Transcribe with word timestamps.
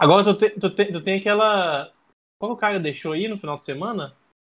Agora 0.00 0.24
tu, 0.24 0.34
te, 0.34 0.50
tu, 0.50 0.70
te, 0.70 0.86
tu 0.86 1.00
tem 1.02 1.18
aquela. 1.18 1.92
Qual 2.40 2.52
o 2.52 2.56
cara 2.56 2.80
deixou 2.80 3.12
aí 3.12 3.28
no 3.28 3.36
final 3.36 3.56
de 3.58 3.64
semana? 3.64 4.14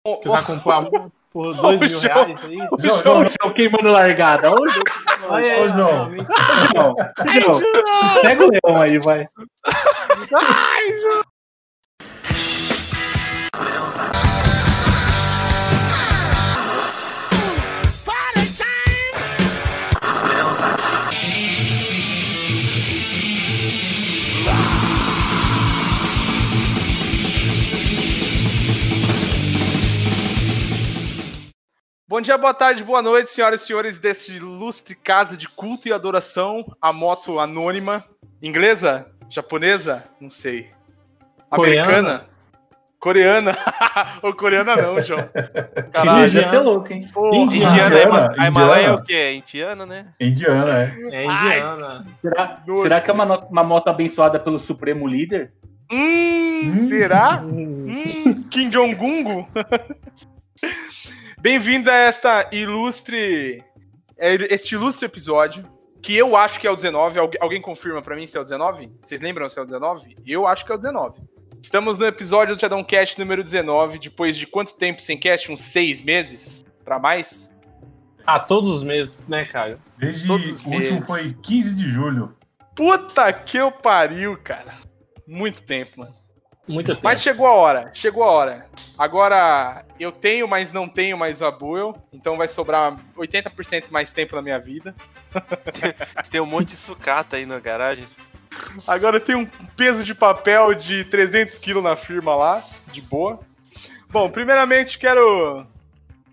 Ô, 0.07 0.17
Que 0.17 0.29
vai 0.29 0.45
comprar 0.45 0.83
por 1.31 1.55
dois 1.55 1.81
Ô, 1.81 1.85
mil 1.85 1.99
João. 1.99 2.25
reais 2.25 2.45
aí? 2.45 2.57
ô, 2.71 2.77
João, 2.77 3.01
João, 3.03 3.25
João 3.25 3.53
queimando 3.53 3.89
largada. 3.91 4.51
Ô, 4.51 4.69
João. 4.69 4.83
Olha 5.29 5.53
aí, 5.53 5.61
Ô, 5.63 5.67
João. 5.67 6.11
João, 6.73 6.95
João, 7.41 8.21
Pega 8.21 8.45
o 8.45 8.49
leão 8.51 8.81
aí, 8.81 8.99
vai. 8.99 9.27
Bom 32.21 32.23
dia, 32.23 32.37
boa 32.37 32.53
tarde, 32.53 32.83
boa 32.83 33.01
noite, 33.01 33.31
senhoras 33.31 33.63
e 33.63 33.65
senhores 33.65 33.97
desse 33.97 34.35
ilustre 34.35 34.93
casa 34.93 35.35
de 35.35 35.49
culto 35.49 35.87
e 35.87 35.91
adoração, 35.91 36.63
a 36.79 36.93
moto 36.93 37.39
anônima, 37.39 38.05
inglesa, 38.39 39.07
japonesa, 39.27 40.03
não 40.19 40.29
sei, 40.29 40.69
americana, 41.49 42.25
coreana, 42.99 43.57
ou 44.21 44.35
coreana 44.35 44.75
não, 44.75 45.01
João. 45.01 45.27
Caralho, 45.91 46.27
Indiana. 46.27 46.45
ia 46.45 46.49
ser 46.51 46.59
louco, 46.59 46.93
hein? 46.93 47.09
Porra. 47.11 47.35
Indiana. 47.37 47.71
Indiana, 47.75 47.95
Indiana, 47.95 48.35
a 48.37 48.47
Himalaia 48.47 48.77
é 48.77 48.83
Indiana. 48.83 48.95
o 49.01 49.03
quê? 49.03 49.13
É 49.15 49.33
indiana, 49.33 49.85
né? 49.87 50.05
Indiana, 50.19 50.79
é. 50.79 50.95
É 51.11 51.25
indiana. 51.25 52.05
Será, 52.21 52.61
Nojo. 52.67 52.81
será 52.83 53.01
que 53.01 53.09
é 53.09 53.13
uma, 53.15 53.39
uma 53.47 53.63
moto 53.63 53.87
abençoada 53.87 54.39
pelo 54.39 54.59
Supremo 54.59 55.07
Líder? 55.07 55.51
Hum, 55.91 56.41
Hum. 56.65 56.77
será? 56.77 57.41
Hum, 57.43 58.43
Kim 58.51 58.69
Jong-un? 58.69 59.47
Bem-vindo 61.39 61.89
a 61.89 61.93
esta 61.93 62.47
ilustre, 62.51 63.63
é, 64.17 64.35
este 64.53 64.75
ilustre 64.75 65.05
episódio, 65.05 65.63
que 66.01 66.15
eu 66.15 66.35
acho 66.35 66.59
que 66.59 66.67
é 66.67 66.71
o 66.71 66.75
19. 66.75 67.19
Algu- 67.19 67.37
Alguém 67.39 67.61
confirma 67.61 68.01
pra 68.01 68.15
mim 68.15 68.27
se 68.27 68.37
é 68.37 68.39
o 68.39 68.43
19? 68.43 68.91
Vocês 69.01 69.21
lembram 69.21 69.49
se 69.49 69.57
é 69.57 69.61
o 69.61 69.65
19? 69.65 70.15
Eu 70.25 70.45
acho 70.47 70.65
que 70.65 70.71
é 70.71 70.75
o 70.75 70.77
19. 70.77 71.19
Estamos 71.61 71.97
no 71.97 72.05
episódio 72.05 72.55
do 72.55 72.59
Shadowcast 72.59 73.19
número 73.19 73.43
19, 73.43 73.99
depois 73.99 74.35
de 74.35 74.47
quanto 74.47 74.75
tempo 74.77 75.01
sem 75.01 75.17
cast? 75.17 75.51
Uns 75.51 75.61
seis 75.61 76.01
meses? 76.01 76.65
Pra 76.83 76.97
mais? 76.99 77.51
Ah, 78.25 78.39
todos 78.39 78.69
os 78.69 78.83
meses, 78.83 79.27
né, 79.27 79.45
cara? 79.45 79.79
Desde 79.97 80.27
Todos 80.27 80.45
os 80.47 80.63
o 80.65 80.69
último 80.69 80.79
meses. 80.95 81.07
foi 81.07 81.33
15 81.41 81.75
de 81.75 81.87
julho. 81.87 82.35
Puta 82.75 83.31
que 83.33 83.57
eu 83.57 83.71
pariu, 83.71 84.37
cara. 84.37 84.73
Muito 85.27 85.61
tempo, 85.63 85.99
mano. 85.99 86.15
Muito 86.71 86.87
tempo. 86.87 87.01
Mas 87.03 87.21
chegou 87.21 87.45
a 87.45 87.53
hora, 87.53 87.91
chegou 87.93 88.23
a 88.23 88.31
hora. 88.31 88.65
Agora 88.97 89.85
eu 89.99 90.11
tenho, 90.11 90.47
mas 90.47 90.71
não 90.71 90.87
tenho 90.87 91.17
mais 91.17 91.41
o 91.41 91.45
Abuel, 91.45 91.95
então 92.13 92.37
vai 92.37 92.47
sobrar 92.47 92.95
80% 93.17 93.91
mais 93.91 94.11
tempo 94.11 94.35
na 94.35 94.41
minha 94.41 94.59
vida. 94.59 94.95
Você 96.23 96.31
tem 96.31 96.41
um 96.41 96.45
monte 96.45 96.69
de 96.69 96.77
sucata 96.77 97.35
aí 97.35 97.45
na 97.45 97.59
garagem. 97.59 98.05
Agora 98.87 99.17
eu 99.17 99.21
tenho 99.21 99.39
um 99.39 99.45
peso 99.75 100.03
de 100.03 100.15
papel 100.15 100.73
de 100.73 101.03
300 101.05 101.57
kg 101.57 101.81
na 101.81 101.95
firma 101.95 102.35
lá, 102.35 102.63
de 102.91 103.01
boa. 103.01 103.39
Bom, 104.09 104.29
primeiramente 104.29 104.99
quero 104.99 105.65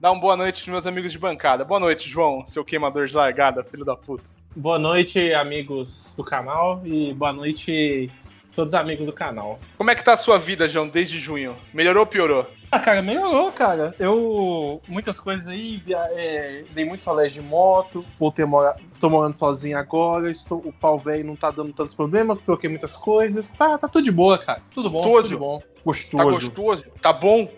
dar 0.00 0.12
uma 0.12 0.20
boa 0.20 0.36
noite 0.36 0.62
pros 0.62 0.72
meus 0.72 0.86
amigos 0.86 1.12
de 1.12 1.18
bancada. 1.18 1.64
Boa 1.64 1.80
noite, 1.80 2.08
João, 2.08 2.46
seu 2.46 2.64
queimador 2.64 3.06
de 3.06 3.14
largada, 3.14 3.64
filho 3.64 3.84
da 3.84 3.96
puta. 3.96 4.24
Boa 4.54 4.78
noite, 4.78 5.32
amigos 5.34 6.14
do 6.16 6.24
canal, 6.24 6.82
e 6.84 7.14
boa 7.14 7.32
noite, 7.32 8.10
todos 8.52 8.72
os 8.74 8.78
amigos 8.78 9.06
do 9.06 9.12
canal. 9.12 9.58
Como 9.76 9.90
é 9.90 9.94
que 9.94 10.04
tá 10.04 10.12
a 10.12 10.16
sua 10.16 10.38
vida, 10.38 10.68
João, 10.68 10.88
desde 10.88 11.18
junho? 11.18 11.56
Melhorou 11.72 12.00
ou 12.00 12.06
piorou? 12.06 12.46
Ah, 12.70 12.78
cara, 12.78 13.00
melhorou, 13.00 13.50
cara. 13.50 13.94
Eu. 13.98 14.82
Muitas 14.86 15.18
coisas 15.18 15.48
aí, 15.48 15.78
via, 15.78 15.98
é, 16.10 16.64
dei 16.70 16.84
muitos 16.84 17.06
rolês 17.06 17.32
de 17.32 17.40
moto, 17.40 18.04
voltei 18.18 18.44
a 18.44 18.48
morar. 18.48 18.76
Tô 19.00 19.08
morando 19.08 19.36
sozinho 19.36 19.78
agora, 19.78 20.30
estou, 20.30 20.58
o 20.58 20.72
pau 20.72 20.98
velho 20.98 21.24
não 21.24 21.36
tá 21.36 21.50
dando 21.50 21.72
tantos 21.72 21.94
problemas, 21.94 22.40
troquei 22.40 22.68
muitas 22.68 22.94
coisas. 22.94 23.52
Tá, 23.52 23.78
tá 23.78 23.88
tudo 23.88 24.04
de 24.04 24.10
boa, 24.12 24.36
cara. 24.38 24.60
Tudo 24.74 24.90
bom, 24.90 24.98
Gostoso. 24.98 25.28
tudo 25.28 25.38
bom. 25.38 25.58
Tá 25.60 25.66
Gostoso. 25.84 26.30
gostoso? 26.30 26.84
Tá 27.00 27.12
bom? 27.12 27.48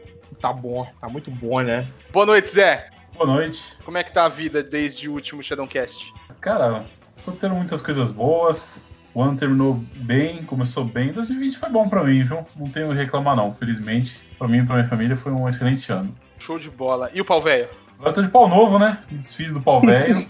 Tá 0.41 0.53
bom, 0.53 0.87
tá 1.01 1.09
muito 1.09 1.31
bom, 1.31 1.61
né? 1.61 1.89
Boa 2.13 2.25
noite, 2.25 2.49
Zé. 2.49 2.89
Boa 3.15 3.27
noite. 3.27 3.77
Como 3.85 3.99
é 3.99 4.05
que 4.05 4.13
tá 4.13 4.25
a 4.25 4.29
vida 4.29 4.63
desde 4.63 5.09
o 5.09 5.13
último 5.13 5.43
Shadowcast? 5.43 6.15
Cara, 6.41 6.85
aconteceram 7.21 7.57
muitas 7.57 7.83
coisas 7.83 8.11
boas. 8.13 8.90
O 9.13 9.23
ano 9.23 9.37
terminou 9.37 9.83
bem, 9.97 10.43
começou 10.45 10.85
bem. 10.85 11.13
2020 11.13 11.59
foi 11.59 11.69
bom 11.69 11.89
pra 11.89 12.05
mim, 12.05 12.23
viu? 12.23 12.47
Não 12.57 12.69
tenho 12.69 12.89
o 12.89 12.91
que 12.91 12.97
reclamar, 12.97 13.35
não. 13.35 13.51
Felizmente, 13.51 14.25
pra 14.39 14.47
mim 14.47 14.59
e 14.59 14.67
pra 14.67 14.77
minha 14.77 14.89
família 14.89 15.17
foi 15.17 15.33
um 15.33 15.49
excelente 15.49 15.91
ano. 15.91 16.15
Show 16.39 16.59
de 16.59 16.71
bola. 16.71 17.11
E 17.13 17.21
o 17.21 17.25
pau 17.25 17.41
velho? 17.41 17.69
Agora 17.95 18.11
eu 18.11 18.15
tô 18.15 18.23
de 18.23 18.29
pau 18.29 18.49
novo, 18.49 18.79
né? 18.79 18.99
Me 19.11 19.19
desfiz 19.19 19.53
do 19.53 19.61
pau 19.61 19.81
velho. 19.83 20.25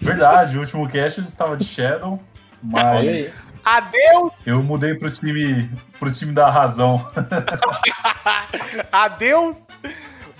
Verdade, 0.00 0.56
o 0.56 0.60
último 0.60 0.88
cast 0.88 1.18
eu 1.18 1.24
estava 1.24 1.56
de 1.56 1.64
Shadow, 1.64 2.20
mas. 2.62 3.30
Adeus! 3.62 4.32
eu 4.46 4.62
mudei 4.62 4.94
pro 4.94 5.10
time, 5.10 5.70
pro 5.98 6.10
time 6.10 6.32
da 6.32 6.48
razão. 6.48 7.04
Adeus! 8.90 9.66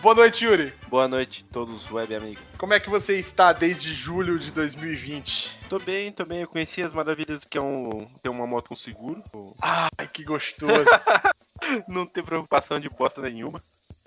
Boa 0.03 0.15
noite, 0.15 0.47
Yuri. 0.47 0.73
Boa 0.89 1.07
noite, 1.07 1.45
todos 1.53 1.91
web 1.91 2.15
amigos. 2.15 2.43
Como 2.57 2.73
é 2.73 2.81
que 2.81 2.89
você 2.89 3.19
está 3.19 3.53
desde 3.53 3.93
julho 3.93 4.39
de 4.39 4.51
2020? 4.51 5.59
Tô 5.69 5.79
bem, 5.79 6.11
tô 6.11 6.25
bem. 6.25 6.41
Eu 6.41 6.49
conheci 6.49 6.83
as 6.83 6.95
maravilhas 6.95 7.45
que 7.45 7.59
é 7.59 7.61
um, 7.61 8.09
ter 8.23 8.31
uma 8.31 8.47
moto 8.47 8.69
com 8.69 8.77
seguro. 8.77 9.23
Ai, 9.61 10.09
que 10.11 10.25
gostoso. 10.25 10.87
Não 11.87 12.07
ter 12.07 12.23
preocupação 12.23 12.81
de 12.81 12.89
bosta 12.89 13.21
nenhuma. 13.21 13.63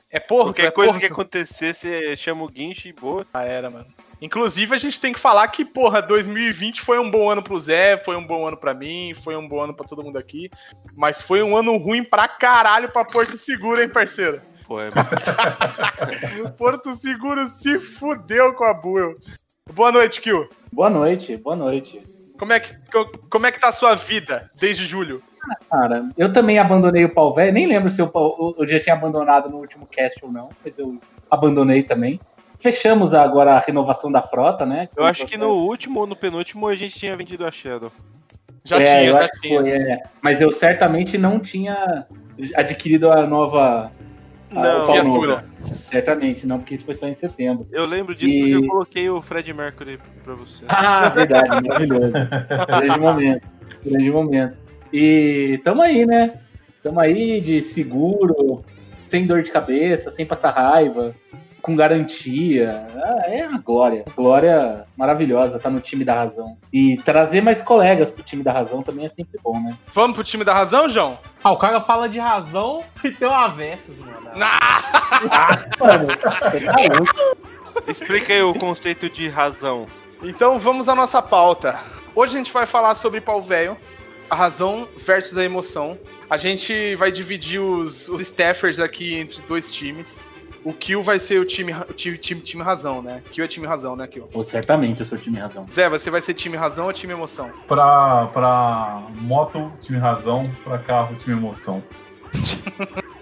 É 0.09 0.19
porra, 0.19 0.45
Qualquer 0.45 0.65
é 0.67 0.71
coisa 0.71 0.93
porra. 0.93 0.99
que 0.99 1.05
acontecer, 1.05 1.75
você 1.75 2.17
chama 2.17 2.43
o 2.43 2.49
guincho 2.49 2.87
e 2.87 2.93
boa. 2.93 3.25
Ah, 3.31 3.43
era, 3.43 3.69
mano. 3.69 3.85
Inclusive, 4.19 4.73
a 4.73 4.77
gente 4.77 4.99
tem 4.99 5.11
que 5.13 5.19
falar 5.19 5.47
que, 5.49 5.65
porra, 5.65 6.01
2020 6.01 6.81
foi 6.81 6.97
um 6.97 7.09
bom 7.09 7.29
ano 7.29 7.43
pro 7.43 7.59
Zé, 7.59 7.97
foi 7.97 8.15
um 8.15 8.25
bom 8.25 8.47
ano 8.47 8.55
pra 8.55 8.73
mim, 8.73 9.13
foi 9.13 9.35
um 9.35 9.47
bom 9.47 9.61
ano 9.61 9.73
pra 9.73 9.85
todo 9.85 10.03
mundo 10.03 10.17
aqui. 10.17 10.49
Mas 10.95 11.21
foi 11.21 11.43
um 11.43 11.57
ano 11.57 11.77
ruim 11.77 12.03
pra 12.03 12.27
caralho 12.27 12.89
pra 12.89 13.03
Porto 13.05 13.37
Seguro, 13.37 13.81
hein, 13.81 13.89
parceiro? 13.89 14.41
É... 14.81 14.89
Porto 16.57 16.93
Seguro 16.95 17.45
se 17.47 17.79
fudeu 17.79 18.53
com 18.53 18.63
a 18.63 18.73
Buell. 18.73 19.13
Boa 19.73 19.91
noite, 19.91 20.21
Kill. 20.21 20.47
Boa 20.71 20.89
noite, 20.89 21.37
boa 21.37 21.55
noite. 21.55 22.01
Como 22.37 22.51
é 22.53 22.59
que, 22.59 22.73
co- 22.91 23.11
como 23.29 23.45
é 23.45 23.51
que 23.51 23.59
tá 23.59 23.69
a 23.69 23.73
sua 23.73 23.95
vida 23.95 24.49
desde 24.59 24.85
julho? 24.85 25.21
Cara, 25.69 26.05
eu 26.17 26.31
também 26.31 26.57
abandonei 26.59 27.03
o 27.05 27.09
pau 27.13 27.33
velho. 27.33 27.53
Nem 27.53 27.65
lembro 27.67 27.89
se 27.91 28.01
eu, 28.01 28.11
eu- 28.13 28.55
eu 28.59 28.67
já 28.67 28.79
tinha 28.79 28.95
abandonado 28.95 29.49
no 29.49 29.57
último 29.57 29.85
cast 29.85 30.17
ou 30.23 30.31
não, 30.31 30.49
mas 30.63 30.77
eu 30.79 30.97
abandonei 31.29 31.83
também. 31.83 32.19
Fechamos 32.59 33.13
agora 33.13 33.55
a 33.55 33.59
renovação 33.59 34.09
da 34.11 34.21
frota, 34.21 34.65
né? 34.65 34.87
Eu 34.95 35.03
acho 35.05 35.25
que 35.25 35.37
no 35.37 35.49
último 35.49 35.99
ou 35.99 36.07
no 36.07 36.15
penúltimo 36.15 36.67
a 36.67 36.75
gente 36.75 36.97
tinha 36.97 37.15
vendido 37.15 37.45
a 37.45 37.51
Shadow. 37.51 37.91
Já 38.63 38.79
é, 38.79 38.83
tinha, 38.83 39.03
eu 39.03 39.13
já 39.13 39.19
acho 39.19 39.31
que 39.33 39.39
tinha. 39.41 39.59
foi, 39.61 39.69
é. 39.71 40.03
Mas 40.21 40.39
eu 40.39 40.51
certamente 40.53 41.17
não 41.17 41.39
tinha 41.39 42.05
adquirido 42.55 43.11
a 43.11 43.27
nova. 43.27 43.91
Não, 44.53 44.79
novo. 44.79 44.93
viatura. 44.93 45.45
Certamente 45.91 46.45
não, 46.47 46.59
porque 46.59 46.75
isso 46.75 46.85
foi 46.85 46.95
só 46.95 47.07
em 47.07 47.15
setembro. 47.15 47.67
Eu 47.71 47.85
lembro 47.85 48.13
disso 48.15 48.33
E- 48.33 48.39
porque 48.51 48.55
eu 48.65 48.67
coloquei 48.67 49.09
o 49.09 49.21
Fred 49.21 49.53
Mercury 49.53 49.99
pra 50.23 50.33
você. 50.35 50.63
Ah, 50.67 51.09
verdade, 51.09 51.49
maravilhoso. 51.67 52.11
grande 52.67 52.99
momento, 52.99 53.47
grande 53.85 54.11
momento. 54.11 54.57
E 54.91 55.59
tamo 55.63 55.81
aí, 55.81 56.05
né? 56.05 56.35
Tamo 56.83 56.99
aí 56.99 57.39
de 57.41 57.61
seguro, 57.61 58.63
sem 59.09 59.25
dor 59.25 59.41
de 59.43 59.51
cabeça, 59.51 60.11
sem 60.11 60.25
passar 60.25 60.51
raiva, 60.51 61.13
com 61.63 61.77
garantia. 61.77 62.85
Ah, 62.93 63.23
é 63.25 63.47
uma 63.47 63.57
glória. 63.57 64.03
Glória 64.15 64.85
maravilhosa 64.97 65.57
tá 65.57 65.69
no 65.69 65.79
time 65.79 66.03
da 66.03 66.13
razão. 66.13 66.57
E 66.71 66.97
trazer 66.97 67.41
mais 67.41 67.61
colegas 67.61 68.11
pro 68.11 68.21
time 68.21 68.43
da 68.43 68.51
razão 68.51 68.83
também 68.83 69.05
é 69.05 69.09
sempre 69.09 69.39
bom, 69.41 69.57
né? 69.59 69.75
Vamos 69.93 70.13
pro 70.13 70.25
time 70.25 70.43
da 70.43 70.53
razão, 70.53 70.89
João? 70.89 71.17
Ah, 71.41 71.53
o 71.53 71.57
cara 71.57 71.79
fala 71.79 72.09
de 72.09 72.19
razão 72.19 72.83
e 73.01 73.11
tem 73.11 73.27
uma 73.27 73.47
Versys, 73.47 73.97
mano. 73.97 74.13
Mano, 75.79 76.07
você 76.07 76.17
tá. 76.17 76.71
Explica 77.87 78.33
aí 78.33 78.43
o 78.43 78.53
conceito 78.53 79.09
de 79.09 79.29
razão. 79.29 79.85
Então 80.21 80.59
vamos 80.59 80.89
à 80.89 80.95
nossa 80.95 81.21
pauta. 81.21 81.79
Hoje 82.13 82.35
a 82.35 82.37
gente 82.37 82.51
vai 82.51 82.65
falar 82.65 82.93
sobre 82.95 83.21
pau 83.21 83.41
velho, 83.41 83.77
a 84.29 84.35
razão 84.35 84.87
versus 84.97 85.37
a 85.37 85.45
emoção. 85.45 85.97
A 86.29 86.35
gente 86.35 86.95
vai 86.95 87.09
dividir 87.09 87.59
os, 87.61 88.09
os 88.09 88.21
staffers 88.21 88.81
aqui 88.81 89.15
entre 89.15 89.41
dois 89.43 89.71
times. 89.71 90.25
O 90.63 90.73
Kill 90.73 91.03
vai 91.03 91.19
ser 91.19 91.39
o 91.39 91.45
time, 91.45 91.73
time, 91.95 92.17
time, 92.17 92.41
time 92.41 92.63
razão, 92.63 93.01
né? 93.01 93.21
Kill 93.31 93.43
é 93.43 93.47
time 93.47 93.67
razão, 93.67 93.95
né, 93.95 94.07
Kill? 94.07 94.23
Pô, 94.27 94.43
certamente 94.43 95.01
eu 95.01 95.05
sou 95.05 95.17
time 95.17 95.39
razão. 95.39 95.65
Zé, 95.71 95.89
você 95.89 96.09
vai 96.09 96.21
ser 96.21 96.33
time 96.33 96.55
razão 96.55 96.85
ou 96.85 96.93
time 96.93 97.13
emoção? 97.13 97.51
Pra, 97.67 98.27
pra 98.27 99.03
moto, 99.19 99.71
time 99.81 99.99
razão. 99.99 100.49
Pra 100.63 100.77
carro, 100.77 101.15
time 101.15 101.35
emoção. 101.35 101.83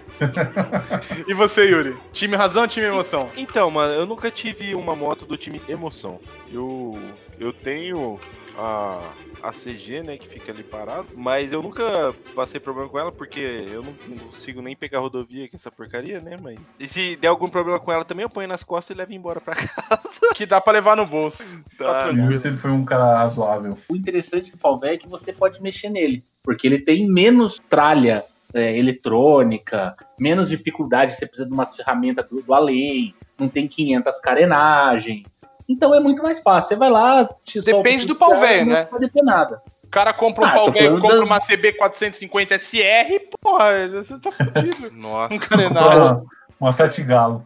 E 1.26 1.34
você, 1.34 1.64
Yuri? 1.64 1.96
Time 2.12 2.36
razão 2.36 2.62
ou 2.62 2.68
time 2.68 2.86
emoção? 2.86 3.28
Então, 3.36 3.68
mano, 3.70 3.92
eu 3.92 4.06
nunca 4.06 4.30
tive 4.30 4.72
uma 4.74 4.94
moto 4.94 5.26
do 5.26 5.36
time 5.36 5.60
emoção. 5.68 6.20
Eu, 6.52 6.96
eu 7.40 7.52
tenho 7.52 8.20
a, 8.56 9.00
a 9.42 9.52
CG, 9.52 10.02
né, 10.02 10.16
que 10.16 10.28
fica 10.28 10.52
ali 10.52 10.62
parado. 10.62 11.08
Mas 11.14 11.52
eu 11.52 11.62
nunca 11.62 12.14
passei 12.34 12.60
problema 12.60 12.88
com 12.88 12.98
ela, 12.98 13.12
porque 13.12 13.40
eu 13.40 13.82
não, 13.82 13.94
não 14.08 14.18
consigo 14.28 14.60
nem 14.60 14.74
pegar 14.74 15.00
rodovia 15.00 15.48
com 15.48 15.56
essa 15.56 15.70
porcaria, 15.70 16.20
né? 16.20 16.36
Mas. 16.40 16.58
E 16.78 16.88
se 16.88 17.16
der 17.16 17.28
algum 17.28 17.48
problema 17.48 17.78
com 17.78 17.92
ela 17.92 18.04
também, 18.04 18.24
eu 18.24 18.30
ponho 18.30 18.48
nas 18.48 18.62
costas 18.62 18.94
e 18.94 18.98
levo 18.98 19.12
embora 19.12 19.40
pra 19.40 19.54
casa. 19.56 20.20
Que 20.34 20.46
dá 20.46 20.60
pra 20.60 20.72
levar 20.72 20.96
no 20.96 21.06
bolso. 21.06 21.62
Tá 21.78 21.92
Tá, 21.92 22.10
O. 22.10 22.28
Will 22.28 22.38
sempre 22.38 22.58
foi 22.58 22.70
um 22.70 22.84
cara 22.84 23.18
razoável. 23.18 23.76
O 23.88 23.96
interessante 23.96 24.50
do 24.50 24.58
Palvé 24.58 24.94
é 24.94 24.98
que 24.98 25.08
você 25.08 25.32
pode 25.32 25.60
mexer 25.62 25.90
nele, 25.90 26.24
porque 26.42 26.66
ele 26.66 26.78
tem 26.78 27.06
menos 27.06 27.58
tralha 27.58 28.24
é, 28.54 28.76
eletrônica, 28.78 29.94
menos 30.18 30.48
dificuldade, 30.48 31.16
você 31.16 31.26
precisa 31.26 31.46
de 31.46 31.52
uma 31.52 31.66
ferramenta 31.66 32.22
do, 32.22 32.42
do 32.42 32.54
além, 32.54 33.14
não 33.38 33.48
tem 33.48 33.66
500 33.66 34.20
carenagens. 34.20 35.22
Então 35.68 35.94
é 35.94 36.00
muito 36.00 36.22
mais 36.22 36.40
fácil. 36.40 36.68
Você 36.70 36.76
vai 36.76 36.90
lá, 36.90 37.28
te 37.44 37.62
solta 37.62 37.76
Depende 37.82 38.06
do 38.06 38.14
pau 38.16 38.34
velho, 38.38 38.66
não 38.66 38.72
né? 38.72 38.84
pode 38.84 39.08
ter 39.08 39.22
nada. 39.22 39.60
O 39.84 39.88
cara 39.88 40.12
compra 40.12 40.44
um 40.44 40.48
Ah, 40.48 40.52
pau 40.52 40.70
velho, 40.72 41.00
compra 41.00 41.18
da- 41.18 41.24
uma 41.24 41.38
CB 41.38 41.72
450 41.74 42.54
SR, 42.58 43.20
porra, 43.40 43.88
você 43.88 44.18
tá 44.18 44.30
fudido. 44.32 44.90
Nossa. 44.96 45.34
Um 45.34 45.38
carenagem. 45.38 45.98
Uma, 46.00 46.24
uma 46.60 46.72
sete 46.72 47.02
galo. 47.02 47.44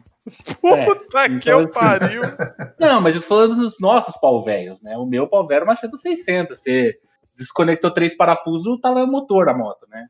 Puta 0.61 1.29
que 1.29 1.35
então, 1.35 1.61
eu 1.61 1.69
pariu. 1.71 2.23
Não, 2.81 3.01
mas 3.01 3.15
eu 3.15 3.21
tô 3.23 3.29
falando 3.29 3.57
dos 3.57 3.79
nossos 3.81 4.17
pau 4.17 4.43
velhos, 4.43 4.81
né? 4.83 4.97
O 4.97 5.07
meu 5.07 5.29
pau 5.29 5.47
velho 5.47 5.57
era 5.59 5.65
uma 5.65 5.77
Shadow 5.77 5.99
600. 5.99 6.61
Você 6.61 6.97
desconectou 7.37 7.91
três 7.93 8.17
parafusos, 8.17 8.81
tá 8.81 8.91
lá 8.91 9.05
o 9.05 9.07
motor 9.07 9.47
da 9.47 9.55
moto, 9.55 9.87
né? 9.89 10.07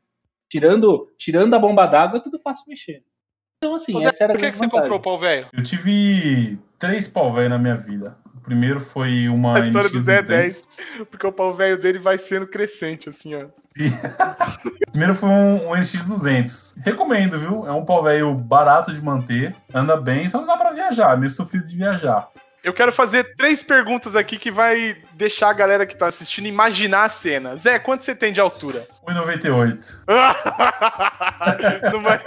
Tirando, 0.49 1.07
tirando 1.19 1.53
a 1.53 1.59
bomba 1.59 1.85
d'água, 1.85 2.17
é 2.19 2.21
tudo 2.23 2.39
fácil 2.39 2.63
mexer. 2.67 3.03
Então, 3.57 3.75
assim, 3.75 3.97
essa 4.05 4.23
era 4.23 4.33
a 4.33 4.35
por 4.35 4.41
que, 4.43 4.51
que 4.51 4.57
você 4.57 4.69
comprou 4.69 4.97
o 4.97 5.01
pau 5.01 5.17
velho? 5.17 5.47
Eu 5.53 5.63
tive 5.63 6.57
três 6.79 7.07
pau 7.07 7.31
velho 7.33 7.49
na 7.49 7.57
minha 7.57 7.75
vida. 7.75 8.17
O 8.35 8.41
primeiro 8.41 8.79
foi 8.79 9.27
uma 9.27 9.57
A 9.57 9.59
história 9.67 9.89
do 9.89 10.01
Zé 10.01 10.17
é 10.17 10.21
NX200. 10.21 10.27
10. 10.27 10.69
Porque 11.11 11.27
o 11.27 11.31
pau 11.31 11.53
velho 11.53 11.77
dele 11.77 11.99
vai 11.99 12.17
sendo 12.17 12.47
crescente, 12.47 13.09
assim, 13.09 13.35
ó. 13.35 13.47
Primeiro 14.89 15.13
foi 15.13 15.29
um, 15.29 15.69
um 15.69 15.73
NX200. 15.73 16.77
Recomendo, 16.83 17.39
viu? 17.39 17.67
É 17.67 17.71
um 17.71 17.85
pau 17.85 18.03
velho 18.03 18.33
barato 18.33 18.93
de 18.93 19.01
manter, 19.01 19.55
anda 19.73 19.97
bem, 19.97 20.27
só 20.27 20.39
não 20.39 20.47
dá 20.47 20.57
pra 20.57 20.71
viajar, 20.71 21.13
é 21.13 21.17
meio 21.17 21.29
sofrido 21.29 21.67
de 21.67 21.75
viajar. 21.75 22.29
Eu 22.67 22.73
quero 22.73 22.91
fazer 22.91 23.33
três 23.37 23.63
perguntas 23.63 24.13
aqui 24.13 24.37
que 24.37 24.51
vai 24.51 24.97
deixar 25.13 25.49
a 25.51 25.53
galera 25.53 25.85
que 25.85 25.95
tá 25.95 26.07
assistindo 26.07 26.47
imaginar 26.47 27.05
a 27.05 27.09
cena. 27.09 27.55
Zé, 27.55 27.79
quanto 27.79 28.03
você 28.03 28.13
tem 28.13 28.33
de 28.33 28.41
altura? 28.41 28.85
1,98. 29.07 29.99
numa 31.93 32.19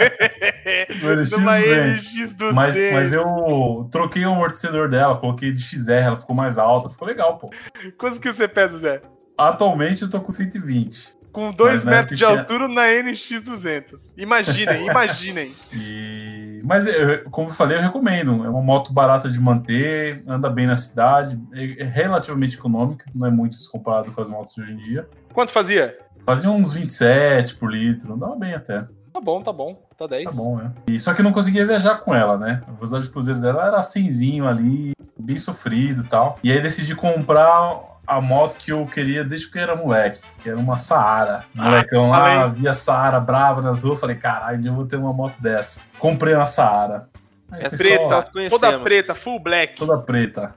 No 1.03 1.15
NX 1.21 1.31
numa 1.33 1.59
200. 1.59 2.07
NX200. 2.07 2.53
Mas, 2.55 2.75
mas 2.93 3.13
eu 3.13 3.87
troquei 3.93 4.25
o 4.25 4.33
amortecedor 4.33 4.89
dela, 4.89 5.19
coloquei 5.19 5.53
de 5.53 5.63
XR, 5.63 5.91
ela 5.91 6.17
ficou 6.17 6.35
mais 6.35 6.57
alta, 6.57 6.89
ficou 6.89 7.07
legal, 7.07 7.37
pô. 7.37 7.51
Quanto 7.99 8.19
que 8.19 8.33
você 8.33 8.49
pesa, 8.49 8.79
Zé? 8.79 9.03
Atualmente 9.37 10.03
eu 10.03 10.11
tô 10.11 10.21
com 10.21 10.33
120. 10.33 11.21
Com 11.33 11.53
2 11.53 11.75
Mas 11.75 11.85
na 11.85 11.91
metros 11.93 12.19
de 12.19 12.25
tinha- 12.25 12.39
altura 12.41 12.67
na 12.67 12.87
NX200. 12.87 14.11
Imaginem, 14.17 14.87
imaginem. 14.91 15.55
E... 15.73 16.30
Mas, 16.65 16.87
eu- 16.87 17.31
como 17.31 17.49
eu 17.49 17.55
falei, 17.55 17.77
eu 17.77 17.83
recomendo. 17.83 18.45
É 18.45 18.49
uma 18.49 18.63
moto 18.63 18.93
barata 18.93 19.29
de 19.29 19.41
manter, 19.41 20.23
anda 20.27 20.49
bem 20.51 20.67
na 20.67 20.77
cidade, 20.77 21.41
é 21.53 21.85
relativamente 21.85 22.57
econômica, 22.57 23.07
não 23.15 23.27
é 23.27 23.31
muito 23.31 23.57
comparado 23.71 24.11
com 24.13 24.21
as 24.21 24.29
motos 24.31 24.55
de 24.55 24.63
hoje 24.63 24.73
em 24.75 24.77
dia. 24.77 25.09
Quanto 25.33 25.53
fazia? 25.53 25.99
Fazia 26.25 26.51
uns 26.51 26.73
27 26.73 27.55
por 27.57 27.71
litro, 27.73 28.13
andava 28.15 28.37
bem 28.37 28.55
até. 28.55 28.87
Tá 29.13 29.21
bom, 29.21 29.43
tá 29.43 29.53
bom. 29.53 29.83
Tá 29.97 30.07
10. 30.07 30.25
Tá 30.25 30.31
bom, 30.33 30.57
né? 30.57 30.73
E, 30.87 31.01
só 31.01 31.13
que 31.13 31.21
eu 31.21 31.25
não 31.25 31.33
conseguia 31.33 31.67
viajar 31.67 31.97
com 31.97 32.15
ela, 32.15 32.39
né? 32.39 32.63
A 32.69 32.73
velocidade 32.73 33.05
de 33.07 33.11
cruzeiro 33.11 33.41
dela 33.41 33.67
era 33.67 33.83
100 33.83 34.47
ali, 34.47 34.93
bem 35.19 35.37
sofrido 35.37 36.03
e 36.03 36.07
tal. 36.07 36.39
E 36.45 36.53
aí 36.53 36.61
decidi 36.61 36.95
comprar 36.95 37.90
a 38.17 38.21
moto 38.21 38.57
que 38.59 38.73
eu 38.73 38.85
queria 38.87 39.23
desde 39.25 39.51
que 39.51 39.59
eu 39.59 39.63
era 39.63 39.77
moleque, 39.77 40.21
que 40.43 40.49
era 40.51 40.59
uma 40.59 40.77
Saara. 40.77 41.45
Molecão 41.55 42.11
lá, 42.11 42.41
falei. 42.43 42.61
via 42.61 42.73
Saara 42.73 43.21
brava 43.21 43.63
nas 43.63 43.85
ruas, 43.85 44.01
falei, 44.01 44.17
caralho, 44.17 44.67
eu 44.67 44.75
vou 44.75 44.87
ter 44.87 44.97
uma 44.97 45.13
moto 45.13 45.37
dessa. 45.41 45.81
Comprei 45.99 46.35
uma 46.35 46.47
Saara. 46.47 47.09
Aí 47.53 47.63
É 47.65 47.69
Preta, 47.69 48.25
só- 48.33 48.49
toda 48.51 48.79
preta, 48.81 49.15
full 49.15 49.39
black. 49.41 49.77
toda 49.77 49.99
preta. 49.99 50.55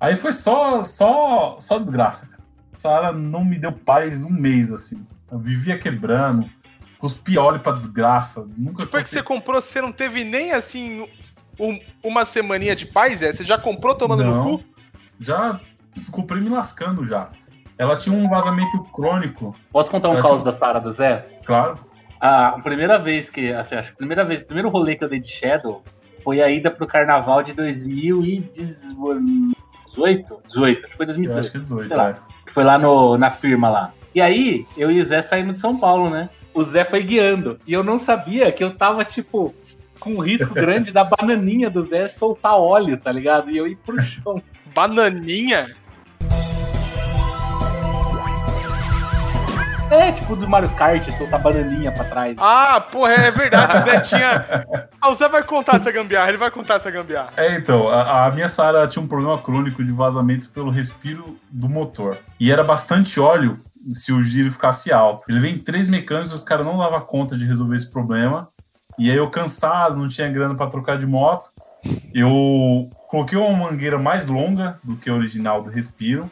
Aí 0.00 0.16
foi 0.16 0.32
só, 0.32 0.82
só, 0.82 1.56
só 1.58 1.78
desgraça, 1.78 2.26
cara. 2.26 2.42
Saara 2.78 3.12
não 3.12 3.44
me 3.44 3.58
deu 3.58 3.72
paz 3.72 4.24
um 4.24 4.30
mês, 4.30 4.70
assim. 4.72 5.04
Eu 5.30 5.38
vivia 5.38 5.78
quebrando, 5.78 6.48
cuspia 6.98 7.40
óleo 7.42 7.60
pra 7.60 7.72
desgraça. 7.72 8.46
Nunca 8.56 8.84
Depois 8.84 9.04
que 9.04 9.10
você 9.10 9.22
comprou, 9.22 9.60
você 9.60 9.80
não 9.80 9.90
teve 9.92 10.22
nem 10.24 10.52
assim 10.52 11.08
um- 11.58 11.80
uma 12.02 12.24
semaninha 12.24 12.74
de 12.76 12.86
paz, 12.86 13.20
Zé? 13.20 13.32
Você 13.32 13.44
já 13.44 13.56
comprou 13.58 13.94
tomando 13.94 14.22
Não. 14.24 14.44
no 14.44 14.58
cu? 14.58 14.64
Já 15.20 15.58
comprei 16.10 16.40
me 16.40 16.48
lascando 16.48 17.04
já. 17.04 17.28
Ela 17.76 17.96
tinha 17.96 18.16
um 18.16 18.28
vazamento 18.28 18.82
crônico, 18.92 19.54
Posso 19.72 19.90
contar 19.90 20.08
um 20.10 20.14
Eu 20.14 20.22
caos 20.22 20.38
te- 20.40 20.44
da 20.44 20.52
Sara 20.52 20.80
do 20.80 20.92
Zé? 20.92 21.26
claro. 21.44 21.76
A 22.20 22.52
primeira 22.62 22.98
vez 22.98 23.28
que, 23.28 23.52
assim, 23.52 23.74
acho 23.74 23.88
que 23.88 23.94
a 23.94 23.98
primeira 23.98 24.24
vez, 24.24 24.40
o 24.40 24.44
primeiro 24.46 24.70
rolê 24.70 24.94
que 24.96 25.04
eu 25.04 25.08
dei 25.08 25.20
de 25.20 25.28
Shadow 25.28 25.82
foi 26.22 26.40
a 26.40 26.48
ida 26.50 26.70
pro 26.70 26.86
carnaval 26.86 27.42
de 27.42 27.52
2018? 27.52 29.04
18, 29.94 30.34
acho 30.74 30.90
que 30.90 30.96
foi 30.96 31.04
Eu 31.04 31.06
2018. 31.06 31.38
acho 31.38 31.50
que 31.50 31.56
é 31.56 31.60
18, 31.60 31.88
Sei 31.88 31.96
lá. 31.96 32.10
é. 32.10 32.16
foi 32.50 32.64
lá 32.64 32.78
no, 32.78 33.16
na 33.18 33.30
firma 33.30 33.68
lá. 33.68 33.92
E 34.14 34.20
aí, 34.22 34.66
eu 34.76 34.90
e 34.90 35.00
o 35.00 35.04
Zé 35.04 35.20
saindo 35.22 35.52
de 35.52 35.60
São 35.60 35.76
Paulo, 35.76 36.08
né? 36.08 36.30
O 36.54 36.62
Zé 36.62 36.84
foi 36.84 37.02
guiando. 37.02 37.58
E 37.66 37.72
eu 37.72 37.82
não 37.82 37.98
sabia 37.98 38.50
que 38.52 38.62
eu 38.62 38.74
tava, 38.74 39.04
tipo, 39.04 39.54
com 40.00 40.14
um 40.14 40.20
risco 40.20 40.54
grande 40.54 40.92
da 40.92 41.04
bananinha 41.04 41.68
do 41.68 41.82
Zé 41.82 42.08
soltar 42.08 42.54
óleo, 42.56 42.96
tá 42.96 43.10
ligado? 43.12 43.50
E 43.50 43.56
eu 43.56 43.66
ir 43.66 43.76
pro 43.76 44.00
chão. 44.00 44.40
Bananinha? 44.74 45.74
É, 49.90 50.12
tipo 50.12 50.34
do 50.34 50.48
Mario 50.48 50.70
Kart, 50.70 51.06
soltar 51.16 51.40
bananinha 51.40 51.92
pra 51.92 52.04
trás. 52.04 52.36
Ah, 52.38 52.80
porra, 52.80 53.12
é 53.12 53.30
verdade. 53.30 53.76
O 53.76 53.84
Zé 53.84 54.00
tinha. 54.02 54.66
Ah, 55.00 55.10
o 55.10 55.14
Zé 55.14 55.28
vai 55.28 55.42
contar 55.42 55.76
essa 55.76 55.92
gambiarra, 55.92 56.28
ele 56.28 56.38
vai 56.38 56.50
contar 56.50 56.74
essa 56.74 56.90
gambiarra. 56.90 57.32
É, 57.36 57.54
então, 57.54 57.88
a, 57.88 58.26
a 58.26 58.30
minha 58.30 58.48
Sara 58.48 58.86
tinha 58.86 59.02
um 59.02 59.08
problema 59.08 59.38
crônico 59.38 59.84
de 59.84 59.92
vazamento 59.92 60.48
pelo 60.50 60.70
respiro 60.70 61.38
do 61.50 61.68
motor. 61.68 62.16
E 62.40 62.50
era 62.50 62.64
bastante 62.64 63.20
óleo 63.20 63.56
se 63.90 64.12
o 64.12 64.22
giro 64.22 64.50
ficasse 64.50 64.92
alto. 64.92 65.30
Ele 65.30 65.40
vem 65.40 65.54
em 65.54 65.58
três 65.58 65.88
mecânicos, 65.88 66.32
os 66.32 66.42
caras 66.42 66.64
não 66.64 66.78
davam 66.78 67.00
conta 67.00 67.36
de 67.36 67.44
resolver 67.44 67.76
esse 67.76 67.90
problema. 67.90 68.48
E 68.98 69.10
aí 69.10 69.16
eu 69.16 69.28
cansado, 69.28 69.96
não 69.96 70.08
tinha 70.08 70.28
grana 70.28 70.54
para 70.54 70.70
trocar 70.70 70.96
de 70.96 71.06
moto. 71.06 71.50
Eu 72.14 72.88
coloquei 73.08 73.38
uma 73.38 73.66
mangueira 73.66 73.98
mais 73.98 74.26
longa 74.26 74.78
do 74.82 74.96
que 74.96 75.10
a 75.10 75.14
original 75.14 75.62
do 75.62 75.68
respiro 75.68 76.30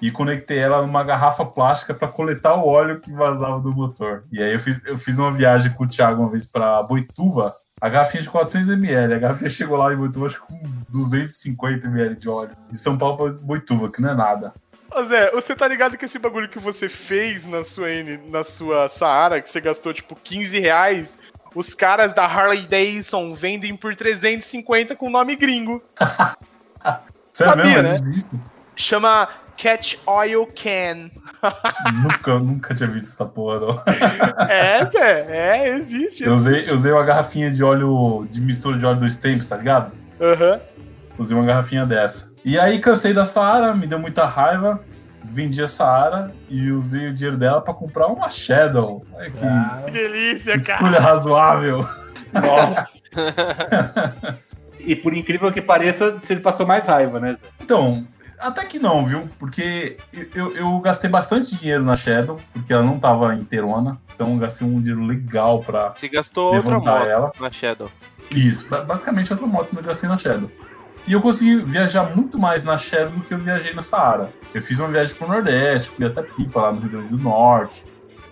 e 0.00 0.10
conectei 0.10 0.58
ela 0.58 0.82
numa 0.82 1.02
garrafa 1.02 1.44
plástica 1.44 1.94
para 1.94 2.08
coletar 2.08 2.54
o 2.54 2.66
óleo 2.66 3.00
que 3.00 3.12
vazava 3.12 3.60
do 3.60 3.72
motor. 3.72 4.24
E 4.32 4.42
aí 4.42 4.54
eu 4.54 4.60
fiz, 4.60 4.80
eu 4.84 4.96
fiz 4.96 5.18
uma 5.18 5.32
viagem 5.32 5.72
com 5.72 5.84
o 5.84 5.88
Thiago 5.88 6.22
uma 6.22 6.30
vez 6.30 6.46
para 6.46 6.82
Boituva, 6.82 7.54
a 7.80 7.88
garrafinha 7.88 8.22
de 8.22 8.30
400ml. 8.30 9.14
A 9.14 9.18
garrafinha 9.18 9.50
chegou 9.50 9.76
lá 9.76 9.92
em 9.92 9.96
Boituva, 9.96 10.26
acho 10.26 10.40
que 10.40 10.46
com 10.46 10.54
uns 10.54 10.78
250ml 10.92 12.16
de 12.16 12.28
óleo. 12.28 12.56
De 12.70 12.78
São 12.78 12.96
Paulo 12.98 13.16
para 13.16 13.32
Boituva, 13.32 13.90
que 13.90 14.00
não 14.00 14.10
é 14.10 14.14
nada. 14.14 14.52
Ô 14.94 15.04
Zé, 15.04 15.30
você 15.30 15.54
tá 15.54 15.68
ligado 15.68 15.96
que 15.96 16.04
esse 16.04 16.18
bagulho 16.18 16.48
que 16.48 16.58
você 16.58 16.88
fez 16.88 17.44
na 17.44 17.62
sua, 17.62 17.90
N, 17.90 18.18
na 18.30 18.42
sua 18.42 18.88
Saara, 18.88 19.40
que 19.40 19.50
você 19.50 19.60
gastou 19.60 19.92
tipo 19.92 20.16
15 20.16 20.58
reais, 20.58 21.18
os 21.54 21.74
caras 21.74 22.12
da 22.14 22.24
Harley 22.24 22.66
Davidson 22.66 23.34
vendem 23.34 23.76
por 23.76 23.94
350 23.94 24.96
com 24.96 25.10
nome 25.10 25.36
gringo. 25.36 25.82
Sabia, 27.32 27.82
mesmo? 27.82 28.06
né? 28.08 28.22
Chama 28.74 29.28
Catch 29.60 29.96
Oil 30.06 30.46
Can. 30.54 31.10
nunca, 32.02 32.38
nunca 32.38 32.74
tinha 32.74 32.88
visto 32.88 33.10
essa 33.10 33.24
porra, 33.24 33.60
não. 33.60 33.82
É, 34.48 34.84
Zé, 34.86 35.26
é, 35.28 35.68
existe. 35.76 36.22
Eu 36.22 36.34
usei, 36.34 36.64
eu 36.68 36.74
usei 36.74 36.92
uma 36.92 37.04
garrafinha 37.04 37.50
de 37.50 37.62
óleo, 37.62 38.26
de 38.30 38.40
mistura 38.40 38.78
de 38.78 38.86
óleo 38.86 39.00
dos 39.00 39.16
tempos, 39.16 39.46
tá 39.46 39.56
ligado? 39.56 39.92
Aham. 40.20 40.60
Usei 41.18 41.36
uma 41.36 41.44
garrafinha 41.44 41.84
dessa. 41.84 42.32
E 42.44 42.58
aí 42.58 42.78
cansei 42.78 43.12
da 43.12 43.24
Saara, 43.24 43.74
me 43.74 43.88
deu 43.88 43.98
muita 43.98 44.24
raiva, 44.24 44.80
vendi 45.24 45.60
a 45.60 45.66
Saara 45.66 46.32
e 46.48 46.70
usei 46.70 47.08
o 47.08 47.14
dinheiro 47.14 47.36
dela 47.36 47.60
pra 47.60 47.74
comprar 47.74 48.06
uma 48.06 48.30
Shadow. 48.30 49.04
Olha 49.12 49.30
que 49.30 49.40
Que 49.86 49.90
delícia, 49.90 50.54
escolha 50.54 50.92
cara. 50.92 51.00
razoável. 51.00 51.86
Nossa. 52.32 52.86
e 54.78 54.94
por 54.94 55.12
incrível 55.12 55.50
que 55.52 55.60
pareça, 55.60 56.12
você 56.12 56.36
passou 56.36 56.64
mais 56.64 56.86
raiva, 56.86 57.18
né? 57.18 57.36
Então, 57.60 58.06
até 58.40 58.64
que 58.64 58.78
não, 58.78 59.04
viu? 59.04 59.28
Porque 59.38 59.96
eu, 60.34 60.54
eu 60.54 60.78
gastei 60.80 61.08
bastante 61.10 61.56
dinheiro 61.56 61.82
na 61.84 61.96
Shadow, 61.96 62.40
porque 62.52 62.72
ela 62.72 62.82
não 62.82 62.98
tava 62.98 63.34
inteirona. 63.34 63.98
Então 64.14 64.32
eu 64.32 64.36
gastei 64.38 64.66
um 64.66 64.78
dinheiro 64.80 65.04
legal 65.04 65.60
pra 65.60 65.90
Você 65.96 66.08
gastou 66.08 66.54
outra 66.54 66.78
moto 66.78 67.06
ela. 67.06 67.32
na 67.40 67.50
Shadow. 67.50 67.90
Isso, 68.30 68.68
ba- 68.68 68.82
basicamente 68.82 69.32
outra 69.32 69.46
moto 69.46 69.68
que 69.70 69.76
eu 69.78 69.82
gastei 69.82 70.08
na 70.08 70.16
Shadow. 70.18 70.50
E 71.06 71.12
eu 71.12 71.22
consegui 71.22 71.62
viajar 71.62 72.14
muito 72.14 72.38
mais 72.38 72.64
na 72.64 72.76
Shadow 72.76 73.10
do 73.10 73.20
que 73.20 73.32
eu 73.32 73.38
viajei 73.38 73.72
na 73.72 73.80
Saara. 73.80 74.30
Eu 74.52 74.60
fiz 74.60 74.78
uma 74.78 74.88
viagem 74.88 75.14
pro 75.14 75.26
Nordeste, 75.28 75.88
fui 75.90 76.04
até 76.04 76.22
Pipa, 76.22 76.60
lá 76.60 76.72
no 76.72 76.80
Rio 76.80 76.90
Grande 76.90 77.08
do 77.10 77.18
Norte. 77.18 77.86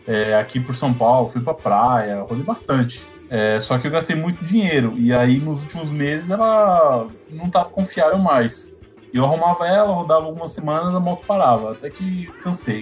É, 0.06 0.34
aqui 0.38 0.60
por 0.60 0.75
São 0.75 0.92
Paulo, 0.92 1.26
fui 1.28 1.40
pra 1.40 1.54
praia, 1.54 2.20
rodei 2.20 2.42
bastante. 2.44 3.06
É, 3.30 3.58
só 3.58 3.76
que 3.78 3.86
eu 3.86 3.90
gastei 3.90 4.14
muito 4.14 4.44
dinheiro. 4.44 4.94
E 4.98 5.12
aí, 5.12 5.38
nos 5.38 5.62
últimos 5.62 5.90
meses, 5.90 6.28
ela 6.30 7.06
não 7.30 7.48
tava 7.48 7.70
confiável 7.70 8.18
mais. 8.18 8.76
Eu 9.12 9.25
arrumava 9.25 9.66
ela, 9.66 9.94
rodava 9.94 10.26
algumas 10.26 10.50
semanas, 10.50 10.94
a 10.94 11.00
moto 11.00 11.26
parava. 11.26 11.72
Até 11.72 11.90
que 11.90 12.26
cansei. 12.42 12.80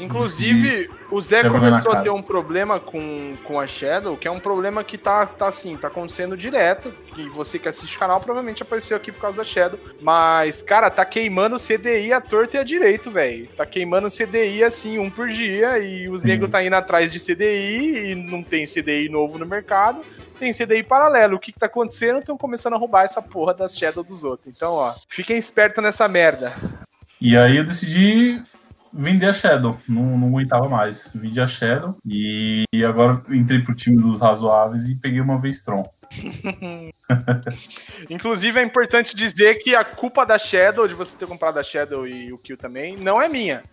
Inclusive, 0.00 0.90
o 1.10 1.20
Zé 1.20 1.48
começou 1.48 1.92
a 1.92 2.00
ter 2.00 2.10
um 2.10 2.22
problema 2.22 2.78
com, 2.78 3.34
com 3.44 3.58
a 3.58 3.66
Shadow, 3.66 4.16
que 4.16 4.28
é 4.28 4.30
um 4.30 4.40
problema 4.40 4.84
que 4.84 4.96
tá, 4.96 5.26
tá 5.26 5.48
assim, 5.48 5.76
tá 5.76 5.88
acontecendo 5.88 6.36
direto. 6.36 6.92
E 7.16 7.28
você 7.28 7.58
que 7.58 7.68
assiste 7.68 7.96
o 7.96 7.98
canal 7.98 8.20
provavelmente 8.20 8.62
apareceu 8.62 8.96
aqui 8.96 9.12
por 9.12 9.20
causa 9.20 9.38
da 9.38 9.44
Shadow. 9.44 9.78
Mas, 10.00 10.62
cara, 10.62 10.90
tá 10.90 11.04
queimando 11.04 11.56
CDI 11.56 12.12
à 12.12 12.20
torta 12.20 12.56
e 12.56 12.60
à 12.60 12.64
direito, 12.64 13.10
velho. 13.10 13.48
Tá 13.56 13.64
queimando 13.64 14.08
CDI 14.08 14.64
assim, 14.64 14.98
um 14.98 15.10
por 15.10 15.28
dia. 15.28 15.78
E 15.78 16.08
os 16.08 16.22
negros 16.22 16.50
tá 16.50 16.62
indo 16.62 16.74
atrás 16.74 17.12
de 17.12 17.20
CDI 17.20 18.10
e 18.10 18.14
não 18.14 18.42
tem 18.42 18.64
CDI 18.66 19.08
novo 19.08 19.38
no 19.38 19.46
mercado. 19.46 20.00
Tem 20.38 20.52
CDI 20.52 20.82
paralelo. 20.82 21.36
O 21.36 21.38
que 21.38 21.52
que 21.52 21.58
tá 21.58 21.66
acontecendo? 21.66 22.18
Estão 22.18 22.36
começando 22.36 22.74
a 22.74 22.78
roubar 22.78 23.04
essa 23.04 23.22
porra 23.22 23.54
das 23.54 23.76
Shadow 23.76 24.02
dos 24.02 24.24
outros. 24.24 24.54
Então, 24.54 24.72
ó, 24.72 24.92
fiquem 25.08 25.36
espertos 25.36 25.82
nessa 25.82 26.08
merda. 26.08 26.52
E 27.20 27.38
aí 27.38 27.56
eu 27.56 27.64
decidi 27.64 28.42
vender 28.94 29.26
a 29.26 29.32
Shadow. 29.32 29.76
Não, 29.88 30.16
não 30.16 30.28
aguentava 30.28 30.68
mais. 30.68 31.12
Vendi 31.14 31.40
a 31.40 31.46
Shadow 31.46 31.96
e 32.06 32.64
agora 32.86 33.20
entrei 33.30 33.60
pro 33.60 33.74
time 33.74 34.00
dos 34.00 34.20
razoáveis 34.20 34.88
e 34.88 34.94
peguei 35.00 35.20
uma 35.20 35.40
Vestron. 35.40 35.84
Inclusive, 38.08 38.60
é 38.60 38.62
importante 38.62 39.16
dizer 39.16 39.56
que 39.56 39.74
a 39.74 39.84
culpa 39.84 40.24
da 40.24 40.38
Shadow, 40.38 40.86
de 40.86 40.94
você 40.94 41.16
ter 41.16 41.26
comprado 41.26 41.58
a 41.58 41.62
Shadow 41.62 42.06
e 42.06 42.32
o 42.32 42.38
Kill 42.38 42.56
também, 42.56 42.96
não 42.96 43.20
é 43.20 43.28
minha. 43.28 43.64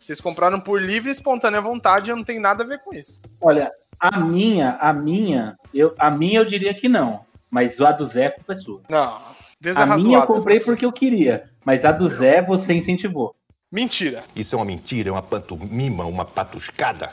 Vocês 0.00 0.20
compraram 0.20 0.58
por 0.58 0.80
livre 0.80 1.10
e 1.10 1.12
espontânea 1.12 1.60
vontade, 1.60 2.08
eu 2.10 2.16
não 2.16 2.24
tenho 2.24 2.40
nada 2.40 2.64
a 2.64 2.66
ver 2.66 2.78
com 2.78 2.94
isso. 2.94 3.20
Olha, 3.38 3.70
a 3.98 4.18
minha, 4.18 4.76
a 4.80 4.94
minha, 4.94 5.56
eu, 5.74 5.94
a 5.98 6.10
minha 6.10 6.40
eu 6.40 6.44
diria 6.44 6.72
que 6.72 6.88
não. 6.88 7.20
Mas 7.50 7.78
a 7.80 7.92
do 7.92 8.06
Zé 8.06 8.26
a 8.26 8.30
culpa 8.30 8.52
é 8.54 8.56
sua. 8.56 8.80
Não. 8.88 9.18
A 9.76 9.96
minha 9.98 10.18
eu 10.18 10.26
comprei 10.26 10.58
porque 10.60 10.86
eu 10.86 10.92
queria. 10.92 11.50
Mas 11.64 11.84
a 11.84 11.92
do 11.92 12.08
Zé 12.08 12.40
você 12.40 12.72
incentivou. 12.72 13.34
Mentira. 13.72 14.24
Isso 14.34 14.56
é 14.56 14.58
uma 14.58 14.64
mentira, 14.64 15.10
é 15.10 15.12
uma 15.12 15.22
pantomima, 15.22 16.04
uma 16.04 16.24
patuscada. 16.24 17.10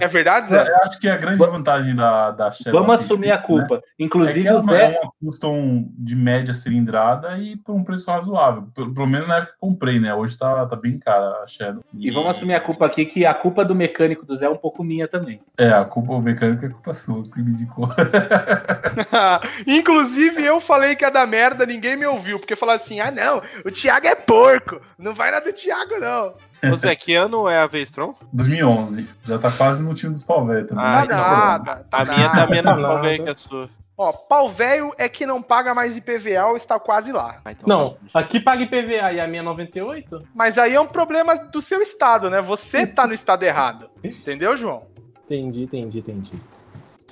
É 0.00 0.08
verdade, 0.08 0.48
Zé? 0.48 0.68
Eu 0.68 0.76
acho 0.82 0.98
que 0.98 1.08
a 1.08 1.16
grande 1.16 1.38
vantagem 1.38 1.94
da, 1.94 2.32
da 2.32 2.50
Shadow. 2.50 2.80
Vamos 2.80 2.94
assim, 2.94 3.04
assumir 3.04 3.30
a 3.30 3.36
né, 3.36 3.42
culpa. 3.42 3.76
É 3.76 3.80
Inclusive 4.04 4.42
que 4.42 4.48
o 4.48 4.50
ela 4.50 4.62
Zé. 4.64 4.94
é 4.94 5.00
uma 5.00 5.12
custom 5.20 5.88
de 5.96 6.16
média 6.16 6.52
cilindrada 6.52 7.38
e 7.38 7.56
por 7.56 7.76
um 7.76 7.84
preço 7.84 8.10
razoável. 8.10 8.64
Pelo, 8.74 8.92
pelo 8.92 9.06
menos 9.06 9.28
na 9.28 9.36
época 9.36 9.52
que 9.52 9.64
eu 9.64 9.68
comprei, 9.68 10.00
né? 10.00 10.12
Hoje 10.12 10.36
tá, 10.36 10.66
tá 10.66 10.74
bem 10.74 10.98
cara 10.98 11.44
a 11.44 11.46
Shadow. 11.46 11.84
E 11.94 12.10
vamos 12.10 12.30
assumir 12.30 12.54
a 12.54 12.60
culpa 12.60 12.86
aqui, 12.86 13.06
que 13.06 13.24
a 13.24 13.32
culpa 13.32 13.64
do 13.64 13.74
mecânico 13.74 14.26
do 14.26 14.36
Zé 14.36 14.46
é 14.46 14.50
um 14.50 14.56
pouco 14.56 14.82
minha 14.82 15.06
também. 15.06 15.40
É, 15.56 15.70
a 15.70 15.84
culpa 15.84 16.18
mecânica 16.20 16.66
é 16.66 16.70
culpa 16.70 16.92
sua, 16.92 17.22
que 17.22 17.34
você 17.34 17.42
me 17.42 17.52
indicou. 17.52 17.88
Inclusive, 19.66 20.44
eu 20.44 20.60
falei 20.60 20.96
que 20.96 21.04
é 21.04 21.10
da 21.10 21.26
merda, 21.26 21.66
ninguém 21.66 21.96
me 21.96 22.06
ouviu, 22.06 22.38
porque 22.38 22.56
falaram 22.56 22.76
assim: 22.76 23.00
ah, 23.00 23.10
não, 23.10 23.42
o 23.64 23.70
Thiago 23.70 24.06
é 24.06 24.14
porco. 24.14 24.80
Não 24.98 25.14
vai 25.14 25.30
nada 25.30 25.44
do 25.44 25.52
Thiago, 25.52 25.99
não. 26.00 26.34
Ô 26.72 26.76
Zé, 26.76 26.94
que 26.96 27.14
ano 27.14 27.48
é 27.48 27.58
a 27.58 27.66
Vestron? 27.66 28.14
2011. 28.32 29.08
Já 29.22 29.38
tá 29.38 29.50
quase 29.50 29.82
no 29.82 29.94
time 29.94 30.12
dos 30.12 30.22
pau 30.22 30.44
velho 30.46 30.66
também. 30.66 30.84
Ah, 30.84 31.06
Tá 31.06 31.06
nada. 31.06 31.86
Tá 31.90 31.98
A 31.98 32.04
minha 32.04 32.28
tá 32.32 32.46
menos 32.46 32.76
Nada. 32.76 32.82
pau 32.88 33.00
velho 33.02 33.24
que 33.24 33.30
a 33.30 33.36
sua. 33.36 33.68
Ó, 33.96 34.12
pau 34.12 34.48
velho 34.48 34.92
é 34.96 35.08
que 35.10 35.26
não 35.26 35.42
paga 35.42 35.74
mais 35.74 35.94
IPVA 35.96 36.46
ou 36.46 36.56
está 36.56 36.80
quase 36.80 37.12
lá. 37.12 37.40
Ah, 37.44 37.52
então 37.52 37.66
Não, 37.68 37.96
tá. 38.12 38.20
aqui 38.20 38.40
paga 38.40 38.62
IPVA 38.62 39.12
e 39.12 39.20
a 39.20 39.26
minha 39.28 39.42
98? 39.42 40.22
Mas 40.34 40.56
aí 40.56 40.74
é 40.74 40.80
um 40.80 40.86
problema 40.86 41.34
do 41.36 41.60
seu 41.60 41.82
estado, 41.82 42.30
né? 42.30 42.40
Você 42.40 42.86
tá 42.86 43.06
no 43.06 43.12
estado 43.12 43.42
errado. 43.42 43.90
Entendeu, 44.02 44.56
João? 44.56 44.84
Entendi, 45.26 45.64
entendi, 45.64 45.98
entendi. 45.98 46.32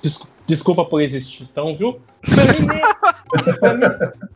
Des- 0.01 0.27
desculpa 0.49 0.83
por 0.83 1.01
existir, 1.01 1.43
então, 1.43 1.75
viu? 1.75 2.01
Pra 2.21 2.43
mim, 2.45 2.65
nem... 2.65 2.81
pra 3.59 3.73
mim, 3.75 3.85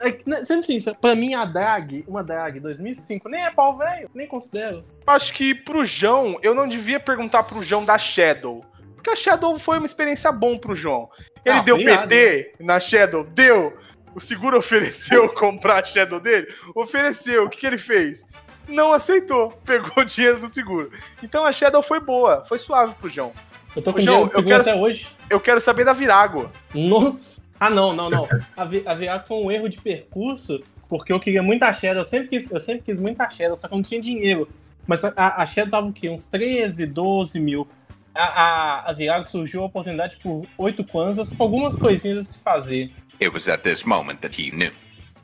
é 0.02 0.18
né, 0.26 0.46
sendo 0.46 0.64
sincero, 0.64 0.96
pra 1.02 1.16
mim 1.16 1.34
a 1.34 1.44
drag, 1.44 2.06
uma 2.08 2.24
drag 2.24 2.60
2005, 2.60 3.28
nem 3.28 3.44
é 3.44 3.50
pau 3.50 3.78
velho, 3.78 4.10
nem 4.14 4.28
considero. 4.28 4.86
Acho 5.06 5.34
que 5.34 5.56
pro 5.56 5.84
João, 5.84 6.38
eu 6.42 6.54
não 6.54 6.68
devia 6.68 7.00
perguntar 7.00 7.44
pro 7.44 7.64
João 7.64 7.84
da 7.84 7.98
Shadow. 7.98 8.64
Porque 8.96 9.10
a 9.10 9.16
Shadow 9.16 9.58
foi 9.60 9.80
uma 9.80 9.86
experiência 9.86 10.32
bom 10.32 10.58
pro 10.58 10.76
João. 10.76 11.10
Ele 11.44 11.58
Ah, 11.58 11.62
deu 11.62 11.76
PT 11.78 12.54
na 12.60 12.80
Shadow? 12.80 13.26
Deu. 13.26 13.74
O 14.16 14.22
seguro 14.22 14.56
ofereceu 14.60 15.28
comprar 15.34 15.84
a 15.84 15.86
Shadow 15.86 16.20
dele? 16.20 16.48
Ofereceu. 16.74 17.46
O 17.46 17.50
que, 17.50 17.58
que 17.58 17.68
ele 17.68 17.78
fez? 17.78 18.26
Não 18.66 18.94
aceitou. 18.94 19.52
Pegou 19.66 19.92
o 19.98 20.06
dinheiro 20.06 20.40
do 20.40 20.48
seguro. 20.48 20.90
Então 21.22 21.44
a 21.44 21.52
Shadow 21.52 21.84
foi 21.84 22.00
boa. 22.00 22.46
Foi 22.46 22.58
suave 22.58 22.94
pro 22.96 23.10
João. 23.10 23.34
Eu 23.76 23.82
tô 23.82 23.94
com 23.94 24.00
João, 24.00 24.30
eu 24.34 24.44
quero- 24.44 24.62
até 24.62 24.76
hoje. 24.76 25.08
Eu 25.30 25.40
quero 25.40 25.60
saber 25.62 25.84
da 25.84 25.94
Virago. 25.94 26.50
Nossa! 26.74 27.42
Ah, 27.60 27.70
não, 27.70 27.94
não, 27.94 28.10
não. 28.10 28.28
A, 28.58 28.66
Vi- 28.66 28.84
a 28.86 28.94
Virago 28.94 29.26
foi 29.28 29.38
um 29.38 29.52
erro 29.52 29.70
de 29.70 29.80
percurso, 29.80 30.62
porque 30.90 31.12
eu 31.14 31.20
queria 31.20 31.42
muita 31.42 31.72
Shadow. 31.74 32.02
Eu 32.02 32.06
sempre 32.06 32.28
quis, 32.28 32.52
eu 32.52 32.60
sempre 32.60 32.84
quis 32.84 33.00
muita 33.00 33.30
Shadow, 33.30 33.56
só 33.56 33.68
que 33.68 33.74
eu 33.74 33.78
não 33.78 33.84
tinha 33.84 34.02
dinheiro. 34.02 34.48
Mas 34.86 35.04
a, 35.06 35.14
a 35.16 35.46
Shadow 35.46 35.72
tava 35.72 35.88
o 35.88 35.94
quê? 35.94 36.10
Uns 36.10 36.28
13, 36.28 36.86
12 36.86 37.40
mil. 37.40 37.68
A, 38.14 38.24
a, 38.24 38.90
a 38.90 38.94
Virago 38.94 39.26
surgiu 39.28 39.64
a 39.64 39.66
oportunidade 39.66 40.18
por 40.18 40.46
8 40.58 40.84
kwanzas 40.84 41.30
com 41.30 41.42
algumas 41.42 41.76
coisinhas 41.76 42.18
a 42.20 42.24
se 42.24 42.44
fazer. 42.44 42.92
It 43.22 43.34
was 43.34 43.48
at 43.48 43.62
this 43.64 43.84
moment 43.84 44.18
that 44.20 44.40
he 44.40 44.52
knew. 44.52 44.72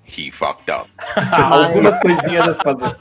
He 0.05 0.31
fucked 0.31 0.71
up. 0.71 0.89
Algumas 1.31 1.99
coisinhas 1.99 2.47
a 2.47 2.53
se 2.55 2.63
fazer. 2.63 2.97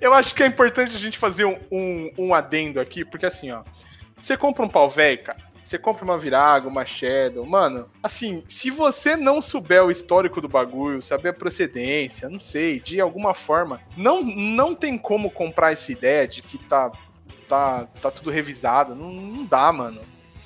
Eu 0.00 0.12
acho 0.12 0.34
que 0.34 0.42
é 0.42 0.46
importante 0.46 0.96
a 0.96 0.98
gente 0.98 1.16
fazer 1.16 1.44
um, 1.44 1.56
um, 1.70 2.10
um 2.18 2.34
adendo 2.34 2.80
aqui, 2.80 3.04
porque 3.04 3.26
assim, 3.26 3.52
ó. 3.52 3.62
Você 4.20 4.36
compra 4.36 4.64
um 4.64 4.68
pau 4.68 4.88
velho, 4.88 5.22
cara. 5.22 5.48
Você 5.62 5.78
compra 5.78 6.04
uma 6.04 6.16
Virago, 6.16 6.68
uma 6.68 6.86
Shadow. 6.86 7.44
Mano, 7.44 7.90
assim, 8.02 8.42
se 8.48 8.70
você 8.70 9.16
não 9.16 9.40
souber 9.40 9.84
o 9.84 9.90
histórico 9.90 10.40
do 10.40 10.48
bagulho, 10.48 11.02
saber 11.02 11.30
a 11.30 11.32
procedência, 11.32 12.28
não 12.28 12.40
sei, 12.40 12.80
de 12.80 13.00
alguma 13.00 13.34
forma, 13.34 13.80
não, 13.96 14.22
não 14.22 14.74
tem 14.74 14.96
como 14.96 15.30
comprar 15.30 15.72
essa 15.72 15.92
ideia 15.92 16.26
de 16.26 16.40
que 16.40 16.56
tá, 16.56 16.90
tá, 17.46 17.86
tá 18.00 18.10
tudo 18.10 18.30
revisado. 18.30 18.94
Não, 18.94 19.10
não 19.10 19.44
dá, 19.44 19.70
mano. 19.70 20.00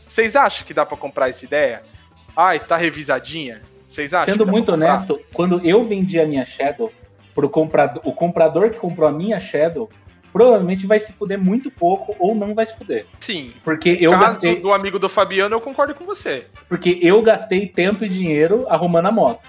Vocês 0.06 0.34
acham 0.34 0.66
que 0.66 0.74
dá 0.74 0.84
pra 0.84 0.96
comprar 0.96 1.28
essa 1.28 1.44
ideia? 1.44 1.82
Ai, 2.36 2.58
tá 2.58 2.76
revisadinha? 2.76 3.62
Vocês 3.86 4.12
acham? 4.12 4.34
Sendo 4.34 4.46
muito 4.46 4.72
honesto, 4.72 5.20
quando 5.32 5.64
eu 5.64 5.84
vendi 5.84 6.18
a 6.18 6.26
minha 6.26 6.44
Shadow 6.44 6.92
pro 7.34 7.48
comprador, 7.48 8.02
o 8.04 8.12
comprador 8.12 8.70
que 8.70 8.78
comprou 8.78 9.08
a 9.08 9.12
minha 9.12 9.38
Shadow 9.38 9.88
provavelmente 10.32 10.86
vai 10.86 10.98
se 10.98 11.12
fuder 11.12 11.38
muito 11.38 11.70
pouco 11.70 12.16
ou 12.18 12.34
não 12.34 12.54
vai 12.54 12.66
se 12.66 12.76
fuder. 12.76 13.06
Sim. 13.20 13.52
Porque 13.62 13.98
eu 14.00 14.12
caso 14.12 14.24
gastei, 14.26 14.56
do 14.60 14.72
amigo 14.72 14.98
do 14.98 15.08
Fabiano, 15.08 15.54
eu 15.54 15.60
concordo 15.60 15.94
com 15.94 16.04
você. 16.04 16.46
porque 16.68 16.98
eu 17.02 17.20
gastei 17.22 17.66
tempo 17.66 18.04
e 18.04 18.08
dinheiro 18.08 18.66
arrumando 18.68 19.06
a 19.06 19.12
moto. 19.12 19.40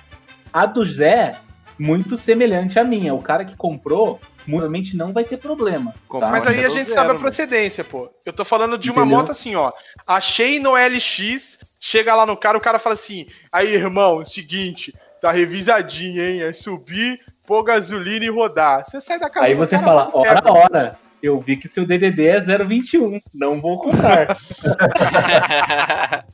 A 0.51 0.65
do 0.65 0.85
Zé, 0.85 1.35
muito 1.79 2.17
semelhante 2.17 2.77
à 2.77 2.83
minha. 2.83 3.13
O 3.13 3.21
cara 3.21 3.45
que 3.45 3.55
comprou, 3.55 4.19
provavelmente 4.45 4.95
não 4.95 5.11
vai 5.11 5.23
ter 5.23 5.37
problema. 5.37 5.93
Tá? 6.19 6.29
Mas 6.29 6.45
aí 6.45 6.63
a 6.63 6.67
do 6.67 6.73
gente 6.73 6.87
zero, 6.87 6.95
sabe 6.95 7.05
a 7.09 7.13
mano. 7.13 7.19
procedência, 7.19 7.83
pô. 7.83 8.09
Eu 8.25 8.33
tô 8.33 8.45
falando 8.45 8.77
de 8.77 8.91
uma 8.91 9.01
Entendeu? 9.01 9.17
moto 9.17 9.31
assim, 9.31 9.55
ó. 9.55 9.71
Achei 10.05 10.59
no 10.59 10.73
LX, 10.75 11.59
chega 11.79 12.13
lá 12.13 12.25
no 12.25 12.37
cara, 12.37 12.57
o 12.57 12.61
cara 12.61 12.77
fala 12.77 12.93
assim: 12.93 13.25
aí, 13.51 13.73
irmão, 13.73 14.21
é 14.21 14.25
seguinte, 14.25 14.93
tá 15.21 15.31
revisadinho, 15.31 16.21
hein? 16.21 16.41
É 16.41 16.53
subir, 16.53 17.19
pôr 17.45 17.63
gasolina 17.63 18.25
e 18.25 18.29
rodar. 18.29 18.85
Você 18.85 18.99
sai 19.01 19.19
da 19.19 19.29
casa 19.29 19.45
Aí 19.45 19.55
você 19.55 19.75
cara, 19.75 19.83
fala, 19.83 20.05
bota 20.05 20.17
o 20.17 20.21
ora, 20.21 20.41
pé, 20.41 20.51
ora, 20.51 20.99
eu 21.21 21.39
vi 21.39 21.57
que 21.57 21.67
seu 21.67 21.85
DDD 21.85 22.27
é 22.27 22.39
021, 22.39 23.19
não 23.33 23.59
vou 23.61 23.79
comprar. 23.79 24.37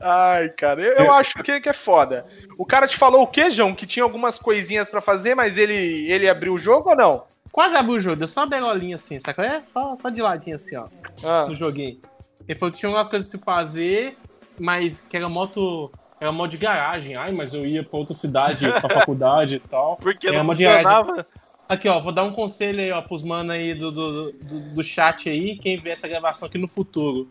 Ai, 0.00 0.48
cara, 0.50 0.82
eu, 0.82 0.94
eu 1.04 1.12
acho 1.12 1.34
que, 1.42 1.60
que 1.60 1.68
é 1.68 1.72
foda. 1.72 2.24
O 2.58 2.64
cara 2.66 2.86
te 2.86 2.96
falou 2.96 3.22
o 3.22 3.26
quê, 3.26 3.50
João? 3.50 3.74
Que 3.74 3.86
tinha 3.86 4.02
algumas 4.02 4.38
coisinhas 4.38 4.88
pra 4.88 5.00
fazer, 5.00 5.34
mas 5.34 5.58
ele, 5.58 6.10
ele 6.10 6.28
abriu 6.28 6.54
o 6.54 6.58
jogo 6.58 6.90
ou 6.90 6.96
não? 6.96 7.24
Quase 7.52 7.76
abriu 7.76 7.96
o 7.96 8.00
jogo, 8.00 8.16
deu 8.16 8.28
só 8.28 8.40
uma 8.40 8.46
begolinha 8.46 8.94
assim, 8.94 9.18
sacou? 9.18 9.44
É 9.44 9.62
só, 9.62 9.96
só 9.96 10.08
de 10.08 10.22
ladinho 10.22 10.56
assim, 10.56 10.76
ó, 10.76 10.86
Ah, 11.24 11.46
no 11.48 11.54
joguinho. 11.54 12.00
Ele 12.48 12.58
falou 12.58 12.72
que 12.72 12.78
tinha 12.78 12.88
algumas 12.88 13.08
coisas 13.08 13.28
a 13.28 13.30
se 13.30 13.44
fazer, 13.44 14.16
mas 14.58 15.00
que 15.00 15.16
era 15.16 15.28
moto. 15.28 15.90
Era 16.20 16.30
moto 16.30 16.50
de 16.50 16.58
garagem. 16.58 17.16
Ai, 17.16 17.32
mas 17.32 17.54
eu 17.54 17.66
ia 17.66 17.82
pra 17.82 17.98
outra 17.98 18.14
cidade, 18.14 18.68
pra 18.70 18.88
faculdade 18.88 19.56
e 19.56 19.60
tal. 19.60 19.96
Porque 20.02 20.28
É 20.28 20.42
não 20.42 20.52
diagem. 20.52 20.84
funcionava. 20.84 21.26
Aqui, 21.68 21.88
ó, 21.88 21.98
vou 22.00 22.12
dar 22.12 22.24
um 22.24 22.32
conselho 22.32 22.80
aí, 22.80 22.90
ó, 22.90 23.00
pros 23.00 23.22
manos 23.22 23.52
aí 23.54 23.74
do, 23.74 23.90
do, 23.92 24.32
do, 24.32 24.60
do 24.74 24.82
chat 24.82 25.30
aí, 25.30 25.56
quem 25.56 25.78
vê 25.78 25.90
essa 25.90 26.08
gravação 26.08 26.46
aqui 26.48 26.58
no 26.58 26.66
futuro. 26.66 27.28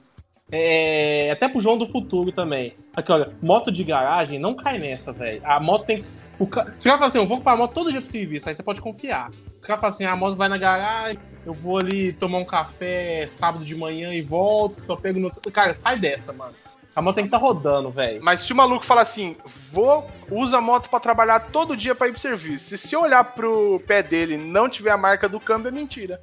É, 0.51 1.29
até 1.31 1.47
pro 1.47 1.61
João 1.61 1.77
do 1.77 1.85
futuro 1.85 2.31
também. 2.31 2.73
Aqui, 2.95 3.11
olha, 3.11 3.31
moto 3.41 3.71
de 3.71 3.83
garagem, 3.83 4.39
não 4.39 4.55
cai 4.55 4.79
nessa, 4.79 5.11
velho. 5.13 5.41
A 5.43 5.59
moto 5.59 5.85
tem. 5.85 6.03
O 6.39 6.47
ca... 6.47 6.63
Se 6.79 6.79
o 6.79 6.83
cara 6.83 6.97
fala 6.97 7.05
assim, 7.07 7.17
eu 7.17 7.25
vou 7.27 7.37
comprar 7.37 7.51
a 7.51 7.57
moto 7.57 7.73
todo 7.73 7.91
dia 7.91 8.01
pro 8.01 8.09
serviço, 8.09 8.47
aí 8.47 8.55
você 8.55 8.63
pode 8.63 8.79
confiar. 8.79 9.29
Se 9.31 9.39
o 9.65 9.67
cara 9.67 9.79
fala 9.79 9.93
assim, 9.93 10.05
ah, 10.05 10.13
a 10.13 10.15
moto 10.15 10.35
vai 10.37 10.47
na 10.47 10.57
garagem, 10.57 11.19
eu 11.45 11.53
vou 11.53 11.77
ali 11.77 12.13
tomar 12.13 12.37
um 12.37 12.45
café 12.45 13.25
sábado 13.27 13.65
de 13.65 13.75
manhã 13.75 14.13
e 14.13 14.21
volto, 14.21 14.79
só 14.79 14.95
pego 14.95 15.19
no. 15.19 15.29
Cara, 15.51 15.73
sai 15.73 15.99
dessa, 15.99 16.31
mano. 16.31 16.53
A 16.95 17.01
moto 17.01 17.15
tem 17.15 17.23
que 17.23 17.27
estar 17.27 17.39
tá 17.39 17.45
rodando, 17.45 17.89
velho. 17.89 18.19
Mas 18.21 18.41
se 18.41 18.51
o 18.51 18.55
maluco 18.55 18.85
falar 18.85 19.01
assim, 19.01 19.37
vou, 19.71 20.09
usa 20.29 20.57
a 20.57 20.61
moto 20.61 20.89
pra 20.89 20.99
trabalhar 20.99 21.39
todo 21.51 21.77
dia 21.77 21.95
pra 21.95 22.07
ir 22.07 22.11
pro 22.11 22.19
serviço. 22.19 22.75
E 22.75 22.77
se 22.77 22.93
eu 22.95 23.01
olhar 23.01 23.23
pro 23.23 23.81
pé 23.87 24.03
dele 24.03 24.33
e 24.33 24.37
não 24.37 24.67
tiver 24.67 24.91
a 24.91 24.97
marca 24.97 25.29
do 25.29 25.39
câmbio, 25.39 25.69
é 25.69 25.71
mentira. 25.71 26.19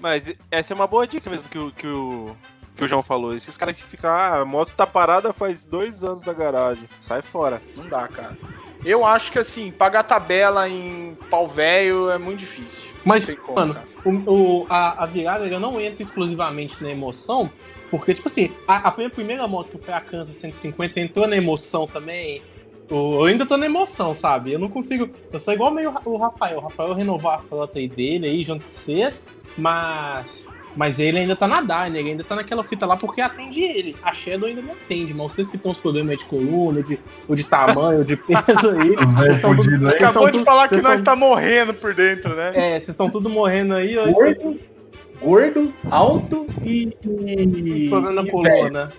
Mas 0.00 0.32
essa 0.50 0.72
é 0.72 0.74
uma 0.74 0.86
boa 0.86 1.06
dica 1.06 1.28
mesmo 1.28 1.48
que 1.48 1.58
o, 1.58 1.70
que 1.72 1.86
o, 1.86 2.36
que 2.76 2.84
o 2.84 2.88
João 2.88 3.02
falou. 3.02 3.34
Esses 3.34 3.56
caras 3.56 3.74
que 3.74 3.82
ficam, 3.82 4.08
ah, 4.10 4.38
a 4.40 4.44
moto 4.44 4.72
tá 4.74 4.86
parada 4.86 5.32
faz 5.32 5.66
dois 5.66 6.02
anos 6.02 6.22
da 6.22 6.32
garagem. 6.32 6.88
Sai 7.02 7.20
fora. 7.20 7.60
Não 7.76 7.86
dá, 7.86 8.08
cara. 8.08 8.38
Eu 8.82 9.04
acho 9.04 9.30
que 9.30 9.38
assim, 9.38 9.70
pagar 9.70 10.04
tabela 10.04 10.66
em 10.68 11.14
pau 11.28 11.46
velho 11.46 12.08
é 12.10 12.16
muito 12.16 12.38
difícil. 12.38 12.88
Mas, 13.04 13.26
como, 13.26 13.54
mano, 13.58 13.76
o, 14.04 14.10
o- 14.62 14.66
a, 14.70 15.02
a 15.02 15.06
virada 15.06 15.44
eu 15.46 15.60
não 15.60 15.78
entra 15.78 16.02
exclusivamente 16.02 16.82
na 16.82 16.90
emoção, 16.90 17.50
porque, 17.90 18.14
tipo 18.14 18.28
assim, 18.28 18.50
a, 18.68 18.88
a 18.88 18.96
minha 18.96 19.10
primeira 19.10 19.46
moto, 19.48 19.76
que 19.78 19.84
foi 19.84 19.92
a 19.94 20.00
Kansas 20.00 20.34
150, 20.36 21.00
entrou 21.00 21.26
na 21.26 21.36
emoção 21.36 21.86
também. 21.86 22.42
Eu 22.88 23.22
ainda 23.24 23.46
tô 23.46 23.56
na 23.56 23.66
emoção, 23.66 24.12
sabe? 24.14 24.52
Eu 24.52 24.58
não 24.58 24.68
consigo. 24.68 25.08
Eu 25.32 25.38
sou 25.38 25.54
igual 25.54 25.70
meio 25.70 25.94
o 26.04 26.16
Rafael. 26.16 26.58
O 26.58 26.60
Rafael 26.60 26.92
renovou 26.92 27.30
a 27.30 27.38
frota 27.38 27.78
aí 27.78 27.86
dele 27.88 28.26
aí 28.26 28.42
junto 28.42 28.64
com 28.66 28.72
vocês, 28.72 29.24
mas. 29.56 30.46
Mas 30.76 31.00
ele 31.00 31.18
ainda 31.18 31.34
tá 31.34 31.48
na 31.48 31.60
Dyna, 31.60 31.98
ele 31.98 32.10
ainda 32.10 32.22
tá 32.22 32.36
naquela 32.36 32.62
fita 32.62 32.86
lá 32.86 32.96
porque 32.96 33.20
atende 33.20 33.60
ele. 33.60 33.96
A 34.04 34.12
Shadow 34.12 34.48
ainda 34.48 34.62
não 34.62 34.70
atende, 34.72 35.12
mas 35.12 35.32
vocês 35.32 35.48
que 35.48 35.56
estão 35.56 35.72
os 35.72 35.78
problemas 35.78 36.12
aí 36.12 36.16
de 36.16 36.24
coluna, 36.26 36.80
de, 36.80 36.96
ou 37.28 37.34
de 37.34 37.42
tamanho, 37.42 38.04
de 38.04 38.16
peso 38.16 38.70
aí. 38.70 38.94
Vocês 39.04 39.36
estão 39.36 39.56
tudo- 39.56 39.88
Acabou 39.88 40.26
de 40.26 40.32
tudo- 40.34 40.44
falar 40.44 40.68
que 40.68 40.76
nós 40.76 41.00
estão- 41.00 41.14
tá 41.14 41.16
morrendo 41.16 41.74
por 41.74 41.92
dentro, 41.92 42.36
né? 42.36 42.52
É, 42.54 42.70
vocês 42.78 42.90
estão 42.90 43.10
tudo 43.10 43.28
morrendo 43.28 43.74
aí. 43.74 43.98
ó, 43.98 44.04
Gordo, 45.20 45.72
alto 45.90 46.46
e. 46.64 46.96
e- 47.04 47.88
Problema 47.90 48.22
na 48.22 48.22
e 48.22 48.24
velho. 48.24 48.30
coluna. 48.30 48.90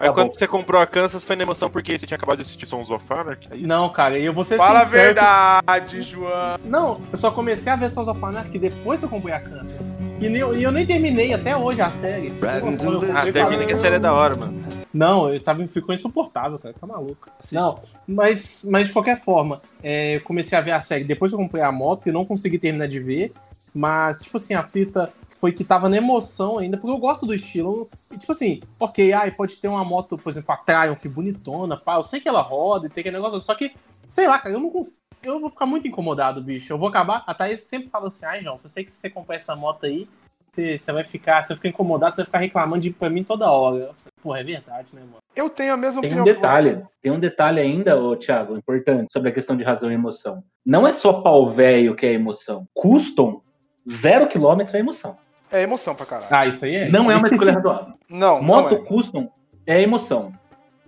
Aí 0.00 0.06
Tá 0.06 0.12
quando 0.14 0.28
bom. 0.28 0.32
você 0.34 0.46
comprou 0.46 0.80
a 0.80 0.86
Kansas 0.86 1.24
foi 1.24 1.34
na 1.34 1.42
emoção 1.42 1.68
porque 1.68 1.98
você 1.98 2.06
tinha 2.06 2.16
acabado 2.16 2.36
de 2.36 2.42
assistir 2.42 2.66
Sons 2.66 2.88
of 2.88 3.04
Anarchy? 3.12 3.48
Aí, 3.50 3.66
Não, 3.66 3.88
cara, 3.90 4.16
e 4.16 4.24
eu 4.24 4.32
vou 4.32 4.44
ser 4.44 4.56
Fala 4.56 4.80
a 4.80 4.84
sincero 4.84 5.02
que- 5.02 5.06
verdade, 5.06 6.02
João. 6.02 6.56
Não, 6.64 7.00
eu 7.10 7.18
só 7.18 7.32
comecei 7.32 7.72
a 7.72 7.74
ver 7.74 7.90
Sons 7.90 8.06
of 8.06 8.24
Anarchy 8.24 8.60
depois 8.60 9.00
que 9.00 9.06
eu 9.06 9.10
comprei 9.10 9.34
a 9.34 9.40
Kansas. 9.40 9.96
E, 10.20 10.28
nem- 10.28 10.54
e 10.54 10.62
eu 10.62 10.70
nem 10.70 10.86
terminei 10.86 11.34
até 11.34 11.56
hoje 11.56 11.80
a 11.80 11.90
série. 11.90 12.32
Ah, 12.42 13.32
termina 13.32 13.64
que 13.64 13.72
a 13.72 13.76
série 13.76 13.96
é 13.96 13.98
da 13.98 14.12
hora, 14.12 14.36
mano. 14.36 14.62
Não, 14.94 15.34
eu 15.34 15.40
tava, 15.40 15.66
ficou 15.66 15.92
insuportável, 15.92 16.60
cara. 16.60 16.74
Tá 16.80 16.86
maluco. 16.86 17.28
Não, 17.50 17.76
mas, 18.06 18.64
mas 18.70 18.86
de 18.86 18.92
qualquer 18.92 19.16
forma, 19.16 19.60
é, 19.82 20.14
eu 20.16 20.20
comecei 20.20 20.56
a 20.56 20.60
ver 20.60 20.72
a 20.72 20.80
série 20.80 21.02
depois 21.02 21.32
que 21.32 21.34
eu 21.34 21.38
comprei 21.40 21.62
a 21.62 21.72
moto 21.72 22.08
e 22.08 22.12
não 22.12 22.24
consegui 22.24 22.56
terminar 22.58 22.86
de 22.86 23.00
ver. 23.00 23.32
Mas, 23.74 24.22
tipo 24.22 24.36
assim, 24.38 24.54
a 24.54 24.62
fita 24.62 25.12
foi 25.38 25.52
que 25.52 25.64
tava 25.64 25.88
na 25.88 25.96
emoção 25.96 26.58
ainda, 26.58 26.76
porque 26.76 26.92
eu 26.92 26.98
gosto 26.98 27.26
do 27.26 27.34
estilo. 27.34 27.88
E, 28.12 28.18
tipo 28.18 28.32
assim, 28.32 28.60
ok, 28.78 29.12
ai, 29.12 29.30
pode 29.30 29.56
ter 29.56 29.68
uma 29.68 29.84
moto, 29.84 30.18
por 30.18 30.30
exemplo, 30.30 30.52
a 30.52 30.56
Triumph 30.56 31.06
bonitona, 31.06 31.76
pá. 31.76 31.96
Eu 31.96 32.02
sei 32.02 32.20
que 32.20 32.28
ela 32.28 32.40
roda 32.40 32.86
e 32.86 32.90
tem 32.90 33.02
aquele 33.02 33.16
negócio, 33.16 33.40
só 33.40 33.54
que, 33.54 33.72
sei 34.08 34.26
lá, 34.26 34.38
cara, 34.38 34.54
eu 34.54 34.60
não 34.60 34.70
consigo. 34.70 35.02
Eu 35.22 35.40
vou 35.40 35.48
ficar 35.48 35.66
muito 35.66 35.88
incomodado, 35.88 36.40
bicho. 36.40 36.72
Eu 36.72 36.78
vou 36.78 36.88
acabar. 36.88 37.24
A 37.26 37.34
Thaís 37.34 37.60
sempre 37.60 37.88
fala 37.88 38.06
assim, 38.06 38.26
ai, 38.26 38.40
João, 38.40 38.58
eu 38.62 38.70
sei 38.70 38.84
que 38.84 38.90
se 38.90 38.98
você 38.98 39.10
comprar 39.10 39.36
essa 39.36 39.56
moto 39.56 39.86
aí, 39.86 40.08
você, 40.50 40.78
você 40.78 40.92
vai 40.92 41.04
ficar, 41.04 41.42
você 41.42 41.54
fica 41.54 41.68
incomodado, 41.68 42.14
você 42.14 42.22
vai 42.22 42.26
ficar 42.26 42.38
reclamando 42.38 42.82
de 42.82 42.88
ir 42.88 42.92
pra 42.92 43.10
mim 43.10 43.24
toda 43.24 43.50
hora. 43.50 43.78
Eu 43.78 43.94
Porra, 44.22 44.40
é 44.40 44.44
verdade, 44.44 44.88
né, 44.92 45.00
mano? 45.00 45.18
Eu 45.34 45.48
tenho 45.48 45.72
a 45.72 45.76
mesma 45.76 46.00
Tem 46.00 46.10
um 46.10 46.14
opinião 46.14 46.34
que 46.34 46.40
detalhe, 46.40 46.82
tem 47.00 47.12
um 47.12 47.20
detalhe 47.20 47.60
ainda, 47.60 47.96
ô, 47.96 48.16
Thiago, 48.16 48.56
importante, 48.56 49.12
sobre 49.12 49.28
a 49.28 49.32
questão 49.32 49.56
de 49.56 49.62
razão 49.62 49.90
e 49.90 49.94
emoção. 49.94 50.42
Não 50.66 50.86
é 50.86 50.92
só 50.92 51.12
pau 51.12 51.48
velho 51.48 51.94
que 51.94 52.04
é 52.04 52.12
emoção. 52.12 52.66
Custom, 52.74 53.40
zero 53.88 54.26
quilômetro 54.26 54.76
é 54.76 54.80
emoção. 54.80 55.16
É 55.50 55.62
emoção 55.62 55.94
pra 55.94 56.06
caralho. 56.06 56.28
Ah, 56.30 56.46
isso 56.46 56.64
aí 56.64 56.74
é. 56.74 56.88
Não 56.88 57.10
é 57.10 57.16
uma 57.16 57.28
escolha 57.28 57.52
razoável. 57.52 57.94
Não, 58.08 58.42
Moto 58.42 58.70
não 58.70 58.78
é. 58.78 58.86
custom 58.86 59.30
é 59.66 59.82
emoção. 59.82 60.32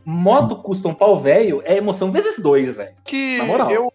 Moto 0.04 0.56
custom 0.62 0.94
pau 0.94 1.18
velho 1.20 1.62
é 1.66 1.76
emoção 1.76 2.10
vezes 2.10 2.38
dois, 2.42 2.74
velho. 2.76 2.94
que 3.04 3.36
Na 3.36 3.44
moral. 3.44 3.70
eu, 3.70 3.92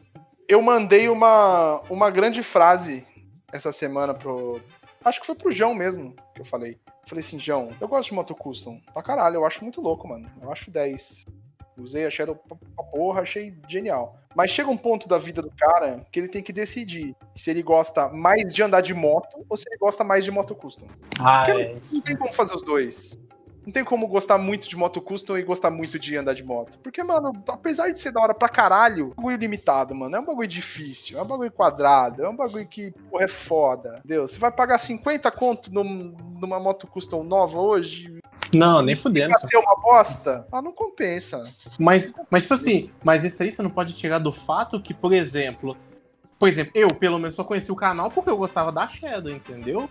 eu 0.48 0.62
mandei 0.62 1.10
uma, 1.10 1.82
uma 1.90 2.12
grande 2.12 2.44
frase 2.44 3.04
essa 3.52 3.72
semana 3.72 4.14
pro. 4.14 4.62
Acho 5.04 5.20
que 5.20 5.26
foi 5.26 5.36
pro 5.36 5.52
João 5.52 5.74
mesmo 5.74 6.14
que 6.36 6.42
eu 6.42 6.46
falei. 6.46 6.78
Falei 7.08 7.24
assim, 7.24 7.40
João, 7.40 7.70
eu 7.82 7.88
gosto 7.88 8.10
de 8.10 8.16
moto 8.16 8.36
custom. 8.36 8.80
Pra 8.94 9.02
caralho, 9.04 9.36
eu 9.36 9.46
acho 9.46 9.64
muito 9.64 9.82
louco, 9.82 10.08
mano. 10.08 10.30
Eu 10.42 10.52
acho 10.52 10.70
10. 10.72 11.26
Usei 11.78 12.06
a 12.06 12.10
Shadow 12.10 12.36
pra 12.36 12.84
porra, 12.86 13.22
achei 13.22 13.54
genial. 13.68 14.18
Mas 14.36 14.52
chega 14.52 14.70
um 14.70 14.78
ponto 14.78 15.08
da 15.08 15.18
vida 15.18 15.42
do 15.42 15.50
cara 15.52 16.06
que 16.12 16.20
ele 16.20 16.28
tem 16.28 16.44
que 16.44 16.52
decidir 16.54 17.16
se 17.34 17.50
ele 17.50 17.62
gosta 17.64 18.10
mais 18.10 18.54
de 18.54 18.62
andar 18.64 18.82
de 18.82 18.94
moto 18.94 19.46
ou 19.50 19.56
se 19.58 19.64
ele 19.68 19.78
gosta 19.78 20.04
mais 20.04 20.24
de 20.26 20.32
moto 20.32 20.54
custom. 20.56 20.88
Ah, 21.20 21.46
Porque 21.46 21.62
é. 21.62 21.76
Não 21.94 22.02
tem 22.02 22.16
como 22.16 22.34
fazer 22.34 22.56
os 22.56 22.62
dois. 22.62 23.18
Não 23.66 23.72
tem 23.72 23.84
como 23.84 24.08
gostar 24.08 24.38
muito 24.38 24.70
de 24.70 24.78
moto 24.78 25.02
custom 25.02 25.38
e 25.40 25.44
gostar 25.44 25.72
muito 25.72 25.98
de 25.98 26.16
andar 26.16 26.34
de 26.36 26.44
moto. 26.44 26.78
Porque, 26.84 27.02
mano, 27.04 27.32
apesar 27.48 27.90
de 27.92 27.98
ser 28.00 28.12
da 28.12 28.22
hora 28.22 28.34
pra 28.36 28.48
caralho, 28.48 29.06
é 29.06 29.12
um 29.14 29.16
bagulho 29.16 29.38
limitado, 29.38 29.96
mano. 29.96 30.16
É 30.16 30.20
um 30.20 30.26
bagulho 30.26 30.48
difícil, 30.48 31.18
é 31.18 31.22
um 31.24 31.26
bagulho 31.26 31.52
quadrado, 31.52 32.24
é 32.24 32.30
um 32.30 32.36
bagulho 32.36 32.68
que, 32.68 32.92
porra, 33.10 33.24
é 33.24 33.28
foda. 33.28 33.96
Entendeu? 34.06 34.28
Você 34.28 34.38
vai 34.38 34.52
pagar 34.52 34.78
50 34.78 35.32
conto 35.32 35.74
num- 35.74 36.16
numa 36.40 36.60
moto 36.60 36.86
custom 36.86 37.24
nova 37.24 37.58
hoje 37.60 38.20
Não, 38.56 38.82
nem 38.82 38.96
fudendo. 38.96 39.30
pra 39.38 39.48
ser 39.48 39.58
uma 39.58 39.76
bosta? 39.82 40.48
Ah, 40.52 40.62
não 40.62 40.72
compensa. 40.72 41.44
Mas, 41.80 42.16
mas, 42.30 42.44
tipo 42.44 42.54
assim, 42.54 42.90
mas 43.04 43.24
isso 43.24 43.42
aí 43.44 43.52
você 43.52 43.62
não 43.62 43.70
pode 43.70 43.94
tirar 43.94 44.20
do 44.20 44.32
fato 44.32 44.80
que, 44.80 44.94
por 44.94 45.14
exemplo. 45.14 45.78
Por 46.38 46.50
exemplo, 46.50 46.72
eu, 46.76 46.90
pelo 46.90 47.18
menos, 47.18 47.36
só 47.36 47.44
conheci 47.44 47.72
o 47.72 47.76
canal 47.76 48.12
porque 48.12 48.30
eu 48.30 48.38
gostava 48.38 48.72
da 48.72 48.88
Shadow, 48.88 49.32
entendeu? 49.32 49.90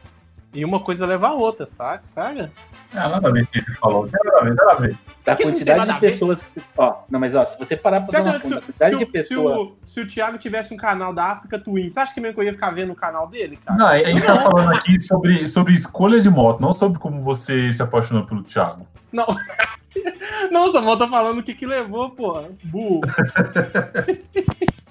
E 0.55 0.65
uma 0.65 0.79
coisa 0.81 1.05
leva 1.05 1.29
a 1.29 1.33
outra, 1.33 1.69
saca? 1.77 2.05
Fraga? 2.15 2.51
Ah, 2.95 3.09
nada 3.09 3.29
a 3.29 3.33
ver 3.33 3.45
com 3.45 3.49
o 3.51 3.53
que 3.53 3.61
você 3.61 3.73
falou. 3.73 4.07
Nada 4.11 4.39
a 4.41 4.45
ver, 4.45 4.55
nada 4.55 4.73
a 4.73 4.75
ver. 4.77 4.99
Da 5.25 5.35
tem 5.35 5.47
quantidade 5.51 5.93
de 5.95 6.01
pessoas 6.01 6.43
que. 6.43 6.63
Ó, 6.79 6.95
não, 7.11 7.19
mas 7.19 7.35
ó, 7.35 7.45
se 7.45 7.59
você 7.59 7.77
parar 7.77 8.03
pra 8.03 8.21
Você 8.23 8.29
uma 8.29 8.39
conta, 8.41 8.49
se, 8.49 8.55
quantidade 8.55 8.91
se 8.93 8.99
de 8.99 9.03
o- 9.03 9.07
se, 9.07 9.13
pessoas. 9.13 9.57
o, 9.57 9.77
se 9.85 10.01
o 10.01 10.07
Thiago 10.07 10.39
tivesse 10.39 10.73
um 10.73 10.77
canal 10.77 11.13
da 11.13 11.33
África 11.33 11.59
Twin, 11.59 11.89
você 11.91 11.99
acha 11.99 12.15
que 12.15 12.21
mesmo 12.21 12.35
que 12.35 12.41
eu 12.41 12.45
ia 12.45 12.53
ficar 12.53 12.71
vendo 12.71 12.93
o 12.93 12.97
canal 12.97 13.27
dele, 13.27 13.59
cara? 13.65 13.79
Não, 13.79 13.87
a 13.89 13.97
gente 13.99 14.25
tá 14.25 14.37
falando 14.37 14.73
aqui 14.75 15.01
sobre, 15.01 15.47
sobre 15.49 15.75
escolha 15.75 16.21
de 16.21 16.31
moto, 16.31 16.61
não 16.61 16.73
sobre 16.73 17.01
como 17.01 17.21
você 17.21 17.73
se 17.73 17.83
apaixonou 17.83 18.25
pelo 18.25 18.43
Thiago. 18.45 18.87
Não. 19.13 19.27
Não, 20.51 20.71
só 20.73 20.97
tô 20.97 21.09
falando 21.09 21.39
o 21.39 21.43
que 21.43 21.55
que 21.55 21.65
levou, 21.67 22.11
pô. 22.11 22.43
Burro. 22.65 23.01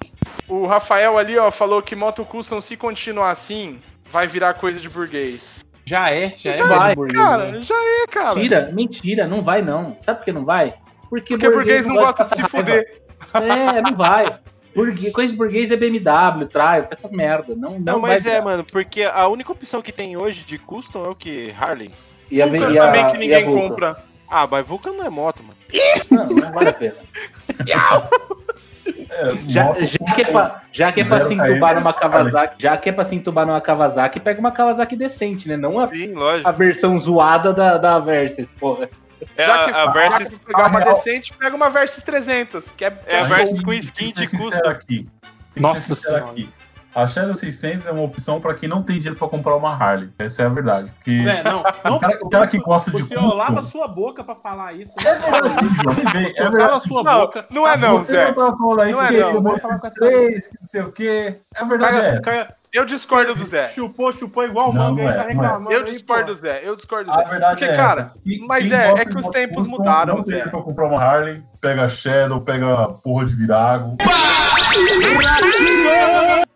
O 0.48 0.66
Rafael 0.66 1.16
ali, 1.16 1.38
ó, 1.38 1.50
falou 1.50 1.80
que 1.82 1.96
moto 1.96 2.24
custom, 2.24 2.60
se 2.60 2.76
continuar 2.76 3.30
assim, 3.30 3.78
vai 4.10 4.26
virar 4.26 4.54
coisa 4.54 4.78
de 4.80 4.88
burguês. 4.88 5.64
Já 5.86 6.10
é, 6.10 6.34
já 6.38 6.52
é 6.52 6.62
Vai, 6.62 6.78
mais 6.78 6.94
burguês, 6.94 7.18
né? 7.22 7.28
Cara, 7.36 7.62
já 7.62 7.74
é, 7.74 8.06
cara. 8.06 8.34
Mentira, 8.34 8.70
mentira, 8.72 9.26
não 9.26 9.42
vai 9.42 9.62
não. 9.62 9.96
Sabe 10.02 10.18
por 10.18 10.24
que 10.24 10.32
não 10.32 10.44
vai? 10.44 10.74
Porque, 11.10 11.34
Porque 11.36 11.50
burguês 11.50 11.86
não 11.86 11.94
gosta 11.96 12.24
de 12.24 12.30
se 12.36 12.42
passar 12.42 12.58
fuder. 12.58 13.02
É, 13.34 13.82
não 13.82 13.94
vai. 13.94 14.38
Burgue- 14.74 15.12
coisa 15.12 15.30
de 15.32 15.38
burguês 15.38 15.70
é 15.70 15.76
BMW, 15.76 16.46
Triumph, 16.46 16.88
essas 16.90 17.12
merda. 17.12 17.54
Não, 17.54 17.72
não, 17.72 17.78
Não, 17.80 18.00
vai 18.00 18.12
mas 18.12 18.26
é, 18.26 18.40
mano, 18.40 18.64
porque 18.64 19.04
a 19.04 19.28
única 19.28 19.52
opção 19.52 19.80
que 19.80 19.92
tem 19.92 20.16
hoje 20.16 20.40
de 20.40 20.58
custom 20.58 21.04
é 21.04 21.08
o 21.08 21.14
que? 21.14 21.54
Harley. 21.58 21.92
E 22.30 22.42
a, 22.42 22.46
Vulcan 22.46 22.70
e 22.72 22.78
a- 22.78 22.86
também 22.86 23.06
que 23.08 23.18
ninguém 23.18 23.44
compra. 23.44 23.96
Ah, 24.28 24.48
mas 24.50 24.66
Vulcan 24.66 24.92
não 24.92 25.04
é 25.06 25.10
moto, 25.10 25.42
mano. 25.44 25.54
Não, 26.10 26.26
não 26.36 26.52
vale 26.52 26.70
a 26.70 26.72
pena. 26.72 26.96
É, 29.10 29.32
Já, 29.48 29.64
moto 29.64 29.84
já 29.84 30.14
que 30.14 30.20
é 30.22 30.24
pra, 30.24 30.62
já 30.72 30.92
que 30.92 31.00
é 31.00 31.04
pra 31.04 31.26
se 31.26 31.34
entubar 31.34 31.70
é 31.70 31.74
numa 31.74 31.82
só 31.84 31.92
Kawasaki, 31.92 32.54
já 32.62 32.76
que 32.76 32.88
é 32.88 32.92
pra 32.92 33.04
se 33.04 33.14
entubar 33.14 33.46
numa 33.46 33.60
Kawasaki, 33.60 34.20
pega 34.20 34.40
uma 34.40 34.52
Kawasaki 34.52 34.96
decente, 34.96 35.48
né? 35.48 35.56
Não 35.56 35.78
a, 35.78 35.86
Sim, 35.86 36.14
a 36.44 36.50
versão 36.52 36.98
zoada 36.98 37.52
da, 37.52 37.78
da 37.78 37.98
Versys, 37.98 38.50
porra. 38.52 38.88
É 39.36 39.44
já 39.46 39.64
que, 39.64 39.70
a, 39.70 39.82
a 39.82 39.84
já 39.86 39.90
Versys, 39.92 40.28
que 40.28 40.38
pegar 40.44 40.66
uma 40.68 40.78
a 40.78 40.82
real- 40.82 40.94
decente, 40.94 41.32
pega 41.32 41.56
uma 41.56 41.70
Versys 41.70 42.02
300, 42.04 42.70
que 42.72 42.84
é, 42.84 42.90
que 42.90 43.10
é 43.14 43.20
a. 43.20 43.22
Versys 43.24 43.60
com 43.60 43.70
que- 43.70 43.76
skin 43.78 44.12
que 44.12 44.26
de 44.26 44.36
custo. 44.38 44.68
aqui. 44.68 45.08
Que 45.54 45.60
Nossa 45.60 45.94
Senhora. 45.94 46.24
aqui. 46.24 46.48
A 46.94 47.06
Shadow 47.06 47.34
600 47.34 47.86
é 47.86 47.90
uma 47.92 48.02
opção 48.02 48.40
pra 48.40 48.54
quem 48.54 48.68
não 48.68 48.82
tem 48.82 48.96
dinheiro 48.98 49.18
pra 49.18 49.26
comprar 49.28 49.56
uma 49.56 49.70
Harley. 49.74 50.10
Essa 50.18 50.42
é 50.42 50.46
a 50.46 50.48
verdade. 50.48 50.92
Porque 50.92 51.20
Zé, 51.22 51.42
não, 51.42 51.62
não 51.84 51.96
o, 51.96 52.00
cara, 52.00 52.18
o 52.22 52.30
cara 52.30 52.46
que 52.46 52.58
gosta 52.58 52.90
de 52.92 53.02
O 53.02 53.06
senhor 53.06 53.22
custo- 53.22 53.36
lava 53.38 53.62
sua 53.62 53.88
boca 53.88 54.22
pra 54.22 54.34
falar 54.34 54.72
isso. 54.74 54.92
É 55.00 55.14
verdade, 55.18 55.68
João, 55.82 55.94
vem, 55.94 56.04
vem, 56.12 56.26
O 56.26 56.48
é 56.48 56.52
cala 56.52 56.78
sua 56.80 57.02
Não, 57.02 57.20
boca. 57.20 57.46
não 57.50 57.66
é 57.68 57.76
não, 57.76 57.96
Você 57.96 58.12
Zé. 58.12 58.26
não 58.26 58.34
tava 58.34 58.56
falando 58.56 58.80
aí 58.80 58.92
Não 58.92 59.02
é 59.02 59.08
que 59.08 59.18
não, 59.20 59.28
ele 59.30 59.40
vamos 59.40 59.60
falar 59.60 59.78
com 59.78 59.86
essa- 59.86 59.96
três, 60.06 60.46
que 60.48 60.54
não 60.60 60.68
sei 60.68 60.82
o 60.82 60.92
quê. 60.92 61.36
É 61.54 61.64
verdade, 61.64 61.92
Cara, 61.96 62.06
é. 62.06 62.20
cara, 62.20 62.54
Eu 62.74 62.84
discordo 62.84 63.36
do 63.36 63.44
Zé. 63.44 63.68
Chupou, 63.68 64.12
chupou 64.12 64.42
igual 64.44 64.70
o 64.70 64.74
manga 64.74 65.00
é, 65.02 65.12
tá 65.12 65.14
não 65.18 65.22
é. 65.22 65.26
reclamando. 65.28 65.72
Eu 65.72 65.84
discordo 65.84 66.26
do 66.26 66.34
Zé. 66.34 66.60
Eu 66.64 66.74
discordo 66.74 67.04
do 67.08 67.12
A 67.12 67.22
Zé. 67.22 67.30
verdade 67.30 67.58
Porque, 67.60 67.72
é 67.72 67.76
cara. 67.76 68.12
Quem- 68.24 68.46
mas 68.48 68.68
quem 68.68 68.76
é- 68.76 68.90
é 68.90 69.04
que 69.04 69.16
os 69.16 69.28
tempos 69.28 69.56
custom 69.68 69.76
mudaram, 69.78 70.16
Não 70.16 70.24
tem 70.24 70.38
Zé. 70.38 70.48
pra 70.48 70.60
comprar 70.60 70.88
uma 70.88 71.00
Harley, 71.00 71.40
pega 71.60 71.88
Shadow, 71.88 72.40
pega 72.40 72.88
porra 72.88 73.26
de 73.26 73.34
virago. 73.36 73.96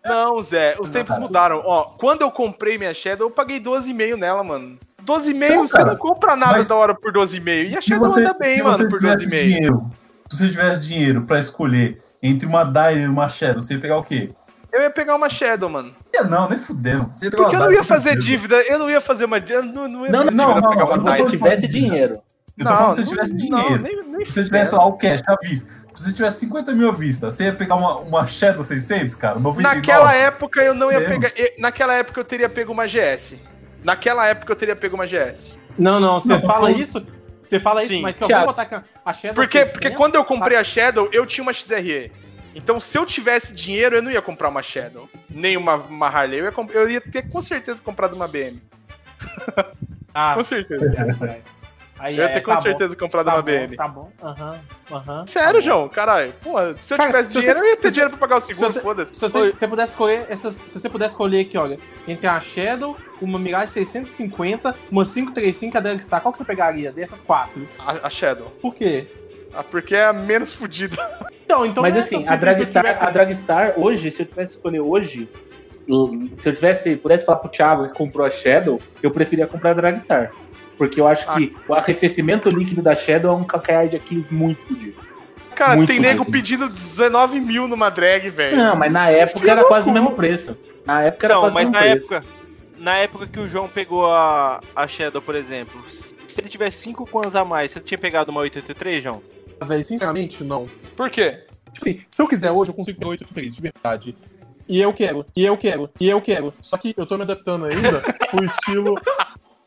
Não, 0.03 0.41
Zé, 0.41 0.75
os 0.79 0.89
tempos 0.89 1.17
mudaram. 1.17 1.61
Ó, 1.65 1.83
quando 1.97 2.21
eu 2.21 2.31
comprei 2.31 2.77
minha 2.77 2.93
Shadow, 2.93 3.27
eu 3.27 3.31
paguei 3.31 3.59
12,5 3.59 4.17
nela, 4.17 4.43
mano. 4.43 4.77
12,5 5.01 5.55
Não, 5.55 5.67
você 5.67 5.83
não 5.85 5.95
compra 5.95 6.35
nada 6.35 6.61
da 6.63 6.75
hora 6.75 6.93
por 6.95 7.11
12,5. 7.13 7.69
E 7.71 7.77
a 7.77 7.81
Shadow 7.81 8.11
você- 8.11 8.25
anda 8.25 8.33
bem, 8.37 8.57
se 8.57 8.63
mano, 8.63 8.89
por 8.89 8.99
tivesse 8.99 9.25
12,5. 9.25 9.47
dinheiro, 9.47 9.91
se 10.29 10.37
você 10.37 10.49
tivesse 10.49 10.81
dinheiro 10.81 11.21
pra 11.23 11.39
escolher 11.39 12.01
entre 12.21 12.45
uma 12.45 12.63
Dyna 12.65 12.91
e 13.03 13.07
uma 13.07 13.27
Shadow, 13.29 13.61
você 13.61 13.75
ia 13.75 13.79
pegar 13.79 13.97
o 13.97 14.03
quê? 14.03 14.31
Eu 14.71 14.81
ia 14.81 14.89
pegar 14.89 15.15
uma 15.15 15.29
Shadow, 15.29 15.69
mano. 15.69 15.93
Ia 16.13 16.23
não, 16.23 16.49
nem 16.49 16.57
fudendo. 16.57 17.09
Você 17.13 17.29
Porque 17.29 17.55
eu 17.55 17.59
não 17.59 17.71
ia 17.71 17.83
fazer 17.83 18.09
certeza. 18.09 18.27
dívida, 18.27 18.55
eu 18.63 18.79
não 18.79 18.89
ia 18.89 18.99
fazer 19.01 19.25
uma. 19.25 19.37
Eu 19.37 19.63
não, 19.63 19.87
não 19.87 20.05
ia 20.05 20.11
Não, 20.11 20.23
fazer 20.25 20.35
não, 20.35 20.47
dívida 20.53 20.61
não, 20.69 20.75
não, 20.75 20.85
uma 20.85 20.97
não, 20.97 21.15
Se 21.15 21.21
você 21.21 21.37
tivesse 21.37 21.67
dinheiro. 21.67 22.21
Eu 22.57 22.65
tô 22.65 22.75
falando 22.75 22.95
se 22.95 23.01
você 23.05 23.09
tivesse 23.11 23.33
dinheiro. 23.35 23.69
Não, 23.69 23.77
nem, 23.77 24.03
nem 24.17 24.25
Se 24.25 24.33
você 24.33 24.43
tivesse 24.43 24.75
lá 24.75 24.85
o 24.85 24.93
cash 24.97 25.21
à 25.27 25.35
vista. 25.41 25.71
Se 25.93 26.03
você 26.03 26.13
tivesse 26.13 26.39
50 26.41 26.73
mil 26.73 26.89
à 26.89 26.91
vista, 26.91 27.29
você 27.31 27.45
ia 27.45 27.53
pegar 27.53 27.75
uma, 27.75 27.97
uma 27.99 28.27
Shadow 28.27 28.61
600, 28.63 29.15
cara? 29.15 29.39
99? 29.39 29.75
Naquela 29.75 30.13
época 30.13 30.61
eu 30.61 30.73
não 30.73 30.91
ia 30.91 30.99
Mesmo. 30.99 31.13
pegar. 31.21 31.31
eu- 31.37 31.51
naquela 31.59 31.93
época 31.95 32.19
eu 32.19 32.23
teria 32.25 32.49
pego 32.49 32.71
uma 32.73 32.85
GS. 32.87 33.37
Naquela 33.83 34.25
época 34.27 34.51
eu 34.51 34.55
teria 34.55 34.75
pego 34.75 34.95
uma 34.95 35.05
GS. 35.07 35.57
Não, 35.77 35.99
não, 35.99 36.19
você 36.19 36.33
Não, 36.33 36.41
fala 36.41 36.71
eu- 36.71 36.77
isso. 36.79 37.05
Você 37.41 37.59
fala 37.59 37.81
isso, 37.81 37.93
Sim. 37.93 38.01
mas 38.01 38.15
que 38.15 38.23
eu 38.23 38.27
vou 38.27 38.45
botar 38.47 38.63
aqui 38.63 38.75
a 39.05 39.13
Shadow 39.13 39.33
Porque, 39.35 39.59
600, 39.59 39.71
porque 39.71 39.89
quando 39.91 40.15
eu 40.15 40.25
comprei 40.25 40.57
a 40.57 40.63
Shadow, 40.63 41.07
eu 41.13 41.25
tinha 41.25 41.41
uma 41.41 41.53
XRE. 41.53 42.11
Então, 42.53 42.79
se 42.79 42.97
eu 42.97 43.05
tivesse 43.05 43.53
dinheiro, 43.55 43.95
eu 43.95 44.01
não 44.01 44.11
ia 44.11 44.21
comprar 44.21 44.49
uma 44.49 44.61
Shadow, 44.61 45.07
nem 45.29 45.55
uma, 45.57 45.75
uma 45.75 46.07
Harley. 46.07 46.39
Eu 46.39 46.45
ia, 46.45 46.51
comp- 46.51 46.71
eu 46.73 46.89
ia 46.89 47.01
ter 47.01 47.29
com 47.29 47.41
certeza 47.41 47.81
comprado 47.81 48.15
uma 48.15 48.27
BM. 48.27 48.61
Ah, 50.13 50.33
Com 50.33 50.43
certeza. 50.43 50.85
aí, 51.99 52.17
Eu 52.17 52.23
ia 52.23 52.29
é, 52.29 52.33
ter 52.33 52.41
com 52.41 52.49
tá 52.51 52.57
bom, 52.57 52.63
certeza 52.63 52.95
comprado 52.95 53.25
tá 53.27 53.33
uma 53.35 53.41
bom, 53.43 53.45
BM. 53.51 53.75
Tá 53.75 53.87
bom, 53.87 54.11
aham, 54.23 54.59
aham. 54.91 55.27
Sério, 55.27 55.47
tá 55.49 55.53
bom. 55.53 55.61
João, 55.61 55.87
caralho. 55.89 56.33
Porra, 56.41 56.75
se 56.75 56.93
eu 56.93 56.97
Cara, 56.97 57.09
tivesse 57.11 57.27
se 57.27 57.33
você- 57.33 57.39
dinheiro, 57.41 57.59
eu 57.59 57.65
ia 57.69 57.77
ter 57.77 57.91
dinheiro 57.91 58.09
pra 58.09 58.19
pagar 58.19 58.37
o 58.37 58.39
seguro, 58.41 58.71
se 58.71 58.79
foda-se. 58.81 59.13
Se 59.13 59.21
você, 59.21 59.53
se 59.53 59.67
pudesse 59.67 59.91
escolher 59.91 60.25
essas, 60.27 60.55
se 60.55 60.79
você 60.79 60.89
pudesse 60.89 61.11
escolher 61.11 61.41
aqui, 61.41 61.57
olha, 61.59 61.77
entre 62.07 62.25
a 62.25 62.41
Shadow, 62.41 62.97
uma 63.21 63.37
Mirage 63.37 63.71
650, 63.73 64.75
uma 64.91 65.05
535 65.05 65.75
e 65.75 65.77
a 65.77 65.81
Dragstar, 65.81 66.21
qual 66.21 66.31
que 66.31 66.39
você 66.39 66.45
pegaria 66.45 66.91
dessas 66.91 67.21
quatro? 67.21 67.67
A, 67.77 68.07
a 68.07 68.09
Shadow. 68.09 68.47
Por 68.61 68.73
quê? 68.73 69.07
Ah, 69.53 69.63
porque 69.63 69.95
é 69.95 70.05
a 70.05 70.13
menos 70.13 70.53
fodida. 70.53 70.95
Então, 71.43 71.65
então 71.65 71.81
Mas 71.81 71.97
assim, 71.97 72.27
a 72.27 72.35
Dragstar, 72.35 72.83
tivesse- 72.83 73.03
a 73.03 73.09
Dragstar 73.09 73.73
hoje, 73.77 74.11
se 74.11 74.21
eu 74.21 74.25
tivesse 74.27 74.51
que 74.53 74.57
escolher 74.57 74.79
hoje, 74.81 75.27
se 76.37 76.49
eu 76.49 76.53
tivesse, 76.55 76.95
pudesse 76.95 77.25
falar 77.25 77.39
pro 77.39 77.49
Thiago 77.49 77.87
que 77.89 77.95
comprou 77.97 78.25
a 78.25 78.29
Shadow, 78.29 78.79
eu 79.01 79.09
preferia 79.11 79.47
comprar 79.47 79.71
a 79.71 79.73
Dragstar. 79.73 80.31
Porque 80.77 81.01
eu 81.01 81.07
acho 81.07 81.25
Ah. 81.27 81.35
que 81.35 81.53
o 81.67 81.73
arrefecimento 81.73 82.49
líquido 82.49 82.81
da 82.81 82.95
Shadow 82.95 83.31
é 83.31 83.35
um 83.35 83.43
calcanhar 83.43 83.87
de 83.87 83.97
Aquiles 83.97 84.29
muito 84.29 84.61
fodido. 84.67 85.09
Cara, 85.55 85.75
Muito 85.75 85.89
tem 85.89 85.99
nego 85.99 86.23
pedindo 86.23 86.69
19 86.69 87.39
mil 87.41 87.67
numa 87.67 87.89
drag, 87.89 88.29
velho. 88.29 88.55
Não, 88.55 88.75
mas 88.77 88.93
na 88.93 89.09
época 89.09 89.39
Filho 89.39 89.51
era 89.51 89.61
do 89.61 89.67
quase 89.67 89.89
o 89.89 89.91
mesmo 89.91 90.11
preço. 90.13 90.55
Na 90.85 91.01
época 91.01 91.25
era 91.25 91.33
Então, 91.33 91.41
quase 91.41 91.51
o 91.51 91.53
mas 91.55 91.63
mesmo 91.69 91.73
na 91.73 91.79
preço. 91.81 91.97
época, 92.13 92.23
na 92.77 92.97
época 92.99 93.27
que 93.27 93.39
o 93.41 93.47
João 93.47 93.67
pegou 93.67 94.05
a, 94.05 94.61
a 94.73 94.87
Shadow, 94.87 95.21
por 95.21 95.35
exemplo, 95.35 95.81
se 95.89 96.13
ele 96.39 96.47
tivesse 96.47 96.77
5 96.77 97.05
coins 97.09 97.35
a 97.35 97.43
mais, 97.43 97.71
você 97.71 97.81
tinha 97.81 97.97
pegado 97.97 98.31
uma 98.31 98.39
883, 98.39 99.03
João? 99.03 99.21
Véi, 99.63 99.83
sinceramente, 99.83 100.43
não. 100.43 100.67
Por 100.95 101.09
quê? 101.09 101.43
Tipo 101.73 101.89
assim, 101.89 102.01
se 102.09 102.21
eu 102.21 102.27
quiser 102.27 102.51
hoje, 102.51 102.71
eu 102.71 102.75
consigo 102.75 102.99
ter 102.99 103.05
8 103.05 103.25
3, 103.33 103.55
de 103.55 103.61
verdade. 103.61 104.15
E 104.67 104.79
eu 104.79 104.93
quero, 104.93 105.25
e 105.35 105.45
eu 105.45 105.57
quero, 105.57 105.89
e 105.99 106.07
eu 106.07 106.21
quero. 106.21 106.53
Só 106.61 106.77
que 106.77 106.93
eu 106.95 107.05
tô 107.05 107.17
me 107.17 107.23
adaptando 107.23 107.65
ainda 107.65 108.01
pro 108.29 108.45
estilo. 108.45 108.95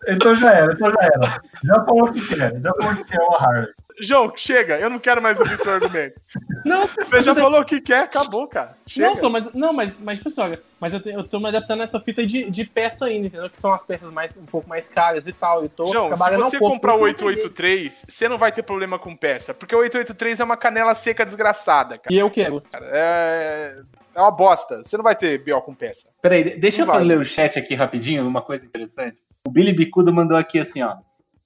Então 0.07 0.35
já 0.35 0.53
era, 0.53 0.73
então 0.73 0.91
já 0.91 1.01
era. 1.01 1.43
Já 1.65 1.85
falou 1.85 2.05
o 2.05 2.13
que 2.13 2.27
quer, 2.27 2.61
já 2.61 2.73
falou 2.75 2.93
o 2.93 2.97
que 2.97 3.05
quer 3.05 3.21
o 3.21 3.35
Harley. 3.35 3.73
João, 4.03 4.33
chega, 4.37 4.79
eu 4.79 4.91
não 4.91 4.99
quero 4.99 5.23
mais 5.23 5.39
ouvir 5.39 5.57
seu 5.59 5.71
argumento. 5.73 6.21
Não, 6.65 6.87
Você 6.87 7.23
já 7.23 7.35
falou 7.35 7.61
o 7.61 7.65
que 7.65 7.81
quer, 7.81 8.05
acabou, 8.05 8.47
cara. 8.47 8.77
Chega. 8.87 9.09
Não, 9.09 9.17
só, 9.17 9.29
mas, 9.29 9.53
não, 9.53 9.73
mas, 9.73 9.99
mas 10.01 10.19
tipo 10.19 10.29
assim, 10.29 10.41
olha, 10.43 10.61
mas 10.81 10.93
eu, 10.95 11.01
te- 11.01 11.09
eu 11.11 11.25
tô 11.25 11.41
me 11.41 11.49
adaptando 11.49 11.81
a 11.81 11.85
essa 11.85 11.99
fita 12.01 12.25
de, 12.25 12.49
de 12.51 12.65
peça 12.65 13.07
ainda, 13.07 13.27
entendeu? 13.27 13.51
Que 13.51 13.61
são 13.61 13.73
as 13.73 13.83
peças 13.85 14.11
mais, 14.13 14.37
um 14.37 14.47
pouco 14.47 14.69
mais 14.69 14.89
caras 14.89 15.27
e 15.27 15.33
tal. 15.33 15.63
Eu 15.63 15.69
tô 15.69 15.87
João, 15.87 16.15
se 16.15 16.19
você 16.37 16.57
um 16.57 16.61
pouco, 16.61 16.75
comprar 16.75 16.95
o 16.95 16.99
por 17.01 17.09
isso 17.09 17.17
que 17.19 17.25
eu 17.25 17.29
peguei. 17.29 17.45
883, 17.45 18.05
você 18.09 18.29
não 18.29 18.39
vai 18.39 18.53
ter 18.53 18.63
problema 18.63 18.99
com 18.99 19.17
peça. 19.17 19.53
Porque 19.53 19.75
o 19.75 19.79
883 19.81 20.39
é 20.41 20.45
uma 20.45 20.57
canela 20.57 20.95
seca 20.95 21.25
desgraçada, 21.27 21.99
cara. 21.99 22.15
E 22.15 22.19
eu 22.19 22.31
quero. 22.31 22.63
É, 22.83 23.81
é 24.15 24.21
uma 24.21 24.31
bosta. 24.31 24.83
Você 24.85 24.97
não 24.97 25.05
vai 25.05 25.17
ter 25.17 25.39
BO 25.39 25.61
com 25.63 25.75
peça. 25.75 26.09
Peraí, 26.23 26.45
de- 26.45 26.57
deixa 26.57 26.79
Não 26.85 26.87
eu 26.87 26.93
vai. 26.93 27.05
ler 27.05 27.19
o 27.19 27.25
chat 27.25 27.59
aqui 27.59 27.75
rapidinho, 27.75 28.27
uma 28.27 28.43
coisa 28.43 28.65
interessante. 28.65 29.17
O 29.47 29.51
Billy 29.51 29.73
Bicudo 29.73 30.13
mandou 30.13 30.37
aqui 30.37 30.59
assim, 30.61 30.81
ó. 30.83 30.97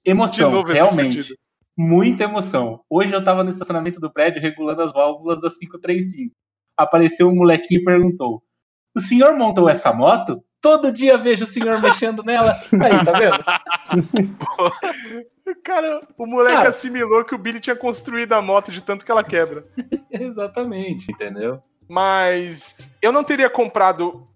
Emoção, 0.05 0.49
De 0.49 0.55
novo 0.55 0.69
esse 0.71 0.79
realmente. 0.79 1.35
Muita 1.77 2.23
emoção. 2.23 2.81
Hoje 2.89 3.13
eu 3.13 3.23
tava 3.23 3.43
no 3.43 3.51
estacionamento 3.51 3.99
do 3.99 4.11
prédio 4.11 4.41
regulando 4.41 4.81
as 4.81 4.91
válvulas 4.91 5.39
da 5.39 5.49
535. 5.49 6.33
Apareceu 6.75 7.27
um 7.27 7.35
molequinho 7.35 7.81
e 7.81 7.83
perguntou: 7.83 8.41
O 8.95 8.99
senhor 8.99 9.37
montou 9.37 9.69
essa 9.69 9.93
moto? 9.93 10.43
Todo 10.59 10.91
dia 10.91 11.19
vejo 11.19 11.45
o 11.45 11.47
senhor 11.47 11.79
mexendo 11.79 12.23
nela. 12.23 12.57
Aí, 12.81 13.05
tá 13.05 13.11
vendo? 13.11 13.45
Cara, 15.63 16.01
o 16.17 16.25
moleque 16.25 16.57
Cara. 16.57 16.69
assimilou 16.69 17.23
que 17.23 17.35
o 17.35 17.37
Billy 17.37 17.59
tinha 17.59 17.75
construído 17.75 18.33
a 18.33 18.41
moto 18.41 18.71
de 18.71 18.81
tanto 18.81 19.05
que 19.05 19.11
ela 19.11 19.23
quebra. 19.23 19.63
Exatamente, 20.09 21.11
entendeu? 21.11 21.61
Mas 21.87 22.91
eu 23.01 23.11
não 23.11 23.23
teria 23.23 23.49
comprado 23.51 24.27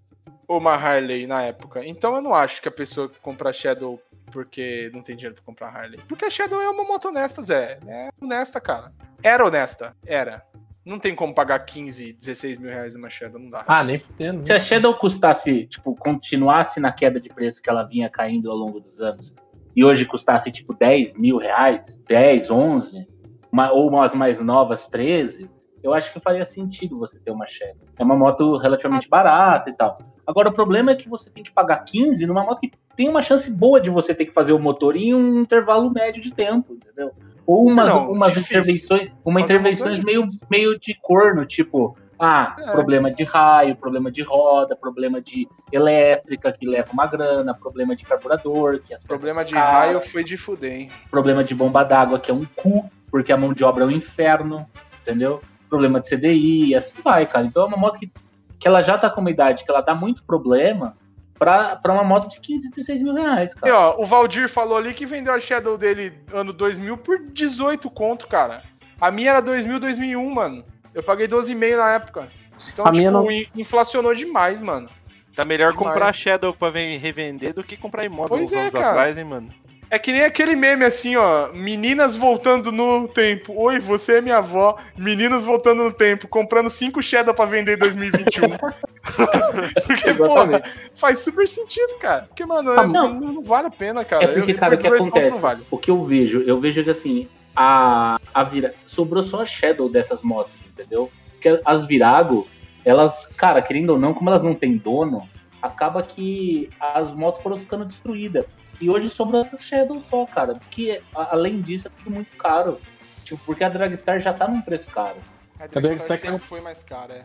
uma 0.58 0.74
Harley 0.76 1.26
na 1.28 1.44
época. 1.44 1.86
Então 1.86 2.16
eu 2.16 2.22
não 2.22 2.34
acho 2.36 2.62
que 2.62 2.68
a 2.68 2.72
pessoa 2.72 3.10
compra 3.22 3.54
Shadow 3.54 4.02
porque 4.32 4.90
não 4.94 5.02
tem 5.02 5.16
dinheiro 5.16 5.36
pra 5.36 5.44
comprar 5.44 5.68
Harley. 5.76 6.00
Porque 6.08 6.26
a 6.26 6.30
Shadow 6.30 6.62
é 6.62 6.70
uma 6.70 6.84
moto 6.84 7.10
honesta, 7.10 7.42
Zé. 7.44 7.80
É 7.88 8.10
honesta, 8.22 8.60
cara. 8.62 8.92
Era 9.24 9.46
honesta. 9.46 9.96
Era. 10.06 10.44
Não 10.86 10.98
tem 10.98 11.14
como 11.14 11.36
pagar 11.36 11.60
15, 11.60 12.14
16 12.14 12.58
mil 12.58 12.72
reais 12.72 12.96
numa 12.96 13.10
Shadow, 13.10 13.40
não 13.40 13.48
dá. 13.50 13.64
Ah, 13.68 13.84
nem 13.84 14.00
fudendo. 14.00 14.46
Se 14.46 14.54
a 14.54 14.60
Shadow 14.60 14.96
custasse, 14.96 15.68
tipo, 15.68 15.96
continuasse 15.96 16.80
na 16.80 16.92
queda 16.92 17.20
de 17.20 17.30
preço 17.30 17.62
que 17.62 17.70
ela 17.70 17.84
vinha 17.84 18.10
caindo 18.10 18.50
ao 18.50 18.58
longo 18.58 18.80
dos 18.80 19.00
anos, 19.00 19.34
e 19.76 19.86
hoje 19.86 20.06
custasse, 20.06 20.52
tipo, 20.52 20.74
10 20.74 21.16
mil 21.16 21.38
reais, 21.38 22.00
10, 22.08 22.50
11, 22.50 23.08
uma- 23.52 23.72
ou 23.72 23.90
umas 23.90 24.16
mais 24.16 24.40
novas, 24.40 24.88
13, 24.88 25.50
eu 25.84 25.94
acho 25.94 26.12
que 26.14 26.20
faria 26.20 26.46
sentido 26.46 26.98
você 26.98 27.20
ter 27.20 27.32
uma 27.32 27.48
Shadow. 27.48 27.88
É 27.98 28.04
uma 28.04 28.16
moto 28.16 28.58
relativamente 28.58 29.10
barata 29.10 29.70
e 29.70 29.74
tal. 29.74 29.98
Agora, 30.26 30.50
o 30.50 30.54
problema 30.54 30.92
é 30.92 30.96
que 30.96 31.10
você 31.10 31.30
tem 31.30 31.44
que 31.44 31.52
pagar 31.52 31.84
15 31.84 32.26
numa 32.26 32.44
moto 32.44 32.60
que 32.62 32.72
tem 32.96 33.10
uma 33.10 33.22
chance 33.22 33.50
boa 33.50 33.82
de 33.82 33.90
você 33.90 34.14
ter 34.14 34.26
que 34.26 34.32
fazer 34.32 34.54
o 34.54 34.60
motor 34.60 34.96
em 34.96 35.14
um 35.14 35.42
intervalo 35.42 35.92
médio 35.92 36.22
de 36.22 36.32
tempo, 36.34 36.74
entendeu? 36.74 37.12
Ou 37.46 37.68
umas, 37.68 37.88
Não, 37.88 38.12
umas 38.12 38.38
intervenções, 38.38 39.16
uma 39.26 39.40
Fazer 39.42 39.56
intervenções 39.56 40.00
é 40.00 40.04
meio, 40.04 40.26
meio 40.50 40.80
de 40.80 40.96
corno, 41.02 41.46
tipo, 41.46 41.98
ah, 42.20 42.56
É. 42.60 42.72
problema 42.72 43.10
de 43.10 43.24
raio, 43.24 43.76
problema 43.76 44.12
de 44.12 44.22
roda, 44.22 44.76
problema 44.76 45.20
de 45.20 45.48
elétrica, 45.72 46.52
que 46.52 46.68
leva 46.68 46.94
uma 46.94 47.08
grana, 47.08 47.54
problema 47.54 47.96
de 47.96 48.04
carburador, 48.06 48.80
que 48.80 48.94
as 48.94 49.04
Problema 49.04 49.44
de 49.44 49.56
raio 49.56 50.00
foi 50.02 50.24
de 50.24 50.38
fuder, 50.38 50.72
hein? 50.72 50.90
problema 51.10 51.44
de 51.44 51.56
bomba 51.56 51.84
d'água, 51.84 52.20
que 52.20 52.30
é 52.30 52.34
um 52.34 52.46
cu, 52.56 52.88
porque 53.10 53.32
a 53.32 53.38
mão 53.38 53.54
de 53.54 53.64
obra 53.64 53.84
é 53.84 53.88
um 53.88 53.92
inferno, 53.92 54.66
entendeu? 55.02 55.42
Problema 55.72 56.02
de 56.02 56.10
CDI, 56.10 56.76
assim 56.76 57.02
vai, 57.02 57.26
cara. 57.26 57.46
Então 57.46 57.64
é 57.64 57.66
uma 57.66 57.78
moto 57.78 57.98
que, 57.98 58.12
que 58.60 58.68
ela 58.68 58.82
já 58.82 58.98
tá 58.98 59.10
com 59.10 59.22
uma 59.22 59.32
idade 59.32 59.64
que 59.64 59.72
ela 59.72 59.80
dá 59.80 59.96
muito 59.96 60.22
problema 60.24 60.98
pra, 61.40 61.78
pra 61.78 61.94
uma 61.94 62.04
moto 62.04 62.30
de 62.30 62.42
15, 62.42 62.70
16 62.72 63.02
mil 63.02 63.14
reais, 63.14 63.54
E 63.54 63.56
cara. 63.56 63.74
ó, 63.74 63.96
o 64.02 64.06
Valdir 64.06 64.50
falou 64.50 64.78
ali 64.78 64.94
que 64.94 65.06
vendeu 65.06 65.34
a 65.34 65.40
Shadow 65.40 65.78
dele 65.78 66.12
ano 66.34 66.52
2000 66.52 66.98
por 66.98 67.18
18 67.32 67.90
conto, 67.90 68.28
cara. 68.28 68.62
A 69.00 69.10
minha 69.10 69.30
era 69.32 69.42
2000, 69.42 69.80
2001, 69.80 70.30
mano. 70.30 70.64
Eu 70.94 71.02
paguei 71.02 71.26
12,5 71.26 71.78
na 71.78 71.92
época. 71.94 72.28
Então, 72.74 72.84
A 72.86 72.90
tipo, 72.90 72.98
minha 72.98 73.10
não- 73.10 73.32
in- 73.32 73.48
inflacionou 73.56 74.14
demais, 74.14 74.62
mano. 74.62 74.90
Tá 75.34 75.46
melhor 75.46 75.72
Demais. 75.72 75.88
comprar 75.88 76.14
Shadow 76.14 76.54
pra 76.54 76.70
ven- 76.70 76.98
revender 76.98 77.54
do 77.54 77.64
que 77.64 77.78
comprar 77.78 78.04
imóvel 78.04 78.28
Pois 78.28 78.48
uns 78.48 78.54
é, 78.54 78.60
anos 78.60 78.72
cara. 78.74 78.90
atrás, 78.90 79.18
hein, 79.18 79.24
mano? 79.24 79.48
É 79.94 80.00
que 80.00 80.14
nem 80.14 80.24
aquele 80.24 80.56
meme 80.56 80.86
assim, 80.86 81.18
ó. 81.18 81.50
Meninas 81.52 82.16
voltando 82.16 82.72
no 82.72 83.10
tempo. 83.10 83.54
Oi, 83.62 83.78
você 83.78 84.20
é 84.20 84.22
minha 84.22 84.38
avó. 84.38 84.78
Meninos 84.98 85.44
voltando 85.44 85.84
no 85.84 85.92
tempo. 85.92 86.30
Comprando 86.30 86.70
5 86.70 87.02
Shadow 87.04 87.34
pra 87.34 87.44
vender 87.44 87.76
em 87.76 87.78
2021. 87.78 88.58
Porque, 89.86 90.14
porra, 90.14 90.44
Exatamente. 90.44 90.70
faz 90.96 91.20
super 91.20 91.46
sentido, 91.46 91.96
cara. 92.00 92.24
Porque, 92.24 92.46
mano, 92.46 92.74
Tá, 92.74 92.84
é- 92.84 92.88
não, 92.88 93.14
não. 93.14 93.44
vale 93.44 93.68
a 93.68 93.72
pena, 93.72 94.06
cara. 94.06 94.24
É 94.24 94.28
porque, 94.30 94.52
Eu- 94.54 94.58
cara, 94.58 94.76
o 94.76 94.78
que 94.78 94.84
18 94.84 94.98
conto 95.04 95.10
acontece? 95.10 95.32
Não 95.32 95.40
vale. 95.40 95.64
O 95.70 95.78
que 95.78 95.92
eu 95.92 96.02
vejo? 96.06 96.42
Eu 96.44 96.58
vejo 96.62 96.82
que 96.86 96.90
assim, 96.90 97.28
a, 97.54 98.18
a 98.34 98.44
vira... 98.46 98.74
sobrou 98.88 99.22
só 99.24 99.42
a 99.42 99.46
Shadow 99.46 99.90
dessas 99.90 100.22
motos, 100.24 100.54
entendeu? 100.72 101.12
Porque 101.34 101.60
as 101.66 101.86
Virago, 101.86 102.48
elas, 102.86 103.26
cara, 103.36 103.62
querendo 103.62 103.90
ou 103.90 104.00
não, 104.00 104.14
como 104.14 104.30
elas 104.30 104.42
não 104.44 104.54
têm 104.56 104.78
dono, 104.78 105.28
acaba 105.62 106.02
que 106.02 106.70
as 106.80 107.12
motos 107.14 107.44
foram 107.44 107.58
ficando 107.58 107.84
destruídas. 107.84 108.46
E 108.82 108.90
hoje 108.90 109.10
sobrou 109.10 109.42
essas 109.42 109.62
Shadow 109.62 110.02
só, 110.10 110.26
cara. 110.26 110.54
Porque 110.54 111.02
a- 111.16 111.34
além 111.34 111.62
disso 111.62 111.88
é 111.88 111.92
tudo 111.98 112.12
muito 112.14 112.36
caro. 112.38 112.80
Tipo, 113.24 113.42
porque 113.46 113.64
a 113.64 113.70
Dragstar 113.70 114.20
já 114.20 114.34
tá 114.34 114.48
num 114.48 114.62
preço 114.62 114.90
caro. 114.90 115.18
A 115.60 115.68
Cadê 115.68 115.88
Dragstar 115.88 116.18
que 116.18 116.22
você 116.24 116.28
sempre 116.32 116.40
quer- 116.40 116.48
foi 116.48 116.62
mais 116.62 116.84
cara, 116.84 117.14
é. 117.14 117.24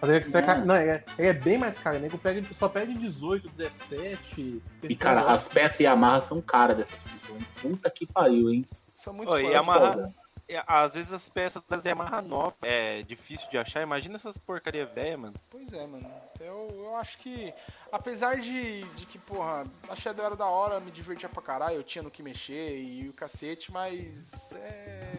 A 0.00 0.06
Dragstar 0.06 0.42
é 0.42 0.46
Não. 0.46 0.54
ca- 0.54 0.64
Não, 0.64 0.76
ele 0.76 0.90
é, 0.90 1.04
ele 1.18 1.28
é 1.28 1.32
bem 1.32 1.58
mais 1.58 1.78
caro, 1.78 1.98
né? 1.98 2.08
Pega, 2.22 2.46
só 2.52 2.68
pede 2.68 2.94
18, 2.94 3.48
17. 3.48 4.62
E, 4.82 4.94
cara, 4.96 5.20
negócio. 5.22 5.46
as 5.46 5.48
peças 5.48 5.80
Yamaha 5.80 6.20
são 6.20 6.40
caras 6.40 6.76
dessas 6.76 7.00
pessoas. 7.02 7.42
Puta 7.60 7.90
que 7.90 8.06
pariu, 8.06 8.50
hein? 8.50 8.64
São 8.94 9.12
muito 9.14 9.32
Oi. 9.32 9.44
Yamaha-. 9.52 9.96
É, 9.98 10.27
Às 10.66 10.94
vezes 10.94 11.12
as 11.12 11.28
peças 11.28 11.62
das 11.68 11.84
Yamaha 11.84 12.22
nova 12.22 12.56
é 12.62 13.02
difícil 13.02 13.48
de 13.50 13.58
achar. 13.58 13.82
Imagina 13.82 14.16
essas 14.16 14.38
porcaria 14.38 14.86
velha, 14.86 15.18
mano. 15.18 15.34
Pois 15.50 15.72
é, 15.72 15.86
mano. 15.86 16.10
Eu, 16.40 16.70
eu 16.78 16.96
acho 16.96 17.18
que, 17.18 17.52
apesar 17.92 18.40
de, 18.40 18.82
de 18.82 19.06
que, 19.06 19.18
porra, 19.18 19.66
a 19.88 19.96
Shadow 19.96 20.24
era 20.24 20.36
da 20.36 20.46
hora, 20.46 20.80
me 20.80 20.90
divertia 20.90 21.28
pra 21.28 21.42
caralho, 21.42 21.76
eu 21.76 21.84
tinha 21.84 22.02
no 22.02 22.10
que 22.10 22.22
mexer 22.22 22.78
e 22.78 23.08
o 23.08 23.12
cacete, 23.12 23.72
mas. 23.72 24.52
É... 24.52 25.16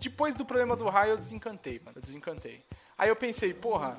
Depois 0.00 0.34
do 0.34 0.44
problema 0.44 0.76
do 0.76 0.88
raio, 0.88 1.12
eu 1.12 1.16
desencantei, 1.16 1.80
mano. 1.84 1.96
Eu 1.96 2.02
desencantei. 2.02 2.62
Aí 2.98 3.08
eu 3.08 3.16
pensei, 3.16 3.52
porra, 3.52 3.98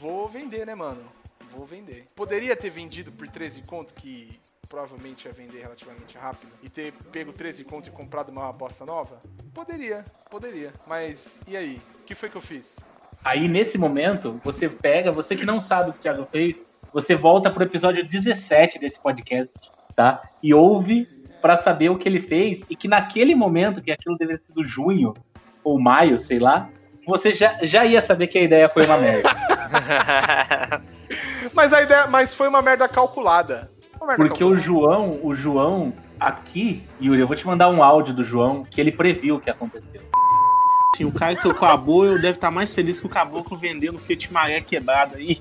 vou 0.00 0.28
vender, 0.28 0.66
né, 0.66 0.74
mano? 0.74 1.04
Vou 1.52 1.64
vender. 1.64 2.06
Poderia 2.16 2.56
ter 2.56 2.70
vendido 2.70 3.12
por 3.12 3.28
13 3.28 3.62
conto, 3.62 3.94
que 3.94 4.40
provavelmente 4.68 5.26
ia 5.26 5.32
vender 5.32 5.60
relativamente 5.60 6.16
rápido, 6.16 6.52
e 6.62 6.68
ter 6.68 6.92
pego 7.12 7.32
13 7.32 7.64
conto 7.64 7.88
e 7.88 7.92
comprado 7.92 8.30
uma 8.30 8.52
bosta 8.52 8.84
nova? 8.84 9.20
Poderia, 9.52 10.04
poderia. 10.30 10.72
Mas 10.86 11.40
e 11.46 11.56
aí? 11.56 11.80
O 12.00 12.04
que 12.04 12.14
foi 12.14 12.28
que 12.28 12.36
eu 12.36 12.42
fiz? 12.42 12.78
Aí, 13.24 13.48
nesse 13.48 13.78
momento, 13.78 14.40
você 14.44 14.68
pega, 14.68 15.10
você 15.10 15.34
que 15.34 15.46
não 15.46 15.60
sabe 15.60 15.90
o 15.90 15.92
que 15.92 16.00
o 16.00 16.02
Thiago 16.02 16.26
fez, 16.26 16.64
você 16.92 17.14
volta 17.14 17.50
pro 17.50 17.64
episódio 17.64 18.06
17 18.06 18.78
desse 18.78 19.00
podcast, 19.00 19.52
tá? 19.96 20.22
E 20.42 20.52
ouve 20.52 21.06
pra 21.40 21.56
saber 21.56 21.90
o 21.90 21.98
que 21.98 22.08
ele 22.08 22.20
fez 22.20 22.64
e 22.68 22.76
que 22.76 22.86
naquele 22.86 23.34
momento, 23.34 23.82
que 23.82 23.90
aquilo 23.90 24.16
deveria 24.16 24.38
ter 24.38 24.46
sido 24.46 24.64
junho 24.66 25.14
ou 25.62 25.80
maio, 25.80 26.20
sei 26.20 26.38
lá, 26.38 26.68
você 27.06 27.32
já, 27.32 27.58
já 27.62 27.84
ia 27.84 28.00
saber 28.00 28.26
que 28.28 28.38
a 28.38 28.42
ideia 28.42 28.68
foi 28.68 28.84
uma 28.84 28.98
merda. 28.98 29.30
Mas 31.52 31.72
a 31.72 31.82
ideia, 31.82 32.06
mas 32.06 32.34
foi 32.34 32.48
uma 32.48 32.62
merda 32.62 32.88
calculada. 32.88 33.70
Porque 34.16 34.44
o 34.44 34.56
João, 34.56 35.18
o 35.22 35.34
João, 35.34 35.92
aqui, 36.18 36.84
Yuri, 37.00 37.20
eu 37.20 37.26
vou 37.26 37.36
te 37.36 37.46
mandar 37.46 37.68
um 37.70 37.82
áudio 37.82 38.14
do 38.14 38.24
João 38.24 38.64
que 38.64 38.80
ele 38.80 38.92
previu 38.92 39.36
o 39.36 39.40
que 39.40 39.50
aconteceu. 39.50 40.02
Assim, 40.94 41.04
o 41.04 41.12
cara 41.12 41.34
que 41.34 41.42
tocou 41.42 41.66
a 41.66 41.76
boa 41.76 42.14
deve 42.14 42.30
estar 42.30 42.50
mais 42.50 42.74
feliz 42.74 43.00
que 43.00 43.06
o 43.06 43.08
caboclo 43.08 43.56
vendendo 43.56 43.98
Fiat 43.98 44.32
Maré 44.32 44.60
quebrado 44.60 45.16
aí. 45.16 45.38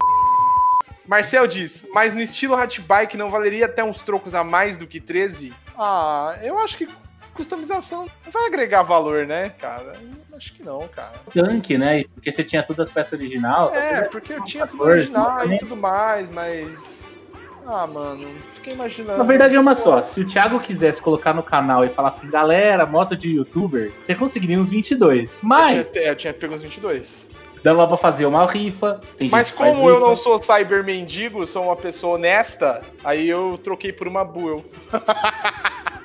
Marcel 1.05 1.45
diz, 1.45 1.85
mas 1.93 2.13
no 2.13 2.21
estilo 2.21 2.55
Hatbike 2.55 3.17
não 3.17 3.29
valeria 3.29 3.65
até 3.65 3.83
uns 3.83 4.01
trocos 4.01 4.33
a 4.33 4.43
mais 4.43 4.77
do 4.77 4.87
que 4.87 4.99
13? 4.99 5.53
Ah, 5.77 6.37
eu 6.41 6.57
acho 6.59 6.77
que 6.77 6.87
customização 7.33 8.07
não 8.23 8.31
vai 8.31 8.45
agregar 8.45 8.83
valor, 8.83 9.25
né, 9.25 9.49
cara? 9.59 9.93
Eu 10.31 10.37
acho 10.37 10.53
que 10.53 10.63
não, 10.63 10.87
cara. 10.87 11.13
Tanque, 11.31 11.77
né? 11.77 12.03
Porque 12.13 12.31
você 12.31 12.43
tinha 12.43 12.63
todas 12.63 12.87
as 12.87 12.93
peças 12.93 13.13
original. 13.13 13.73
É, 13.73 14.03
porque 14.03 14.33
eu 14.33 14.43
tinha 14.45 14.65
tudo 14.65 14.83
original 14.83 15.47
né? 15.47 15.55
e 15.55 15.57
tudo 15.57 15.75
mais, 15.75 16.29
mas. 16.29 17.02
Ah, 17.65 17.87
mano, 17.87 18.27
fiquei 18.53 18.73
imaginando. 18.73 19.17
Na 19.17 19.23
verdade 19.23 19.55
é 19.55 19.59
uma 19.59 19.75
só. 19.75 20.01
Se 20.01 20.21
o 20.21 20.27
Thiago 20.27 20.59
quisesse 20.59 21.01
colocar 21.01 21.33
no 21.33 21.41
canal 21.41 21.85
e 21.85 21.89
falar 21.89 22.09
assim, 22.09 22.29
galera, 22.29 22.85
moto 22.85 23.15
de 23.15 23.29
youtuber, 23.29 23.91
você 24.03 24.13
conseguiria 24.13 24.59
uns 24.59 24.69
22. 24.69 25.31
Eu 25.31 25.37
Mas 25.41 25.91
tinha, 25.91 26.05
eu 26.05 26.15
tinha 26.15 26.33
pego 26.33 26.53
uns 26.53 26.61
22. 26.61 27.29
dava 27.63 27.87
pra 27.87 27.95
fazer 27.95 28.25
uma 28.25 28.45
rifa. 28.45 28.99
Mas 29.31 29.49
como 29.49 29.89
eu 29.89 29.99
não 29.99 30.15
sou 30.15 30.41
cyber 30.41 30.83
mendigo, 30.83 31.45
sou 31.45 31.63
uma 31.63 31.75
pessoa 31.75 32.15
honesta, 32.15 32.81
aí 33.03 33.29
eu 33.29 33.57
troquei 33.57 33.93
por 33.93 34.07
uma 34.07 34.25
Buell. 34.25 34.65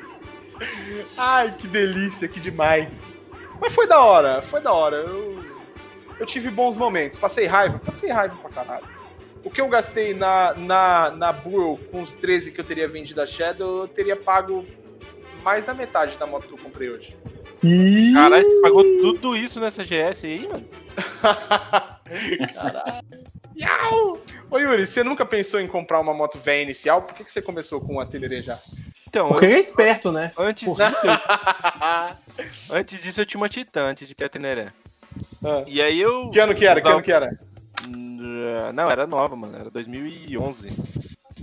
Ai, 1.17 1.55
que 1.57 1.67
delícia, 1.67 2.29
que 2.29 2.41
demais. 2.41 3.15
Mas 3.61 3.75
foi 3.75 3.89
da 3.89 4.01
hora, 4.01 4.43
foi 4.43 4.61
da 4.61 4.73
hora. 4.73 4.97
Eu, 4.97 5.43
eu 6.21 6.27
tive 6.27 6.51
bons 6.51 6.77
momentos. 6.77 7.19
Passei 7.19 7.47
raiva, 7.47 7.81
passei 7.85 8.11
raiva 8.11 8.37
pra 8.37 8.51
caralho. 8.51 8.98
O 9.49 9.51
que 9.51 9.63
eu 9.63 9.69
gastei 9.69 10.13
na, 10.13 10.53
na, 10.53 11.11
na 11.11 11.33
Buell 11.33 11.81
com 11.91 12.03
os 12.03 12.13
13 12.13 12.53
que 12.53 12.61
eu 12.61 12.65
teria 12.65 12.87
vendido 12.87 13.23
a 13.23 13.27
Shadow, 13.27 13.85
eu 13.85 13.89
teria 13.89 14.15
pago 14.15 14.63
mais 15.43 15.65
da 15.65 15.73
metade 15.73 16.19
da 16.19 16.27
moto 16.27 16.47
que 16.47 16.53
eu 16.53 16.59
comprei 16.59 16.91
hoje. 16.91 17.17
Caralho, 18.13 18.45
você 18.45 18.61
pagou 18.61 18.83
tudo 19.01 19.35
isso 19.35 19.59
nessa 19.59 19.83
GS 19.83 20.25
aí, 20.25 20.47
mano? 20.47 20.69
Iau! 23.57 24.21
Ô 24.51 24.59
Yuri, 24.59 24.87
você 24.87 25.03
nunca 25.03 25.25
pensou 25.25 25.59
em 25.59 25.67
comprar 25.67 25.99
uma 26.01 26.13
moto 26.13 26.39
velha 26.39 26.63
inicial? 26.63 27.01
Por 27.01 27.15
que, 27.15 27.25
que 27.25 27.33
você 27.33 27.41
começou 27.41 27.81
com 27.81 27.99
a 27.99 28.05
Teneré 28.05 28.43
já? 28.43 28.59
Então, 29.09 29.29
Porque 29.29 29.47
ele 29.47 29.55
é 29.55 29.61
esperto, 29.61 30.13
né? 30.13 30.31
eu- 30.37 30.45
antes 30.45 30.65
Porra. 30.65 30.91
disso, 30.91 31.07
eu, 31.07 31.13
antes 32.77 33.03
disso 33.03 33.23
eu 33.23 33.25
tinha 33.25 33.41
uma 33.41 33.49
Titan, 33.49 33.85
antes 33.85 34.07
de 34.07 34.15
ter 34.15 34.27
a 34.27 34.29
Teneré. 34.29 34.69
Ah. 35.43 35.65
E 35.67 35.81
aí 35.81 35.99
eu... 35.99 36.29
Que 36.29 36.39
ano 36.39 36.55
que 36.55 36.67
era? 36.67 36.83
Que 36.83 36.89
ano 36.89 37.03
que 37.03 37.11
era? 37.11 37.31
Não, 37.89 38.91
era 38.91 39.07
nova, 39.07 39.35
mano. 39.37 39.57
Era 39.57 39.71
2011. 39.71 40.69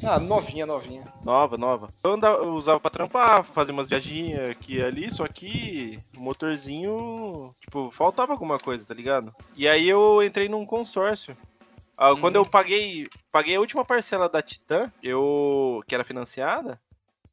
Ah, 0.03 0.19
novinha, 0.19 0.65
novinha. 0.65 1.03
Nova, 1.23 1.58
nova. 1.58 1.89
Eu, 2.03 2.13
andava, 2.13 2.43
eu 2.43 2.53
usava 2.53 2.79
pra 2.79 2.91
trampar, 2.91 3.43
fazer 3.43 3.71
umas 3.71 3.89
viaginhas 3.89 4.51
aqui 4.51 4.75
e 4.75 4.81
ali, 4.84 5.12
só 5.12 5.27
que 5.27 5.99
o 6.15 6.19
motorzinho, 6.19 7.51
tipo, 7.62 7.89
faltava 7.91 8.31
alguma 8.34 8.60
coisa, 8.60 8.86
tá 8.86 8.93
ligado? 8.93 9.34
E 9.55 9.67
aí 9.67 9.88
eu 9.89 10.21
entrei 10.23 10.47
num 10.47 10.65
consórcio. 10.65 11.36
Ah, 11.97 12.12
Uhum. 12.12 12.19
Quando 12.19 12.36
eu 12.36 12.45
paguei, 12.45 13.08
paguei 13.31 13.55
a 13.55 13.60
última 13.60 13.86
parcela 13.86 14.27
da 14.29 14.41
Titan, 14.41 14.91
eu 15.01 15.81
que 15.88 15.95
era 15.95 16.03
financiada, 16.03 16.79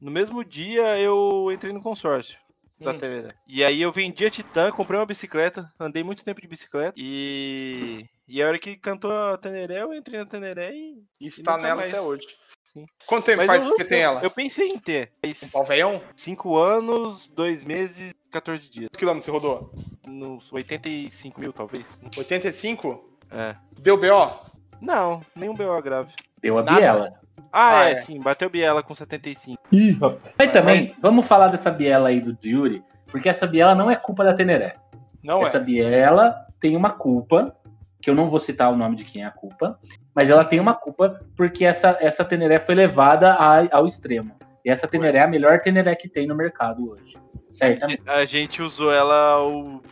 no 0.01 0.11
mesmo 0.11 0.45
dia 0.45 0.99
eu 0.99 1.51
entrei 1.53 1.73
no 1.73 1.83
consórcio. 1.83 2.39
Da 2.83 2.93
Hum. 2.93 2.99
Teneré. 2.99 3.29
E 3.47 3.63
aí 3.65 3.81
eu 3.83 3.93
vendi 3.93 4.25
a 4.27 4.31
Titan, 4.31 4.71
comprei 4.73 4.99
uma 4.99 5.07
bicicleta, 5.07 5.71
andei 5.79 6.03
muito 6.03 6.25
tempo 6.25 6.41
de 6.41 6.49
bicicleta 6.49 6.93
e 6.97 8.07
e 8.29 8.43
a 8.43 8.47
hora 8.47 8.59
que 8.59 8.77
cantou 8.77 9.11
a 9.13 9.37
Teneré, 9.37 9.83
eu 9.83 9.93
entrei 9.93 10.19
na 10.19 10.27
Teneré 10.27 10.73
e 10.75 11.03
E 11.21 11.27
está 11.27 11.53
nunca 11.53 11.63
nela 11.65 11.81
mais. 11.81 11.93
até 11.93 12.01
hoje. 12.01 12.27
Sim. 12.65 12.87
Quanto 13.07 13.25
tempo 13.27 13.39
Mas 13.39 13.47
faz 13.47 13.65
eu- 13.65 13.71
que 13.71 13.77
você 13.77 13.85
tem 13.85 14.01
ela? 14.01 14.23
Eu 14.23 14.31
pensei 14.31 14.69
em 14.69 14.79
ter. 14.79 15.13
Um 15.55 15.65
veião? 15.65 16.03
5 16.17 16.57
anos, 16.57 17.29
2 17.29 17.63
meses, 17.63 18.15
14 18.31 18.71
dias. 18.71 18.87
Quantos 18.89 18.99
quilômetros 18.99 19.25
você 19.27 19.31
rodou? 19.31 19.75
Nos 20.07 20.51
85 20.53 21.39
mil, 21.41 21.53
talvez. 21.53 22.01
85? 22.17 23.19
É. 23.31 23.57
Deu 23.79 23.99
BO? 23.99 24.52
Não, 24.83 25.21
nenhum 25.35 25.55
BO 25.55 25.81
grave. 25.81 26.13
Deu 26.43 26.59
a 26.59 26.63
Nada. 26.63 26.77
biela. 26.79 27.13
Ah, 27.53 27.79
Ah, 27.79 27.85
é, 27.89 27.93
é. 27.93 27.97
sim, 27.97 28.19
bateu 28.21 28.49
Biela 28.51 28.83
com 28.83 28.95
75. 28.95 29.59
Ih, 29.71 29.93
rapaz. 29.93 30.21
Mas 30.39 30.53
também, 30.53 30.95
vamos 31.01 31.27
falar 31.27 31.49
dessa 31.49 31.71
biela 31.71 32.09
aí 32.09 32.19
do 32.21 32.37
Yuri, 32.45 32.83
porque 33.07 33.29
essa 33.29 33.47
biela 33.47 33.75
não 33.75 33.91
é 33.91 33.95
culpa 33.97 34.25
da 34.25 34.33
Teneré. 34.35 34.75
Não 35.23 35.47
essa 35.47 35.59
é. 35.59 35.61
biela 35.61 36.35
tem 36.59 36.77
uma 36.77 36.91
culpa, 36.91 37.55
que 38.01 38.09
eu 38.11 38.15
não 38.15 38.29
vou 38.31 38.41
citar 38.41 38.73
o 38.73 38.77
nome 38.77 38.97
de 38.97 39.05
quem 39.05 39.23
é 39.23 39.27
a 39.27 39.31
culpa, 39.31 39.79
mas 40.15 40.29
ela 40.31 40.45
tem 40.45 40.59
uma 40.59 40.75
culpa 40.75 41.21
porque 41.37 41.65
essa, 41.65 41.97
essa 42.01 42.25
Teneré 42.25 42.59
foi 42.59 42.75
levada 42.75 43.35
a- 43.35 43.69
ao 43.71 43.87
extremo. 43.87 44.35
E 44.65 44.71
essa 44.71 44.89
Teneré 44.89 45.19
é 45.19 45.23
a 45.23 45.29
melhor 45.29 45.61
Teneré 45.61 45.95
que 45.95 46.09
tem 46.09 46.27
no 46.27 46.35
mercado 46.35 46.91
hoje. 46.91 47.17
Certamente. 47.51 48.03
A 48.07 48.25
gente 48.25 48.63
usou 48.63 48.91
ela 48.93 49.33
ao 49.35 49.83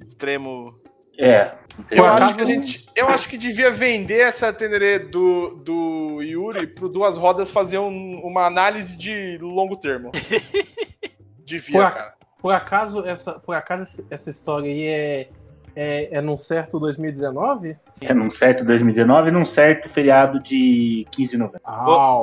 extremo. 0.00 0.74
É. 1.18 1.52
Eu 1.90 2.04
acho, 2.04 2.34
que 2.34 2.40
a 2.40 2.44
gente, 2.44 2.86
eu 2.96 3.08
acho 3.08 3.28
que 3.28 3.36
devia 3.38 3.70
vender 3.70 4.20
essa 4.20 4.52
Teneré 4.52 4.98
do, 4.98 5.56
do 5.56 6.22
Yuri 6.22 6.66
pro 6.66 6.88
Duas 6.88 7.16
Rodas 7.16 7.50
fazer 7.50 7.78
um- 7.78 8.20
uma 8.24 8.46
análise 8.46 8.96
de 8.96 9.38
longo 9.40 9.76
termo. 9.76 10.10
Devia, 11.44 11.72
Por, 11.72 11.84
ac- 11.84 11.96
cara. 11.96 12.14
por 12.40 12.52
acaso, 12.52 13.06
essa, 13.06 13.38
por 13.38 13.54
acaso 13.54 13.82
essa- 13.82 14.06
essa 14.10 14.30
história 14.30 14.70
aí 14.70 14.86
é, 14.86 15.28
é, 15.80 16.08
é 16.18 16.20
num 16.20 16.36
certo 16.36 16.80
2019? 16.80 17.76
É 18.00 18.12
num 18.12 18.30
certo 18.32 18.64
2019 18.64 19.30
num 19.30 19.44
certo 19.46 19.88
feriado 19.88 20.40
de 20.42 21.06
15 21.12 21.30
de 21.32 21.36
novembro. 21.38 21.60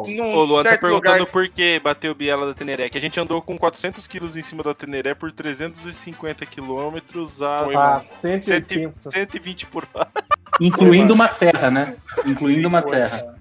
Num 0.07 0.35
O 0.35 0.43
Luan 0.43 0.63
tá 0.63 0.69
certo 0.71 0.81
perguntando 0.81 1.19
lugar- 1.19 1.31
por 1.31 1.47
que 1.47 1.79
bateu 1.79 2.13
Biela 2.13 2.47
da 2.47 2.53
Teneré. 2.53 2.89
Que 2.89 2.97
a 2.97 3.01
gente 3.01 3.17
andou 3.19 3.41
com 3.41 3.57
400 3.57 4.05
quilos 4.07 4.35
em 4.35 4.41
cima 4.41 4.61
da 4.61 4.73
Teneré 4.73 5.13
por 5.13 5.31
350 5.31 6.45
quilômetros 6.45 7.41
a 7.41 7.59
Foi, 7.59 7.75
a 7.75 7.79
mano. 7.79 8.01
180. 8.01 9.09
120 9.11 9.65
por 9.67 9.87
hora. 9.93 10.07
Incluindo 10.59 11.13
uma 11.13 11.27
serra, 11.27 11.69
né? 11.69 11.95
Incluindo 12.25 12.67
uma 12.67 12.81
Foi, 12.81 12.91
serra. 12.91 13.09
cara. 13.19 13.35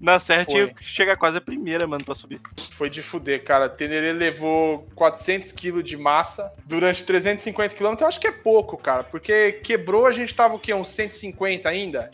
Na 0.00 0.18
serra 0.18 0.44
Foi. 0.44 0.54
tinha 0.54 0.66
que 0.74 0.84
chegar 0.84 1.16
quase 1.16 1.36
a 1.38 1.40
primeira, 1.40 1.86
mano, 1.86 2.04
pra 2.04 2.14
subir. 2.14 2.40
Foi 2.72 2.90
de 2.90 3.02
fuder, 3.02 3.44
cara. 3.44 3.68
Teneré 3.68 4.12
levou 4.12 4.86
400 4.94 5.52
kg 5.52 5.82
de 5.82 5.96
massa 5.96 6.52
durante 6.64 7.04
350 7.04 7.74
km. 7.74 7.94
Eu 8.00 8.06
acho 8.08 8.20
que 8.20 8.26
é 8.26 8.32
pouco, 8.32 8.76
cara. 8.76 9.04
Porque 9.04 9.52
quebrou, 9.62 10.06
a 10.06 10.10
gente 10.12 10.34
tava 10.34 10.54
o 10.54 10.58
quê? 10.58 10.74
Uns 10.74 10.88
150 10.88 11.68
ainda? 11.68 12.10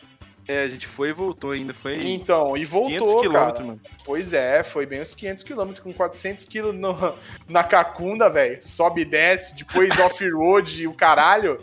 É, 0.47 0.65
a 0.65 0.69
gente 0.69 0.87
foi 0.89 1.11
e 1.11 1.13
voltou 1.13 1.53
ainda. 1.53 1.73
Foi 1.73 1.95
Então, 2.13 2.57
e 2.57 2.67
500 2.67 2.71
voltou, 2.71 3.07
cara. 3.09 3.21
quilômetros, 3.23 3.67
mano. 3.67 3.81
Pois 4.05 4.33
é, 4.33 4.63
foi 4.65 4.85
bem 4.85 5.01
uns 5.01 5.15
500 5.15 5.43
km 5.45 5.73
com 5.83 5.93
400 5.93 6.45
kg 6.45 6.73
na 7.49 7.63
cacunda, 7.65 8.29
velho. 8.29 8.59
Sobe 8.61 9.03
e 9.03 9.05
desce, 9.05 9.55
depois 9.55 9.97
off-road 10.01 10.83
e 10.83 10.87
o 10.89 10.93
caralho. 10.95 11.59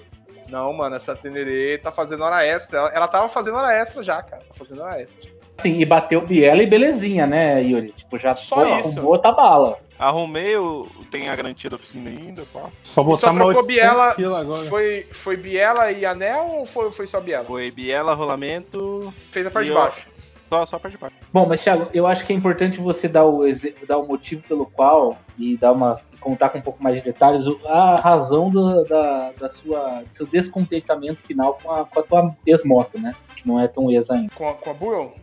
Não, 0.49 0.73
mano, 0.73 0.95
essa 0.95 1.15
Teneré 1.15 1.77
tá 1.77 1.91
fazendo 1.91 2.23
hora 2.23 2.43
extra. 2.45 2.79
Ela, 2.79 2.89
ela 2.89 3.07
tava 3.07 3.27
fazendo 3.29 3.57
hora 3.57 3.73
extra 3.73 4.01
já, 4.03 4.21
cara. 4.21 4.41
Tá 4.43 4.53
fazendo 4.53 4.81
hora 4.81 4.99
extra. 5.01 5.29
Sim, 5.59 5.79
e 5.79 5.85
bateu 5.85 6.21
Biela 6.21 6.63
e 6.63 6.67
belezinha, 6.67 7.27
né, 7.27 7.61
Yuri? 7.61 7.91
Tipo, 7.91 8.17
já 8.17 8.33
Só 8.35 8.55
pô, 8.65 8.77
isso. 8.79 8.89
arrumou 8.97 9.13
outra 9.13 9.31
bala. 9.31 9.77
Arrumei, 9.97 10.55
eu 10.55 10.87
tenho 11.11 11.29
a 11.29 11.35
garantia 11.35 11.69
da 11.69 11.75
oficina 11.75 12.09
ainda, 12.09 12.43
pá. 12.53 12.69
Só 12.85 13.03
botar 13.03 13.33
mais 13.33 13.39
trocou 13.53 13.61
800 13.61 13.67
biela-. 14.15 14.45
Foi, 14.69 15.05
foi 15.11 15.35
Biela 15.35 15.91
e 15.91 16.05
Anel 16.05 16.45
ou 16.59 16.65
foi, 16.65 16.89
foi 16.91 17.05
só 17.05 17.19
Biela? 17.19 17.43
Foi 17.43 17.69
biela, 17.69 18.13
rolamento, 18.13 19.13
Fez 19.29 19.45
a 19.45 19.51
parte 19.51 19.65
de 19.65 19.71
eu- 19.73 19.77
baixo. 19.77 20.07
só, 20.47 20.65
só 20.65 20.75
a 20.77 20.79
parte 20.79 20.93
de 20.93 20.99
baixo. 21.01 21.15
Bom, 21.33 21.45
mas 21.45 21.61
Thiago, 21.61 21.89
eu 21.93 22.07
acho 22.07 22.23
que 22.23 22.31
é 22.31 22.35
importante 22.35 22.79
você 22.79 23.09
dar 23.09 23.25
o, 23.25 23.41
dar 23.85 23.97
o 23.97 24.07
motivo 24.07 24.41
pelo 24.47 24.65
qual 24.65 25.17
e 25.37 25.57
dar 25.57 25.73
uma 25.73 25.99
contar 26.19 26.49
com 26.49 26.57
um 26.57 26.61
pouco 26.61 26.81
mais 26.83 26.95
de 26.97 27.01
detalhes 27.03 27.45
a 27.65 27.95
razão 27.95 28.49
do, 28.49 28.83
da, 28.85 29.31
da 29.31 29.49
sua 29.49 30.03
do 30.03 30.13
seu 30.13 30.25
descontentamento 30.27 31.21
final 31.21 31.57
com 31.61 31.71
a, 31.71 31.85
com 31.85 31.99
a 31.99 32.03
tua 32.03 32.35
ex-moto, 32.45 32.99
né? 32.99 33.15
Que 33.35 33.47
não 33.47 33.59
é 33.59 33.67
tão 33.67 33.89
ex 33.91 34.09
ainda. 34.09 34.31
Com 34.35 34.47
a, 34.47 34.53
com 34.53 34.69
a 34.69 34.73
Buell? 34.73 35.13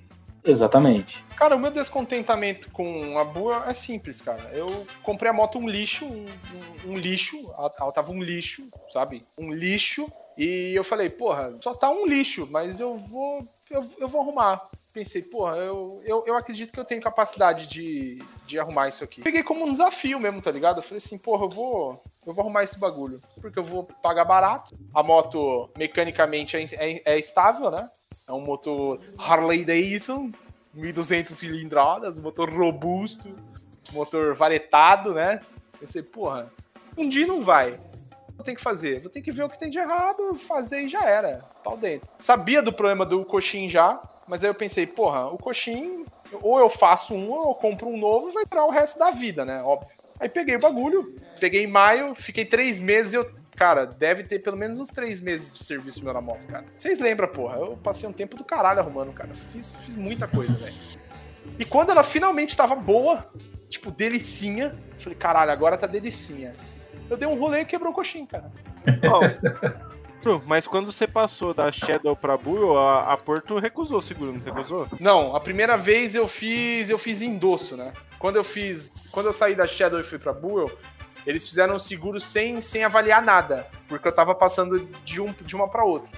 Exatamente. 0.44 1.24
Cara, 1.36 1.56
o 1.56 1.58
meu 1.58 1.70
descontentamento 1.72 2.70
com 2.70 3.18
a 3.18 3.24
Buell 3.24 3.64
é 3.64 3.74
simples, 3.74 4.20
cara. 4.20 4.48
Eu 4.52 4.86
comprei 5.02 5.28
a 5.30 5.34
moto 5.34 5.58
um 5.58 5.68
lixo, 5.68 6.04
um, 6.04 6.24
um- 6.86 6.92
um 6.92 6.96
lixo, 6.96 7.36
ela, 7.58 7.70
ela 7.80 7.92
tava 7.92 8.12
um 8.12 8.22
lixo, 8.22 8.62
sabe? 8.92 9.22
Um 9.36 9.52
lixo. 9.52 10.06
E 10.38 10.72
eu 10.74 10.84
falei, 10.84 11.10
porra, 11.10 11.52
só 11.60 11.74
tá 11.74 11.90
um 11.90 12.06
lixo, 12.06 12.46
mas 12.50 12.78
eu 12.78 12.94
vou. 12.94 13.42
Eu, 13.70 13.84
eu 13.98 14.06
vou 14.06 14.20
arrumar. 14.22 14.62
Pensei, 14.96 15.20
porra, 15.20 15.56
eu, 15.56 16.00
eu, 16.06 16.24
eu 16.26 16.34
acredito 16.34 16.72
que 16.72 16.80
eu 16.80 16.84
tenho 16.84 17.02
capacidade 17.02 17.66
de, 17.66 18.22
de 18.46 18.58
arrumar 18.58 18.88
isso 18.88 19.04
aqui. 19.04 19.20
Peguei 19.20 19.42
como 19.42 19.62
um 19.66 19.70
desafio 19.70 20.18
mesmo, 20.18 20.40
tá 20.40 20.50
ligado? 20.50 20.78
Eu 20.78 20.82
falei 20.82 20.96
assim, 20.96 21.18
porra, 21.18 21.44
eu 21.44 21.50
vou. 21.50 22.02
Eu 22.26 22.32
vou 22.32 22.42
arrumar 22.42 22.64
esse 22.64 22.78
bagulho. 22.78 23.20
Porque 23.38 23.58
eu 23.58 23.62
vou 23.62 23.84
pagar 23.84 24.24
barato. 24.24 24.74
A 24.94 25.02
moto 25.02 25.68
mecanicamente 25.76 26.56
é, 26.56 26.64
é- 26.72 27.02
é 27.04 27.18
estável, 27.18 27.70
né? 27.70 27.90
É 28.26 28.32
um 28.32 28.40
motor 28.40 28.98
Harley 29.18 29.66
Davidson, 29.66 30.30
1.200 30.74 31.26
cilindradas, 31.26 32.18
motor 32.18 32.48
robusto, 32.48 33.36
motor 33.92 34.34
varetado, 34.34 35.12
né? 35.12 35.42
Pensei, 35.78 36.02
porra, 36.02 36.50
um 36.96 37.06
dia 37.06 37.26
não 37.26 37.42
vai. 37.42 37.78
eu 38.38 38.42
tenho 38.42 38.56
que 38.56 38.62
fazer? 38.62 39.02
Vou 39.02 39.10
ter 39.10 39.20
que 39.20 39.30
ver 39.30 39.42
o 39.42 39.50
que 39.50 39.58
tem 39.60 39.68
de 39.68 39.76
errado, 39.78 40.32
fazer 40.36 40.80
e 40.80 40.88
já 40.88 41.04
era. 41.04 41.44
Pau 41.62 41.76
dentro. 41.76 42.08
Sabia 42.18 42.62
do 42.62 42.72
problema 42.72 43.04
do 43.04 43.26
coxim 43.26 43.68
já, 43.68 44.00
mas 44.26 44.42
aí 44.42 44.50
eu 44.50 44.54
pensei, 44.54 44.86
porra, 44.86 45.26
o 45.26 45.38
coxim, 45.38 46.04
ou 46.42 46.58
eu 46.58 46.68
faço 46.68 47.14
um, 47.14 47.30
ou 47.30 47.50
eu 47.50 47.54
compro 47.54 47.88
um 47.88 47.96
novo 47.96 48.28
e 48.28 48.32
vai 48.32 48.44
durar 48.44 48.66
o 48.66 48.70
resto 48.70 48.98
da 48.98 49.10
vida, 49.10 49.44
né? 49.44 49.62
Óbvio. 49.62 49.90
Aí 50.18 50.28
peguei 50.28 50.56
o 50.56 50.60
bagulho, 50.60 51.16
peguei 51.38 51.64
em 51.64 51.66
maio, 51.66 52.14
fiquei 52.14 52.44
três 52.44 52.80
meses 52.80 53.12
e 53.12 53.16
eu. 53.16 53.30
Cara, 53.54 53.86
deve 53.86 54.22
ter 54.22 54.40
pelo 54.40 54.56
menos 54.56 54.78
uns 54.78 54.90
três 54.90 55.18
meses 55.18 55.54
de 55.54 55.64
serviço 55.64 56.04
meu 56.04 56.12
na 56.12 56.20
moto, 56.20 56.46
cara. 56.46 56.66
Vocês 56.76 56.98
lembram, 56.98 57.26
porra? 57.28 57.56
Eu 57.56 57.78
passei 57.82 58.06
um 58.06 58.12
tempo 58.12 58.36
do 58.36 58.44
caralho 58.44 58.80
arrumando, 58.80 59.12
cara. 59.14 59.34
Fiz, 59.34 59.74
fiz 59.76 59.94
muita 59.94 60.28
coisa, 60.28 60.52
velho. 60.52 60.74
E 61.58 61.64
quando 61.64 61.88
ela 61.88 62.02
finalmente 62.02 62.54
tava 62.54 62.74
boa, 62.74 63.30
tipo, 63.70 63.90
delicinha, 63.90 64.76
eu 64.92 65.00
falei, 65.00 65.18
caralho, 65.18 65.50
agora 65.52 65.78
tá 65.78 65.86
delicinha. 65.86 66.52
Eu 67.08 67.16
dei 67.16 67.26
um 67.26 67.38
rolê 67.38 67.60
e 67.60 67.64
quebrou 67.64 67.92
o 67.92 67.94
coxim, 67.94 68.26
cara. 68.26 68.52
Ó, 69.10 69.20
Mas 70.46 70.66
quando 70.66 70.90
você 70.90 71.06
passou 71.06 71.54
da 71.54 71.70
Shadow 71.70 72.16
pra 72.16 72.36
Bull, 72.36 72.78
a, 72.78 73.12
a 73.12 73.16
Porto 73.16 73.58
recusou 73.58 73.98
o 73.98 74.02
seguro, 74.02 74.32
não 74.32 74.40
recusou? 74.40 74.88
Não, 74.98 75.36
a 75.36 75.40
primeira 75.40 75.76
vez 75.76 76.14
eu 76.14 76.26
fiz, 76.26 76.90
eu 76.90 76.98
fiz 76.98 77.22
endosso, 77.22 77.76
né? 77.76 77.92
Quando 78.18 78.36
eu 78.36 78.44
fiz, 78.44 79.08
quando 79.12 79.26
eu 79.26 79.32
saí 79.32 79.54
da 79.54 79.66
Shadow 79.66 80.00
e 80.00 80.04
fui 80.04 80.18
pra 80.18 80.32
Buell, 80.32 80.70
eles 81.26 81.48
fizeram 81.48 81.76
o 81.76 81.80
seguro 81.80 82.20
sem, 82.20 82.60
sem 82.60 82.84
avaliar 82.84 83.22
nada, 83.22 83.66
porque 83.88 84.06
eu 84.06 84.12
tava 84.12 84.34
passando 84.34 84.88
de, 85.04 85.20
um, 85.20 85.32
de 85.32 85.56
uma 85.56 85.68
pra 85.68 85.84
outra. 85.84 86.10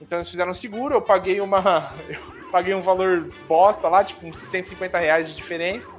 Então 0.00 0.18
eles 0.18 0.30
fizeram 0.30 0.54
seguro, 0.54 0.94
eu 0.94 1.02
paguei 1.02 1.40
uma, 1.40 1.92
eu 2.08 2.50
paguei 2.50 2.74
um 2.74 2.80
valor 2.80 3.28
bosta 3.46 3.88
lá, 3.88 4.04
tipo 4.04 4.26
uns 4.26 4.38
150 4.38 4.98
reais 4.98 5.28
de 5.28 5.34
diferença. 5.34 5.92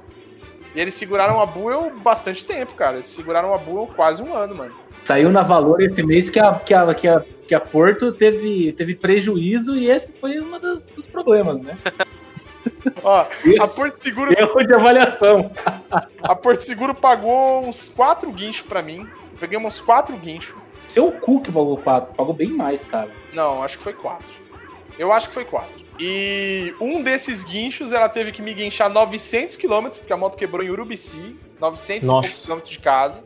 E 0.74 0.80
eles 0.80 0.94
seguraram 0.94 1.40
a 1.40 1.46
Buell 1.46 1.90
bastante 1.98 2.44
tempo, 2.44 2.74
cara. 2.74 2.94
Eles 2.94 3.06
seguraram 3.06 3.52
a 3.52 3.58
Buell 3.58 3.86
quase 3.94 4.22
um 4.22 4.34
ano, 4.34 4.54
mano. 4.54 4.74
Saiu 5.04 5.30
na 5.30 5.42
valor 5.42 5.82
esse 5.82 6.02
mês 6.02 6.30
que 6.30 6.38
a, 6.38 6.54
que 6.54 6.72
a, 6.72 6.94
que 6.94 7.08
a, 7.08 7.24
que 7.48 7.54
a 7.54 7.60
Porto 7.60 8.12
teve, 8.12 8.72
teve 8.72 8.94
prejuízo 8.94 9.76
e 9.76 9.90
esse 9.90 10.12
foi 10.12 10.40
um 10.40 10.58
dos, 10.58 10.80
problemas, 11.10 11.60
né? 11.60 11.76
Ó, 13.02 13.26
a 13.60 13.68
Porto 13.68 13.96
Seguro, 13.96 14.32
Erro 14.38 14.64
de 14.64 14.74
avaliação. 14.74 15.50
a 16.22 16.34
Porto 16.34 16.60
Seguro 16.60 16.94
pagou 16.94 17.66
uns 17.66 17.88
quatro 17.88 18.30
guinchos 18.30 18.66
pra 18.66 18.80
mim. 18.80 19.00
Eu 19.32 19.38
Peguei 19.38 19.58
uns 19.58 19.80
quatro 19.80 20.16
guinchos. 20.16 20.56
Seu 20.88 21.10
cu 21.10 21.40
que 21.40 21.50
pagou 21.50 21.78
4, 21.78 22.14
pagou 22.14 22.34
bem 22.34 22.50
mais, 22.50 22.84
cara. 22.84 23.08
Não, 23.32 23.62
acho 23.62 23.78
que 23.78 23.84
foi 23.84 23.94
quatro. 23.94 24.41
Eu 24.98 25.12
acho 25.12 25.28
que 25.28 25.34
foi 25.34 25.44
quatro. 25.44 25.84
E 25.98 26.74
um 26.80 27.02
desses 27.02 27.44
guinchos, 27.44 27.92
ela 27.92 28.08
teve 28.08 28.32
que 28.32 28.42
me 28.42 28.52
guinchar 28.54 28.90
900 28.90 29.56
km, 29.56 29.88
porque 29.98 30.12
a 30.12 30.16
moto 30.16 30.36
quebrou 30.36 30.62
em 30.64 30.70
Urubici, 30.70 31.36
900 31.60 32.08
Nossa. 32.08 32.46
km 32.46 32.60
de 32.62 32.78
casa. 32.78 33.24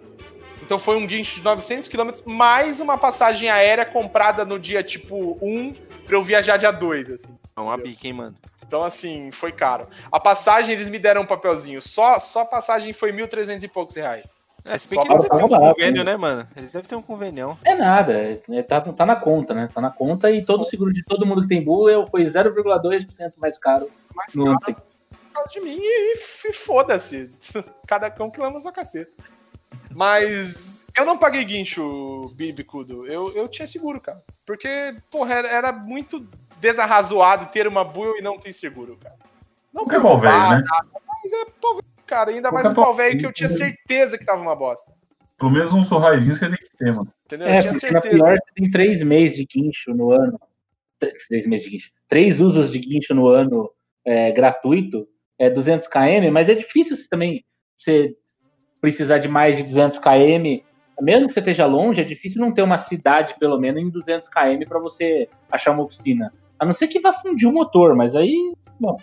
Então 0.62 0.78
foi 0.78 0.96
um 0.96 1.06
guincho 1.06 1.36
de 1.36 1.44
900 1.44 1.88
km, 1.88 2.10
mais 2.24 2.80
uma 2.80 2.98
passagem 2.98 3.48
aérea 3.48 3.84
comprada 3.84 4.44
no 4.44 4.58
dia, 4.58 4.82
tipo, 4.82 5.38
1, 5.40 5.74
pra 6.06 6.16
eu 6.16 6.22
viajar 6.22 6.56
dia 6.56 6.72
2, 6.72 7.10
assim. 7.10 7.38
É 7.56 7.60
uma 7.60 7.76
bica, 7.76 8.06
hein, 8.06 8.12
mano? 8.12 8.36
Então, 8.66 8.82
assim, 8.82 9.30
foi 9.30 9.52
caro. 9.52 9.88
A 10.10 10.18
passagem, 10.18 10.74
eles 10.74 10.88
me 10.88 10.98
deram 10.98 11.22
um 11.22 11.26
papelzinho. 11.26 11.80
Só, 11.80 12.18
só 12.18 12.40
a 12.40 12.46
passagem 12.46 12.92
foi 12.92 13.12
1.300 13.12 13.62
e 13.62 13.68
poucos 13.68 13.94
reais. 13.94 14.35
É, 14.66 14.78
se 14.78 14.88
bem 14.90 14.98
Só 14.98 15.06
que 15.06 15.12
eles 15.12 15.22
devem 15.22 15.38
ter 15.38 15.44
um 15.44 15.48
barato, 15.48 15.74
convênio, 15.74 16.04
né? 16.04 16.12
né, 16.12 16.16
mano? 16.16 16.48
Eles 16.56 16.70
devem 16.70 16.88
ter 16.88 16.96
um 16.96 17.02
convênio. 17.02 17.58
É 17.64 17.74
nada, 17.74 18.12
é, 18.12 18.62
tá, 18.62 18.80
tá 18.80 19.06
na 19.06 19.16
conta, 19.16 19.54
né? 19.54 19.70
Tá 19.72 19.80
na 19.80 19.90
conta 19.90 20.30
e 20.30 20.44
todo 20.44 20.62
o 20.62 20.64
seguro 20.64 20.92
de 20.92 21.04
todo 21.04 21.24
mundo 21.24 21.42
que 21.42 21.48
tem 21.48 21.62
Bull 21.62 22.06
foi 22.08 22.24
0,2% 22.24 23.32
mais 23.38 23.58
caro 23.58 23.88
Mas 24.14 24.34
no 24.34 24.46
ano 24.46 24.60
caro 24.60 24.74
seguinte. 24.74 24.86
por 25.10 25.32
causa 25.32 25.48
de 25.50 25.60
mim 25.60 25.78
e, 25.80 26.16
e 26.48 26.52
foda-se. 26.52 27.30
Cada 27.86 28.10
cão 28.10 28.30
que 28.30 28.40
lama 28.40 28.58
sua 28.58 28.72
caceta. 28.72 29.12
Mas 29.94 30.84
eu 30.96 31.04
não 31.04 31.18
paguei 31.18 31.44
guincho, 31.44 32.32
Bibicudo. 32.34 33.06
Eu, 33.06 33.32
eu 33.36 33.46
tinha 33.48 33.66
seguro, 33.66 34.00
cara. 34.00 34.20
Porque, 34.44 34.94
porra, 35.10 35.34
era, 35.34 35.48
era 35.48 35.72
muito 35.72 36.26
desarrazoado 36.58 37.46
ter 37.46 37.68
uma 37.68 37.84
bull 37.84 38.16
e 38.18 38.22
não 38.22 38.38
ter 38.38 38.52
seguro, 38.52 38.96
cara. 38.96 39.16
Não 39.72 39.84
Qualquer 39.84 40.00
pau 40.00 40.18
velho, 40.18 40.32
roubar, 40.32 40.58
né? 40.58 40.64
nada, 40.68 40.88
Mas 41.22 41.32
é 41.32 41.44
velho, 41.44 41.84
cara. 42.06 42.30
Ainda 42.30 42.50
mais 42.50 42.66
um 42.68 42.74
pau 42.74 42.84
pau 42.86 42.94
velho 42.94 43.18
que 43.18 43.26
eu 43.26 43.32
tinha 43.32 43.48
velho. 43.48 43.58
certeza 43.58 44.16
que 44.18 44.24
tava 44.24 44.40
uma 44.40 44.56
bosta. 44.56 44.92
Pelo 45.38 45.50
menos 45.50 45.72
um 45.72 45.82
surraizinho 45.82 46.34
você 46.34 46.48
tem 46.48 46.56
que 46.56 46.76
ter, 46.76 46.92
mano. 46.92 47.12
Entendeu? 47.26 47.48
eu 47.48 47.54
É, 47.54 47.60
tinha 47.60 47.72
porque 47.72 47.90
na 47.90 48.00
certeza. 48.00 48.24
pior 48.24 48.38
tem 48.54 48.70
três 48.70 49.02
meses 49.02 49.36
de 49.36 49.44
guincho 49.44 49.92
no 49.92 50.10
ano. 50.12 50.40
Três, 50.98 51.26
três 51.28 51.46
meses 51.46 51.66
de 51.66 51.72
guincho. 51.72 51.90
Três 52.08 52.40
usos 52.40 52.70
de 52.70 52.78
guincho 52.78 53.14
no 53.14 53.26
ano 53.28 53.70
é, 54.04 54.32
gratuito, 54.32 55.06
é 55.38 55.50
200 55.50 55.86
km, 55.88 56.30
mas 56.32 56.48
é 56.48 56.54
difícil 56.54 56.96
você 56.96 57.06
também 57.08 57.44
você 57.76 58.14
precisar 58.80 59.18
de 59.18 59.28
mais 59.28 59.56
de 59.58 59.64
200 59.64 59.98
km. 59.98 60.62
Mesmo 61.02 61.26
que 61.28 61.34
você 61.34 61.40
esteja 61.40 61.66
longe, 61.66 62.00
é 62.00 62.04
difícil 62.04 62.40
não 62.40 62.52
ter 62.54 62.62
uma 62.62 62.78
cidade, 62.78 63.34
pelo 63.38 63.58
menos, 63.58 63.82
em 63.82 63.90
200 63.90 64.30
km 64.30 64.66
para 64.66 64.78
você 64.78 65.28
achar 65.52 65.72
uma 65.72 65.82
oficina. 65.82 66.32
A 66.58 66.64
não 66.64 66.72
ser 66.72 66.86
que 66.88 67.00
vá 67.00 67.12
fundir 67.12 67.46
o 67.46 67.52
motor, 67.52 67.94
mas 67.94 68.16
aí, 68.16 68.54
bom. 68.80 68.96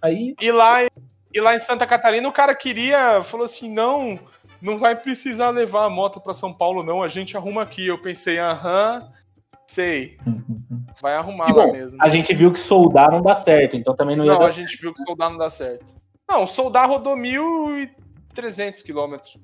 Aí 0.00 0.34
E 0.40 0.52
lá, 0.52 0.86
e 1.32 1.40
lá 1.40 1.54
em 1.54 1.60
Santa 1.60 1.86
Catarina 1.86 2.28
o 2.28 2.32
cara 2.32 2.54
queria, 2.54 3.22
falou 3.22 3.44
assim, 3.44 3.72
não, 3.72 4.18
não 4.60 4.78
vai 4.78 4.96
precisar 4.96 5.50
levar 5.50 5.84
a 5.84 5.90
moto 5.90 6.20
pra 6.20 6.34
São 6.34 6.52
Paulo 6.52 6.82
não, 6.82 7.02
a 7.02 7.08
gente 7.08 7.36
arruma 7.36 7.62
aqui. 7.62 7.86
Eu 7.86 8.00
pensei, 8.00 8.38
aham, 8.38 9.08
sei, 9.66 10.18
vai 11.00 11.14
arrumar 11.14 11.50
E 11.50 11.52
lá 11.52 11.66
bom, 11.66 11.72
mesmo. 11.72 12.02
a 12.02 12.08
gente 12.08 12.34
viu 12.34 12.52
que 12.52 12.60
soldar 12.60 13.10
não 13.10 13.22
dá 13.22 13.34
certo, 13.36 13.76
então 13.76 13.94
também 13.94 14.16
não 14.16 14.24
ia 14.24 14.32
Não, 14.32 14.40
dar 14.40 14.46
a 14.46 14.50
gente 14.50 14.76
viu 14.80 14.92
que 14.92 15.02
soldar 15.04 15.30
não 15.30 15.38
dá 15.38 15.48
certo. 15.48 15.94
Não, 16.28 16.46
soldar 16.46 16.88
rodou 16.88 17.16
1.300 17.16 18.82
quilômetros, 18.84 19.36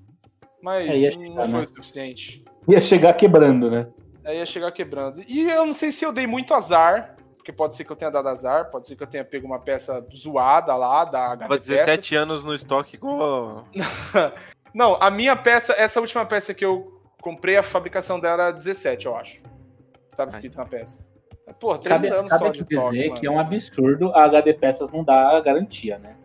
mas 0.62 0.88
É, 0.88 0.96
ia 0.98 1.10
não 1.16 1.22
chegar, 1.22 1.44
foi 1.44 1.52
né? 1.54 1.60
o 1.60 1.66
suficiente. 1.66 2.44
ia 2.68 2.80
chegar 2.80 3.14
quebrando, 3.14 3.70
né? 3.70 3.86
Aí 4.24 4.38
ia 4.38 4.46
chegar 4.46 4.72
quebrando. 4.72 5.22
E 5.26 5.48
eu 5.48 5.64
não 5.64 5.72
sei 5.72 5.92
se 5.92 6.04
eu 6.04 6.12
dei 6.12 6.26
muito 6.26 6.52
azar, 6.52 7.15
porque 7.46 7.52
pode 7.52 7.76
ser 7.76 7.84
que 7.84 7.92
eu 7.92 7.96
tenha 7.96 8.10
dado 8.10 8.28
azar, 8.28 8.70
pode 8.72 8.88
ser 8.88 8.96
que 8.96 9.04
eu 9.04 9.06
tenha 9.06 9.24
pego 9.24 9.46
uma 9.46 9.60
peça 9.60 10.04
zoada 10.12 10.74
lá 10.74 11.04
da 11.04 11.26
HD 11.26 11.42
Tava 11.42 11.58
17 11.60 12.16
anos 12.16 12.42
no 12.42 12.52
estoque 12.52 12.96
igual. 12.96 13.64
Não, 14.74 14.96
a 15.00 15.10
minha 15.12 15.36
peça, 15.36 15.72
essa 15.78 16.00
última 16.00 16.26
peça 16.26 16.52
que 16.52 16.64
eu 16.64 17.00
comprei, 17.22 17.56
a 17.56 17.62
fabricação 17.62 18.18
dela 18.18 18.44
era 18.48 18.52
17, 18.52 19.06
eu 19.06 19.16
acho. 19.16 19.40
Tava 20.16 20.30
escrito 20.30 20.58
na 20.58 20.64
peça. 20.66 21.06
Pô, 21.60 21.78
três 21.78 22.02
Cabe, 22.02 22.12
anos 22.12 22.30
cabe 22.30 22.44
só 22.44 22.50
de 22.50 22.64
toque, 22.64 22.96
dizer 22.96 23.08
mano. 23.08 23.20
que 23.20 23.26
é 23.26 23.30
um 23.30 23.38
absurdo 23.38 24.12
a 24.12 24.24
HD 24.24 24.52
Peças 24.54 24.90
não 24.90 25.04
dar 25.04 25.40
garantia, 25.40 25.98
né? 25.98 26.16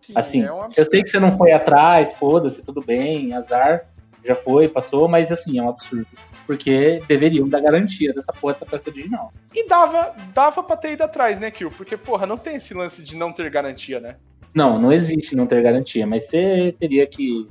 Sim, 0.00 0.12
Assim, 0.16 0.42
é 0.44 0.52
um 0.52 0.68
eu 0.74 0.90
sei 0.90 1.02
que 1.02 1.10
você 1.10 1.20
não 1.20 1.36
foi 1.36 1.52
atrás, 1.52 2.12
foda-se, 2.12 2.62
tudo 2.62 2.80
bem, 2.80 3.34
azar, 3.34 3.86
já 4.24 4.34
foi, 4.34 4.66
passou, 4.66 5.08
mas 5.08 5.30
assim, 5.30 5.58
é 5.58 5.62
um 5.62 5.68
absurdo. 5.68 6.08
Porque 6.46 7.02
deveriam 7.08 7.48
dar 7.48 7.60
garantia 7.60 8.12
dessa 8.12 8.32
porra 8.32 8.54
dessa 8.54 8.66
peça 8.66 8.90
original. 8.90 9.32
E 9.54 9.66
dava, 9.66 10.14
dava 10.34 10.62
pra 10.62 10.76
ter 10.76 10.92
ido 10.92 11.02
atrás, 11.02 11.40
né, 11.40 11.50
Kill? 11.50 11.70
Porque, 11.70 11.96
porra, 11.96 12.26
não 12.26 12.36
tem 12.36 12.56
esse 12.56 12.74
lance 12.74 13.02
de 13.02 13.16
não 13.16 13.32
ter 13.32 13.48
garantia, 13.50 13.98
né? 13.98 14.16
Não, 14.54 14.78
não 14.78 14.92
existe 14.92 15.34
não 15.34 15.46
ter 15.46 15.62
garantia, 15.62 16.06
mas 16.06 16.26
você 16.26 16.74
teria 16.78 17.06
que, 17.06 17.48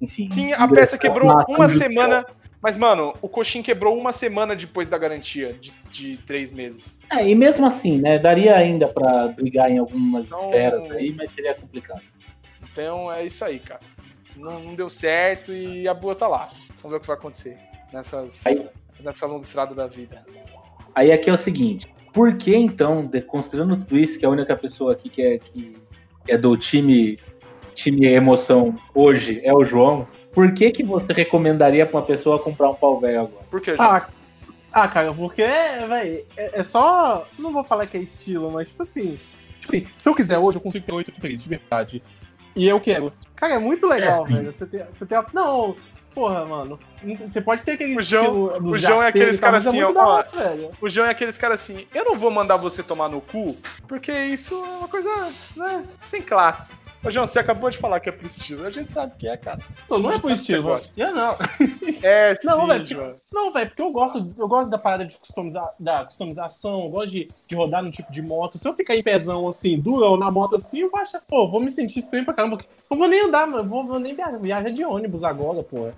enfim... 0.00 0.28
Sim, 0.30 0.52
a 0.52 0.66
peça 0.68 0.96
quebrou 0.96 1.30
uma 1.48 1.68
semana. 1.68 2.24
Mas, 2.60 2.76
mano, 2.76 3.14
o 3.22 3.28
coxim 3.28 3.62
quebrou 3.62 3.96
uma 3.96 4.12
semana 4.12 4.56
depois 4.56 4.88
da 4.88 4.98
garantia 4.98 5.52
de, 5.52 5.72
de 5.90 6.16
três 6.18 6.50
meses. 6.52 6.98
É, 7.10 7.28
e 7.28 7.34
mesmo 7.34 7.64
assim, 7.66 7.98
né, 7.98 8.18
daria 8.18 8.56
ainda 8.56 8.88
pra 8.88 9.28
brigar 9.28 9.70
em 9.70 9.78
algumas 9.78 10.28
Não- 10.28 10.46
esferas 10.46 10.90
aí, 10.90 11.12
mas 11.12 11.30
seria 11.32 11.54
complicado. 11.54 12.02
Então 12.72 13.12
é 13.12 13.24
isso 13.24 13.44
aí, 13.44 13.60
cara. 13.60 13.80
Não, 14.36 14.58
não 14.60 14.74
deu 14.74 14.88
certo 14.88 15.52
e 15.52 15.86
a 15.86 15.94
boa 15.94 16.16
tá 16.16 16.26
lá. 16.26 16.48
Vamos 16.82 16.90
ver 16.90 16.96
o 16.96 17.00
que 17.00 17.06
vai 17.06 17.16
acontecer 17.16 17.67
nessas, 17.92 18.46
Aí- 18.46 18.68
nessa 19.00 19.26
longa 19.26 19.42
estrada 19.42 19.74
da 19.74 19.86
vida. 19.86 20.24
Aí 20.94 21.12
aqui 21.12 21.30
é 21.30 21.32
o 21.32 21.38
seguinte, 21.38 21.92
por 22.12 22.36
que 22.36 22.54
então, 22.54 23.06
de- 23.06 23.20
considerando 23.22 23.76
tudo 23.76 23.98
isso, 23.98 24.18
que 24.18 24.26
a 24.26 24.30
única 24.30 24.56
pessoa 24.56 24.92
aqui 24.92 25.08
que 25.08 25.22
é, 25.22 25.38
que 25.38 25.74
é 26.26 26.36
do 26.36 26.56
time, 26.56 27.18
time 27.74 28.06
emoção 28.06 28.78
hoje 28.94 29.40
é 29.44 29.52
o 29.54 29.64
João, 29.64 30.06
por 30.32 30.52
que 30.52 30.70
que 30.70 30.82
você 30.82 31.12
recomendaria 31.12 31.86
pra 31.86 32.00
uma 32.00 32.06
pessoa 32.06 32.38
comprar 32.38 32.70
um 32.70 32.74
pau 32.74 32.98
velho 33.00 33.22
agora? 33.22 33.44
Por 33.50 33.64
gente? 33.64 33.80
Ah, 33.80 34.06
ah, 34.72 34.88
cara, 34.88 35.12
porque, 35.12 35.42
véi, 35.42 36.24
é, 36.36 36.60
é 36.60 36.62
só. 36.62 37.26
Não 37.38 37.52
vou 37.52 37.64
falar 37.64 37.86
que 37.86 37.96
é 37.96 38.00
estilo, 38.00 38.50
mas 38.50 38.68
tipo 38.68 38.82
assim. 38.82 39.18
Tipo 39.60 39.76
assim, 39.76 39.86
se 39.96 40.08
eu 40.08 40.14
quiser 40.14 40.38
hoje, 40.38 40.58
eu 40.58 40.62
consigo 40.62 40.84
ter 40.86 40.92
8 40.92 41.12
isso, 41.28 41.42
de 41.44 41.48
verdade. 41.48 42.02
E 42.54 42.68
eu 42.68 42.78
quero. 42.80 43.12
Cara, 43.34 43.54
é 43.54 43.58
muito 43.58 43.86
legal, 43.86 44.08
É, 44.08 44.12
sim. 44.12 44.24
velho. 44.36 44.52
Você 44.52 44.66
tem, 44.66 44.84
você 44.84 45.06
tem 45.06 45.18
a. 45.18 45.26
Não, 45.32 45.74
porra, 46.14 46.44
mano. 46.44 46.78
Você 47.26 47.40
pode 47.40 47.62
ter 47.62 47.72
aquele 47.72 47.96
O 47.96 48.00
João- 48.02 48.58
o 48.62 48.78
João 48.78 49.02
é 49.02 49.08
aqueles 49.08 49.38
caras 49.40 49.66
assim, 49.66 49.82
ó, 49.82 49.92
ó, 49.94 50.06
hora. 50.16 50.28
O 50.80 50.88
João 50.88 51.06
é 51.06 51.10
aqueles 51.10 51.38
caras 51.38 51.60
assim, 51.60 51.86
eu 51.94 52.04
não 52.04 52.16
vou 52.16 52.30
mandar 52.30 52.56
você 52.56 52.82
tomar 52.82 53.08
no 53.08 53.20
cu, 53.20 53.56
porque 53.86 54.12
isso 54.12 54.54
é 54.54 54.78
uma 54.78 54.88
coisa, 54.88 55.08
né, 55.56 55.84
sem 56.00 56.20
classe. 56.20 56.72
Ô, 57.04 57.10
João, 57.10 57.26
você 57.26 57.38
acabou 57.38 57.70
de 57.70 57.78
falar 57.78 58.00
que 58.00 58.08
é 58.08 58.12
pro 58.12 58.26
estilo. 58.26 58.66
A 58.66 58.70
gente 58.70 58.90
sabe 58.90 59.12
que 59.16 59.28
é, 59.28 59.36
cara. 59.36 59.60
Não, 59.88 59.98
não 59.98 60.10
é 60.10 60.18
pro 60.18 60.32
estilo. 60.32 60.80
Eu 60.96 61.14
não. 61.14 61.36
É, 62.02 62.36
Não, 62.42 62.60
sim, 62.60 62.66
velho, 62.66 62.86
João. 62.86 63.14
Não, 63.32 63.52
velho, 63.52 63.68
porque 63.68 63.82
eu 63.82 63.90
gosto, 63.92 64.34
eu 64.36 64.48
gosto 64.48 64.70
da 64.70 64.78
parada 64.78 65.04
de 65.04 65.16
customizar, 65.16 65.70
da 65.78 66.04
customização, 66.04 66.84
eu 66.84 66.90
gosto 66.90 67.12
de, 67.12 67.28
de 67.46 67.54
rodar 67.54 67.82
no 67.82 67.92
tipo 67.92 68.10
de 68.10 68.20
moto. 68.20 68.58
Se 68.58 68.68
eu 68.68 68.74
ficar 68.74 68.96
em 68.96 69.02
pezão 69.02 69.48
assim, 69.48 69.78
durão 69.78 70.16
na 70.16 70.30
moto 70.30 70.56
assim, 70.56 70.80
eu 70.80 70.90
vou 70.90 71.00
achar, 71.00 71.20
pô, 71.20 71.48
vou 71.48 71.60
me 71.60 71.70
sentir 71.70 72.00
estranho 72.00 72.24
pra 72.24 72.34
caramba. 72.34 72.58
Eu 72.90 72.96
vou 72.96 73.06
nem 73.06 73.26
andar, 73.26 73.46
mano, 73.46 73.68
vou, 73.68 73.84
vou 73.84 73.98
nem 73.98 74.14
viajar, 74.14 74.38
viajar 74.38 74.70
de 74.70 74.84
ônibus 74.84 75.22
agora, 75.22 75.62
pô. 75.62 75.90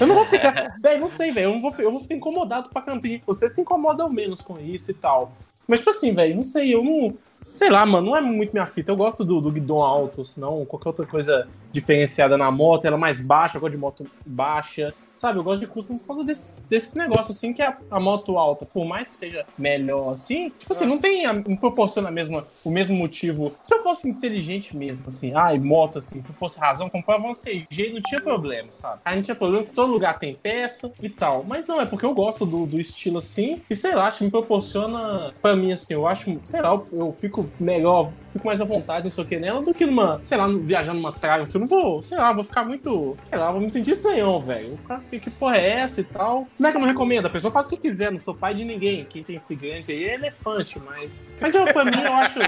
Eu 0.00 0.06
não 0.06 0.14
vou 0.14 0.24
ficar. 0.24 0.74
velho, 0.80 1.00
não 1.00 1.08
sei, 1.08 1.32
velho. 1.32 1.50
Eu, 1.50 1.52
não 1.54 1.60
vou, 1.60 1.74
eu 1.78 1.90
vou 1.90 2.00
ficar 2.00 2.14
incomodado 2.14 2.70
pra. 2.70 2.82
E 3.04 3.22
Você 3.26 3.48
se 3.48 3.60
incomoda 3.60 4.02
ao 4.02 4.10
menos 4.10 4.40
com 4.40 4.58
isso 4.58 4.90
e 4.90 4.94
tal. 4.94 5.32
Mas, 5.66 5.80
tipo 5.80 5.90
assim, 5.90 6.12
velho, 6.12 6.34
não 6.34 6.42
sei, 6.42 6.74
eu 6.74 6.82
não. 6.82 7.14
Sei 7.52 7.68
lá, 7.68 7.84
mano, 7.84 8.08
não 8.08 8.16
é 8.16 8.20
muito 8.20 8.52
minha 8.52 8.66
fita. 8.66 8.92
Eu 8.92 8.96
gosto 8.96 9.24
do, 9.24 9.40
do 9.40 9.50
guidão 9.50 9.82
alto, 9.82 10.24
senão 10.24 10.64
qualquer 10.64 10.88
outra 10.88 11.06
coisa 11.06 11.48
diferenciada 11.72 12.36
na 12.36 12.50
moto, 12.50 12.84
ela 12.84 12.96
é 12.96 12.98
mais 12.98 13.20
baixa, 13.20 13.56
eu 13.56 13.60
gosto 13.60 13.72
de 13.72 13.78
moto 13.78 14.06
baixa. 14.24 14.94
Sabe, 15.20 15.38
eu 15.38 15.44
gosto 15.44 15.60
de 15.60 15.66
custom 15.66 15.98
por 15.98 16.06
causa 16.06 16.24
desses 16.24 16.62
desse 16.62 16.96
negócios, 16.96 17.36
assim, 17.36 17.52
que 17.52 17.60
a, 17.60 17.76
a 17.90 18.00
moto 18.00 18.38
alta, 18.38 18.64
por 18.64 18.86
mais 18.86 19.06
que 19.06 19.14
seja 19.14 19.44
melhor, 19.58 20.14
assim, 20.14 20.48
tipo 20.48 20.72
assim, 20.72 20.86
não 20.86 20.96
tem, 20.96 21.26
a, 21.26 21.34
não 21.34 21.56
proporciona 21.56 22.08
a 22.08 22.10
mesma, 22.10 22.46
o 22.64 22.70
mesmo 22.70 22.96
motivo. 22.96 23.52
Se 23.62 23.74
eu 23.74 23.82
fosse 23.82 24.08
inteligente 24.08 24.74
mesmo, 24.74 25.04
assim, 25.08 25.34
ai, 25.34 25.58
moto, 25.58 25.98
assim, 25.98 26.22
se 26.22 26.30
eu 26.30 26.34
fosse 26.36 26.58
razão, 26.58 26.88
comprava 26.88 27.26
um 27.26 27.32
CG 27.32 27.92
não 27.92 28.00
tinha 28.00 28.18
problema, 28.18 28.68
sabe? 28.72 29.02
Aí 29.04 29.16
não 29.16 29.22
tinha 29.22 29.34
problema, 29.34 29.62
porque 29.62 29.76
todo 29.76 29.92
lugar 29.92 30.18
tem 30.18 30.34
peça 30.34 30.90
e 31.02 31.10
tal. 31.10 31.44
Mas 31.44 31.66
não, 31.66 31.78
é 31.78 31.84
porque 31.84 32.06
eu 32.06 32.14
gosto 32.14 32.46
do, 32.46 32.64
do 32.64 32.80
estilo 32.80 33.18
assim, 33.18 33.60
e 33.68 33.76
sei 33.76 33.94
lá, 33.94 34.06
acho 34.06 34.18
que 34.18 34.24
me 34.24 34.30
proporciona, 34.30 35.34
pra 35.42 35.54
mim, 35.54 35.70
assim, 35.70 35.92
eu 35.92 36.06
acho, 36.06 36.40
sei 36.44 36.62
lá, 36.62 36.70
eu, 36.70 36.88
eu 36.92 37.12
fico 37.12 37.46
melhor, 37.60 38.10
fico 38.30 38.46
mais 38.46 38.60
à 38.60 38.64
vontade, 38.64 39.04
não 39.04 39.10
sei 39.10 39.24
o 39.24 39.26
que 39.26 39.38
nela, 39.38 39.62
do 39.62 39.74
que 39.74 39.86
numa, 39.86 40.20
sei 40.22 40.38
lá, 40.38 40.48
viajando 40.48 40.98
numa 40.98 41.12
traga, 41.12 41.46
eu 41.52 41.60
não 41.60 41.66
vou, 41.66 42.02
sei 42.02 42.18
lá, 42.18 42.32
vou 42.32 42.44
ficar 42.44 42.64
muito, 42.64 43.16
sei 43.28 43.38
lá, 43.38 43.50
vou 43.50 43.60
me 43.60 43.70
sentir 43.70 43.92
estranhão, 43.92 44.40
velho. 44.40 44.68
Vou 44.68 44.78
ficar, 44.78 45.00
que, 45.00 45.20
que 45.20 45.30
porra 45.30 45.56
é 45.56 45.70
essa 45.70 46.00
e 46.00 46.04
tal? 46.04 46.46
Não 46.58 46.68
é 46.68 46.72
que 46.72 46.76
eu 46.76 46.80
não 46.80 46.88
recomendo, 46.88 47.26
a 47.26 47.30
pessoa 47.30 47.52
faz 47.52 47.66
o 47.66 47.70
que 47.70 47.76
quiser, 47.76 48.10
não 48.10 48.18
sou 48.18 48.34
pai 48.34 48.54
de 48.54 48.64
ninguém. 48.64 49.04
Quem 49.04 49.22
tem 49.22 49.40
grande 49.50 49.92
aí 49.92 50.04
é 50.04 50.14
elefante, 50.14 50.78
mas. 50.78 51.32
Mas 51.40 51.54
eu, 51.54 51.64
pra 51.64 51.84
mim, 51.84 52.00
eu 52.02 52.12
acho, 52.12 52.38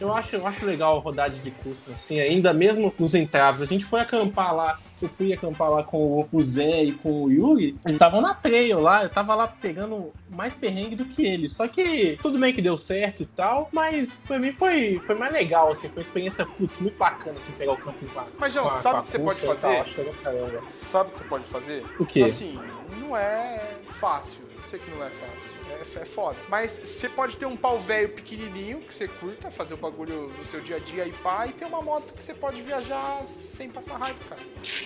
eu 0.00 0.12
acho, 0.12 0.36
eu 0.36 0.46
acho 0.46 0.66
legal 0.66 0.98
rodar 0.98 1.30
de 1.30 1.50
custo, 1.50 1.92
assim, 1.92 2.20
ainda 2.20 2.52
mesmo 2.52 2.92
nos 2.98 3.14
entraves. 3.14 3.62
A 3.62 3.66
gente 3.66 3.84
foi 3.84 4.00
acampar 4.00 4.54
lá, 4.54 4.78
eu 5.00 5.08
fui 5.08 5.32
acampar 5.32 5.70
lá 5.70 5.82
com 5.82 6.26
o 6.30 6.42
Zé 6.42 6.84
e 6.84 6.92
com 6.92 7.24
o 7.24 7.30
Yuri, 7.30 7.76
eles 7.84 7.94
estavam 7.94 8.20
na 8.20 8.34
trail 8.34 8.80
lá, 8.80 9.04
eu 9.04 9.08
tava 9.08 9.34
lá 9.34 9.46
pegando 9.46 10.12
mais 10.30 10.54
perrengue 10.54 10.96
do 10.96 11.04
que 11.04 11.24
eles. 11.24 11.52
Só 11.52 11.68
que 11.68 12.18
tudo 12.22 12.38
bem 12.38 12.52
que 12.52 12.62
deu 12.62 12.76
certo 12.76 13.22
e 13.22 13.26
tal, 13.26 13.68
mas 13.72 14.20
pra 14.26 14.38
mim 14.38 14.52
foi, 14.52 15.00
foi 15.06 15.14
mais 15.14 15.27
legal, 15.30 15.70
assim, 15.70 15.88
foi 15.88 15.98
uma 15.98 16.02
experiência, 16.02 16.46
putz, 16.46 16.78
muito 16.78 16.96
bacana, 16.96 17.36
assim, 17.36 17.52
pegar 17.52 17.72
o 17.72 17.76
camping 17.76 18.06
com 18.06 18.20
a, 18.20 18.26
Mas, 18.38 18.52
João, 18.52 18.66
com 18.66 18.70
a- 18.70 18.74
sabe 18.74 18.98
o 18.98 19.02
que 19.04 19.10
você 19.10 19.18
pode 19.18 19.40
tal, 19.40 19.48
fazer? 19.56 19.94
pra 20.04 20.14
caramba. 20.22 20.62
Sabe 20.68 21.08
o 21.08 21.12
que 21.12 21.18
você 21.18 21.24
pode 21.24 21.44
fazer? 21.44 21.86
O 21.98 22.06
quê? 22.06 22.22
Assim, 22.22 22.58
não 23.00 23.16
é 23.16 23.60
fácil. 23.84 24.47
Eu 24.58 24.64
sei 24.68 24.78
que 24.80 24.90
não 24.90 25.04
é 25.04 25.08
fácil. 25.08 25.58
É, 25.70 26.02
é 26.02 26.04
foda. 26.04 26.36
Mas 26.48 26.70
você 26.84 27.08
pode 27.08 27.38
ter 27.38 27.46
um 27.46 27.56
pau 27.56 27.78
velho 27.78 28.08
pequenininho 28.10 28.80
que 28.80 28.92
você 28.92 29.06
curta, 29.06 29.50
fazer 29.50 29.74
o 29.74 29.76
bagulho 29.76 30.30
no 30.36 30.44
seu 30.44 30.60
dia 30.60 30.76
a 30.76 30.78
dia 30.80 31.06
e 31.06 31.12
pá, 31.12 31.46
e 31.46 31.52
ter 31.52 31.64
uma 31.64 31.80
moto 31.80 32.12
que 32.12 32.22
você 32.22 32.34
pode 32.34 32.60
viajar 32.60 33.22
sem 33.26 33.70
passar 33.70 33.96
raiva, 33.98 34.18
cara. 34.28 34.40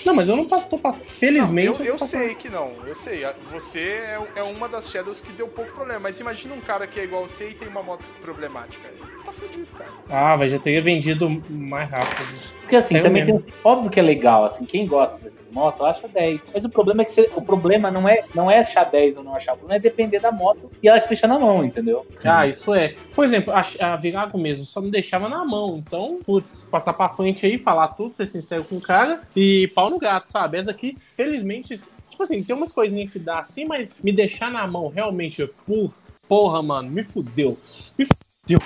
Não, 0.05 0.15
mas 0.15 0.29
eu 0.29 0.37
não 0.37 0.47
passo- 0.47 0.69
tô 0.69 0.79
passando. 0.79 1.07
Felizmente, 1.09 1.79
Não, 1.79 1.87
eu, 1.87 1.93
eu 1.95 1.99
passando- 1.99 2.21
sei 2.21 2.35
que 2.35 2.49
não, 2.51 2.75
eu 2.87 2.95
sei. 2.95 3.23
Você 3.51 3.81
é, 3.81 4.19
é 4.37 4.43
uma 4.43 4.69
das 4.69 4.91
Shadows 4.91 5.21
que 5.21 5.33
deu 5.33 5.49
pouco 5.49 5.73
problema. 5.73 6.01
Mas 6.01 6.21
imagina 6.21 6.55
um 6.55 6.61
cara 6.61 6.87
que 6.87 7.01
é 7.01 7.05
igual 7.05 7.27
você 7.27 7.49
e 7.51 7.55
tem 7.55 7.69
uma 7.69 7.83
moto 7.83 8.05
problemática. 8.21 8.87
Ele 8.89 9.23
tá 9.25 9.33
fudido, 9.33 9.67
cara. 9.79 9.91
Ah, 10.11 10.37
velho, 10.37 10.51
já 10.51 10.59
teria 10.59 10.83
vendido 10.83 11.29
mais 11.49 11.89
rápido. 11.91 12.29
Porque 12.61 12.77
assim, 12.77 12.95
Saiu 12.95 13.05
também 13.05 13.25
mesmo. 13.25 13.41
tem. 13.41 13.55
Óbvio 13.65 13.91
que 13.91 13.99
é 13.99 14.03
legal, 14.03 14.45
assim, 14.45 14.65
quem 14.65 14.87
gosta 14.87 15.17
dessa 15.19 15.42
moto 15.53 15.85
acha 15.85 16.09
10. 16.09 16.41
Mas 16.55 16.65
o 16.65 16.69
problema 16.69 17.03
é 17.03 17.05
que 17.05 17.13
você- 17.13 17.31
o 17.37 17.43
problema 17.43 17.91
não 17.91 18.09
é, 18.09 18.25
não 18.35 18.51
é 18.51 18.59
achar 18.61 18.85
10 18.85 19.17
ou 19.17 19.23
não 19.23 19.35
achar, 19.35 19.55
o 19.55 19.59
problema 19.59 19.77
é 19.77 19.81
depender 19.81 20.19
da 20.21 20.33
moto 20.33 20.71
e 20.83 20.89
ela 20.89 20.99
te 21.01 21.09
deixar 21.09 21.29
na 21.29 21.39
mão, 21.39 21.65
entendeu? 21.65 22.07
Ah, 22.25 22.47
isso 22.47 22.75
é. 22.75 22.95
Por 23.15 23.25
exemplo, 23.25 23.53
a, 23.53 23.63
a 23.93 23.97
Virago 23.97 24.39
mesmo 24.39 24.65
só 24.67 24.81
me 24.81 24.91
deixava 24.91 25.29
na 25.29 25.45
mão. 25.45 25.77
Então, 25.87 26.19
putz, 26.25 26.67
passar 26.71 26.93
pra 26.95 27.09
frente 27.09 27.45
aí, 27.47 27.59
falar 27.59 27.89
tudo, 27.89 28.15
ser 28.17 28.27
sincero 28.27 28.65
com 28.65 28.77
o 28.77 28.81
cara 28.81 29.21
e 29.37 29.69
pau 29.75 29.91
no 29.91 29.99
gato, 29.99 30.25
sabe? 30.25 30.57
Essa 30.59 30.71
aqui, 30.71 30.97
felizmente, 31.17 31.75
tipo 32.11 32.23
assim, 32.23 32.43
tem 32.43 32.55
umas 32.57 32.73
coisinhas 32.73 33.11
que 33.13 33.19
dá 33.19 33.39
assim, 33.41 33.65
mas 33.65 33.97
me 34.03 34.13
deixar 34.13 34.51
na 34.51 34.67
mão 34.67 34.89
realmente, 34.89 35.47
por 35.67 35.93
porra, 36.29 36.63
mano, 36.63 36.91
me 36.91 37.03
fudeu. 37.03 37.59
Me 37.99 38.07
fudeu. 38.07 38.59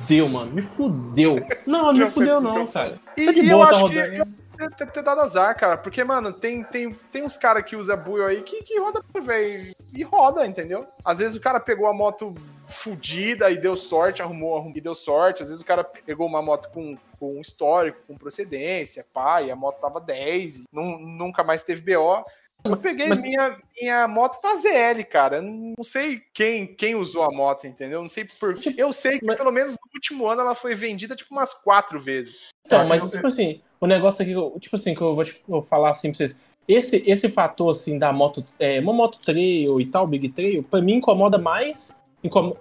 Fudeu, 0.00 0.28
mano, 0.28 0.50
me 0.52 0.62
fudeu. 0.62 1.36
Não, 1.66 1.92
não 1.92 1.92
me 1.94 2.10
fudeu, 2.10 2.40
não, 2.40 2.66
cara. 2.66 2.94
E, 3.16 3.26
Tá 3.26 3.32
de 3.32 3.40
e 3.40 3.50
boa, 3.50 3.64
eu 3.64 3.68
tá 3.68 3.76
acho 3.76 3.88
que 3.90 3.98
rodando. 4.00 4.14
eu 4.14 4.26
ter, 4.58 4.70
ter- 4.74 4.90
ter 4.90 5.02
dado 5.02 5.20
azar, 5.20 5.56
cara. 5.58 5.76
Porque, 5.78 6.02
mano, 6.04 6.32
tem, 6.32 6.62
tem, 6.64 6.92
tem 6.92 7.22
uns 7.22 7.36
caras 7.36 7.64
que 7.64 7.76
usa 7.76 7.96
buio 7.96 8.26
aí 8.26 8.42
que, 8.42 8.62
que 8.62 8.78
roda, 8.78 9.00
velho. 9.22 9.72
E 9.94 10.02
roda, 10.02 10.46
entendeu? 10.46 10.86
Às 11.04 11.18
vezes 11.20 11.36
o 11.36 11.40
cara 11.40 11.58
pegou 11.60 11.86
a 11.86 11.94
moto 11.94 12.34
fudida 12.66 13.50
e 13.50 13.56
deu 13.56 13.74
sorte, 13.76 14.20
arrumou, 14.20 14.54
arrumou 14.56 14.76
e 14.76 14.80
deu 14.80 14.94
sorte. 14.94 15.42
Às 15.42 15.48
vezes 15.48 15.62
o 15.62 15.66
cara 15.66 15.82
pegou 15.82 16.26
uma 16.26 16.42
moto 16.42 16.68
com, 16.72 16.96
com 17.18 17.40
histórico, 17.40 18.00
com 18.06 18.16
procedência, 18.16 19.04
e 19.44 19.50
a 19.50 19.56
moto 19.56 19.80
tava 19.80 20.00
10, 20.00 20.56
e 20.60 20.64
nun- 20.72 20.98
nunca 20.98 21.42
mais 21.42 21.62
teve 21.62 21.80
BO. 21.94 22.22
Eu 22.64 22.76
peguei 22.76 23.06
Mas- 23.06 23.22
minha, 23.22 23.56
minha 23.80 24.08
moto 24.08 24.40
da 24.42 24.54
ZL, 24.56 25.04
cara. 25.04 25.36
Eu 25.36 25.42
Não 25.42 25.84
sei 25.84 26.22
quem, 26.34 26.66
quem 26.66 26.94
usou 26.94 27.22
a 27.22 27.30
moto, 27.30 27.66
entendeu? 27.66 28.00
Não 28.00 28.08
sei 28.08 28.24
por. 28.24 28.58
Eu 28.76 28.92
sei 28.92 29.18
que 29.18 29.24
Mas- 29.24 29.36
pelo 29.36 29.52
menos 29.52 29.72
no 29.72 29.78
último 29.94 30.26
ano 30.26 30.40
ela 30.40 30.54
foi 30.54 30.74
vendida 30.74 31.14
tipo 31.14 31.32
umas 31.34 31.54
quatro 31.54 32.00
vezes. 32.00 32.48
Então, 32.66 32.86
mas 32.86 33.02
eu- 33.02 33.10
tipo 33.10 33.26
assim, 33.26 33.60
o 33.80 33.86
negócio 33.86 34.22
aqui, 34.22 34.32
que 34.32 34.36
eu- 34.38 34.56
tipo 34.60 34.76
assim, 34.76 34.94
que 34.94 35.00
eu 35.00 35.14
vou 35.14 35.24
te 35.24 35.40
falar 35.68 35.90
assim 35.90 36.10
pra 36.10 36.18
vocês. 36.18 36.40
Esse, 36.66 37.02
esse 37.10 37.28
fator, 37.30 37.70
assim, 37.70 37.98
da 37.98 38.12
moto, 38.12 38.44
é, 38.58 38.78
uma 38.80 38.92
moto 38.92 39.18
trail 39.24 39.80
e 39.80 39.86
tal, 39.86 40.06
big 40.06 40.28
trail, 40.28 40.62
pra 40.62 40.82
mim 40.82 40.94
incomoda 40.96 41.38
mais, 41.38 41.98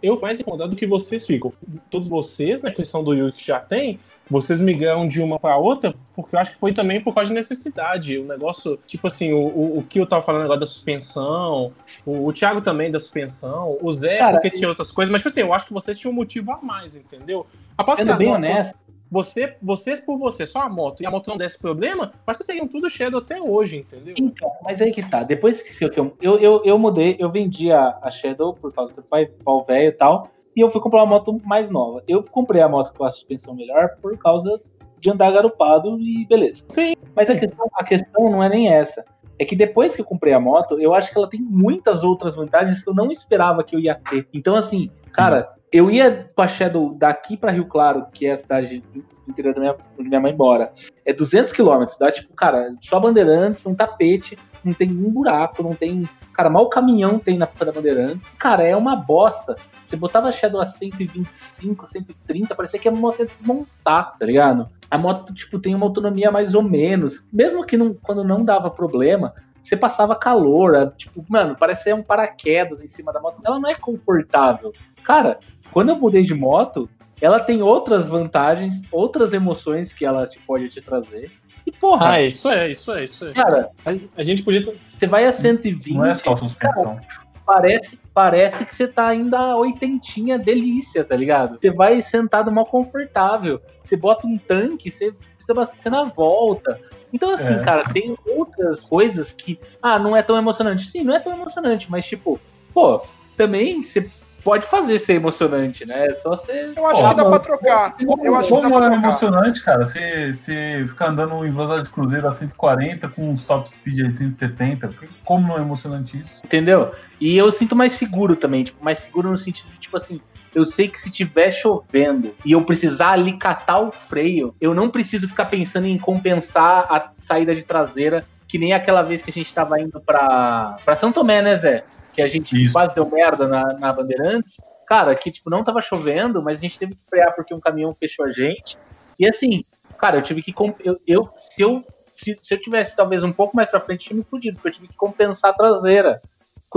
eu 0.04 0.20
mais 0.22 0.40
incomodado 0.40 0.72
do 0.72 0.76
que 0.76 0.86
vocês 0.86 1.26
ficam. 1.26 1.52
Todos 1.90 2.08
vocês, 2.08 2.62
na 2.62 2.72
questão 2.72 3.04
do 3.04 3.14
Yuri 3.14 3.32
que 3.32 3.46
já 3.46 3.60
tem, 3.60 4.00
vocês 4.30 4.62
migraram 4.62 5.08
de 5.08 5.20
uma 5.20 5.40
pra 5.40 5.58
outra, 5.58 5.96
porque 6.16 6.36
eu 6.36 6.40
acho 6.40 6.52
que 6.52 6.58
foi 6.58 6.72
também 6.74 7.02
por 7.02 7.14
causa 7.14 7.30
de 7.30 7.34
necessidade. 7.34 8.20
O 8.20 8.26
negócio, 8.26 8.78
tipo 8.86 9.08
assim, 9.08 9.34
o, 9.34 9.40
o, 9.40 9.80
o 9.80 9.84
que 9.84 10.00
eu 10.00 10.06
tava 10.06 10.22
falando 10.22 10.44
agora 10.44 10.60
da 10.60 10.66
suspensão, 10.66 11.74
o, 12.06 12.28
o 12.28 12.34
Thiago 12.34 12.62
também 12.62 12.92
da 12.92 13.00
suspensão, 13.00 13.78
o 13.82 13.92
Zé, 13.92 14.20
Cara, 14.20 14.34
porque 14.34 14.52
tinha 14.52 14.70
outras 14.70 14.92
coisas, 14.92 15.12
mas, 15.12 15.22
tipo 15.22 15.30
assim, 15.30 15.42
eu 15.42 15.54
acho 15.54 15.66
que 15.66 15.74
vocês 15.74 15.98
tinham 15.98 16.12
um 16.12 16.16
motivo 16.16 16.52
a 16.52 16.62
mais, 16.62 16.96
entendeu? 16.96 17.48
Após 17.76 18.00
Sendo 18.00 18.16
bem 18.16 18.30
honesto, 18.32 18.76
você, 19.10 19.56
vocês 19.62 20.00
por 20.00 20.18
você, 20.18 20.46
só 20.46 20.62
a 20.62 20.70
moto, 20.70 21.02
e 21.02 21.06
a 21.06 21.12
moto 21.12 21.28
não 21.28 21.38
desse 21.38 21.60
problema, 21.60 22.14
mas 22.26 22.38
vocês 22.38 22.46
seriam 22.46 22.68
tudo 22.68 22.90
Shadow 22.90 23.20
até 23.20 23.40
hoje, 23.42 23.78
entendeu? 23.78 24.16
Então, 24.18 24.52
mas 24.64 24.82
aí 24.82 24.92
que 24.92 25.08
tá. 25.08 25.24
Depois 25.24 25.62
que 25.62 25.86
eu, 25.86 26.14
eu, 26.22 26.40
eu, 26.40 26.62
eu 26.66 26.78
mudei, 26.78 27.16
eu 27.20 27.32
vendi 27.32 27.72
a, 27.72 27.98
a 28.02 28.12
Shadow 28.12 28.54
por 28.54 28.74
causa 28.74 28.94
do 28.94 29.04
pai, 29.04 29.26
pau 29.26 29.66
velho 29.66 29.90
e 29.90 29.92
tal. 29.92 30.30
E 30.56 30.60
eu 30.60 30.70
fui 30.70 30.82
comprar 30.82 31.04
uma 31.04 31.18
moto 31.18 31.40
mais 31.46 31.70
nova. 31.70 32.04
Eu 32.08 32.24
comprei 32.24 32.62
a 32.62 32.68
moto 32.68 32.92
com 32.98 33.04
a 33.04 33.12
suspensão 33.12 33.54
melhor 33.54 33.96
por 34.02 34.18
causa 34.18 34.60
de 35.00 35.12
andar 35.12 35.32
garupado 35.32 36.00
e 36.00 36.26
beleza. 36.26 36.64
Sim. 36.68 36.96
Mas 37.16 37.30
a 37.30 37.36
questão, 37.36 37.68
a 37.76 37.84
questão 37.84 38.30
não 38.30 38.44
é 38.44 38.50
nem 38.50 38.74
essa. 38.74 39.06
É 39.40 39.46
que 39.46 39.56
depois 39.56 39.96
que 39.96 40.02
eu 40.02 40.06
comprei 40.06 40.34
a 40.34 40.40
moto, 40.40 40.80
eu 40.80 40.96
acho 40.96 41.12
que 41.12 41.18
ela 41.18 41.30
tem 41.30 41.40
muitas 41.40 42.04
outras 42.04 42.36
vantagens 42.36 42.84
que 42.84 42.90
eu 42.90 42.96
não 42.96 43.12
esperava 43.12 43.64
que 43.64 43.76
eu 43.76 43.80
ia 43.80 43.96
ter. 44.10 44.28
Então, 44.34 44.56
assim, 44.56 44.90
cara, 45.14 45.57
eu 45.72 45.92
ia 45.92 46.30
com 46.36 46.42
a 46.42 46.48
Shadow 46.48 46.94
daqui 46.94 47.36
pra 47.36 47.52
Rio 47.52 47.66
Claro, 47.66 48.08
que 48.14 48.26
é 48.26 48.34
a 48.34 48.38
cidade 48.38 48.84
do 48.94 49.04
interior 49.28 49.54
da 49.54 49.60
minha, 49.60 49.76
onde 49.98 50.08
minha 50.08 50.22
mãe 50.22 50.36
mora. 50.36 50.72
É 51.06 51.14
200 51.14 51.52
quilômetros, 51.52 51.98
dá 51.98 52.12
tipo, 52.12 52.34
cara, 52.34 52.74
só 52.82 53.00
bandeirantes, 53.00 53.66
um 53.66 53.76
tapete, 53.76 54.38
não 54.64 54.74
tem 54.74 54.90
um 54.90 55.10
buraco, 55.10 55.64
não 55.64 55.74
tem. 55.74 56.08
Cara, 56.34 56.50
mal 56.50 56.70
caminhão 56.70 57.20
tem 57.20 57.38
na 57.38 57.48
porta 57.48 57.66
da 57.66 57.72
Bandeirantes. 57.72 58.28
Cara, 58.38 58.64
é 58.64 58.76
uma 58.76 58.96
bosta. 58.96 59.56
Você 59.86 59.96
botava 59.96 60.28
a 60.28 60.32
Shadow 60.32 60.62
a 60.62 60.68
125, 60.68 61.88
130, 61.88 62.54
parecia 62.54 62.80
que 62.80 62.90
a 62.90 62.92
moto 62.92 63.20
ia 63.20 63.26
desmontar, 63.26 64.18
tá 64.18 64.26
ligado? 64.26 64.68
A 64.92 64.98
moto, 64.98 65.34
tipo, 65.34 65.60
tem 65.60 65.74
uma 65.74 65.86
autonomia 65.86 66.30
mais 66.30 66.54
ou 66.54 66.62
menos. 66.62 67.24
Mesmo 67.32 67.66
que 67.66 67.78
não, 67.78 67.94
quando 67.94 68.24
não 68.24 68.44
dava 68.44 68.70
problema, 68.70 69.34
você 69.68 69.78
passava 69.78 70.16
calor. 70.16 70.76
a- 70.76 70.88
Tipo, 70.92 71.24
mano, 71.28 71.56
parecia 71.56 71.96
um 71.96 72.04
paraquedas 72.04 72.82
em 72.82 72.90
cima 72.90 73.12
da 73.14 73.20
moto. 73.20 73.40
Ela 73.46 73.60
não 73.60 73.70
é 73.70 73.76
confortável. 73.76 74.74
Cara, 75.04 75.40
quando 75.72 75.90
eu 75.90 75.96
mudei 75.96 76.24
de 76.24 76.34
moto, 76.34 76.90
ela 77.22 77.40
tem 77.40 77.62
outras 77.62 78.08
vantagens, 78.08 78.82
outras 78.92 79.34
emoções 79.34 79.92
que 79.94 80.06
ela 80.06 80.28
te, 80.28 80.40
pode 80.40 80.70
te 80.70 80.82
trazer. 80.82 81.32
E, 81.66 81.72
porra, 81.72 82.12
Ah, 82.12 82.22
isso 82.22 82.48
é, 82.50 82.72
isso 82.72 82.92
é, 82.94 83.04
isso 83.04 83.26
é. 83.26 83.34
cara, 83.34 83.70
A, 83.86 83.92
a 84.16 84.24
gente 84.24 84.42
podia. 84.44 84.74
você 84.98 85.06
vai 85.08 85.26
a 85.26 85.32
120, 85.34 85.96
Não 85.98 86.06
é 86.06 86.14
só 86.14 86.34
suspensão. 86.36 86.98
parece, 87.46 88.00
parece 88.14 88.64
que 88.66 88.74
você 88.74 88.88
tá 88.88 89.08
ainda 89.08 89.38
a 89.38 89.58
oitentinha 89.58 90.38
delícia, 90.40 91.04
tá 91.04 91.16
ligado? 91.16 91.58
Você 91.60 91.70
vai 91.72 92.02
sentado 92.02 92.52
mal 92.52 92.66
confortável. 92.66 93.60
Você 93.84 93.98
bota 93.98 94.26
um 94.28 94.38
tanque, 94.38 94.92
você 94.92 95.12
precisa 95.12 95.52
abastecer 95.54 95.92
na 95.92 96.06
volta. 96.06 96.80
Então, 97.14 97.32
assim, 97.32 97.54
É. 97.54 97.64
cara, 97.64 97.84
tem 97.86 98.16
outras 98.28 98.82
coisas 98.82 99.32
que. 99.32 99.60
Ah, 99.82 99.98
não 99.98 100.16
é 100.16 100.22
tão 100.22 100.38
emocionante. 100.38 100.88
Sim, 100.88 101.04
não 101.04 101.16
é 101.16 101.20
tão 101.20 101.34
emocionante, 101.34 101.90
mas, 101.90 102.06
tipo, 102.06 102.40
pô, 102.74 103.02
também 103.36 103.82
você 103.82 104.10
pode 104.44 104.66
fazer 104.68 104.98
ser 105.00 105.14
emocionante, 105.16 105.86
né? 105.86 106.08
É 106.08 106.18
só 106.18 106.30
você. 106.32 106.72
Eu 106.76 106.86
acho 106.86 107.02
Ó, 107.02 107.10
que 107.10 107.16
dá 107.16 107.24
mano, 107.24 107.30
pra 107.32 107.40
trocar. 107.40 107.96
Eu 108.00 108.36
acho 108.36 108.48
que 108.50 108.54
dá 108.56 108.62
Como 108.62 108.76
é 108.78 108.82
trocar. 108.82 108.96
emocionante, 108.96 109.64
cara, 109.64 109.84
você, 109.86 110.32
você 110.32 110.86
fica 110.88 111.08
andando 111.10 111.46
em 111.46 111.52
velocidade 111.52 111.84
de 111.86 111.90
cruzeiro 111.90 112.28
a 112.28 112.32
140 112.32 113.10
com 113.10 113.30
uns 113.30 113.44
top 113.44 113.70
speed 113.70 114.08
de 114.10 114.18
170. 114.18 114.90
Como 115.26 115.48
não 115.48 115.58
é 115.58 115.62
emocionante 115.62 116.18
isso? 116.18 116.42
Entendeu? 116.46 116.92
E 117.20 117.36
eu 117.38 117.52
sinto 117.52 117.76
mais 117.76 117.94
seguro 117.94 118.36
também, 118.36 118.64
tipo, 118.64 118.82
mais 118.84 119.00
seguro 119.00 119.32
no 119.32 119.38
sentido 119.38 119.68
tipo 119.88 119.98
assim, 119.98 120.22
eu 120.54 120.66
sei 120.66 120.88
que 120.88 121.00
se 121.00 121.10
tiver 121.10 121.52
chovendo 121.52 122.36
e 122.46 122.52
eu 122.52 122.62
precisar 122.64 123.12
ali 123.12 123.38
catar 123.38 123.80
o 123.80 123.92
freio, 123.92 124.54
eu 124.60 124.74
não 124.74 124.90
preciso 124.90 125.28
ficar 125.28 125.46
pensando 125.46 125.88
em 125.88 125.98
compensar 125.98 126.92
a 126.92 127.12
saída 127.20 127.56
de 127.56 127.64
traseira 127.64 128.26
que 128.48 128.58
nem 128.58 128.74
aquela 128.74 129.02
vez 129.02 129.22
que 129.22 129.30
a 129.30 129.34
gente 129.34 129.54
tava 129.54 129.80
indo 129.80 130.00
pra, 130.00 130.78
pra 130.84 130.96
São 130.96 131.12
Tomé, 131.12 131.42
né, 131.42 131.56
Zé? 131.58 131.84
Que 132.14 132.22
a 132.22 132.28
gente 132.28 132.56
Isso. 132.56 132.74
quase 132.74 132.96
deu 132.96 133.10
merda 133.10 133.48
na, 133.48 133.74
na 133.74 133.92
Bandeirantes. 133.92 134.56
Cara, 134.88 135.14
que 135.16 135.32
tipo, 135.32 135.50
não 135.50 135.64
tava 135.64 135.82
chovendo, 135.82 136.42
mas 136.42 136.58
a 136.58 136.62
gente 136.62 136.80
teve 136.80 136.96
que 136.96 137.04
frear 137.10 137.36
porque 137.36 137.54
um 137.54 137.60
caminhão 137.60 137.94
fechou 137.94 138.26
a 138.26 138.32
gente. 138.32 138.78
E 139.20 139.28
assim, 139.28 139.64
cara, 139.98 140.18
eu 140.18 140.22
tive 140.22 140.42
que. 140.42 140.54
Eu, 140.84 140.98
eu, 141.06 141.30
se, 141.36 141.62
eu, 141.62 141.84
se, 142.16 142.40
se 142.42 142.54
eu 142.54 142.60
tivesse 142.60 142.96
talvez 142.96 143.22
um 143.22 143.34
pouco 143.34 143.56
mais 143.56 143.70
pra 143.70 143.82
frente, 143.82 144.08
tinha 144.08 144.18
me 144.18 144.24
fudido, 144.24 144.56
porque 144.56 144.70
eu 144.70 144.74
tive 144.74 144.88
que 144.88 144.96
compensar 144.96 145.52
a 145.52 145.54
traseira. 145.54 146.22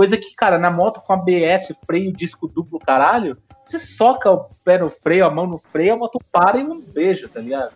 Coisa 0.01 0.17
que, 0.17 0.33
cara, 0.33 0.57
na 0.57 0.71
moto 0.71 0.99
com 0.99 1.13
ABS, 1.13 1.71
freio, 1.85 2.11
disco 2.11 2.47
duplo, 2.47 2.79
caralho, 2.79 3.37
você 3.67 3.77
soca 3.77 4.31
o 4.31 4.47
pé 4.63 4.79
no 4.79 4.89
freio, 4.89 5.27
a 5.27 5.29
mão 5.29 5.45
no 5.45 5.59
freio, 5.59 5.93
a 5.93 5.95
moto 5.95 6.17
para 6.31 6.57
e 6.57 6.63
não 6.63 6.81
beija, 6.81 7.29
tá 7.29 7.39
ligado? 7.39 7.69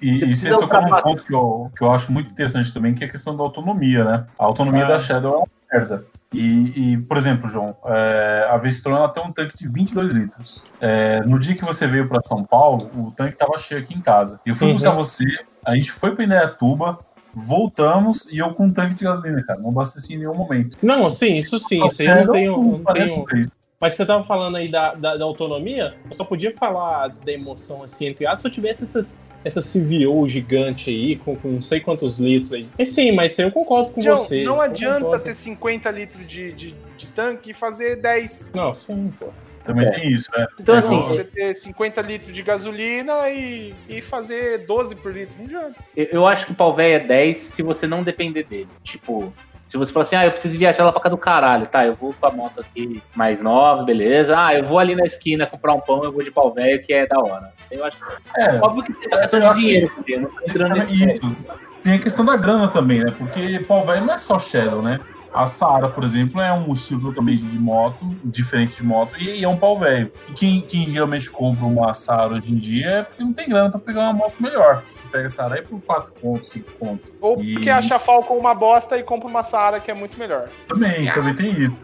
E, 0.00 0.20
Você 0.20 0.24
e 0.26 0.36
você 0.36 0.50
tocou 0.50 0.80
num 0.80 1.02
ponto 1.02 1.24
que 1.24 1.34
eu, 1.34 1.72
que 1.76 1.82
eu 1.82 1.90
acho 1.90 2.12
muito 2.12 2.30
interessante 2.30 2.72
também, 2.72 2.94
que 2.94 3.02
é 3.02 3.08
a 3.08 3.10
questão 3.10 3.36
da 3.36 3.42
autonomia, 3.42 4.04
né? 4.04 4.26
A 4.38 4.44
autonomia 4.44 4.84
Ah. 4.84 4.88
da 4.90 5.00
Shadow 5.00 5.32
é 5.34 5.36
uma 5.38 5.46
merda. 5.72 6.06
E, 6.32 6.92
e, 6.92 6.98
por 7.02 7.16
exemplo, 7.16 7.48
João, 7.48 7.74
é, 7.84 8.46
a 8.48 8.56
Vestron 8.58 9.08
tem 9.08 9.24
um 9.26 9.32
tanque 9.32 9.58
de 9.58 9.66
22 9.66 10.12
litros. 10.12 10.62
É, 10.80 11.20
no 11.22 11.36
dia 11.36 11.56
que 11.56 11.64
você 11.64 11.88
veio 11.88 12.06
para 12.08 12.22
São 12.22 12.44
Paulo, 12.44 12.88
o 12.94 13.10
tanque 13.10 13.32
estava 13.32 13.58
cheio 13.58 13.80
aqui 13.80 13.92
em 13.92 14.00
casa. 14.00 14.40
Eu 14.46 14.54
fui 14.54 14.68
Uhum. 14.68 14.74
buscar 14.74 14.92
você, 14.92 15.24
a 15.66 15.74
gente 15.74 15.90
foi 15.90 16.14
para 16.14 16.24
Indaiatuba, 16.24 17.00
voltamos 17.34 18.26
e 18.30 18.38
eu 18.38 18.52
com 18.54 18.66
um 18.66 18.72
tanque 18.72 18.94
de 18.94 19.04
gasolina, 19.04 19.42
cara. 19.42 19.60
Não 19.60 19.70
abasteci 19.70 20.14
em 20.14 20.18
nenhum 20.18 20.34
momento. 20.34 20.76
Não, 20.82 21.10
sim, 21.10 21.32
isso 21.32 21.58
sim, 21.58 21.84
isso 21.86 22.02
aí 22.02 22.08
eu 22.08 22.24
não 22.24 22.30
tenho. 22.30 22.62
Não 22.62 22.92
tenho... 22.92 23.24
Mas 23.80 23.94
você 23.94 24.06
tava 24.06 24.22
falando 24.22 24.56
aí 24.56 24.70
da, 24.70 24.94
da, 24.94 25.16
da 25.16 25.24
autonomia, 25.24 25.94
eu 26.08 26.14
só 26.14 26.24
podia 26.24 26.54
falar 26.54 27.08
da 27.08 27.32
emoção 27.32 27.82
assim, 27.82 28.06
entre 28.06 28.24
aspas, 28.24 28.40
se 28.40 28.46
eu 28.46 28.52
tivesse 28.52 28.84
essas, 28.84 29.24
essa 29.44 29.60
CVO 29.60 30.28
gigante 30.28 30.88
aí, 30.88 31.16
com, 31.16 31.34
com 31.34 31.48
não 31.48 31.62
sei 31.62 31.80
quantos 31.80 32.20
litros 32.20 32.52
aí. 32.52 32.68
E 32.78 32.86
sim, 32.86 33.10
mas 33.10 33.36
eu 33.40 33.50
concordo 33.50 33.90
com 33.90 34.00
John, 34.00 34.16
você. 34.16 34.44
não 34.44 34.60
adianta 34.60 35.00
concordo. 35.00 35.24
ter 35.24 35.34
50 35.34 35.90
litros 35.90 36.28
de, 36.28 36.52
de, 36.52 36.74
de 36.96 37.06
tanque 37.08 37.50
e 37.50 37.52
fazer 37.52 37.96
10. 37.96 38.52
Não, 38.54 38.72
sim, 38.72 39.12
pô. 39.18 39.26
Também 39.64 39.86
É. 39.86 39.90
tem 39.90 40.08
isso, 40.10 40.30
né? 40.36 40.46
Então, 40.60 40.74
É 40.74 40.78
assim, 40.78 40.94
igual 40.94 41.08
você 41.08 41.24
ter 41.24 41.54
50 41.54 42.02
litros 42.02 42.32
de 42.32 42.42
gasolina 42.42 43.30
e, 43.30 43.74
e 43.88 44.00
fazer 44.02 44.58
12 44.66 44.96
por 44.96 45.12
litro. 45.12 45.34
Não 45.38 45.44
adianta. 45.46 45.74
Eu, 45.96 46.06
eu 46.12 46.26
acho 46.26 46.46
que 46.46 46.52
o 46.52 46.54
pau 46.54 46.78
é 46.78 46.98
10 46.98 47.36
se 47.38 47.62
você 47.62 47.86
não 47.86 48.02
depender 48.02 48.42
dele. 48.44 48.68
Tipo, 48.82 49.32
se 49.68 49.76
você 49.78 49.90
falar 49.92 50.02
assim, 50.04 50.16
ah, 50.16 50.26
eu 50.26 50.32
preciso 50.32 50.58
viajar 50.58 50.84
lá 50.84 50.92
pra 50.92 51.00
cá 51.00 51.08
do 51.08 51.16
caralho, 51.16 51.66
tá? 51.66 51.86
Eu 51.86 51.94
vou 51.94 52.12
com 52.12 52.26
a 52.26 52.30
moto 52.30 52.60
aqui 52.60 53.02
mais 53.14 53.40
nova, 53.40 53.82
beleza. 53.84 54.34
Ah, 54.38 54.54
eu 54.54 54.64
vou 54.64 54.78
ali 54.78 54.94
na 54.94 55.06
esquina 55.06 55.46
comprar 55.46 55.72
um 55.72 55.80
pão, 55.80 56.04
eu 56.04 56.12
vou 56.12 56.22
de 56.22 56.30
pau 56.30 56.52
velho, 56.52 56.82
que 56.82 56.92
é 56.92 57.06
da 57.06 57.18
hora. 57.18 57.52
Eu 57.70 57.84
acho 57.84 57.96
É, 58.36 58.58
óbvio 58.60 58.82
que 58.82 58.92
tem 58.92 59.10
eu 59.10 59.18
questão 59.20 59.46
acho 59.50 59.54
de 59.54 59.60
dinheiro 59.66 59.92
eu 60.08 60.20
não 60.20 60.28
tô 60.28 60.44
entrando 60.44 60.76
É 60.76 60.78
nesse 60.80 61.08
isso. 61.08 61.36
Tem 61.82 61.94
a 61.94 61.98
questão 61.98 62.24
da 62.24 62.36
grana 62.36 62.68
também, 62.68 63.02
né? 63.02 63.14
Porque 63.16 63.60
pau 63.66 63.82
velho 63.82 64.04
não 64.04 64.14
é 64.14 64.18
só 64.18 64.38
Shadow, 64.38 64.82
né? 64.82 65.00
A 65.34 65.46
Saara, 65.46 65.88
por 65.88 66.04
exemplo, 66.04 66.40
é 66.40 66.52
um 66.52 66.72
estilo 66.74 67.00
totalmente 67.08 67.42
de 67.42 67.58
moto, 67.58 67.96
diferente 68.22 68.76
de 68.76 68.84
moto, 68.84 69.16
e, 69.18 69.40
e 69.40 69.44
é 69.44 69.48
um 69.48 69.56
pau 69.56 69.78
velho. 69.78 70.12
E 70.28 70.32
quem, 70.34 70.60
quem 70.60 70.86
geralmente 70.86 71.30
compra 71.30 71.64
uma 71.64 71.94
Saara 71.94 72.34
hoje 72.34 72.52
em 72.52 72.56
dia 72.56 72.86
é 72.90 73.02
porque 73.02 73.24
não 73.24 73.32
tem 73.32 73.48
grana 73.48 73.70
pra 73.70 73.80
pegar 73.80 74.00
uma 74.02 74.12
moto 74.12 74.34
melhor. 74.38 74.82
Você 74.90 75.02
pega 75.10 75.26
a 75.26 75.30
Saara 75.30 75.54
aí 75.54 75.62
por 75.62 75.80
4 75.80 76.12
pontos, 76.20 76.50
5 76.50 76.70
pontos. 76.72 77.12
Ou 77.20 77.40
E- 77.40 77.54
porque 77.54 77.70
acha 77.70 77.96
a 77.96 77.98
Falcon 77.98 78.36
uma 78.36 78.54
bosta 78.54 78.98
e 78.98 79.02
compra 79.02 79.26
uma 79.28 79.42
Saara 79.42 79.80
que 79.80 79.90
é 79.90 79.94
muito 79.94 80.18
melhor. 80.18 80.48
Também, 80.68 81.10
também 81.12 81.34
tem 81.34 81.50
isso. 81.50 81.76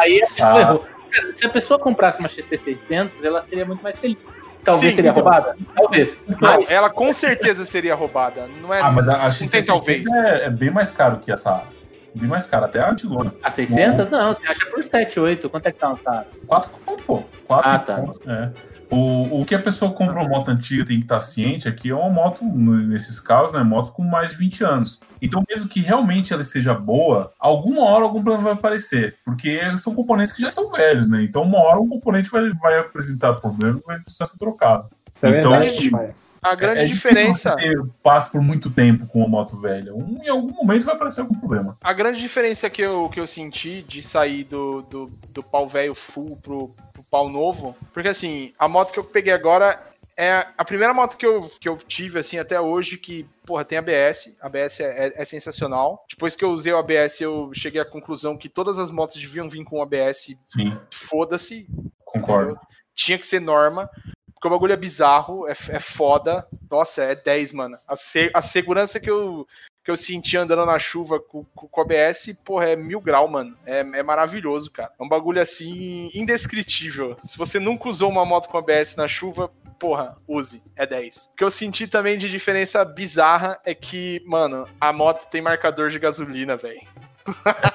Aí 0.00 0.22
a 0.22 0.26
pessoa 0.28 0.48
Ah. 0.54 0.60
errou. 0.60 0.86
Cara, 1.10 1.36
se 1.36 1.46
a 1.46 1.48
pessoa 1.50 1.78
comprasse 1.78 2.20
uma 2.20 2.28
XT600, 2.28 3.10
ela 3.22 3.44
seria 3.48 3.64
muito 3.64 3.82
mais 3.82 3.98
feliz. 3.98 4.16
Talvez 4.64 4.90
Sim, 4.90 4.96
seria 4.96 5.10
então. 5.12 5.22
roubada? 5.22 5.56
Talvez. 5.74 6.16
Não, 6.26 6.36
Mas, 6.40 6.70
ela 6.70 6.90
com 6.90 7.12
certeza 7.12 7.64
seria 7.64 7.94
roubada. 7.94 8.46
Não 8.60 8.74
é. 8.74 8.80
Ah, 8.80 8.90
mas 8.90 9.06
a, 9.08 9.12
a 9.12 9.28
não 9.28 9.48
tem 9.50 9.62
talvez. 9.62 10.02
XT600 10.02 10.24
é, 10.26 10.44
é 10.46 10.50
bem 10.50 10.70
mais 10.70 10.90
caro 10.90 11.18
que 11.18 11.30
a 11.30 11.36
Saara. 11.36 11.75
Bem 12.18 12.28
mais 12.28 12.46
caro, 12.46 12.64
até 12.64 12.80
a 12.80 12.90
Antigona. 12.90 13.34
a 13.42 13.50
600? 13.50 14.10
Não, 14.10 14.34
você 14.34 14.46
acha 14.46 14.66
por 14.66 14.82
7, 14.84 15.20
8. 15.20 15.50
Quanto 15.50 15.66
é 15.66 15.72
que 15.72 15.78
tá 15.78 15.88
uma 15.88 15.96
Sara? 15.98 16.26
4 16.46 16.70
pontos, 16.84 17.04
pô. 17.04 17.22
Quase 17.46 17.68
Ah, 17.68 17.72
5 17.72 17.84
tá. 17.84 17.96
pontos. 17.96 18.26
É. 18.26 18.52
O, 18.88 19.40
o 19.40 19.44
que 19.44 19.54
a 19.54 19.58
pessoa 19.58 19.92
compra 19.92 20.14
uma 20.20 20.28
moto 20.28 20.48
antiga 20.48 20.84
tem 20.86 20.98
que 20.98 21.02
estar 21.04 21.18
ciente 21.18 21.66
é 21.66 21.72
que 21.72 21.90
é 21.90 21.94
uma 21.94 22.08
moto, 22.08 22.44
nesses 22.44 23.18
casos, 23.20 23.54
né, 23.54 23.62
motos 23.64 23.90
com 23.90 24.02
mais 24.04 24.30
de 24.30 24.36
20 24.36 24.62
anos. 24.62 25.02
Então, 25.20 25.42
mesmo 25.50 25.68
que 25.68 25.80
realmente 25.80 26.32
ela 26.32 26.40
esteja 26.42 26.72
boa, 26.72 27.32
alguma 27.40 27.82
hora 27.82 28.04
algum 28.04 28.22
problema 28.22 28.44
vai 28.44 28.52
aparecer. 28.52 29.16
Porque 29.24 29.76
são 29.76 29.92
componentes 29.94 30.32
que 30.32 30.40
já 30.40 30.46
estão 30.48 30.70
velhos, 30.70 31.10
né? 31.10 31.20
Então, 31.22 31.42
uma 31.42 31.58
hora 31.58 31.80
um 31.80 31.88
componente 31.88 32.30
vai, 32.30 32.48
vai 32.62 32.78
apresentar 32.78 33.34
problema 33.34 33.80
e 33.82 33.86
vai 33.86 33.98
precisar 33.98 34.26
ser 34.26 34.38
trocado. 34.38 34.86
Isso 35.12 35.26
é 35.26 35.40
Então, 35.40 35.50
verdade, 35.50 35.90
pai. 35.90 36.10
A 36.46 36.54
grande 36.54 36.80
é 36.80 36.86
diferença. 36.86 37.56
ter 37.56 37.76
passe 38.02 38.30
por 38.30 38.40
muito 38.40 38.70
tempo 38.70 39.06
com 39.06 39.18
uma 39.18 39.28
moto 39.28 39.56
velha. 39.60 39.94
Um, 39.94 40.20
em 40.22 40.28
algum 40.28 40.52
momento 40.52 40.84
vai 40.84 40.94
aparecer 40.94 41.20
algum 41.20 41.34
problema. 41.34 41.76
A 41.82 41.92
grande 41.92 42.20
diferença 42.20 42.70
que 42.70 42.82
eu, 42.82 43.08
que 43.08 43.18
eu 43.18 43.26
senti 43.26 43.82
de 43.82 44.02
sair 44.02 44.44
do, 44.44 44.82
do, 44.82 45.10
do 45.30 45.42
pau 45.42 45.68
velho 45.68 45.94
full 45.94 46.36
pro, 46.42 46.74
pro 46.92 47.02
pau 47.10 47.28
novo, 47.28 47.76
porque 47.92 48.08
assim, 48.08 48.52
a 48.58 48.68
moto 48.68 48.92
que 48.92 48.98
eu 48.98 49.04
peguei 49.04 49.32
agora 49.32 49.78
é 50.16 50.46
a 50.56 50.64
primeira 50.64 50.94
moto 50.94 51.16
que 51.16 51.26
eu, 51.26 51.42
que 51.60 51.68
eu 51.68 51.76
tive, 51.76 52.18
assim, 52.18 52.38
até 52.38 52.58
hoje, 52.58 52.96
que, 52.96 53.26
porra, 53.44 53.64
tem 53.64 53.76
ABS. 53.76 54.34
ABS 54.40 54.80
é, 54.80 55.08
é, 55.08 55.22
é 55.22 55.24
sensacional. 55.24 56.06
Depois 56.08 56.34
que 56.34 56.42
eu 56.42 56.50
usei 56.50 56.72
o 56.72 56.78
ABS, 56.78 57.20
eu 57.20 57.50
cheguei 57.52 57.80
à 57.80 57.84
conclusão 57.84 58.36
que 58.36 58.48
todas 58.48 58.78
as 58.78 58.90
motos 58.90 59.20
deviam 59.20 59.48
vir 59.48 59.62
com 59.64 59.82
ABS. 59.82 60.34
Sim, 60.46 60.76
Foda-se, 60.90 61.68
concordo. 62.04 62.52
entendeu? 62.52 62.68
Tinha 62.94 63.18
que 63.18 63.26
ser 63.26 63.40
norma. 63.40 63.90
Porque 64.46 64.54
o 64.54 64.58
bagulho 64.58 64.72
é 64.74 64.76
bizarro, 64.76 65.48
é, 65.48 65.52
é 65.70 65.80
foda. 65.80 66.46
Nossa, 66.70 67.02
é 67.02 67.16
10, 67.16 67.52
mano. 67.52 67.76
A, 67.86 67.96
se- 67.96 68.30
a 68.32 68.40
segurança 68.40 69.00
que 69.00 69.10
eu, 69.10 69.44
que 69.84 69.90
eu 69.90 69.96
senti 69.96 70.36
andando 70.36 70.64
na 70.64 70.78
chuva 70.78 71.18
com, 71.18 71.44
com, 71.52 71.68
o 71.72 71.82
ABS, 71.82 72.32
porra, 72.44 72.66
é 72.66 72.76
mil 72.76 73.00
grau, 73.00 73.26
mano. 73.26 73.56
É, 73.66 73.80
é 73.80 74.02
maravilhoso, 74.04 74.70
cara. 74.70 74.92
É 74.98 75.02
um 75.02 75.08
bagulho 75.08 75.40
assim, 75.40 76.10
indescritível. 76.14 77.16
Se 77.24 77.36
você 77.36 77.58
nunca 77.58 77.88
usou 77.88 78.08
uma 78.08 78.24
moto 78.24 78.48
com 78.48 78.56
ABS 78.56 78.94
na 78.94 79.08
chuva, 79.08 79.50
porra, 79.80 80.16
use. 80.28 80.62
É 80.76 80.86
10. 80.86 81.30
O 81.32 81.36
que 81.36 81.42
eu 81.44 81.50
senti 81.50 81.88
também 81.88 82.16
de 82.16 82.30
diferença 82.30 82.84
bizarra 82.84 83.58
é 83.64 83.74
que, 83.74 84.22
mano, 84.24 84.68
a 84.80 84.92
moto 84.92 85.28
tem 85.28 85.42
marcador 85.42 85.90
de 85.90 85.98
gasolina, 85.98 86.56
velho. 86.56 86.82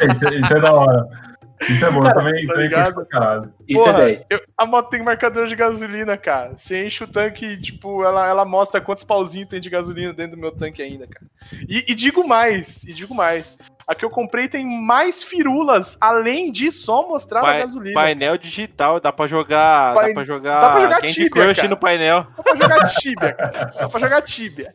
isso, 0.10 0.34
isso 0.36 0.54
é 0.58 0.62
da 0.62 0.74
hora. 0.74 1.31
Isso 1.70 1.86
é 1.86 1.92
bom, 1.92 2.06
eu 2.06 2.14
também, 2.14 2.46
tá 2.48 2.54
também 2.54 2.68
ligado? 2.68 2.94
curto 2.94 3.08
pra 3.10 3.20
caralho. 3.20 3.54
Isso 3.68 3.84
Porra, 3.84 3.98
é 4.02 4.06
10. 4.06 4.26
eu- 4.30 4.42
a 4.58 4.66
moto 4.66 4.90
tem 4.90 5.02
marcador 5.04 5.48
de 5.48 5.56
gasolina, 5.56 6.18
cara. 6.18 6.58
Você 6.58 6.86
enche 6.86 7.04
o 7.04 7.08
tanque, 7.08 7.56
tipo, 7.58 8.04
ela, 8.04 8.28
ela 8.28 8.46
mostra 8.46 8.82
quantos 8.82 9.04
pauzinhos 9.04 9.48
tem 9.48 9.60
de 9.60 9.70
gasolina 9.70 10.12
dentro 10.14 10.36
do 10.36 10.42
meu 10.42 10.52
tanque 10.52 10.82
ainda, 10.82 11.06
cara. 11.08 11.26
E, 11.70 11.86
e 11.92 11.94
digo 11.96 12.28
mais, 12.28 12.84
e 12.84 12.94
digo 12.94 13.14
mais. 13.14 13.58
A 13.88 13.94
que 13.94 14.06
eu 14.06 14.10
comprei 14.10 14.48
tem 14.48 14.66
mais 14.66 15.22
firulas, 15.24 15.98
além 16.00 16.52
de 16.52 16.72
só 16.72 17.08
mostrar 17.08 17.40
a 17.40 17.44
Pai- 17.44 17.60
gasolina. 17.62 17.94
painel 17.94 18.38
digital, 18.38 19.00
dá 19.00 19.12
pra 19.12 19.28
jogar. 19.28 19.94
Pain- 19.94 20.08
Dá 20.10 20.14
pra 20.14 20.24
jogar. 20.24 20.60
dá 20.60 20.70
pra 20.70 20.82
jogar 20.82 21.02
Candy 21.02 21.14
Tibia, 21.14 21.30
Crush 21.30 21.56
cara. 21.58 21.68
no 21.70 21.78
painel. 21.78 22.28
Dá 22.38 22.44
pra 22.44 22.56
jogar 22.56 22.88
Tibia, 22.88 23.34
cara. 23.34 23.52
Dá 23.80 23.90
pra 23.90 24.00
jogar 24.00 24.22
Tibia. 24.22 24.74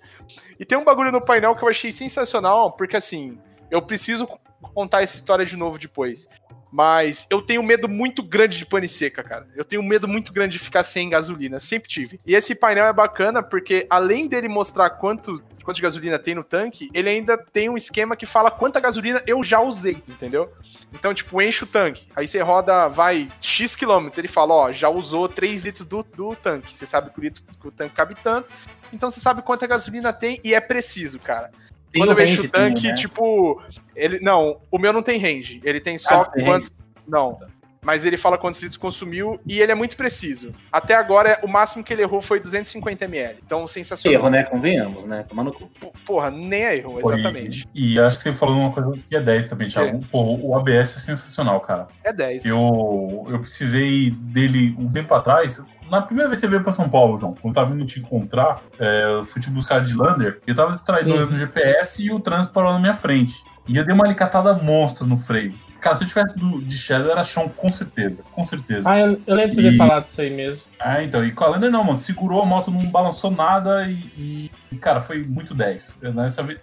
E 0.59 0.65
tem 0.65 0.77
um 0.79 0.85
bagulho 0.85 1.11
no 1.13 1.25
painel 1.25 1.55
que 1.57 1.63
eu 1.65 1.69
achei 1.69 1.91
sensacional, 1.93 2.73
porque 2.73 2.97
assim, 2.97 3.39
eu 3.71 3.81
preciso 3.83 4.29
contar 4.75 5.03
essa 5.03 5.17
história 5.17 5.45
de 5.47 5.57
novo 5.57 5.79
depois. 5.79 6.29
Mas 6.71 7.27
eu 7.31 7.41
tenho 7.41 7.63
medo 7.63 7.89
muito 7.89 8.23
grande 8.23 8.59
de 8.59 8.67
pane 8.67 8.89
seca, 8.89 9.23
cara. 9.23 9.47
Eu 9.55 9.65
tenho 9.65 9.83
medo 9.83 10.09
muito 10.09 10.33
grande 10.33 10.59
de 10.59 10.65
ficar 10.65 10.85
sem 10.85 11.09
gasolina. 11.09 11.61
Sempre 11.61 11.89
tive. 11.89 12.21
E 12.27 12.35
esse 12.35 12.55
painel 12.55 12.87
é 12.87 12.93
bacana 12.93 13.43
porque, 13.43 13.87
além 13.89 14.27
dele 14.27 14.49
mostrar 14.49 14.91
quanto, 14.91 15.43
quanto 15.63 15.77
de 15.77 15.83
gasolina 15.83 16.19
tem 16.19 16.35
no 16.35 16.45
tanque, 16.45 16.91
ele 16.93 17.09
ainda 17.09 17.39
tem 17.39 17.69
um 17.69 17.77
esquema 17.77 18.17
que 18.17 18.27
fala 18.27 18.51
quanta 18.51 18.81
gasolina 18.81 19.23
eu 19.27 19.43
já 19.45 19.61
usei, 19.61 20.03
entendeu? 20.09 20.53
Então, 20.93 21.15
tipo, 21.15 21.41
enche 21.41 21.65
o 21.65 21.67
tanque. 21.67 22.09
Aí 22.15 22.27
você 22.27 22.41
roda, 22.41 22.89
vai, 22.89 23.29
X 23.41 23.75
quilômetros. 23.75 24.19
Ele 24.19 24.29
fala, 24.29 24.55
ó, 24.55 24.73
já 24.73 24.89
usou 24.89 25.29
3 25.29 25.63
litros 25.63 25.87
do, 25.87 26.03
do 26.03 26.35
tanque. 26.35 26.77
Você 26.77 26.87
sabe 26.87 27.11
que 27.11 27.19
o, 27.19 27.23
litro, 27.23 27.43
que 27.61 27.69
o 27.69 27.71
tanque 27.71 27.95
cabe 27.95 28.17
tanto. 28.23 28.53
Então 28.93 29.11
você 29.11 29.21
sabe 29.21 29.43
quanta 29.43 29.67
gasolina 29.67 30.13
tem 30.13 30.41
e 30.45 30.55
é 30.55 30.61
preciso, 30.61 31.19
cara. 31.19 31.51
Tem 31.97 32.03
Quando 32.03 32.11
eu 32.11 32.17
mexo 32.17 32.35
range 32.37 32.47
o 32.47 32.51
tanque, 32.51 32.75
também, 32.77 32.91
né? 32.91 32.97
tipo. 32.97 33.63
Ele. 33.95 34.21
Não, 34.21 34.59
o 34.71 34.79
meu 34.79 34.93
não 34.93 35.03
tem 35.03 35.19
range. 35.19 35.61
Ele 35.65 35.81
tem 35.81 35.97
só 35.97 36.23
Ah, 36.23 36.25
tem 36.27 36.45
quantos. 36.45 36.71
Não. 37.09 37.39
Mas 37.83 38.05
ele 38.05 38.17
fala 38.17 38.37
quantos 38.37 38.61
litros 38.61 38.77
consumiu 38.77 39.41
e 39.47 39.61
ele 39.61 39.71
é 39.71 39.75
muito 39.75 39.97
preciso. 39.97 40.53
Até 40.73 40.95
agora, 40.95 41.39
o 41.45 41.47
máximo 41.47 41.85
que 41.85 41.93
ele 41.93 42.03
errou 42.03 42.21
foi 42.21 42.41
250 42.41 43.05
ml. 43.05 43.39
Então, 43.47 43.65
sensacional. 43.69 44.21
Erro, 44.21 44.29
né? 44.29 44.43
Convenhamos, 44.43 45.05
né? 45.05 45.25
Tomando 45.29 45.53
cu. 45.53 45.71
Porra, 46.05 46.29
nem 46.29 46.65
é 46.65 46.77
erro, 46.79 46.99
Pô, 47.01 47.13
e- 47.13 47.15
exatamente. 47.15 47.69
E, 47.73 47.99
acho 48.01 48.19
que 48.19 48.25
você 48.25 48.33
falou 48.33 48.57
uma 48.57 48.73
coisa 48.73 48.93
que 49.09 49.15
é 49.17 49.21
10 49.21 49.49
também, 49.49 49.69
Thiago. 49.69 50.01
Pô, 50.11 50.37
o 50.37 50.57
ABS 50.57 50.97
é 50.97 50.99
sensacional, 50.99 51.61
cara. 51.61 51.87
É 52.03 52.13
10. 52.13 52.45
Eu, 52.45 53.25
eu 53.31 53.39
precisei 53.39 54.11
dele 54.11 54.75
um 54.77 54.91
tempo 54.91 55.15
atrás. 55.15 55.65
Na 55.91 56.03
primeira 56.03 56.29
vez 56.29 56.41
que 56.41 56.47
você 56.47 56.51
veio 56.51 56.63
pra 56.63 56.73
São 56.73 56.89
Paulo, 56.89 57.17
João, 57.19 57.35
quando 57.35 57.55
eu 57.57 57.63
tava 57.63 57.75
indo 57.75 57.85
te 57.85 58.01
encontrar, 58.01 58.63
é, 58.79 59.05
eu 59.15 59.25
fui 59.25 59.41
te 59.41 59.51
buscar 59.51 59.81
de 59.81 59.95
Lander, 59.97 60.41
eu 60.47 60.55
tava 60.55 60.71
distraído 60.71 61.11
Uhum. 61.11 61.17
olhando 61.17 61.33
no 61.33 61.39
GPS 61.39 62.03
e 62.05 62.11
o 62.13 62.19
trânsito 62.21 62.53
parou 62.55 62.73
na 62.73 62.79
minha 62.79 62.95
frente. 62.95 63.45
E 63.69 63.77
eu 63.77 63.85
dei 63.85 63.95
uma 63.95 64.05
alicatada 64.05 64.55
monstra 64.55 65.07
no 65.07 65.17
freio. 65.17 65.55
Cara, 65.81 65.95
se 65.95 66.05
eu 66.05 66.09
tivesse 66.09 66.39
do, 66.39 66.61
de 66.63 66.77
Shadow, 66.77 67.11
era 67.13 67.23
chão, 67.23 67.49
com 67.49 67.71
certeza. 67.73 68.25
Com 68.33 68.45
certeza. 68.45 68.89
Ah, 68.91 68.99
eu, 68.99 69.21
eu 69.27 69.35
lembro 69.37 69.51
de 69.55 69.63
você 69.63 69.69
ter 69.69 69.75
E- 69.75 69.77
falado 69.77 70.07
isso 70.07 70.21
aí 70.21 70.31
mesmo. 70.31 70.65
Ah, 70.81 71.03
então. 71.03 71.25
E 71.25 71.31
com 71.31 71.45
a 71.45 71.49
Lander 71.49 71.71
não, 71.71 71.85
mano. 71.85 71.99
Segurou 71.99 72.43
a 72.43 72.47
moto, 72.47 72.71
não 72.71 72.87
balançou 72.87 73.31
nada 73.31 73.87
e, 73.87 74.51
e 74.73 74.77
cara, 74.77 75.01
foi 75.01 75.23
muito 75.25 75.55
10. 75.55 75.99
Nessa 76.15 76.43
vez, 76.43 76.59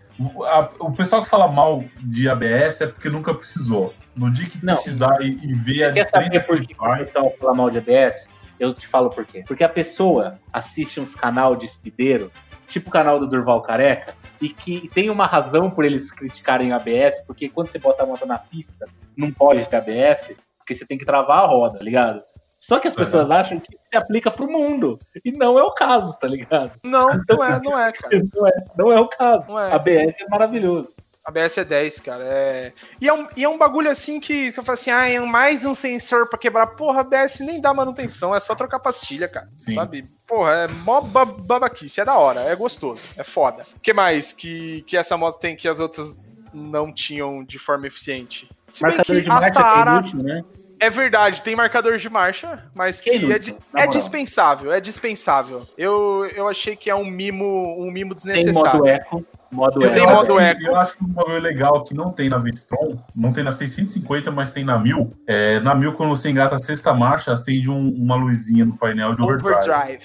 a- 0.45 0.69
o 0.80 0.91
pessoal 0.91 1.21
que 1.21 1.30
fala 1.30 1.47
mal 1.47 1.84
de 2.01 2.28
ABS 2.30 2.82
é 2.82 2.88
porque 2.88 3.09
nunca 3.09 3.34
precisou. 3.34 3.93
No 4.15 4.30
dia 4.32 4.47
que 4.47 4.57
Não. 4.63 4.74
precisar 4.74 5.17
e, 5.21 5.38
e 5.43 5.53
ver 5.53 5.84
a 5.86 5.88
Você 5.89 5.93
quer 5.93 6.09
saber 6.09 6.24
diferença 6.26 6.45
por 6.47 6.61
que 6.61 6.74
o 6.76 6.97
pessoal 7.05 7.34
fala 7.39 7.53
mal 7.53 7.69
de 7.69 7.78
ABS? 7.78 8.28
Eu 8.64 8.74
te 8.74 8.88
falo 8.88 9.09
por 9.09 9.26
quê. 9.26 9.43
Porque 9.47 9.64
a 9.64 9.70
pessoa 9.70 10.39
assiste 10.51 10.99
uns 10.99 11.14
canal 11.16 11.55
de 11.55 11.66
espideiro, 11.66 12.32
tipo 12.68 12.89
o 12.89 12.93
canal 12.93 13.20
do 13.20 13.28
Durval 13.28 13.61
Careca, 13.61 14.16
e 14.41 14.49
que 14.49 14.89
tem 14.93 15.09
uma 15.09 15.26
razão 15.26 15.70
por 15.70 15.86
eles 15.86 16.11
criticarem 16.11 16.72
o 16.72 16.76
ABS, 16.76 17.22
porque 17.28 17.49
quando 17.49 17.68
você 17.70 17.78
bota 17.80 18.03
a 18.03 18.05
moto 18.05 18.26
na 18.26 18.38
pista, 18.38 18.86
não 19.18 19.32
pode 19.32 19.66
ter 19.66 19.76
ABS, 19.78 20.34
porque 20.57 20.76
você 20.76 20.86
tem 20.86 20.97
que 20.97 21.05
travar 21.05 21.43
a 21.43 21.47
roda, 21.47 21.78
tá 21.78 21.84
ligado? 21.84 22.22
Só 22.59 22.80
que 22.80 22.88
as 22.88 22.95
Uhum. 22.95 23.03
pessoas 23.03 23.30
acham 23.30 23.59
que 23.59 23.76
se 23.78 23.97
aplica 23.97 24.32
pro 24.32 24.49
mundo. 24.49 24.97
E 25.26 25.34
não 25.34 25.59
é 25.59 25.64
o 25.64 25.72
caso, 25.74 26.18
tá 26.18 26.26
ligado? 26.28 26.72
Não, 26.82 27.09
não 27.30 27.43
é, 27.43 27.59
não 27.61 27.78
é, 27.78 27.91
cara. 27.91 28.24
Não 28.34 28.47
é, 28.47 28.51
não 28.78 28.91
é 28.93 28.99
o 29.01 29.07
caso. 29.09 29.47
Não 29.49 29.59
é. 29.59 29.74
ABS 29.74 30.16
é 30.22 30.28
maravilhoso. 30.30 30.89
ABS 31.26 31.57
é 31.57 31.63
10, 31.63 31.99
cara. 32.01 32.24
É... 32.26 32.74
E, 32.99 33.07
é 33.07 33.13
um, 33.13 33.28
e 33.36 33.43
é 33.43 33.49
um 33.49 33.57
bagulho 33.57 33.89
assim 33.89 34.19
que 34.19 34.51
você 34.51 34.61
fala 34.61 34.74
assim, 34.74 34.91
ah, 34.91 35.07
é 35.07 35.19
mais 35.19 35.65
um 35.65 35.74
sensor 35.74 36.28
pra 36.30 36.38
quebrar. 36.38 36.67
Porra, 36.67 37.01
ABS 37.01 37.39
nem 37.39 37.61
dá 37.61 37.74
manutenção, 37.74 38.36
é 38.36 38.39
só 38.39 38.53
trocar 38.55 38.80
pastilha, 38.80 39.28
cara. 39.28 39.47
Sim. 39.57 39.76
Sabe? 39.76 40.05
Porra, 40.28 40.51
é 40.51 40.67
mó 40.67 40.99
ba- 41.01 41.26
babaquice, 41.26 42.01
é 42.01 42.05
da 42.05 42.15
hora, 42.17 42.41
é 42.41 42.55
gostoso, 42.55 43.01
é 43.17 43.24
foda. 43.24 43.65
O 43.76 43.80
que 43.80 43.93
mais 43.93 44.34
que, 44.34 44.82
que 44.84 44.97
essa 44.97 45.15
moto 45.15 45.39
tem 45.39 45.55
que 45.55 45.67
as 45.67 45.80
outras 45.80 46.17
não 46.53 46.91
tinham 46.91 47.43
de 47.43 47.57
forma 47.57 47.88
eficiente? 47.88 48.49
Se 48.74 48.84
bem 48.84 48.95
Marcador 48.97 49.21
que 49.21 49.30
a 49.30 49.34
marcha 49.34 49.51
que 49.51 49.57
é 49.57 49.61
Saara 49.61 49.91
inútil, 49.99 50.24
né? 50.24 50.43
é 50.80 50.89
verdade, 50.89 51.41
tem 51.41 51.55
marcador 51.55 51.97
de 51.97 52.09
marcha, 52.09 52.65
mas 52.76 52.99
que, 52.99 53.17
Que 53.19 53.32
é, 53.32 53.84
é 53.84 53.88
dispensável, 53.88 54.74
é 54.74 54.82
dispensável. 54.82 55.65
Eu, 55.78 56.26
eu 56.36 56.49
achei 56.49 56.76
que 56.76 56.89
é 56.89 56.95
um 56.95 57.05
mimo, 57.05 57.76
um 57.80 57.89
mimo 57.89 58.13
Tem 58.13 58.34
desnecessário. 58.34 58.80
modo 58.80 58.88
eco. 58.88 59.26
Modo 59.54 59.82
Eu 59.84 59.91
tenho 59.93 60.10
acho 60.10 60.16
modo 60.24 60.36
que- 60.38 60.43
eco. 60.43 60.64
Eu 60.64 60.76
acho 60.76 60.97
que 60.97 61.04
um 61.04 61.08
bagulho 61.08 61.39
legal 61.39 61.84
que 61.84 61.93
não 61.93 62.12
tem 62.12 62.28
na 62.30 62.38
V-Strom, 62.38 62.97
não 63.16 63.32
tem 63.32 63.43
na 63.43 63.51
650, 63.51 64.32
mas 64.32 64.51
tem 64.51 64.64
na 64.64 64.78
1000. 64.78 65.12
É, 65.28 65.60
na 65.60 65.74
1000, 65.76 65.93
quando 65.93 66.10
você 66.10 66.30
engata 66.30 66.56
a 66.56 66.60
sexta 66.60 66.93
marcha, 66.93 67.32
acende 67.32 67.70
um- 67.70 67.89
uma 67.93 68.16
luzinha 68.16 68.66
no 68.66 68.76
painel 68.76 69.16
de 69.16 69.22
overdrive. 69.22 69.56
Overdrive. 69.56 70.04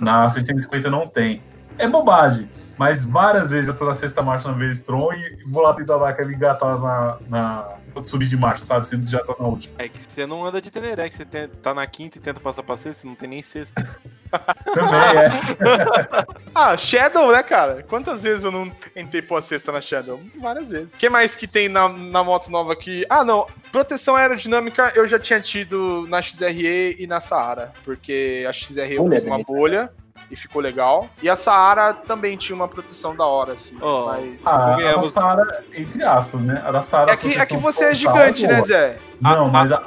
Na 0.00 0.28
650 0.28 0.90
não 0.90 1.06
tem. 1.06 1.42
É 1.78 1.86
bobagem. 1.88 2.48
Mas 2.76 3.04
várias 3.04 3.50
vezes 3.52 3.68
eu 3.68 3.74
tô 3.74 3.84
na 3.84 3.94
sexta 3.94 4.20
marcha 4.22 4.48
na 4.48 4.54
V-Strom 4.54 5.12
e 5.12 5.44
vou 5.50 5.62
lá 5.62 5.72
tentar 5.74 5.96
dar 5.96 6.08
aquela 6.08 6.32
engatada 6.32 6.78
na, 6.78 7.18
na 7.28 8.02
subir 8.02 8.26
de 8.26 8.36
marcha, 8.36 8.64
sabe? 8.64 8.88
Que 8.88 9.06
já 9.06 9.20
tá 9.24 9.34
na 9.38 9.46
última. 9.46 9.74
É 9.78 9.88
que 9.88 10.02
você 10.02 10.26
não 10.26 10.44
anda 10.44 10.60
de 10.60 10.68
Teneré, 10.70 11.08
que 11.08 11.14
você 11.14 11.24
tem- 11.24 11.48
tá 11.48 11.72
na 11.72 11.86
quinta 11.86 12.18
e 12.18 12.20
tenta 12.20 12.40
passar 12.40 12.64
pra 12.64 12.76
sexta, 12.76 13.02
você 13.02 13.06
não 13.06 13.14
tem 13.14 13.28
nem 13.28 13.42
sexta. 13.42 13.74
Também 14.74 15.00
é. 15.18 16.34
Ah, 16.54 16.76
Shadow, 16.76 17.32
né, 17.32 17.42
cara? 17.42 17.84
Quantas 17.88 18.22
vezes 18.22 18.44
eu 18.44 18.50
não 18.52 18.70
tentei 18.70 19.20
pôr 19.20 19.36
a 19.36 19.40
cesta 19.42 19.72
na 19.72 19.80
Shadow? 19.80 20.20
Várias 20.40 20.70
vezes. 20.70 20.94
O 20.94 20.96
que 20.96 21.08
mais 21.08 21.34
que 21.34 21.46
tem 21.48 21.68
na, 21.68 21.88
na 21.88 22.22
moto 22.22 22.48
nova 22.50 22.72
aqui? 22.72 23.04
Ah, 23.10 23.24
não. 23.24 23.46
Proteção 23.72 24.14
aerodinâmica 24.14 24.92
eu 24.94 25.06
já 25.06 25.18
tinha 25.18 25.40
tido 25.40 26.06
na 26.08 26.22
XRE 26.22 26.96
e 26.98 27.06
na 27.08 27.18
Saara. 27.18 27.72
Porque 27.84 28.44
a 28.48 28.52
XRE 28.52 28.94
eu 28.94 29.04
pus 29.04 29.24
uma 29.24 29.38
né? 29.38 29.44
bolha 29.44 29.90
e 30.30 30.36
ficou 30.36 30.62
legal. 30.62 31.08
E 31.20 31.28
a 31.28 31.34
Saara 31.34 31.92
também 31.92 32.36
tinha 32.36 32.54
uma 32.54 32.68
proteção 32.68 33.16
da 33.16 33.26
hora, 33.26 33.54
assim. 33.54 33.76
Ó, 33.80 34.06
mas... 34.06 34.40
Ah, 34.46 34.50
a 34.66 34.70
da 34.70 34.76
ganhamos- 34.76 35.10
Sara, 35.12 35.64
entre 35.74 36.02
aspas, 36.04 36.40
né? 36.42 36.62
A 36.64 36.70
da 36.70 36.82
Sara. 36.82 37.12
É 37.12 37.16
que, 37.16 37.32
é 37.36 37.44
que 37.44 37.56
você 37.56 37.86
é 37.86 37.94
gigante, 37.94 38.46
né. 38.46 38.62
Zé? 38.62 38.96
Não, 39.20 39.46
A- 39.46 39.50
mas 39.50 39.72
a, 39.72 39.82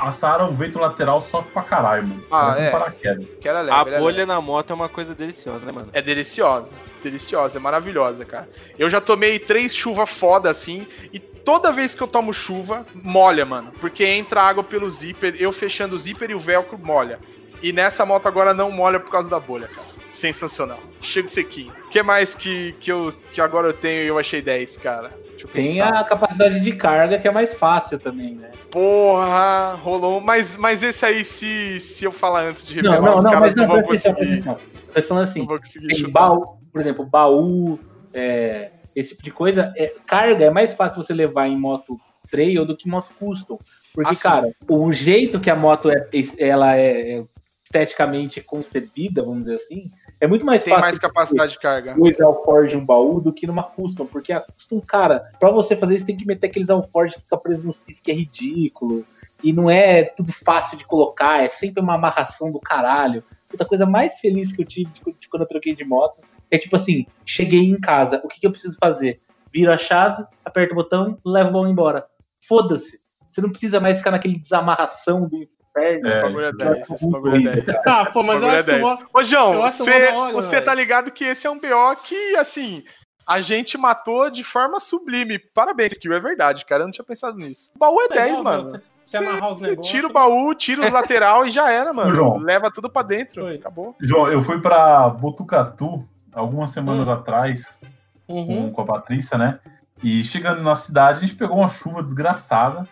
a 0.00 0.10
Sara, 0.10 0.46
o 0.46 0.52
vento 0.52 0.78
lateral 0.78 1.20
sofre 1.20 1.52
pra 1.52 1.62
caralho, 1.62 2.06
mano. 2.06 2.24
Ah, 2.30 2.40
Parece 2.42 2.60
é. 2.62 2.68
um 2.68 2.72
paraquedas. 2.72 3.38
Que 3.38 3.48
era 3.48 3.60
leve, 3.60 3.76
A 3.76 3.80
era 3.80 3.90
leve. 3.90 4.02
bolha 4.02 4.26
na 4.26 4.40
moto 4.40 4.70
é 4.70 4.74
uma 4.74 4.88
coisa 4.88 5.14
deliciosa, 5.14 5.64
né, 5.66 5.72
mano? 5.72 5.88
É 5.92 6.00
deliciosa. 6.02 6.74
Deliciosa, 7.02 7.58
é 7.58 7.60
maravilhosa, 7.60 8.24
cara. 8.24 8.48
Eu 8.78 8.88
já 8.88 9.00
tomei 9.00 9.38
três 9.38 9.74
chuvas 9.74 10.08
foda 10.10 10.48
assim, 10.50 10.86
e 11.12 11.18
toda 11.18 11.70
vez 11.72 11.94
que 11.94 12.02
eu 12.02 12.08
tomo 12.08 12.32
chuva, 12.32 12.84
molha, 12.94 13.44
mano. 13.44 13.72
Porque 13.80 14.04
entra 14.04 14.42
água 14.42 14.64
pelo 14.64 14.90
zíper, 14.90 15.34
eu 15.38 15.52
fechando 15.52 15.96
o 15.96 15.98
zíper 15.98 16.30
e 16.30 16.34
o 16.34 16.38
velcro 16.38 16.78
molha. 16.78 17.18
E 17.62 17.72
nessa 17.72 18.06
moto 18.06 18.26
agora 18.26 18.54
não 18.54 18.70
molha 18.70 18.98
por 18.98 19.10
causa 19.10 19.28
da 19.28 19.38
bolha, 19.38 19.68
cara. 19.68 19.86
Sensacional. 20.12 20.80
Chego 21.00 21.28
sequinho. 21.28 21.72
O 21.86 21.88
que 21.88 22.02
mais 22.02 22.34
que, 22.34 22.72
que, 22.80 22.90
eu, 22.90 23.12
que 23.32 23.40
agora 23.40 23.68
eu 23.68 23.72
tenho 23.72 24.02
e 24.02 24.06
eu 24.06 24.18
achei 24.18 24.42
10, 24.42 24.76
cara? 24.78 25.10
Tem 25.52 25.80
a 25.80 26.04
capacidade 26.04 26.60
de 26.60 26.72
carga 26.72 27.18
que 27.18 27.26
é 27.26 27.30
mais 27.30 27.54
fácil 27.54 27.98
também, 27.98 28.34
né? 28.34 28.50
Porra, 28.70 29.74
rolou. 29.82 30.20
Mas, 30.20 30.56
mas 30.56 30.82
esse 30.82 31.04
aí, 31.04 31.24
se, 31.24 31.80
se 31.80 32.04
eu 32.04 32.12
falar 32.12 32.44
antes 32.44 32.66
de 32.66 32.82
Não, 32.82 32.92
revelar, 32.92 33.10
não, 33.10 33.18
os 33.18 33.24
não, 33.24 33.30
caras 33.30 33.54
não 33.54 33.66
não, 33.66 33.74
vão 33.74 33.82
conseguir. 33.82 34.44
tô 34.92 35.02
falando 35.02 35.24
assim, 35.24 35.46
Não 35.46 35.58
tem 35.88 36.10
baú, 36.10 36.58
por 36.70 36.80
exemplo, 36.80 37.04
baú, 37.06 37.78
é, 38.12 38.70
esse 38.94 39.10
tipo 39.10 39.22
de 39.22 39.30
coisa, 39.30 39.72
é, 39.76 39.94
carga 40.06 40.44
é 40.44 40.50
mais 40.50 40.74
fácil 40.74 41.02
você 41.02 41.12
levar 41.14 41.48
em 41.48 41.56
moto 41.58 41.98
trail 42.30 42.64
do 42.64 42.76
que 42.76 42.88
moto 42.88 43.08
custom. 43.18 43.58
Porque, 43.94 44.10
Ah, 44.10 44.14
sim. 44.14 44.22
cara, 44.22 44.50
o 44.68 44.92
jeito 44.92 45.40
que 45.40 45.50
a 45.50 45.56
moto 45.56 45.90
é, 45.90 46.06
ela 46.38 46.76
é 46.76 47.24
esteticamente 47.64 48.40
concebida, 48.40 49.22
vamos 49.22 49.44
dizer 49.44 49.56
assim, 49.56 49.90
é 50.20 50.26
muito 50.26 50.44
mais 50.44 50.62
Tem 50.62 50.70
fácil 50.70 50.82
mais 50.82 50.98
capacidade 50.98 51.52
de 51.52 51.58
carga. 51.58 51.94
dois 51.94 52.20
alforge 52.20 52.76
um 52.76 52.84
baú 52.84 53.20
do 53.20 53.32
que 53.32 53.46
numa 53.46 53.62
custom, 53.62 54.06
porque 54.06 54.32
a 54.32 54.40
custom, 54.40 54.80
cara, 54.80 55.20
pra 55.38 55.50
você 55.50 55.74
fazer 55.74 55.96
isso 55.96 56.06
tem 56.06 56.16
que 56.16 56.26
meter 56.26 56.46
aqueles 56.46 56.68
alforge 56.68 57.14
que 57.14 57.22
fica 57.22 57.36
preso 57.38 57.66
no 57.66 57.72
cis 57.72 58.00
que 58.00 58.10
é 58.10 58.14
ridículo, 58.14 59.04
e 59.42 59.52
não 59.52 59.70
é 59.70 60.04
tudo 60.04 60.32
fácil 60.32 60.76
de 60.76 60.84
colocar, 60.84 61.42
é 61.42 61.48
sempre 61.48 61.82
uma 61.82 61.94
amarração 61.94 62.52
do 62.52 62.60
caralho. 62.60 63.24
Puta 63.48 63.64
coisa 63.64 63.86
mais 63.86 64.18
feliz 64.18 64.52
que 64.52 64.60
eu 64.62 64.66
tive 64.66 64.90
de 64.90 65.00
de 65.18 65.28
quando 65.28 65.42
eu 65.42 65.48
troquei 65.48 65.74
de 65.74 65.84
moto 65.84 66.20
é 66.50 66.58
tipo 66.58 66.76
assim, 66.76 67.06
cheguei 67.24 67.60
em 67.60 67.80
casa, 67.80 68.20
o 68.24 68.28
que, 68.28 68.40
que 68.40 68.46
eu 68.46 68.50
preciso 68.50 68.76
fazer? 68.78 69.20
Viro 69.52 69.72
a 69.72 69.78
chave, 69.78 70.24
aperto 70.44 70.72
o 70.72 70.76
botão, 70.76 71.16
levo 71.24 71.50
o 71.50 71.52
baú 71.52 71.66
embora. 71.66 72.06
Foda-se. 72.46 73.00
Você 73.30 73.40
não 73.40 73.50
precisa 73.50 73.78
mais 73.78 73.98
ficar 73.98 74.10
naquele 74.10 74.36
desamarração 74.36 75.28
do 75.28 75.48
inferno. 75.76 76.08
É, 76.08 76.12
Esse 76.12 76.22
bagulho 76.22 76.44
é 76.46 76.52
10, 76.74 76.90
esse 76.90 77.10
bagulho 77.10 77.36
é 77.48 77.52
10. 77.60 77.64
Ah, 77.86 78.06
pô, 78.06 78.22
mas 78.22 78.42
eu 78.42 78.50
é 78.50 78.58
acho 78.58 78.66
10. 78.66 78.80
mó- 78.80 78.98
Ô, 79.14 79.22
João, 79.22 79.54
você, 79.62 80.08
hora, 80.12 80.32
você 80.32 80.50
velho. 80.56 80.64
tá 80.64 80.74
ligado 80.74 81.10
que 81.10 81.24
esse 81.24 81.46
é 81.46 81.50
um 81.50 81.58
BO 81.58 81.96
que, 82.04 82.36
assim, 82.36 82.82
a 83.26 83.40
gente 83.40 83.78
matou 83.78 84.30
de 84.30 84.42
forma 84.44 84.80
sublime. 84.80 85.38
Parabéns, 85.38 85.92
Kill, 85.96 86.12
é 86.14 86.20
verdade, 86.20 86.64
cara. 86.66 86.82
Eu 86.82 86.86
não 86.86 86.92
tinha 86.92 87.04
pensado 87.04 87.36
nisso. 87.38 87.70
O 87.74 87.78
baú 87.78 88.00
é 88.02 88.08
10, 88.08 88.38
Legal, 88.38 88.42
mano. 88.44 88.64
Você, 88.64 88.82
você 89.04 89.18
Você 89.18 89.76
tira 89.76 90.06
o 90.06 90.12
baú, 90.12 90.54
tira 90.54 90.84
os 90.86 90.92
lateral 90.92 91.46
e 91.46 91.50
já 91.50 91.70
era, 91.70 91.92
mano. 91.92 92.14
João. 92.14 92.38
Leva 92.38 92.70
tudo 92.70 92.88
pra 92.90 93.02
dentro. 93.02 93.44
Oi. 93.46 93.56
Acabou. 93.56 93.94
João, 94.00 94.28
eu 94.28 94.40
fui 94.42 94.60
pra 94.60 95.08
Botucatu 95.08 96.04
algumas 96.32 96.70
semanas 96.70 97.08
Hum. 97.08 97.12
atrás 97.12 97.80
Uhum. 98.28 98.46
com, 98.46 98.72
com 98.72 98.82
a 98.82 98.84
Patrícia, 98.84 99.36
né? 99.36 99.58
E 100.02 100.22
chegando 100.24 100.62
na 100.62 100.74
cidade, 100.74 101.18
a 101.18 101.20
gente 101.26 101.34
pegou 101.36 101.58
uma 101.58 101.68
chuva 101.68 102.02
desgraçada 102.02 102.86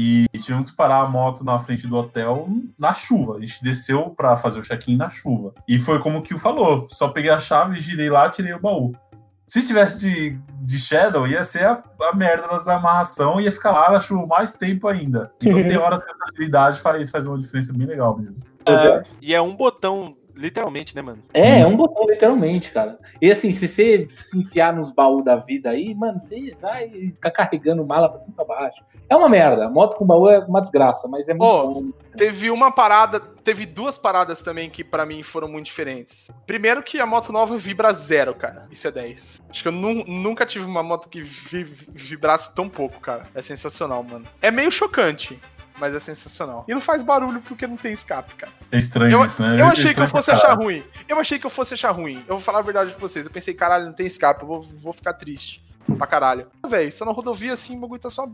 e 0.00 0.38
tivemos 0.38 0.70
que 0.70 0.76
parar 0.76 1.00
a 1.00 1.08
moto 1.08 1.44
na 1.44 1.58
frente 1.58 1.88
do 1.88 1.96
hotel 1.96 2.46
na 2.78 2.94
chuva. 2.94 3.38
A 3.38 3.40
gente 3.40 3.64
desceu 3.64 4.10
pra 4.10 4.36
fazer 4.36 4.60
o 4.60 4.62
check-in 4.62 4.96
na 4.96 5.10
chuva. 5.10 5.52
E 5.66 5.76
foi 5.76 5.98
como 6.00 6.18
o 6.18 6.22
Kio 6.22 6.38
falou: 6.38 6.86
só 6.88 7.08
peguei 7.08 7.32
a 7.32 7.38
chave, 7.40 7.80
girei 7.80 8.08
lá, 8.08 8.30
tirei 8.30 8.54
o 8.54 8.60
baú. 8.60 8.94
Se 9.44 9.66
tivesse 9.66 9.98
de, 9.98 10.38
de 10.60 10.78
Shadow, 10.78 11.26
ia 11.26 11.42
ser 11.42 11.66
a, 11.66 11.82
a 12.02 12.14
merda 12.14 12.46
das 12.46 12.68
amarração, 12.68 13.40
ia 13.40 13.50
ficar 13.50 13.72
lá 13.72 13.90
na 13.90 13.98
chuva 13.98 14.24
mais 14.24 14.52
tempo 14.52 14.86
ainda. 14.86 15.32
Então 15.42 15.60
tem 15.64 15.76
horas 15.76 15.98
que 16.00 16.12
a 16.12 16.28
habilidade 16.28 16.80
faz, 16.80 17.10
faz 17.10 17.26
uma 17.26 17.36
diferença 17.36 17.72
bem 17.72 17.86
legal 17.86 18.16
mesmo. 18.16 18.46
É, 18.64 19.02
E 19.20 19.34
é 19.34 19.40
um 19.42 19.56
botão, 19.56 20.16
literalmente, 20.38 20.94
né, 20.94 21.02
mano? 21.02 21.22
É, 21.34 21.60
é 21.60 21.66
um 21.66 21.76
botão, 21.76 22.06
literalmente, 22.08 22.70
cara. 22.70 22.98
E 23.20 23.30
assim, 23.30 23.52
se 23.52 23.68
você 23.68 24.06
se 24.10 24.38
enfiar 24.38 24.72
nos 24.72 24.92
baús 24.92 25.24
da 25.24 25.36
vida 25.36 25.70
aí, 25.70 25.94
mano, 25.94 26.20
você 26.20 26.54
vai 26.60 26.88
ficar 26.88 27.30
carregando 27.32 27.84
mala 27.84 28.08
pra 28.08 28.18
cima 28.20 28.32
e 28.32 28.36
pra 28.36 28.44
baixo. 28.44 28.82
É 29.10 29.16
uma 29.16 29.28
merda. 29.28 29.66
A 29.66 29.70
moto 29.70 29.96
com 29.96 30.06
baú 30.06 30.28
é 30.28 30.38
uma 30.38 30.60
desgraça, 30.60 31.08
mas 31.08 31.28
é 31.28 31.34
muito 31.34 31.44
Ô, 31.44 31.74
bom. 31.74 31.90
Teve 32.16 32.50
uma 32.50 32.70
parada, 32.70 33.20
teve 33.20 33.64
duas 33.66 33.96
paradas 33.98 34.42
também 34.42 34.68
que 34.70 34.82
pra 34.84 35.04
mim 35.06 35.22
foram 35.22 35.48
muito 35.48 35.66
diferentes. 35.66 36.30
Primeiro 36.46 36.82
que 36.82 37.00
a 37.00 37.06
moto 37.06 37.32
nova 37.32 37.56
vibra 37.56 37.92
zero, 37.92 38.34
cara. 38.34 38.66
Isso 38.70 38.86
é 38.86 38.90
10. 38.90 39.40
Acho 39.48 39.62
que 39.62 39.68
eu 39.68 39.72
nu- 39.72 40.04
nunca 40.06 40.44
tive 40.46 40.66
uma 40.66 40.82
moto 40.82 41.08
que 41.08 41.20
vi- 41.22 41.64
vibrasse 41.64 42.54
tão 42.54 42.68
pouco, 42.68 43.00
cara. 43.00 43.24
É 43.34 43.40
sensacional, 43.42 44.02
mano. 44.02 44.24
É 44.42 44.50
meio 44.50 44.70
chocante, 44.70 45.38
mas 45.78 45.94
é 45.94 45.98
sensacional. 46.00 46.64
E 46.68 46.74
não 46.74 46.80
faz 46.80 47.02
barulho 47.02 47.40
porque 47.40 47.66
não 47.66 47.76
tem 47.76 47.92
escape, 47.92 48.34
cara. 48.34 48.52
É 48.70 48.78
estranho 48.78 49.12
Eu, 49.12 49.24
isso, 49.24 49.42
né? 49.42 49.60
eu 49.60 49.66
É 49.66 49.72
achei 49.72 49.94
que 49.94 50.00
eu 50.00 50.08
fosse 50.08 50.30
achar 50.30 50.54
ruim. 50.54 50.84
Eu 51.08 51.18
achei 51.18 51.38
que 51.38 51.46
eu 51.46 51.50
fosse 51.50 51.74
achar 51.74 51.90
ruim. 51.90 52.18
Eu 52.28 52.36
vou 52.36 52.40
falar 52.40 52.58
a 52.58 52.62
verdade 52.62 52.90
pra 52.90 53.00
vocês. 53.00 53.24
Eu 53.26 53.32
pensei, 53.32 53.54
caralho, 53.54 53.86
não 53.86 53.92
tem 53.92 54.06
escape. 54.06 54.42
Eu 54.42 54.48
vou, 54.48 54.62
vou 54.62 54.92
ficar 54.92 55.14
triste. 55.14 55.62
Pra 55.96 56.06
caralho. 56.06 56.46
Véi, 56.68 56.90
você 56.90 56.98
tá 56.98 57.04
na 57.06 57.12
rodovia 57.12 57.52
assim, 57.52 57.76
o 57.76 57.80
bagulho 57.80 58.00
tá 58.00 58.10
só. 58.10 58.26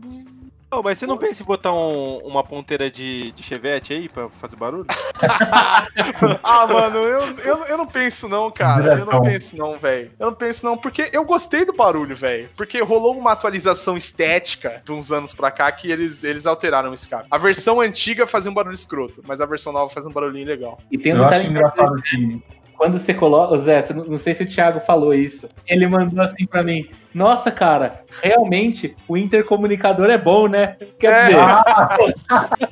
Não, 0.71 0.81
mas 0.83 0.97
você 0.99 1.05
não 1.05 1.17
pensa 1.17 1.41
em 1.41 1.45
botar 1.45 1.71
um- 1.71 2.17
uma 2.25 2.43
ponteira 2.43 2.89
de, 2.91 3.31
de 3.31 3.43
chevette 3.43 3.93
aí 3.93 4.09
pra 4.09 4.27
fazer 4.29 4.55
barulho? 4.55 4.87
Ah, 6.43 6.67
mano, 6.67 6.97
eu, 6.99 7.21
eu, 7.39 7.65
eu 7.65 7.77
não 7.77 7.85
penso 7.87 8.27
não, 8.27 8.51
cara. 8.51 8.99
Eu 8.99 9.05
não 9.05 9.21
penso 9.21 9.55
não, 9.57 9.77
velho. 9.77 10.11
Eu 10.19 10.27
não 10.27 10.33
penso 10.33 10.65
não, 10.65 10.77
porque 10.77 11.09
eu 11.13 11.23
gostei 11.23 11.65
do 11.65 11.73
barulho, 11.73 12.15
velho. 12.15 12.49
Porque 12.55 12.81
rolou 12.81 13.17
uma 13.17 13.31
atualização 13.31 13.95
estética 13.97 14.81
de 14.85 14.91
uns 14.91 15.11
anos 15.11 15.33
pra 15.33 15.51
cá 15.51 15.71
que 15.71 15.89
eles, 15.91 16.23
eles 16.23 16.45
alteraram 16.45 16.91
o 16.91 16.93
escape. 16.93 17.27
A 17.31 17.37
versão 17.37 17.79
antiga 17.81 18.25
fazia 18.27 18.49
um 18.51 18.53
barulho 18.53 18.73
escroto, 18.73 19.21
mas 19.25 19.41
a 19.41 19.45
versão 19.45 19.71
nova 19.71 19.89
faz 19.93 20.05
um 20.05 20.11
barulhinho 20.11 20.47
legal. 20.47 20.79
E 20.91 20.97
tem 20.97 21.13
um 21.13 21.17
Eu 21.17 21.25
acho 21.25 21.47
engraçado 21.47 22.01
que 22.01 22.41
quando 22.77 22.99
você 22.99 23.13
coloca. 23.13 23.57
Zé, 23.57 23.85
não 23.93 24.05
não 24.05 24.17
sei 24.17 24.33
se 24.33 24.43
o 24.43 24.47
Thiago 24.49 24.79
falou 24.79 25.13
isso. 25.13 25.47
Ele 25.67 25.87
mandou 25.87 26.23
assim 26.23 26.45
pra 26.45 26.63
mim: 26.63 26.89
Nossa, 27.13 27.51
cara, 27.51 28.03
realmente 28.21 28.95
o 29.07 29.15
intercomunicador 29.17 30.09
é 30.09 30.17
bom, 30.17 30.47
né? 30.47 30.75
Quer 30.99 31.13
É. 31.13 31.25
dizer, 31.27 32.15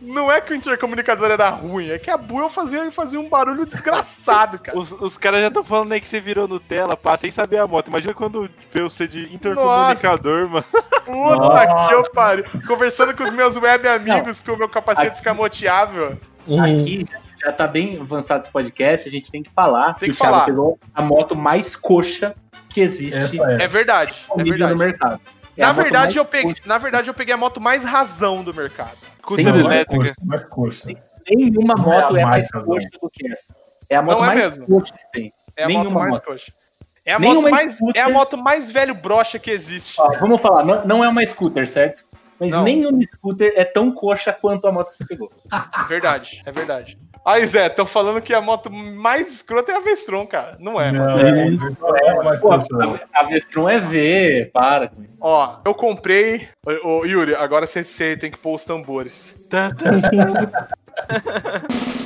Não 0.00 0.30
é 0.30 0.40
que 0.40 0.52
o 0.52 0.56
intercomunicador 0.56 1.30
era 1.30 1.50
ruim, 1.50 1.90
é 1.90 1.98
que 1.98 2.10
a 2.10 2.16
Buell 2.16 2.48
fazia, 2.48 2.90
fazia 2.90 3.20
um 3.20 3.28
barulho 3.28 3.66
desgraçado, 3.66 4.58
cara. 4.58 4.76
Os, 4.78 4.92
os 4.92 5.16
caras 5.18 5.40
já 5.40 5.48
estão 5.48 5.62
falando 5.64 5.92
aí 5.92 6.00
que 6.00 6.08
você 6.08 6.20
virou 6.20 6.48
Nutella, 6.48 6.96
pá, 6.96 7.16
sem 7.16 7.30
saber 7.30 7.58
a 7.58 7.66
moto. 7.66 7.88
Imagina 7.88 8.14
quando 8.14 8.48
vê 8.72 8.82
você 8.82 9.06
de 9.06 9.32
intercomunicador, 9.34 10.48
mano. 10.48 10.64
Puta 11.04 11.36
Nossa. 11.36 11.88
que 11.88 11.94
eu 11.94 12.10
pariu. 12.12 12.44
Conversando 12.66 13.14
com 13.14 13.22
os 13.24 13.32
meus 13.32 13.56
web 13.56 13.86
amigos 13.86 14.40
com 14.40 14.52
o 14.52 14.56
meu 14.56 14.68
capacete 14.68 15.08
Aqui- 15.08 15.16
escamoteável. 15.16 16.16
aqui 16.62 17.06
já 17.10 17.18
tá 17.52 17.66
bem 17.66 17.98
avançado 18.00 18.42
esse 18.44 18.50
podcast, 18.52 19.08
a 19.08 19.12
gente 19.12 19.30
tem 19.30 19.42
que 19.42 19.50
falar 19.50 19.94
Tem 19.94 20.08
que 20.10 20.14
o 20.14 20.18
Thiago 20.18 20.32
falar. 20.34 20.44
pegou 20.46 20.78
a 20.94 21.02
moto 21.02 21.34
mais 21.36 21.74
coxa 21.76 22.34
que 22.68 22.80
existe 22.80 23.40
é. 23.40 23.64
É 23.64 23.68
verdade, 23.68 24.10
é 24.10 24.14
disponível 24.14 24.52
no 24.52 24.66
verdade. 24.66 24.78
mercado. 24.78 25.20
É 25.56 25.60
Na 25.62 25.72
verdade, 25.72 26.18
eu 26.18 26.24
peguei, 26.24 26.52
coxa. 26.54 26.62
na 26.66 26.78
verdade, 26.78 27.08
eu 27.10 27.14
peguei 27.14 27.32
a 27.34 27.36
moto 27.36 27.60
mais 27.60 27.84
razão 27.84 28.42
do 28.42 28.52
mercado. 28.52 28.96
Scooter 29.22 29.44
Sem 29.44 29.54
mais 29.54 29.64
elétrica. 29.66 29.96
coxa, 29.96 30.14
mais 30.24 30.44
coxa. 30.44 30.88
Nenhuma 31.30 31.74
é 31.74 31.76
moto 31.76 32.16
é, 32.16 32.24
mais 32.24 32.48
mais 32.52 32.64
coxa 32.64 32.88
do 33.00 33.10
que 33.10 33.32
essa. 33.32 33.54
É 33.88 33.96
a 33.96 34.02
moto 34.02 34.16
Não 34.18 34.24
é 34.24 34.34
mais 34.34 34.58
coxa 34.58 34.92
que 34.92 35.12
tem. 35.12 35.32
É 35.56 35.64
a 35.64 35.68
Nenhuma 35.68 35.84
moto 35.84 35.94
mais 35.94 36.10
moto. 36.14 36.24
coxa. 36.24 36.52
É 37.06 37.12
a, 37.12 37.18
Nenhuma 37.18 37.40
moto 37.42 37.50
mais, 37.52 37.72
scooter. 37.74 38.02
é 38.02 38.04
a 38.04 38.08
moto 38.10 38.36
mais 38.36 38.70
velho 38.70 38.94
brocha 38.94 39.38
que 39.38 39.50
existe. 39.50 40.00
Ó, 40.00 40.10
vamos 40.18 40.40
falar, 40.40 40.64
não, 40.64 40.84
não 40.86 41.04
é 41.04 41.08
uma 41.08 41.24
scooter, 41.24 41.68
certo? 41.68 42.02
Mas 42.40 42.50
Não. 42.50 42.64
nenhum 42.64 43.00
scooter 43.02 43.52
é 43.54 43.64
tão 43.64 43.92
coxa 43.92 44.32
quanto 44.32 44.66
a 44.66 44.72
moto 44.72 44.90
que 44.90 44.96
você 44.96 45.06
pegou. 45.06 45.30
É 45.52 45.84
verdade, 45.86 46.42
é 46.44 46.50
verdade. 46.50 46.98
Aí, 47.24 47.46
Zé, 47.46 47.68
estão 47.68 47.86
falando 47.86 48.20
que 48.20 48.34
a 48.34 48.40
moto 48.42 48.70
mais 48.70 49.32
escrota 49.32 49.72
é 49.72 49.76
a 49.76 49.80
Vestron, 49.80 50.26
cara. 50.26 50.58
Não 50.60 50.78
é. 50.78 50.92
Não, 50.92 51.06
não 51.06 51.96
é 51.96 52.22
mais 52.22 52.42
Pô, 52.42 52.50
coxa, 52.50 52.68
não. 52.72 53.00
a, 53.14 53.20
a 53.20 53.22
Vestron 53.24 53.70
é 53.70 53.80
V, 53.80 54.50
para. 54.52 54.92
Ó, 55.18 55.56
eu 55.64 55.74
comprei. 55.74 56.46
Ô, 56.84 56.98
ô, 56.98 57.06
Yuri, 57.06 57.34
agora 57.34 57.66
você, 57.66 57.82
você 57.82 58.14
tem 58.14 58.30
que 58.30 58.36
pôr 58.36 58.56
os 58.56 58.64
tambores. 58.64 59.42
Tá, 59.48 59.70
tá. 59.70 59.84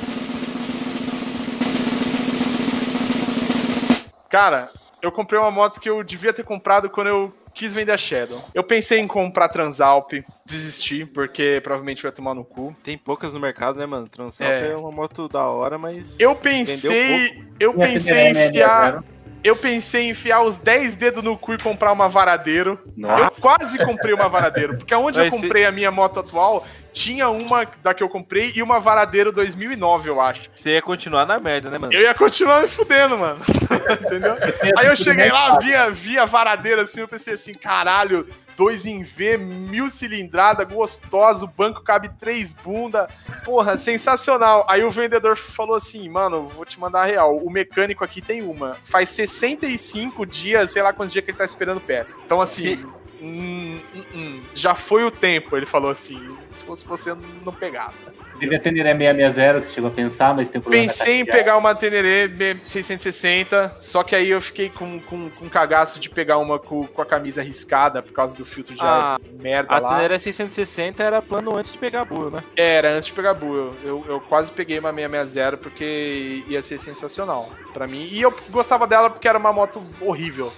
Cara, 4.29 4.69
eu 5.01 5.11
comprei 5.11 5.39
uma 5.39 5.51
moto 5.51 5.81
que 5.81 5.89
eu 5.89 6.03
devia 6.03 6.31
ter 6.31 6.43
comprado 6.43 6.89
quando 6.89 7.07
eu 7.07 7.33
quis 7.53 7.73
vender 7.73 7.91
a 7.91 7.97
Shadow. 7.97 8.43
Eu 8.53 8.63
pensei 8.63 8.99
em 8.99 9.07
comprar 9.07 9.49
Transalp, 9.49 10.13
desisti, 10.45 11.05
porque 11.05 11.59
provavelmente 11.63 12.03
vai 12.03 12.11
tomar 12.11 12.33
no 12.33 12.43
cu. 12.43 12.75
Tem 12.83 12.97
poucas 12.97 13.33
no 13.33 13.39
mercado, 13.39 13.77
né, 13.79 13.85
mano? 13.85 14.07
Transalp 14.07 14.49
É. 14.49 14.71
é. 14.71 14.75
uma 14.75 14.91
moto 14.91 15.27
da 15.27 15.43
hora, 15.45 15.77
mas. 15.77 16.19
Eu 16.19 16.35
pensei. 16.35 17.43
Eu 17.59 17.73
pensei 17.73 18.27
em 18.29 18.47
enfiar. 18.47 19.03
Eu 19.41 19.55
pensei 19.55 20.03
em 20.03 20.09
enfiar 20.09 20.41
os 20.43 20.57
10 20.57 20.97
dedos 20.97 21.23
no 21.23 21.37
cu 21.37 21.53
e 21.53 21.57
comprar 21.57 21.93
uma 21.93 22.09
varadeiro. 22.09 22.77
Eu 22.97 23.31
quase 23.39 23.77
comprei 23.77 24.13
uma 24.13 24.27
varadeiro, 24.27 24.77
porque 24.77 24.93
aonde 24.93 25.17
eu 25.17 25.23
ser- 25.25 25.31
comprei 25.31 25.65
a 25.65 25.71
minha 25.71 25.89
moto 25.89 26.19
atual, 26.19 26.65
tinha 26.91 27.29
uma 27.29 27.65
da 27.83 27.93
que 27.93 28.03
eu 28.03 28.09
comprei 28.09 28.51
e 28.55 28.61
uma 28.61 28.79
varadeiro 28.79 29.31
2009, 29.31 30.09
eu 30.09 30.21
acho. 30.21 30.49
Você 30.53 30.71
ia 30.71 30.81
continuar 30.81 31.25
na 31.25 31.39
merda, 31.39 31.69
né, 31.69 31.77
mano? 31.77 31.93
Eu 31.93 32.01
ia 32.01 32.13
continuar 32.13 32.61
me 32.61 32.67
fudendo, 32.67 33.17
mano. 33.17 33.39
Entendeu? 34.05 34.35
Aí 34.77 34.87
eu 34.87 34.95
cheguei 34.95 35.31
lá, 35.31 35.59
via, 35.59 35.89
via 35.89 36.25
varadeira 36.25 36.83
assim, 36.83 37.01
eu 37.01 37.07
pensei 37.07 37.33
assim, 37.33 37.53
caralho, 37.53 38.27
2 38.59 38.85
em 38.87 39.03
V, 39.03 39.37
mil 39.37 39.87
cilindrada, 39.89 40.65
gostoso, 40.65 41.45
o 41.45 41.47
banco 41.47 41.81
cabe 41.81 42.09
três 42.19 42.53
bunda. 42.53 43.07
Porra, 43.45 43.77
sensacional. 43.77 44.65
Aí 44.67 44.83
o 44.83 44.91
vendedor 44.91 45.37
falou 45.37 45.75
assim, 45.75 46.09
mano, 46.09 46.45
vou 46.45 46.65
te 46.65 46.77
mandar 46.77 47.03
a 47.03 47.05
real. 47.05 47.37
O 47.37 47.49
mecânico 47.49 48.03
aqui 48.03 48.21
tem 48.21 48.41
uma. 48.41 48.75
Faz 48.83 49.07
65 49.09 50.25
dias, 50.25 50.71
sei 50.71 50.81
lá 50.81 50.91
quantos 50.91 51.13
dias 51.13 51.23
que 51.23 51.31
ele 51.31 51.37
tá 51.37 51.45
esperando 51.45 51.79
peça. 51.79 52.17
Então, 52.25 52.41
assim. 52.41 52.85
Hum, 53.21 53.79
hum, 53.95 54.03
hum, 54.15 54.41
já 54.53 54.75
foi 54.75 55.03
o 55.03 55.11
tempo, 55.11 55.55
ele 55.55 55.65
falou 55.65 55.89
assim. 55.91 56.37
Se 56.51 56.63
fosse 56.63 56.85
você, 56.85 57.11
eu 57.11 57.17
não 57.45 57.53
pegava. 57.53 57.93
Devia 58.39 58.59
ter 58.59 58.71
Neré 58.71 58.93
660 58.93 59.61
que 59.61 59.73
chegou 59.73 59.89
a 59.89 59.93
pensar, 59.93 60.33
mas 60.33 60.49
tem 60.49 60.61
problema. 60.61 60.87
Pensei 60.87 61.19
em 61.19 61.25
pegar 61.25 61.57
uma 61.57 61.75
Teneré 61.75 62.29
660, 62.63 63.77
só 63.81 64.01
que 64.01 64.15
aí 64.15 64.29
eu 64.29 64.39
fiquei 64.39 64.69
com, 64.69 64.99
com, 65.01 65.29
com 65.29 65.49
cagaço 65.49 65.99
de 65.99 66.09
pegar 66.09 66.37
uma 66.37 66.57
com, 66.57 66.87
com 66.87 67.01
a 67.01 67.05
camisa 67.05 67.43
riscada 67.43 68.01
por 68.01 68.13
causa 68.13 68.35
do 68.35 68.45
filtro 68.45 68.73
de 68.73 68.81
Ah, 68.81 69.15
ar 69.15 69.19
merda 69.33 69.73
A 69.73 69.79
lá. 69.79 69.95
Teneré 69.95 70.17
660 70.17 71.03
era 71.03 71.21
plano 71.21 71.57
antes 71.57 71.73
de 71.73 71.77
pegar 71.77 72.01
a 72.01 72.05
Bull, 72.05 72.31
né? 72.31 72.41
Era, 72.55 72.91
antes 72.93 73.07
de 73.07 73.13
pegar 73.13 73.31
a 73.31 73.33
Bull. 73.33 73.55
Eu, 73.55 73.75
eu, 73.83 74.05
eu 74.07 74.21
quase 74.21 74.51
peguei 74.51 74.79
uma 74.79 74.93
660 74.93 75.57
porque 75.57 76.43
ia 76.47 76.61
ser 76.61 76.77
sensacional 76.77 77.49
pra 77.73 77.87
mim. 77.87 78.07
E 78.09 78.21
eu 78.21 78.33
gostava 78.49 78.87
dela 78.87 79.09
porque 79.09 79.27
era 79.27 79.37
uma 79.37 79.51
moto 79.51 79.83
horrível. 79.99 80.51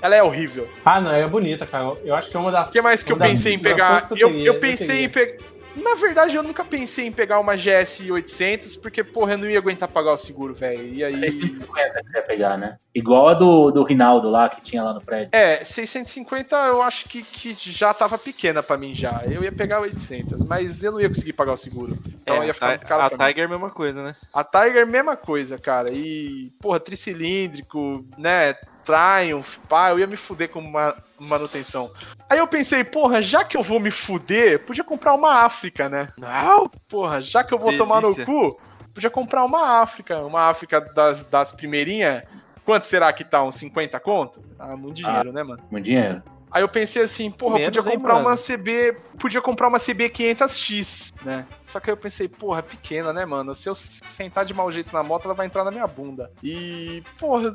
Ela 0.00 0.16
é 0.16 0.22
horrível. 0.22 0.68
Ah, 0.84 1.00
não, 1.00 1.12
é 1.12 1.26
bonita, 1.26 1.66
cara. 1.66 1.92
Eu 2.04 2.14
acho 2.14 2.30
que 2.30 2.36
é 2.36 2.40
uma 2.40 2.52
das. 2.52 2.68
O 2.68 2.72
que 2.72 2.82
mais 2.82 3.02
que 3.02 3.12
eu 3.12 3.16
pensei 3.16 3.54
em 3.54 3.58
melhores 3.58 4.06
pegar? 4.08 4.20
Eu, 4.20 4.30
teria, 4.30 4.46
eu 4.46 4.60
pensei 4.60 5.04
em 5.04 5.08
teria. 5.08 5.34
pegar. 5.36 5.56
Na 5.76 5.94
verdade, 5.94 6.34
eu 6.34 6.42
nunca 6.42 6.64
pensei 6.64 7.06
em 7.06 7.12
pegar 7.12 7.38
uma 7.38 7.54
GS 7.54 8.00
800, 8.10 8.76
porque, 8.76 9.04
porra, 9.04 9.32
eu 9.34 9.38
não 9.38 9.50
ia 9.50 9.58
aguentar 9.58 9.86
pagar 9.88 10.12
o 10.14 10.16
seguro, 10.16 10.54
velho. 10.54 10.82
E 10.88 11.04
aí. 11.04 11.20
650 11.20 12.02
que 12.02 12.10
você 12.10 12.16
ia 12.16 12.22
pegar, 12.22 12.56
né? 12.56 12.78
Igual 12.94 13.28
a 13.28 13.34
do, 13.34 13.70
do 13.70 13.82
Rinaldo 13.84 14.30
lá, 14.30 14.48
que 14.48 14.62
tinha 14.62 14.82
lá 14.82 14.94
no 14.94 15.02
prédio. 15.02 15.28
É, 15.32 15.62
650 15.62 16.56
eu 16.68 16.80
acho 16.80 17.06
que, 17.10 17.22
que 17.22 17.52
já 17.52 17.92
tava 17.92 18.16
pequena 18.16 18.62
pra 18.62 18.78
mim 18.78 18.94
já. 18.94 19.22
Eu 19.26 19.44
ia 19.44 19.52
pegar 19.52 19.80
800, 19.80 20.44
mas 20.44 20.82
eu 20.82 20.92
não 20.92 21.00
ia 21.00 21.08
conseguir 21.08 21.34
pagar 21.34 21.52
o 21.52 21.58
seguro. 21.58 21.94
Então 22.22 22.42
É, 22.42 22.46
ia 22.46 22.54
ficar 22.54 22.66
a, 22.66 22.70
muito 22.70 22.86
caro 22.86 23.02
a. 23.02 23.10
Tiger 23.28 23.42
é 23.42 23.46
a 23.46 23.48
mesma 23.50 23.70
coisa, 23.70 24.02
né? 24.02 24.16
A 24.32 24.42
Tiger, 24.42 24.86
mesma 24.86 25.14
coisa, 25.14 25.58
cara. 25.58 25.90
E, 25.90 26.50
porra, 26.58 26.80
tricilíndrico, 26.80 28.02
né? 28.16 28.54
Triumph, 28.86 29.58
pá, 29.68 29.90
eu 29.90 29.98
ia 29.98 30.06
me 30.06 30.16
fuder 30.16 30.48
com 30.48 30.60
uma 30.60 30.94
manutenção. 31.18 31.90
Aí 32.30 32.38
eu 32.38 32.46
pensei, 32.46 32.84
porra, 32.84 33.20
já 33.20 33.42
que 33.42 33.56
eu 33.56 33.62
vou 33.62 33.80
me 33.80 33.90
fuder, 33.90 34.64
podia 34.64 34.84
comprar 34.84 35.14
uma 35.14 35.44
África, 35.44 35.88
né? 35.88 36.08
Não! 36.16 36.70
Porra, 36.88 37.20
já 37.20 37.42
que 37.42 37.52
eu 37.52 37.58
vou 37.58 37.76
tomar 37.76 38.00
no 38.00 38.14
Delícia. 38.14 38.24
cu, 38.24 38.60
podia 38.94 39.10
comprar 39.10 39.44
uma 39.44 39.80
África. 39.80 40.20
Uma 40.20 40.42
África 40.42 40.80
das, 40.80 41.24
das 41.24 41.50
primeirinhas. 41.50 42.22
Quanto 42.64 42.86
será 42.86 43.12
que 43.12 43.24
tá? 43.24 43.42
Uns 43.42 43.56
50 43.56 43.98
conto? 44.00 44.40
Ah, 44.58 44.76
muito 44.76 44.94
dinheiro, 44.94 45.32
né, 45.32 45.42
mano? 45.42 45.62
Muito 45.70 45.84
dinheiro. 45.84 46.22
Aí 46.50 46.62
eu 46.62 46.68
pensei 46.68 47.02
assim, 47.02 47.30
porra, 47.30 47.58
Menos, 47.58 47.76
podia 47.76 47.92
comprar 47.92 48.16
uma 48.16 48.34
CB, 48.36 48.96
podia 49.18 49.42
comprar 49.42 49.68
uma 49.68 49.78
CB 49.78 50.08
500X, 50.10 51.12
né? 51.22 51.44
Só 51.64 51.80
que 51.80 51.90
aí 51.90 51.92
eu 51.92 51.96
pensei, 51.98 52.28
porra, 52.28 52.60
é 52.60 52.62
pequena, 52.62 53.12
né, 53.12 53.26
mano? 53.26 53.54
Se 53.54 53.68
eu 53.68 53.74
sentar 53.74 54.44
de 54.44 54.54
mau 54.54 54.70
jeito 54.70 54.92
na 54.92 55.02
moto, 55.02 55.24
ela 55.26 55.34
vai 55.34 55.46
entrar 55.46 55.64
na 55.64 55.70
minha 55.70 55.86
bunda. 55.86 56.30
E, 56.42 57.02
porra, 57.18 57.52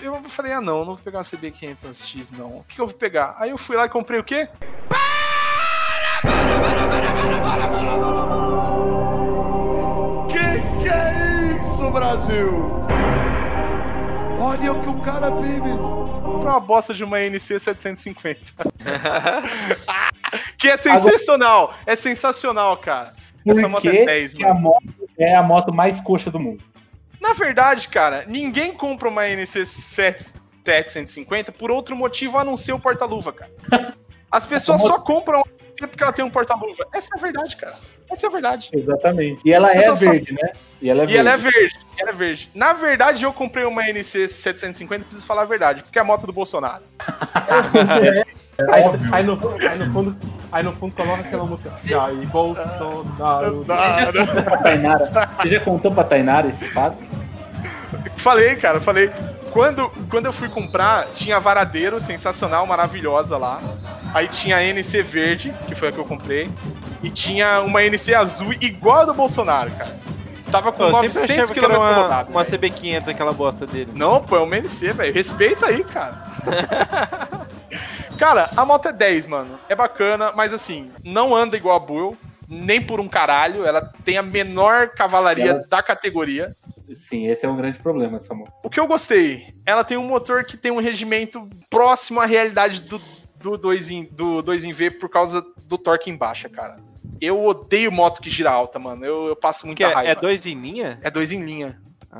eu 0.00 0.22
falei, 0.30 0.52
ah, 0.52 0.60
não, 0.60 0.78
não 0.78 0.94
vou 0.94 0.98
pegar 0.98 1.18
uma 1.18 1.24
CB 1.24 1.52
500X, 1.52 2.30
não. 2.38 2.58
O 2.58 2.64
que, 2.64 2.76
que 2.76 2.80
eu 2.80 2.86
vou 2.86 2.96
pegar? 2.96 3.34
Aí 3.38 3.50
eu 3.50 3.58
fui 3.58 3.76
lá 3.76 3.86
e 3.86 3.88
comprei 3.88 4.18
o 4.20 4.24
quê? 4.24 4.48
Que 10.28 10.82
que 10.82 10.88
é 10.88 11.56
isso, 11.56 11.90
Brasil? 11.90 12.97
Olha 14.60 14.72
o 14.72 14.82
que 14.82 14.88
o 14.88 15.00
cara 15.00 15.30
vive. 15.30 15.60
Comprei 15.60 16.50
uma 16.50 16.60
bosta 16.60 16.92
de 16.92 17.04
uma 17.04 17.20
NC 17.20 17.58
750. 17.60 18.40
que 20.58 20.68
é 20.68 20.76
sensacional! 20.76 21.74
É 21.86 21.94
sensacional, 21.94 22.76
cara. 22.76 23.14
Essa 23.46 23.60
Por 23.60 23.68
moto 23.70 23.88
é 23.88 24.04
10, 24.04 24.34
que 24.34 24.44
a 24.44 24.48
mano. 24.48 24.60
moto 24.60 24.84
é 25.18 25.34
a 25.34 25.42
moto 25.42 25.72
mais 25.72 25.98
coxa 26.00 26.30
do 26.30 26.40
mundo? 26.40 26.62
Na 27.20 27.32
verdade, 27.32 27.88
cara, 27.88 28.24
ninguém 28.26 28.72
compra 28.72 29.08
uma 29.08 29.26
NC 29.28 29.64
750 29.64 31.52
por 31.52 31.70
outro 31.70 31.96
motivo 31.96 32.36
a 32.38 32.44
não 32.44 32.56
ser 32.56 32.72
o 32.72 32.80
porta-luva, 32.80 33.32
cara. 33.32 33.94
As 34.30 34.44
pessoas 34.46 34.82
só 34.82 34.98
compram 34.98 35.42
NC 35.78 35.86
porque 35.88 36.02
ela 36.02 36.12
tem 36.12 36.24
um 36.24 36.30
porta-luva. 36.30 36.86
Essa 36.92 37.08
é 37.14 37.18
a 37.18 37.22
verdade, 37.22 37.56
cara. 37.56 37.74
Essa 38.10 38.26
é 38.26 38.28
a 38.28 38.32
verdade. 38.32 38.70
Exatamente. 38.72 39.40
E 39.44 39.52
ela 39.52 39.68
Mas 39.68 39.82
é 39.82 39.88
eu 39.88 39.96
só- 39.96 40.10
verde, 40.10 40.32
né? 40.32 40.50
E 40.80 40.88
ela 40.90 41.02
é 41.02 41.04
E 41.04 41.06
verde. 41.06 41.18
ela 41.18 41.30
é 41.32 41.36
verde. 41.36 41.76
e 41.96 42.00
Ela 42.00 42.10
é 42.10 42.12
verde. 42.12 42.50
Na 42.54 42.72
verdade, 42.72 43.24
eu 43.24 43.32
comprei 43.32 43.64
uma 43.64 43.82
NC 43.88 44.28
750, 44.28 45.04
preciso 45.04 45.26
falar 45.26 45.42
a 45.42 45.46
verdade, 45.46 45.82
porque 45.82 45.98
é 45.98 46.02
a 46.02 46.04
moto 46.04 46.26
do 46.26 46.32
Bolsonaro. 46.32 46.82
Aí, 48.72 48.82
Óbvio. 48.82 49.14
aí 49.14 49.22
no, 49.22 49.38
aí, 49.70 49.78
no 49.78 49.92
fundo, 49.92 50.16
aí 50.50 50.62
no 50.64 50.72
fundo 50.72 50.92
coloca 50.92 51.20
aquela 51.20 51.44
música. 51.44 51.70
Jair 51.84 52.26
Bolsonaro. 52.26 53.64
Nada. 53.64 54.26
Pra 54.42 54.56
Tainara. 54.56 55.04
Você 55.06 55.48
já 55.50 55.60
contou 55.60 55.92
pra 55.94 56.02
Tainara 56.02 56.48
esse 56.48 56.64
fato? 56.70 56.96
Falei, 58.16 58.56
cara, 58.56 58.80
falei. 58.80 59.12
Quando, 59.50 59.90
quando 60.10 60.26
eu 60.26 60.32
fui 60.32 60.48
comprar, 60.48 61.06
tinha 61.14 61.40
varadeiro 61.40 62.00
sensacional, 62.00 62.66
maravilhosa 62.66 63.36
lá. 63.36 63.60
Aí 64.14 64.28
tinha 64.28 64.56
a 64.56 64.64
NC 64.64 65.02
verde, 65.02 65.54
que 65.66 65.74
foi 65.74 65.88
a 65.88 65.92
que 65.92 65.98
eu 65.98 66.04
comprei. 66.04 66.50
E 67.02 67.10
tinha 67.10 67.60
uma 67.60 67.82
NC 67.82 68.14
azul 68.14 68.52
igual 68.54 69.00
a 69.00 69.04
do 69.04 69.14
Bolsonaro, 69.14 69.70
cara. 69.72 69.96
Tava 70.50 70.72
com 70.72 70.82
Eu 70.82 70.94
sempre 70.94 71.08
900 71.08 71.30
achava 71.30 71.54
que 71.54 71.60
km 71.60 71.76
uma, 71.76 71.92
rodado. 71.94 72.30
uma 72.30 72.42
velho. 72.42 72.74
CB500 72.74 73.08
aquela 73.08 73.32
bosta 73.32 73.66
dele. 73.66 73.92
Não, 73.94 74.22
pô, 74.22 74.36
é 74.36 74.40
uma 74.40 74.56
NC, 74.56 74.92
velho. 74.92 75.12
Respeita 75.12 75.66
aí, 75.66 75.84
cara. 75.84 76.22
cara, 78.18 78.50
a 78.56 78.64
moto 78.64 78.86
é 78.86 78.92
10, 78.92 79.26
mano. 79.26 79.58
É 79.68 79.74
bacana, 79.74 80.32
mas 80.34 80.52
assim, 80.52 80.90
não 81.04 81.36
anda 81.36 81.56
igual 81.56 81.76
a 81.76 81.80
Buell. 81.80 82.16
Nem 82.48 82.80
por 82.80 82.98
um 83.00 83.08
caralho. 83.08 83.64
Ela 83.66 83.82
tem 84.04 84.16
a 84.16 84.22
menor 84.22 84.88
cavalaria 84.90 85.50
Ela- 85.50 85.64
da 85.68 85.82
categoria. 85.82 86.48
Sim, 87.08 87.26
esse 87.28 87.44
é 87.44 87.48
um 87.48 87.56
grande 87.56 87.78
problema, 87.78 88.16
essa 88.16 88.32
moto. 88.34 88.50
O 88.64 88.70
que 88.70 88.80
eu 88.80 88.86
gostei, 88.86 89.54
ela 89.66 89.84
tem 89.84 89.96
um 89.98 90.06
motor 90.06 90.44
que 90.44 90.56
tem 90.56 90.70
um 90.72 90.80
regimento 90.80 91.46
próximo 91.68 92.20
à 92.20 92.24
realidade 92.26 92.80
do, 92.82 92.98
do 93.42 93.58
2 93.58 93.90
em, 93.90 94.04
do 94.10 94.40
2 94.40 94.64
em 94.64 94.72
V 94.72 94.92
por 94.92 95.10
causa 95.10 95.44
do 95.66 95.76
torque 95.76 96.10
em 96.10 96.16
baixa, 96.16 96.48
cara. 96.48 96.76
Eu 97.20 97.44
odeio 97.44 97.92
moto 97.92 98.22
que 98.22 98.30
gira 98.30 98.50
alta, 98.50 98.78
mano. 98.78 99.04
Eu, 99.04 99.26
eu 99.28 99.36
passo 99.36 99.60
Que 99.60 99.66
muita 99.66 99.82
é, 99.84 99.92
raiva. 99.92 100.10
é 100.12 100.14
dois 100.14 100.46
em 100.46 100.54
linha? 100.54 100.98
É 101.02 101.10
dois 101.10 101.30
em 101.32 101.42
linha. 101.44 101.78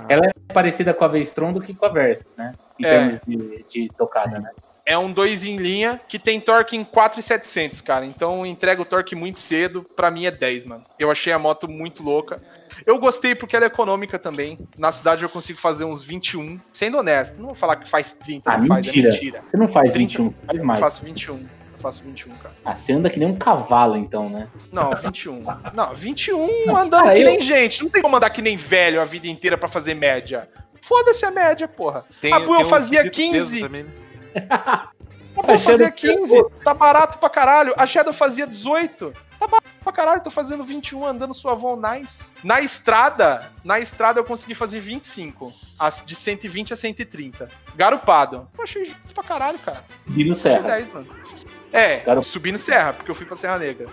Ela 0.08 0.26
é 0.26 0.52
parecida 0.52 0.92
com 0.92 1.04
a 1.04 1.08
V-Strom 1.08 1.52
do 1.52 1.60
que 1.62 1.72
com 1.72 1.86
a 1.86 1.88
Versa, 1.88 2.26
né? 2.36 2.54
Em 2.78 2.84
É. 2.84 2.90
termos 2.90 3.20
de, 3.26 3.64
de 3.70 3.88
tocada, 3.96 4.38
né? 4.38 4.50
É 4.90 4.96
um 4.96 5.12
2 5.12 5.44
em 5.44 5.56
linha 5.58 6.00
que 6.08 6.18
tem 6.18 6.40
torque 6.40 6.74
em 6.74 6.82
4,700, 6.82 7.82
cara. 7.82 8.06
Então 8.06 8.46
entrega 8.46 8.80
o 8.80 8.86
torque 8.86 9.14
muito 9.14 9.38
cedo. 9.38 9.82
Pra 9.94 10.10
mim 10.10 10.24
é 10.24 10.30
10, 10.30 10.64
mano. 10.64 10.82
Eu 10.98 11.10
achei 11.10 11.30
a 11.30 11.38
moto 11.38 11.68
muito 11.68 12.02
louca. 12.02 12.40
Eu 12.86 12.98
gostei 12.98 13.34
porque 13.34 13.54
ela 13.54 13.66
é 13.66 13.68
econômica 13.68 14.18
também. 14.18 14.58
Na 14.78 14.90
cidade 14.90 15.22
eu 15.22 15.28
consigo 15.28 15.58
fazer 15.58 15.84
uns 15.84 16.02
21. 16.02 16.58
Sendo 16.72 16.96
honesto, 16.96 17.38
não 17.38 17.48
vou 17.48 17.54
falar 17.54 17.76
que 17.76 17.90
faz 17.90 18.12
30, 18.12 18.50
Ah, 18.50 18.56
não 18.56 18.66
faz, 18.66 18.86
mentira. 18.86 19.08
é 19.08 19.12
mentira. 19.12 19.44
Você 19.50 19.56
não 19.58 19.68
faz 19.68 19.92
30. 19.92 19.98
21, 20.22 20.34
faz 20.46 20.58
Eu 20.58 20.64
mais. 20.64 20.80
faço 20.80 21.04
21. 21.04 21.34
Eu 21.36 21.78
faço 21.78 22.02
21, 22.04 22.32
cara. 22.36 22.54
Ah, 22.64 22.74
você 22.74 22.92
anda 22.94 23.10
que 23.10 23.18
nem 23.18 23.28
um 23.28 23.36
cavalo, 23.36 23.96
então, 23.96 24.30
né? 24.30 24.48
Não, 24.72 24.90
21. 24.94 25.44
Não, 25.74 25.94
21 25.94 26.74
andando 26.76 27.02
cara, 27.02 27.14
que 27.14 27.20
eu- 27.20 27.26
nem 27.26 27.40
gente. 27.42 27.82
Não 27.82 27.90
tem 27.90 28.00
como 28.00 28.16
andar 28.16 28.30
que 28.30 28.40
nem 28.40 28.56
velho 28.56 29.00
a 29.02 29.04
vida 29.04 29.26
inteira 29.28 29.58
pra 29.58 29.68
fazer 29.68 29.92
média. 29.92 30.48
Foda-se 30.80 31.26
a 31.26 31.30
média, 31.30 31.68
porra. 31.68 32.06
Tem, 32.22 32.32
A 32.32 32.40
Bu, 32.40 32.54
eu 32.54 32.64
fazia 32.64 33.02
quesitos 33.10 33.18
peso 33.32 33.50
15. 33.50 33.60
também, 33.60 33.82
né? 33.84 33.90
A 34.50 34.88
Bu 35.34 35.40
A 35.42 35.58
fazia 35.58 35.86
Shadow- 35.86 35.92
15. 35.92 36.44
Tá 36.64 36.74
barato 36.74 37.18
pra 37.18 37.30
caralho. 37.30 37.72
A 37.76 37.86
Shadow 37.86 38.12
fazia 38.12 38.46
18. 38.46 39.12
Tá 39.38 39.46
barato 39.46 39.68
pra 39.84 39.92
caralho. 39.92 40.20
Tô 40.20 40.30
fazendo 40.30 40.64
21 40.64 41.06
andando 41.06 41.32
suavão 41.32 41.76
nice. 41.80 42.24
Na 42.42 42.60
estrada, 42.60 43.50
na 43.64 43.78
estrada 43.78 44.18
eu 44.18 44.24
consegui 44.24 44.54
fazer 44.54 44.80
25. 44.80 45.52
As 45.78 46.04
de 46.04 46.16
120 46.16 46.72
a 46.72 46.76
130. 46.76 47.48
Garupado. 47.76 48.48
Eu 48.58 48.64
achei 48.64 48.84
justo 48.86 49.14
pra 49.14 49.22
caralho, 49.22 49.58
cara. 49.60 49.84
E 50.08 50.24
no 50.24 50.32
Achei 50.32 50.50
Serra. 50.52 50.62
10, 50.68 50.92
mano. 50.92 51.06
É, 51.72 51.98
Garup- 52.00 52.24
subindo 52.24 52.58
serra, 52.58 52.94
porque 52.94 53.10
eu 53.10 53.14
fui 53.14 53.26
pra 53.26 53.36
Serra 53.36 53.58
Negra. 53.58 53.86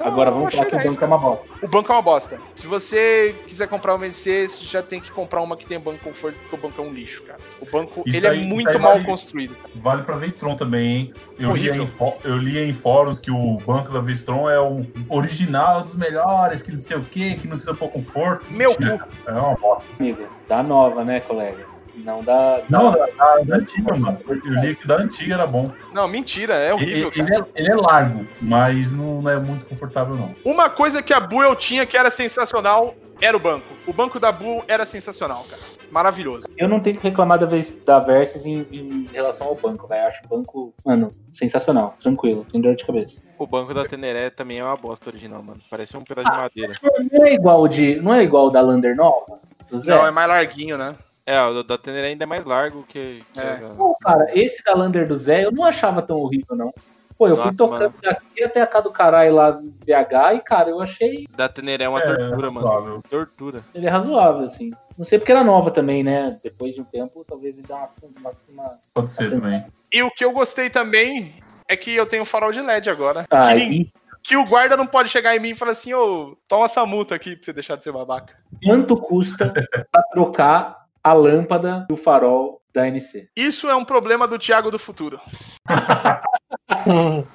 Então, 0.00 0.12
Agora 0.12 0.30
vamos 0.30 0.54
falar 0.54 0.66
que 0.66 0.76
o 0.76 0.78
10, 0.78 0.92
banco 0.92 1.04
é 1.04 1.06
uma 1.08 1.18
bosta. 1.18 1.44
o 1.60 1.68
banco 1.68 1.90
é 1.92 1.94
uma 1.96 2.02
bosta. 2.02 2.40
Se 2.54 2.66
você 2.68 3.34
quiser 3.48 3.66
comprar 3.66 3.94
uma 3.96 4.06
VC, 4.06 4.46
você 4.46 4.64
já 4.64 4.80
tem 4.80 5.00
que 5.00 5.10
comprar 5.10 5.42
uma 5.42 5.56
que 5.56 5.66
tem 5.66 5.76
banco 5.78 5.98
conforto, 6.04 6.36
porque 6.38 6.54
o 6.54 6.58
banco 6.68 6.80
é 6.80 6.84
um 6.84 6.92
lixo, 6.92 7.24
cara. 7.24 7.40
O 7.60 7.66
banco, 7.66 8.04
Isso 8.06 8.16
ele 8.16 8.26
é 8.26 8.30
aí- 8.30 8.38
isso 8.44 8.48
muito 8.54 8.78
mal 8.78 8.92
vale- 8.92 9.04
construído. 9.04 9.56
Vale 9.74 10.04
pra 10.04 10.14
Vestron 10.14 10.54
também, 10.54 10.86
hein? 10.96 11.14
Eu 11.36 11.52
li, 11.56 11.68
em, 11.68 11.88
eu 12.24 12.36
li 12.38 12.58
em 12.60 12.72
fóruns 12.72 13.18
que 13.18 13.30
o 13.32 13.56
banco 13.66 13.90
da 13.92 14.00
Vestron 14.00 14.48
é 14.48 14.60
o 14.60 14.86
original 15.08 15.82
dos 15.82 15.96
melhores, 15.96 16.62
que 16.62 16.70
não 16.70 16.80
sei 16.80 16.96
o 16.96 17.00
que, 17.02 17.34
que 17.36 17.48
não 17.48 17.56
precisa 17.56 17.76
pôr 17.76 17.88
conforto. 17.88 18.46
Meu 18.52 18.70
Mentira, 18.70 19.00
É 19.26 19.32
uma 19.32 19.54
bosta. 19.56 19.88
Amigo, 19.98 20.22
da 20.48 20.62
nova, 20.62 21.04
né, 21.04 21.18
colega? 21.20 21.66
Não 22.04 22.22
da. 22.22 22.60
Não, 22.68 22.92
da, 22.92 23.06
da- 23.06 23.40
da 23.44 23.56
antiga, 23.56 23.94
mano. 23.96 24.18
Eu 24.28 24.34
li 24.60 24.74
que 24.74 24.86
da 24.86 24.96
antiga 24.96 25.34
era 25.34 25.46
bom. 25.46 25.70
Não, 25.92 26.06
mentira, 26.08 26.54
é 26.54 26.66
Ele, 26.66 26.72
horrível, 26.74 27.10
ele 27.14 27.30
cara. 27.30 27.46
é, 27.54 27.60
ele 27.60 27.70
é 27.72 27.74
largo, 27.76 28.26
mas 28.40 28.92
não, 28.94 29.22
não 29.22 29.30
é 29.30 29.38
muito 29.38 29.66
confortável, 29.66 30.14
não. 30.14 30.34
Uma 30.44 30.68
coisa 30.70 31.02
que 31.02 31.12
a 31.12 31.20
Buell 31.20 31.54
tinha 31.56 31.84
que 31.86 31.96
era 31.96 32.10
sensacional 32.10 32.94
era 33.20 33.36
o 33.36 33.40
banco. 33.40 33.66
O 33.86 33.92
banco 33.92 34.18
da 34.20 34.30
Buell 34.30 34.64
era 34.68 34.86
sensacional, 34.86 35.44
cara. 35.50 35.60
Maravilhoso. 35.90 36.46
Eu 36.56 36.68
não 36.68 36.80
tenho 36.80 36.98
que 36.98 37.02
reclamar 37.02 37.38
da, 37.38 37.46
vez, 37.46 37.74
da 37.84 37.98
Versus 37.98 38.44
em, 38.44 38.66
em 38.70 39.06
relação 39.10 39.46
ao 39.46 39.54
banco, 39.54 39.86
velho. 39.88 40.06
Acho 40.06 40.20
o 40.24 40.28
banco, 40.28 40.74
mano, 40.84 41.12
sensacional, 41.32 41.96
tranquilo, 42.02 42.46
sem 42.52 42.60
dor 42.60 42.76
de 42.76 42.84
cabeça. 42.84 43.16
O 43.38 43.46
banco 43.46 43.72
da 43.72 43.84
Teneré 43.86 44.28
também 44.30 44.58
é 44.58 44.64
uma 44.64 44.76
bosta 44.76 45.08
original, 45.08 45.42
mano. 45.42 45.60
Parece 45.70 45.96
um 45.96 46.02
pedaço 46.04 46.30
de 46.30 46.36
madeira. 46.36 46.74
Não 47.10 47.24
é 47.26 47.32
igual 47.32 47.66
de. 47.66 47.96
Não 47.96 48.12
é 48.12 48.22
igual 48.22 48.48
o 48.48 48.50
da 48.50 48.60
Lander 48.60 48.94
nova? 48.94 49.38
Não, 49.70 50.06
é 50.06 50.10
mais 50.10 50.28
larguinho, 50.28 50.76
né? 50.76 50.94
É, 51.30 51.38
o 51.42 51.62
da 51.62 51.76
Teneré 51.76 52.08
ainda 52.08 52.24
é 52.24 52.26
mais 52.26 52.42
largo 52.46 52.82
que. 52.88 53.22
que 53.34 53.38
É. 53.40 53.52
a 53.62 53.74
Pô, 53.76 53.94
cara, 54.00 54.26
esse 54.32 54.64
da 54.64 54.74
Lander 54.74 55.06
do 55.06 55.18
Zé 55.18 55.44
eu 55.44 55.52
não 55.52 55.62
achava 55.62 56.00
tão 56.00 56.16
horrível, 56.16 56.56
não. 56.56 56.72
Pô, 57.18 57.28
eu 57.28 57.36
fui 57.36 57.46
Nossa, 57.46 57.58
tocando 57.58 57.80
mano. 57.80 57.94
daqui 58.02 58.44
até 58.44 58.62
a 58.62 58.66
casa 58.66 58.84
do 58.84 58.90
caralho 58.92 59.34
lá 59.34 59.50
no 59.52 59.70
BH 59.72 60.36
e, 60.36 60.40
cara, 60.40 60.70
eu 60.70 60.80
achei 60.80 61.26
Da 61.36 61.46
Teneré 61.48 61.84
é 61.84 61.88
uma 61.88 62.00
É, 62.00 62.06
tortura, 62.06 62.50
mano. 62.50 62.66
razoável. 62.66 63.02
Tortura. 63.10 63.60
ele 63.74 63.86
é 63.86 63.90
razoável, 63.90 64.46
assim. 64.46 64.70
Não 64.96 65.04
sei 65.04 65.18
porque 65.18 65.32
era 65.32 65.44
nova 65.44 65.70
também, 65.70 66.02
né? 66.02 66.38
Depois 66.42 66.74
de 66.74 66.80
um 66.80 66.84
tempo, 66.84 67.22
talvez 67.28 67.58
ele 67.58 67.66
dê 67.66 67.72
uma. 67.74 67.88
uma, 68.20 68.32
uma... 68.50 68.76
Pode 68.94 69.12
ser 69.12 69.28
também. 69.30 69.66
E 69.92 70.02
o 70.02 70.10
que 70.10 70.24
eu 70.24 70.32
gostei 70.32 70.70
também 70.70 71.34
é 71.68 71.76
que 71.76 71.94
eu 71.94 72.06
tenho 72.06 72.24
farol 72.24 72.52
de 72.52 72.62
LED 72.62 72.88
agora. 72.88 73.26
Ah, 73.30 73.54
que, 73.54 73.92
que 74.22 74.36
o 74.36 74.44
guarda 74.46 74.78
não 74.78 74.86
pode 74.86 75.10
chegar 75.10 75.36
em 75.36 75.40
mim 75.40 75.50
e 75.50 75.54
falar 75.54 75.72
assim, 75.72 75.92
ô, 75.92 76.36
toma 76.48 76.64
essa 76.64 76.86
multa 76.86 77.14
aqui 77.14 77.36
pra 77.36 77.44
você 77.44 77.52
deixar 77.52 77.76
de 77.76 77.84
ser 77.84 77.92
babaca. 77.92 78.34
quanto 78.64 78.96
custa 78.96 79.52
pra 79.92 80.02
trocar 80.12 80.87
a 81.08 81.12
lâmpada 81.12 81.86
do 81.88 81.96
farol 81.96 82.60
da 82.74 82.86
NC? 82.86 83.28
Isso 83.36 83.68
é 83.68 83.74
um 83.74 83.84
problema 83.84 84.26
do 84.28 84.38
Thiago 84.38 84.70
do 84.70 84.78
futuro. 84.78 85.20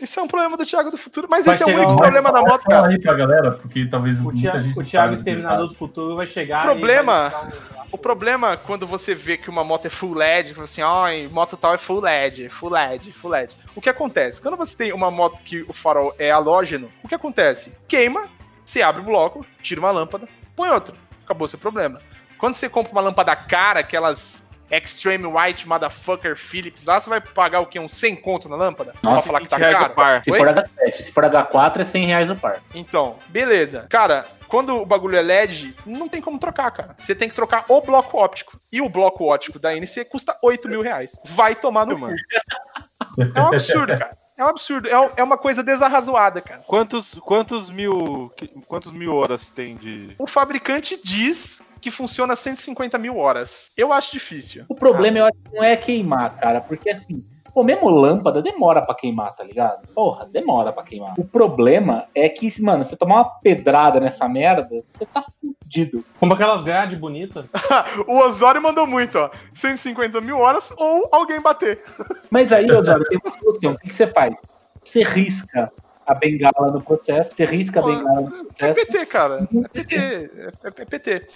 Isso 0.00 0.18
é 0.18 0.22
um 0.22 0.26
problema 0.28 0.56
do 0.56 0.64
Thiago 0.64 0.90
do 0.90 0.96
futuro, 0.96 1.26
mas 1.28 1.44
Vai 1.44 1.54
esse 1.54 1.62
é 1.62 1.66
o 1.66 1.68
único 1.76 1.92
um- 1.92 1.96
problema 1.96 2.32
da 2.32 2.40
moto, 2.40 2.64
cara. 2.64 2.88
aí 2.88 2.98
pra 2.98 3.12
galera, 3.12 3.52
porque 3.52 3.84
talvez 3.84 4.18
O 4.18 4.24
muita 4.24 4.40
Thiago, 4.40 4.60
gente 4.60 4.70
o 4.78 4.82
Thiago 4.82 4.88
sabe 5.08 5.14
Exterminador 5.14 5.68
do 5.68 5.74
Futuro 5.74 6.16
vai 6.16 6.26
chegar. 6.26 6.62
Problema- 6.62 7.28
vai 7.28 7.44
um- 7.48 7.80
O 7.92 7.98
problema 7.98 8.56
quando 8.56 8.86
você 8.86 9.14
vê 9.14 9.36
que 9.36 9.50
uma 9.50 9.62
moto 9.64 9.84
é 9.86 9.90
full 9.90 10.14
LED, 10.14 10.54
fala 10.54 10.64
assim, 10.64 10.80
ai, 10.80 11.28
moto 11.30 11.54
tal 11.56 11.74
é 11.74 11.78
full 11.78 12.00
LED, 12.00 12.48
full 12.48 12.70
LED, 12.70 13.12
full 13.12 13.30
LED. 13.30 13.54
O 13.76 13.80
que 13.80 13.90
acontece? 13.90 14.40
Quando 14.40 14.56
você 14.56 14.74
tem 14.76 14.92
uma 14.92 15.10
moto 15.10 15.42
que 15.42 15.62
o 15.68 15.72
farol 15.74 16.14
é 16.18 16.30
halógeno, 16.30 16.90
o 17.02 17.08
que 17.08 17.14
acontece? 17.16 17.76
Queima, 17.86 18.26
você 18.64 18.80
abre 18.80 19.02
o 19.02 19.04
bloco, 19.04 19.44
tira 19.60 19.80
uma 19.80 19.90
lâmpada, 19.90 20.26
põe 20.56 20.70
outra. 20.70 20.94
Acabou 21.24 21.46
seu 21.48 21.58
problema. 21.58 22.00
Quando 22.40 22.54
você 22.54 22.68
compra 22.68 22.90
uma 22.92 23.02
lâmpada 23.02 23.36
cara, 23.36 23.80
aquelas 23.80 24.42
Extreme 24.70 25.26
White 25.26 25.68
Motherfucker 25.68 26.36
Philips, 26.36 26.86
lá 26.86 27.00
você 27.00 27.10
vai 27.10 27.20
pagar 27.20 27.60
o 27.60 27.66
quê? 27.66 27.78
Uns 27.78 27.92
100 27.92 28.16
conto 28.16 28.48
na 28.48 28.56
lâmpada? 28.56 28.92
Só 28.92 29.00
pra 29.00 29.10
Nossa, 29.10 29.26
falar 29.26 29.40
que 29.40 29.48
tá 29.48 29.56
20 29.56 29.64
reais 29.64 29.78
caro? 29.78 29.94
par. 29.94 30.24
Se 30.24 30.30
Oi? 30.30 30.38
for 30.38 30.48
H7, 30.48 30.94
se 30.94 31.12
for 31.12 31.24
H4 31.24 31.80
é 31.80 31.84
100 31.84 32.06
reais 32.06 32.30
o 32.30 32.36
par. 32.36 32.62
Então, 32.74 33.16
beleza. 33.28 33.86
Cara, 33.90 34.24
quando 34.48 34.76
o 34.76 34.86
bagulho 34.86 35.16
é 35.16 35.22
LED, 35.22 35.74
não 35.84 36.08
tem 36.08 36.22
como 36.22 36.38
trocar, 36.38 36.70
cara. 36.70 36.94
Você 36.96 37.14
tem 37.14 37.28
que 37.28 37.34
trocar 37.34 37.64
o 37.68 37.80
bloco 37.82 38.16
óptico. 38.16 38.58
E 38.72 38.80
o 38.80 38.88
bloco 38.88 39.24
óptico 39.26 39.58
da 39.58 39.76
NC 39.76 40.06
custa 40.06 40.36
8 40.42 40.68
mil 40.68 40.82
reais. 40.82 41.20
Vai 41.26 41.54
tomar 41.54 41.84
no. 41.84 41.98
Mano. 41.98 42.16
É 43.34 43.40
um 43.40 43.48
absurdo, 43.48 43.98
cara. 43.98 44.16
É 44.40 44.44
um 44.44 44.48
absurdo. 44.48 44.88
É, 44.88 45.10
é 45.18 45.22
uma 45.22 45.36
coisa 45.36 45.62
desarrazoada, 45.62 46.40
cara. 46.40 46.62
Quantos, 46.66 47.18
quantos 47.18 47.68
mil. 47.68 48.32
Quantos 48.66 48.90
mil 48.90 49.14
horas 49.14 49.50
tem 49.50 49.76
de. 49.76 50.14
O 50.18 50.26
fabricante 50.26 50.98
diz 51.04 51.62
que 51.78 51.90
funciona 51.90 52.34
150 52.34 52.96
mil 52.96 53.18
horas. 53.18 53.70
Eu 53.76 53.92
acho 53.92 54.12
difícil. 54.12 54.64
O 54.66 54.74
problema, 54.74 55.18
eu 55.18 55.26
acho 55.26 55.36
que 55.44 55.54
não 55.54 55.62
é 55.62 55.76
queimar, 55.76 56.38
cara, 56.38 56.62
porque 56.62 56.88
assim, 56.88 57.22
pô, 57.52 57.62
mesmo 57.62 57.88
lâmpada 57.88 58.42
demora 58.42 58.82
pra 58.82 58.94
queimar, 58.94 59.34
tá 59.34 59.44
ligado? 59.44 59.86
Porra, 59.94 60.26
demora 60.26 60.72
pra 60.72 60.82
queimar. 60.82 61.14
O 61.18 61.24
problema 61.24 62.04
é 62.14 62.28
que, 62.28 62.50
mano, 62.62 62.84
você 62.84 62.96
tomar 62.96 63.16
uma 63.16 63.30
pedrada 63.40 64.00
nessa 64.00 64.28
merda, 64.28 64.66
você 64.90 65.06
tá 65.06 65.24
fudido. 65.40 66.04
Como 66.18 66.34
aquelas 66.34 66.62
grades 66.62 66.98
bonitas. 66.98 67.44
o 68.06 68.18
Osório 68.18 68.62
mandou 68.62 68.86
muito, 68.86 69.18
ó. 69.18 69.30
150 69.52 70.20
mil 70.20 70.38
horas 70.38 70.72
ou 70.76 71.08
alguém 71.12 71.40
bater. 71.40 71.82
Mas 72.30 72.52
aí, 72.52 72.66
Osório, 72.70 73.04
tem 73.06 73.18
uma 73.24 73.32
solução. 73.38 73.72
O 73.72 73.78
que, 73.78 73.88
que 73.88 73.94
você 73.94 74.06
faz? 74.06 74.34
Você 74.82 75.02
risca 75.02 75.70
a 76.06 76.14
bengala 76.14 76.72
no 76.72 76.82
processo, 76.82 77.36
você 77.36 77.44
risca 77.44 77.80
a 77.80 77.82
bengala 77.82 78.20
no 78.22 78.28
É 78.58 78.72
processo. 78.72 78.74
PT, 78.74 79.06
cara. 79.06 79.48
É 79.64 79.68
PT. 79.68 79.96
É, 79.96 80.50
é 80.64 80.84
PT. 80.84 81.26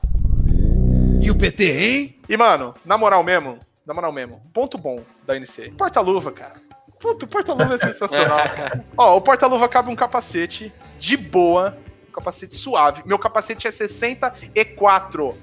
E 1.21 1.31
o 1.31 1.39
PT, 1.39 1.65
hein? 1.65 2.19
E, 2.29 2.37
mano, 2.37 2.75
na 2.85 2.99
moral 2.99 3.23
mesmo, 3.23 3.59
na 3.87 3.93
moral 3.95 4.13
mesmo, 4.13 4.41
ponto 4.53 4.79
bom 4.79 5.03
da 5.27 5.37
NC. 5.37 5.73
Porta-luva, 5.77 6.33
cara. 6.33 6.55
Puta, 6.99 7.25
o 7.25 7.29
porta-luva 7.29 7.75
é 7.75 7.79
sensacional. 7.79 8.39
cara. 8.39 8.85
Ó, 8.97 9.17
o 9.17 9.21
porta-luva 9.21 9.69
cabe 9.69 9.91
um 9.91 9.97
capacete 9.97 10.73
de 10.99 11.17
boa, 11.17 11.77
um 12.09 12.13
capacete 12.13 12.55
suave. 12.55 13.03
Meu 13.05 13.19
capacete 13.19 13.67
é 13.67 13.71
64. 13.71 15.37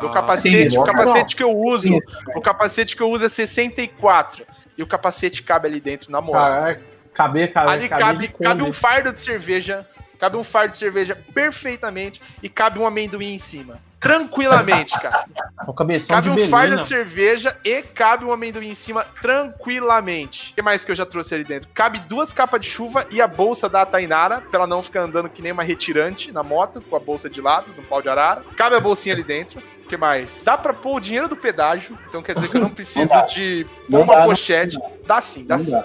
Meu 0.00 0.08
Ah, 0.10 0.12
capacete, 0.12 0.70
sim, 0.70 0.78
o 0.78 0.84
capacete 0.84 1.34
que 1.36 1.42
eu 1.42 1.56
uso, 1.56 1.88
Sim. 1.88 1.98
o 2.36 2.40
capacete 2.40 2.94
que 2.94 3.02
eu 3.02 3.10
uso 3.10 3.24
é 3.24 3.28
64. 3.28 4.46
E 4.76 4.82
o 4.82 4.86
capacete 4.86 5.42
cabe 5.42 5.66
ali 5.68 5.80
dentro, 5.80 6.12
na 6.12 6.20
moral. 6.20 6.42
Caralho, 6.44 6.80
caber, 7.14 7.52
caber, 7.52 7.72
Ali 7.72 7.88
cabe, 7.88 8.18
de 8.18 8.28
cabe 8.34 8.62
um 8.62 8.66
Kombi. 8.66 8.76
fardo 8.76 9.12
de 9.12 9.18
cerveja. 9.20 9.86
Cabe 10.18 10.36
um 10.36 10.44
fardo 10.44 10.72
de 10.72 10.76
cerveja 10.76 11.16
perfeitamente 11.32 12.20
e 12.42 12.48
cabe 12.48 12.78
um 12.78 12.86
amendoim 12.86 13.32
em 13.34 13.38
cima. 13.38 13.78
Tranquilamente, 14.00 14.98
cara. 14.98 15.24
O 15.66 15.74
cabeção 15.74 16.16
Cabe 16.16 16.30
de 16.30 16.30
um 16.30 16.48
fardo 16.48 16.68
Belina. 16.70 16.82
de 16.82 16.88
cerveja 16.88 17.56
e 17.62 17.82
cabe 17.82 18.24
um 18.24 18.32
amendoim 18.32 18.68
em 18.68 18.74
cima 18.74 19.04
tranquilamente. 19.20 20.52
O 20.52 20.54
que 20.54 20.62
mais 20.62 20.82
que 20.82 20.90
eu 20.90 20.94
já 20.94 21.04
trouxe 21.04 21.34
ali 21.34 21.44
dentro? 21.44 21.68
Cabe 21.74 21.98
duas 22.00 22.32
capas 22.32 22.62
de 22.62 22.68
chuva 22.68 23.06
e 23.10 23.20
a 23.20 23.28
bolsa 23.28 23.68
da 23.68 23.84
Tainara, 23.84 24.40
pra 24.40 24.60
ela 24.60 24.66
não 24.66 24.82
ficar 24.82 25.02
andando 25.02 25.28
que 25.28 25.42
nem 25.42 25.52
uma 25.52 25.62
retirante 25.62 26.32
na 26.32 26.42
moto, 26.42 26.80
com 26.80 26.96
a 26.96 26.98
bolsa 27.00 27.28
de 27.28 27.42
lado, 27.42 27.66
no 27.76 27.82
pau 27.82 28.00
de 28.00 28.08
arara. 28.08 28.42
Cabe 28.56 28.74
a 28.74 28.80
bolsinha 28.80 29.14
ali 29.14 29.22
dentro. 29.22 29.60
O 29.84 29.88
que 29.90 29.96
mais? 29.98 30.42
Dá 30.44 30.56
pra 30.56 30.72
pôr 30.72 30.96
o 30.96 31.00
dinheiro 31.00 31.28
do 31.28 31.36
pedágio, 31.36 31.98
então 32.08 32.22
quer 32.22 32.34
dizer 32.34 32.48
que 32.48 32.56
eu 32.56 32.60
não 32.62 32.70
preciso 32.70 33.12
de 33.26 33.66
pôr 33.90 33.98
Não 33.98 34.02
uma 34.02 34.14
dá, 34.14 34.20
não 34.20 34.28
pochete. 34.28 34.78
Dá 35.04 35.20
sim, 35.20 35.44
dá 35.44 35.58
Não 35.58 35.64
sim. 35.64 35.82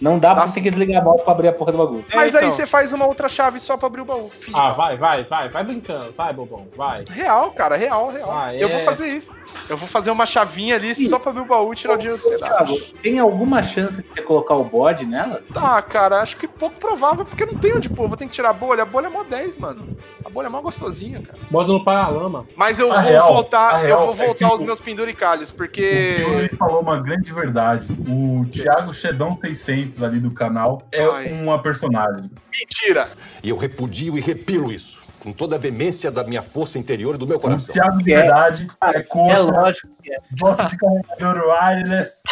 Não 0.00 0.18
dá 0.18 0.34
Tá 0.34 0.42
pra 0.42 0.52
ter 0.52 0.60
que 0.62 0.70
desligar 0.70 1.02
a 1.02 1.04
moto 1.04 1.22
pra 1.24 1.32
abrir 1.32 1.48
a 1.48 1.52
porra 1.52 1.72
do 1.72 1.78
bagulho. 1.78 2.04
Mas 2.14 2.34
então. 2.34 2.46
aí 2.46 2.50
você 2.50 2.66
faz 2.66 2.92
uma 2.92 3.06
outra 3.06 3.28
chave 3.28 3.60
só 3.60 3.76
pra 3.76 3.86
abrir 3.86 4.00
o 4.00 4.04
baú. 4.04 4.30
Ah, 4.54 4.70
vai, 4.72 4.96
vai, 4.96 5.24
vai, 5.24 5.48
vai 5.48 5.64
brincando, 5.64 6.12
vai, 6.16 6.32
bobão, 6.32 6.66
vai. 6.76 7.04
Real, 7.10 7.50
cara, 7.52 7.76
real, 7.76 8.10
real. 8.10 8.30
Ah, 8.32 8.54
Eu 8.54 8.68
é. 8.68 8.72
vou 8.72 8.80
fazer 8.80 9.08
isso. 9.08 9.28
Eu 9.68 9.76
vou 9.76 9.88
fazer 9.88 10.10
uma 10.10 10.24
chavinha 10.26 10.76
ali 10.76 10.94
só 10.94 11.18
pra 11.18 11.30
abrir 11.30 11.42
o 11.42 11.46
baú 11.46 11.72
e 11.72 11.76
tirar 11.76 11.94
o 11.94 11.98
dinheiro 11.98 12.20
do 12.22 12.28
pedaço. 12.30 12.54
Thiago, 12.66 12.80
tem 13.02 13.18
alguma 13.18 13.62
chance 13.62 14.00
de 14.00 14.08
você 14.08 14.22
colocar 14.22 14.54
o 14.54 14.64
bode 14.64 15.04
nela? 15.04 15.42
Tá, 15.52 15.80
cara, 15.82 16.20
acho 16.22 16.36
que 16.36 16.46
pouco 16.48 16.76
provável, 16.76 17.24
porque 17.24 17.44
não 17.44 17.54
tem 17.54 17.74
onde 17.74 17.88
pôr. 17.88 18.08
Vou 18.08 18.16
ter 18.16 18.26
que 18.26 18.32
tirar 18.32 18.50
a 18.50 18.54
bolha. 18.54 18.82
A 18.82 18.86
bolha 18.86 19.06
é 19.06 19.10
mó 19.10 19.22
10, 19.24 19.58
mano. 19.58 19.86
A 20.24 20.30
bolha 20.30 20.46
é 20.46 20.48
mó 20.50 20.60
gostosinha, 20.60 21.20
cara. 21.20 21.38
Bota 21.50 21.72
no 21.72 21.84
paralama. 21.84 22.46
Mas 22.56 22.78
eu 22.78 22.92
A 22.92 23.00
vou 23.02 23.10
real- 23.10 23.32
voltar, 23.34 23.74
a 23.76 23.80
eu 23.80 23.86
real 23.86 24.12
vou 24.12 24.24
é 24.24 24.26
voltar 24.28 24.46
aos 24.46 24.60
o- 24.60 24.64
meus 24.64 24.80
penduricalhos, 24.80 25.50
O 25.50 25.54
porque. 25.54 26.14
Thiago 26.16 26.56
falou 26.56 26.80
uma 26.80 26.98
grande 27.00 27.32
verdade. 27.32 27.92
O 28.08 28.46
Thiago 28.50 28.94
Shedão 28.94 29.36
600 29.36 29.89
ali 30.02 30.20
do 30.20 30.30
canal 30.30 30.82
é 30.92 31.02
Ai. 31.04 31.32
uma 31.32 31.60
personagem. 31.62 32.30
Mentira! 32.52 33.08
E 33.42 33.48
eu 33.48 33.56
repudio 33.56 34.16
e 34.16 34.20
repilo 34.20 34.70
isso, 34.72 35.00
com 35.20 35.32
toda 35.32 35.56
a 35.56 35.58
veemência 35.58 36.10
da 36.10 36.22
minha 36.24 36.42
força 36.42 36.78
interior 36.78 37.14
e 37.14 37.18
do 37.18 37.26
meu 37.26 37.36
O 37.38 37.40
coração. 37.40 37.72
Thiago 37.72 38.02
de 38.02 38.12
É. 38.12 38.16
verdade 38.22 38.66
é 38.92 38.98
É 38.98 39.02
coxa, 39.02 39.42
lógico 39.42 39.88
que 40.02 40.12
é. 40.12 40.18
bota 40.38 40.64
de 40.66 40.76
carregador 40.78 41.44
wireless. 41.48 42.22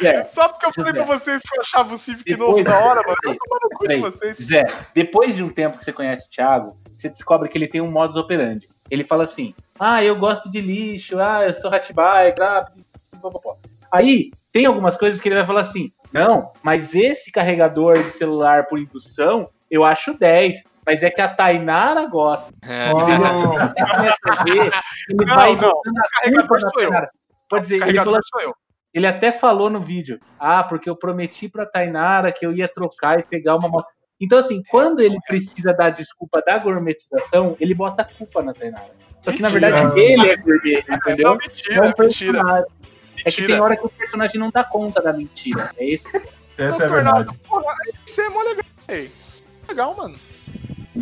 Zé, 0.00 0.24
Só 0.26 0.48
porque 0.48 0.66
eu 0.66 0.72
falei 0.72 0.92
pra 0.92 1.04
vocês 1.04 1.42
que 1.42 1.56
eu 1.56 1.60
achava 1.62 1.94
o 1.94 1.98
Civic 1.98 2.24
Depois- 2.24 2.50
novo 2.50 2.64
da 2.64 2.78
hora, 2.78 3.02
mano. 3.02 3.16
Eu 3.24 3.34
tô 3.34 3.68
cu 3.70 3.78
de 3.82 3.86
peraí. 3.88 4.00
vocês. 4.00 4.36
Zé, 4.38 4.66
depois 4.94 5.34
de 5.36 5.42
um 5.42 5.48
tempo 5.48 5.78
que 5.78 5.84
você 5.84 5.92
conhece 5.92 6.26
o 6.26 6.30
Thiago, 6.30 6.76
você 6.94 7.08
descobre 7.08 7.48
que 7.48 7.56
ele 7.58 7.68
tem 7.68 7.80
um 7.80 7.90
modus 7.90 8.16
operandi. 8.16 8.66
Ele 8.90 9.04
fala 9.04 9.24
assim: 9.24 9.54
ah, 9.78 10.02
eu 10.02 10.16
gosto 10.16 10.50
de 10.50 10.60
lixo, 10.60 11.18
ah, 11.18 11.44
eu 11.46 11.54
sou 11.54 11.70
hatchback, 11.70 12.40
ah, 12.40 12.66
pipopopó. 13.10 13.56
Aí, 13.92 14.32
tem 14.52 14.66
algumas 14.66 14.96
coisas 14.96 15.20
que 15.20 15.28
ele 15.28 15.36
vai 15.36 15.46
falar 15.46 15.60
assim: 15.60 15.92
não, 16.12 16.50
mas 16.62 16.94
esse 16.94 17.30
carregador 17.30 18.02
de 18.02 18.10
celular 18.12 18.66
por 18.66 18.78
indução, 18.78 19.48
eu 19.70 19.84
acho 19.84 20.14
10. 20.18 20.62
Mas 20.86 21.02
é 21.02 21.10
que 21.10 21.20
a 21.20 21.28
Tainara 21.28 22.06
gosta. 22.06 22.50
É. 22.64 22.90
Começa 22.90 24.16
a 24.26 24.44
ver, 24.44 24.70
ele 25.10 25.24
Não, 25.26 25.34
vai 25.34 25.54
não, 25.54 25.82
carregador 26.22 26.60
sou 26.60 26.82
eu. 26.82 26.90
Pode 27.46 27.62
dizer, 27.64 27.74
ele 27.74 27.98
falou 27.98 28.14
Carregador 28.14 28.20
sou 28.24 28.40
eu. 28.40 28.54
ele 28.94 29.06
até 29.06 29.30
falou 29.30 29.68
no 29.68 29.80
vídeo, 29.80 30.18
ah, 30.40 30.64
porque 30.64 30.88
eu 30.88 30.96
prometi 30.96 31.46
pra 31.46 31.66
Tainara 31.66 32.32
que 32.32 32.46
eu 32.46 32.52
ia 32.54 32.66
trocar 32.68 33.18
e 33.18 33.22
pegar 33.22 33.56
uma 33.56 33.68
moto. 33.68 33.86
Então, 34.18 34.38
assim, 34.38 34.62
quando 34.70 35.00
ele 35.00 35.18
precisa 35.26 35.74
dar 35.74 35.90
desculpa 35.90 36.42
da 36.44 36.56
gourmetização, 36.58 37.54
ele 37.60 37.74
bota 37.74 38.00
a 38.02 38.04
culpa 38.06 38.40
na 38.42 38.54
Tainara. 38.54 38.90
Só 39.20 39.30
que, 39.30 39.42
na 39.42 39.50
Mentira. 39.50 39.70
verdade, 39.72 40.00
ele 40.00 40.30
é 40.30 40.36
gourmet, 40.36 40.84
entendeu? 40.88 41.28
Não, 41.28 41.34
É 41.34 41.38
mentira, 41.38 41.82
um 41.82 42.02
mentira. 42.02 42.66
Personagem. 43.22 43.24
É 43.24 43.30
que 43.30 43.36
tem 43.36 43.46
Mentira. 43.46 43.62
hora 43.62 43.76
que 43.76 43.86
o 43.86 43.88
personagem 43.88 44.40
não 44.40 44.50
dá 44.50 44.64
conta 44.64 45.02
da 45.02 45.12
mentira. 45.12 45.70
É 45.76 45.84
isso. 45.84 46.04
Essa 46.56 46.84
é 46.84 46.86
a 46.86 46.88
verdade. 46.88 47.38
Porra, 47.48 47.74
isso 48.04 48.20
é 48.20 48.28
mó 48.28 48.42
legal, 48.42 48.64
véi. 48.88 49.10
Legal, 49.68 49.96
mano. 49.96 50.18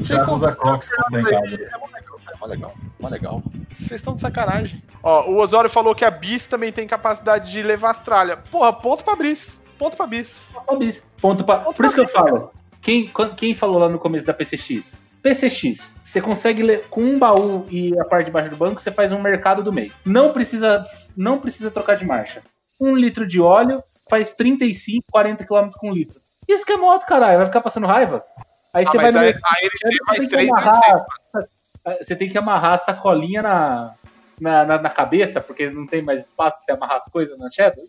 Thiago 0.07 0.33
usa 0.33 0.53
Crocs 0.55 0.91
lá 1.11 1.21
em 1.21 1.25
casa. 1.25 1.57
É 1.57 1.79
mó 1.79 1.87
legal, 1.87 2.21
cara, 2.25 2.37
mó 2.39 2.47
legal, 2.47 2.75
mó 3.01 3.09
legal. 3.09 3.43
Vocês 3.71 3.93
estão 3.93 4.15
de 4.15 4.21
sacanagem. 4.21 4.83
Ó, 5.03 5.31
o 5.31 5.39
Osório 5.39 5.71
falou 5.71 5.95
que 5.95 6.05
a 6.05 6.11
Bis 6.11 6.47
também 6.47 6.71
tem 6.73 6.87
capacidade 6.87 7.51
de 7.51 7.63
levar 7.63 7.91
as 7.91 8.01
tralhas. 8.01 8.39
Porra, 8.51 8.73
ponto 8.73 9.03
pra 9.03 9.17
Bis. 9.17 9.63
Ponto 9.79 9.97
pra 9.97 10.07
Bis. 10.07 10.53
Só 10.53 10.77
bis. 10.77 11.03
Ponto 11.21 11.45
pra... 11.45 11.61
Por 11.61 11.85
isso 11.87 11.95
que 11.95 12.01
eu 12.03 12.09
falo. 12.09 12.51
Quem, 12.83 13.11
quem 13.37 13.55
falou 13.55 13.79
lá 13.79 13.89
no 13.89 13.99
começo 13.99 14.27
da 14.27 14.35
PCX? 14.35 14.95
PCX. 15.23 15.96
Você 16.07 16.21
consegue 16.21 16.63
ler 16.63 16.87
com 16.89 17.01
um 17.03 17.19
baú 17.19 17.67
e 17.69 17.99
a 18.01 18.05
parte 18.05 18.27
de 18.27 18.31
baixo 18.31 18.49
do 18.51 18.57
banco, 18.57 18.81
você 18.81 18.91
faz 18.93 19.11
um 19.13 19.21
mercado 19.21 19.63
do 19.63 19.73
meio. 19.73 19.93
Não 20.05 20.33
precisa, 20.33 20.85
não 21.17 21.39
precisa 21.41 21.71
trocar 21.71 21.97
de 21.97 22.07
marcha. 22.07 22.43
Um 22.81 22.95
litro 22.95 23.27
de 23.27 23.41
óleo 23.41 23.83
faz 24.09 24.31
35, 24.35 25.05
40 25.11 25.45
km 25.45 25.69
com 25.77 25.91
um 25.91 25.93
litro. 25.93 26.19
Isso 26.49 26.65
que 26.65 26.73
é 26.73 26.77
moto, 26.77 27.05
caralho. 27.07 27.39
Vai 27.39 27.47
ficar 27.49 27.61
passando 27.61 27.87
raiva. 27.89 28.23
Aí 28.73 28.85
Ah, 28.87 28.91
você 28.91 28.97
vai 28.97 29.05
mas 29.07 29.15
no 29.15 29.21
aí, 29.21 29.27
aí 29.27 29.61
ele 29.63 29.71
você 29.83 30.05
vai 30.07 30.17
tem 30.17 30.29
que 30.29 30.35
3, 30.35 30.49
amarrar, 30.49 31.07
você 32.03 32.17
tem 32.17 32.29
que 32.29 32.39
amarrar 32.39 32.73
a 32.75 32.79
sacolinha 32.79 33.43
na, 33.43 33.93
na, 34.41 34.65
na, 34.65 34.83
na 34.83 34.91
cabeça, 34.91 35.41
porque 35.41 35.69
não 35.71 35.87
tem 35.87 36.03
mais 36.03 36.25
espaço 36.25 36.57
pra 36.57 36.65
você 36.65 36.73
amarrar 36.73 36.99
as 37.05 37.11
coisas 37.11 37.37
na 37.39 37.51
Shadow. 37.51 37.83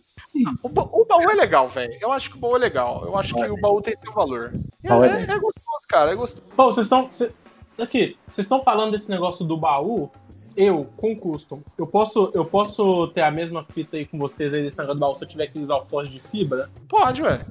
O, 0.64 0.70
ba- 0.70 0.88
o 0.92 1.06
baú 1.06 1.30
é 1.30 1.36
legal, 1.36 1.68
velho. 1.70 1.96
Eu 2.02 2.12
acho 2.12 2.30
que 2.32 2.38
o 2.38 2.40
baú 2.40 2.56
é 2.56 2.60
legal. 2.60 3.04
Eu 3.06 3.18
acho 3.18 3.34
que 3.36 3.42
o 3.42 3.60
baú 3.62 3.82
tem 3.82 3.96
seu 3.98 4.12
valor. 4.14 4.52
É, 4.84 4.88
é 4.88 5.24
é- 5.24 5.40
gostoso, 5.40 5.88
cara. 5.88 6.12
É 6.12 6.16
gostoso. 6.16 6.48
Pô, 6.56 6.66
vocês 6.72 6.86
estão. 6.86 7.12
cê- 7.12 7.32
Aqui, 7.80 8.18
vocês 8.26 8.46
estão 8.46 8.62
falando 8.64 8.92
desse 8.92 9.10
negócio 9.10 9.46
do 9.46 9.56
baú. 9.58 10.10
Eu, 10.56 10.90
com 10.98 11.16
custom, 11.16 11.62
eu 11.78 11.86
posso, 11.86 12.32
eu 12.34 12.44
posso 12.44 13.10
ter 13.10 13.22
a 13.22 13.30
mesma 13.30 13.64
fita 13.64 13.96
aí 13.96 14.08
com 14.08 14.18
vocês 14.18 14.52
aí 14.56 14.64
desse 14.64 14.80
negócio 14.80 14.96
do 14.96 15.00
baú 15.00 15.14
se 15.16 15.24
eu 15.24 15.28
tiver 15.28 15.46
que 15.46 15.60
usar 15.60 15.76
o 15.76 15.86
forge 15.86 16.12
de 16.12 16.20
fibra? 16.20 16.68
Pode, 16.90 17.22
ué. 17.22 17.42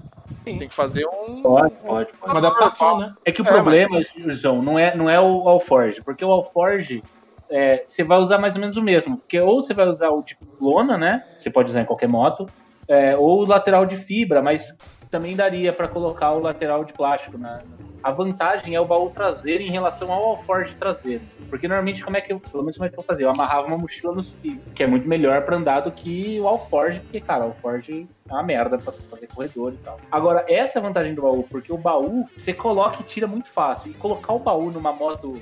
Você 0.42 0.58
tem 0.58 0.68
que 0.68 0.74
fazer 0.74 1.06
um. 1.06 1.40
Pode, 1.40 1.74
pode. 1.76 2.10
Uma 2.24 2.38
adaptação, 2.38 2.98
né? 2.98 3.14
É 3.24 3.30
que 3.30 3.40
o 3.40 3.46
É, 3.46 3.52
problema, 3.52 4.00
João, 4.30 4.60
não 4.60 4.76
é, 4.76 4.96
não 4.96 5.08
é 5.08 5.20
o 5.20 5.48
Alforge, 5.48 6.02
porque 6.02 6.24
o 6.24 6.32
Alforge 6.32 7.00
é, 7.48 7.84
você 7.86 8.02
vai 8.02 8.18
usar 8.18 8.38
mais 8.38 8.56
ou 8.56 8.60
menos 8.60 8.76
o 8.76 8.82
mesmo. 8.82 9.16
Porque 9.18 9.38
ou 9.38 9.62
você 9.62 9.72
vai 9.72 9.86
usar 9.86 10.10
o 10.10 10.22
tipo 10.22 10.44
lona, 10.60 10.98
né? 10.98 11.24
Você 11.38 11.48
pode 11.48 11.70
usar 11.70 11.82
em 11.82 11.84
qualquer 11.84 12.08
moto, 12.08 12.48
é, 12.88 13.16
ou 13.16 13.42
o 13.42 13.46
lateral 13.46 13.86
de 13.86 13.96
fibra, 13.96 14.42
mas 14.42 14.74
também 15.10 15.36
daria 15.36 15.72
para 15.72 15.86
colocar 15.86 16.32
o 16.32 16.40
lateral 16.40 16.84
de 16.84 16.92
plástico. 16.92 17.38
Na... 17.38 17.60
A 18.06 18.12
vantagem 18.12 18.72
é 18.72 18.80
o 18.80 18.84
baú 18.84 19.10
traseiro 19.10 19.64
em 19.64 19.70
relação 19.72 20.12
ao 20.12 20.22
Alforge 20.26 20.72
traseiro. 20.76 21.24
Porque 21.50 21.66
normalmente, 21.66 22.04
como 22.04 22.16
é 22.16 22.20
que 22.20 22.32
eu, 22.32 22.38
pelo 22.38 22.62
menos 22.62 22.76
como 22.76 22.86
é 22.86 22.88
que 22.88 22.96
eu 22.96 23.02
fazia? 23.02 23.26
Eu 23.26 23.30
amarrava 23.30 23.66
uma 23.66 23.76
mochila 23.76 24.14
no 24.14 24.24
CIS, 24.24 24.70
que 24.72 24.84
é 24.84 24.86
muito 24.86 25.08
melhor 25.08 25.42
para 25.42 25.56
andar 25.56 25.80
do 25.80 25.90
que 25.90 26.38
o 26.38 26.46
Alforge, 26.46 27.00
porque, 27.00 27.20
cara, 27.20 27.42
o 27.42 27.48
Alforge 27.48 28.08
é 28.28 28.32
uma 28.32 28.44
merda 28.44 28.78
pra 28.78 28.92
fazer 28.92 29.26
corredor 29.26 29.72
e 29.72 29.78
tal. 29.78 29.98
Agora, 30.08 30.44
essa 30.48 30.78
é 30.78 30.80
a 30.80 30.82
vantagem 30.84 31.16
do 31.16 31.22
baú, 31.22 31.42
porque 31.50 31.72
o 31.72 31.76
baú 31.76 32.28
você 32.36 32.52
coloca 32.52 32.98
e 33.00 33.02
tira 33.02 33.26
muito 33.26 33.48
fácil. 33.48 33.90
E 33.90 33.94
colocar 33.94 34.34
o 34.34 34.38
baú 34.38 34.70
numa 34.70 34.92
moto, 34.92 35.34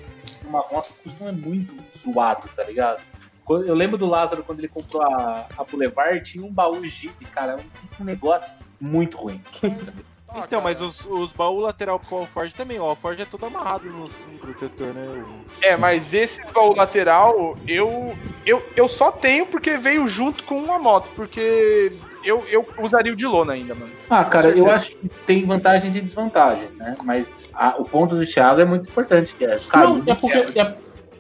numa 0.43 0.65
moto 0.73 0.91
costuma 1.05 1.29
é 1.29 1.33
muito 1.33 1.75
zoado, 2.03 2.49
tá 2.57 2.65
ligado? 2.65 3.03
Eu 3.47 3.75
lembro 3.75 3.99
do 3.99 4.07
Lázaro 4.07 4.43
quando 4.43 4.61
ele 4.61 4.69
comprou 4.69 5.03
a, 5.03 5.47
a 5.55 5.65
Boulevard, 5.65 6.19
tinha 6.25 6.43
um 6.43 6.51
baú 6.51 6.83
Jeep, 6.87 7.27
cara, 7.27 7.59
um, 7.59 8.03
um 8.03 8.05
negócio 8.07 8.51
assim, 8.51 8.65
muito 8.81 9.19
ruim. 9.19 9.39
Ah, 10.35 10.39
Então, 10.47 10.61
cara. 10.61 10.63
mas 10.63 10.81
os, 10.81 11.07
os 11.07 11.33
baús 11.33 11.63
lateral 11.63 11.99
pro 12.01 12.19
Alforge 12.19 12.55
também. 12.55 12.79
O 12.81 12.85
Alforge 12.85 13.23
é 13.23 13.25
todo 13.25 13.47
amarrado 13.47 13.85
no, 13.85 14.01
no 14.01 14.39
protetor, 14.41 14.89
né? 14.93 15.25
É, 15.63 15.77
mas 15.77 16.13
esse 16.13 16.41
baú 16.53 16.75
lateral, 16.75 17.57
eu, 17.69 18.15
eu, 18.45 18.63
eu 18.75 18.89
só 18.89 19.13
tenho 19.13 19.47
porque 19.47 19.77
veio 19.79 20.07
junto 20.09 20.43
com 20.45 20.59
uma 20.59 20.79
moto, 20.79 21.09
porque 21.15 21.93
eu, 22.25 22.45
eu 22.49 22.67
usaria 22.79 23.13
o 23.13 23.17
de 23.17 23.27
lona 23.27 23.53
ainda, 23.53 23.75
mano. 23.75 23.93
Ah, 24.11 24.25
cara, 24.25 24.49
eu 24.51 24.69
acho 24.71 24.91
que 24.97 25.09
tem 25.27 25.47
vantagens 25.47 25.95
e 25.95 26.01
desvantagens, 26.01 26.71
né? 26.77 26.97
Mas 27.05 27.27
a- 27.53 27.77
o 27.79 27.85
ponto 27.85 28.17
do 28.17 28.27
Thiago 28.27 28.61
é 28.61 28.65
muito 28.65 28.89
importante, 28.91 29.35
que 29.35 29.45
é 29.45 29.59
cara, 29.69 29.89
não, 29.89 30.03
é 30.07 30.15
porque. 30.15 30.59
é- 30.59 30.75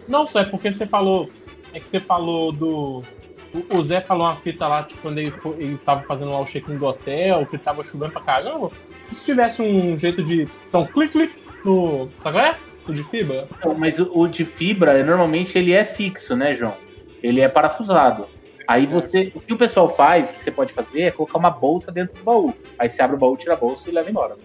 não, 0.08 0.26
só 0.26 0.40
é 0.40 0.44
porque 0.44 0.72
você 0.72 0.86
falou. 0.86 1.30
É 1.72 1.78
que 1.80 1.86
você 1.88 2.00
falou 2.00 2.50
do. 2.52 3.02
O, 3.54 3.78
o 3.78 3.82
Zé 3.84 4.00
falou 4.00 4.26
uma 4.26 4.34
fita 4.36 4.66
lá, 4.66 4.82
tipo, 4.82 5.00
quando 5.00 5.18
ele, 5.18 5.30
foi, 5.30 5.52
ele 5.60 5.78
tava 5.78 6.02
fazendo 6.02 6.30
lá 6.32 6.40
o 6.40 6.44
check-in 6.44 6.76
do 6.76 6.86
hotel, 6.86 7.46
que 7.46 7.56
tava 7.56 7.84
chovendo 7.84 8.10
pra 8.12 8.20
caramba. 8.22 8.70
Se 9.10 9.26
tivesse 9.26 9.62
um 9.62 9.98
jeito 9.98 10.22
de. 10.22 10.48
Então, 10.68 10.86
clique, 10.86 11.12
clique 11.12 11.34
no. 11.64 12.10
Sabe 12.20 12.38
qual 12.38 12.46
é? 12.46 12.56
No 12.86 12.94
de 12.94 13.04
fibra? 13.04 13.48
Então, 13.58 13.74
mas 13.74 13.98
o, 13.98 14.10
o 14.12 14.28
de 14.28 14.44
fibra, 14.44 15.02
normalmente 15.04 15.58
ele 15.58 15.72
é 15.72 15.84
fixo, 15.84 16.36
né, 16.36 16.54
João? 16.54 16.74
Ele 17.22 17.40
é 17.40 17.48
parafusado. 17.48 18.26
Aí 18.66 18.86
você, 18.86 19.32
o 19.34 19.40
que 19.40 19.52
o 19.52 19.58
pessoal 19.58 19.88
faz, 19.88 20.30
que 20.30 20.42
você 20.42 20.50
pode 20.50 20.72
fazer, 20.72 21.02
é 21.02 21.10
colocar 21.10 21.38
uma 21.38 21.50
bolsa 21.50 21.92
dentro 21.92 22.16
do 22.16 22.24
baú. 22.24 22.54
Aí 22.78 22.88
você 22.88 23.02
abre 23.02 23.16
o 23.16 23.18
baú, 23.18 23.36
tira 23.36 23.54
a 23.54 23.56
bolsa 23.56 23.88
e 23.88 23.92
leva 23.92 24.10
embora. 24.10 24.36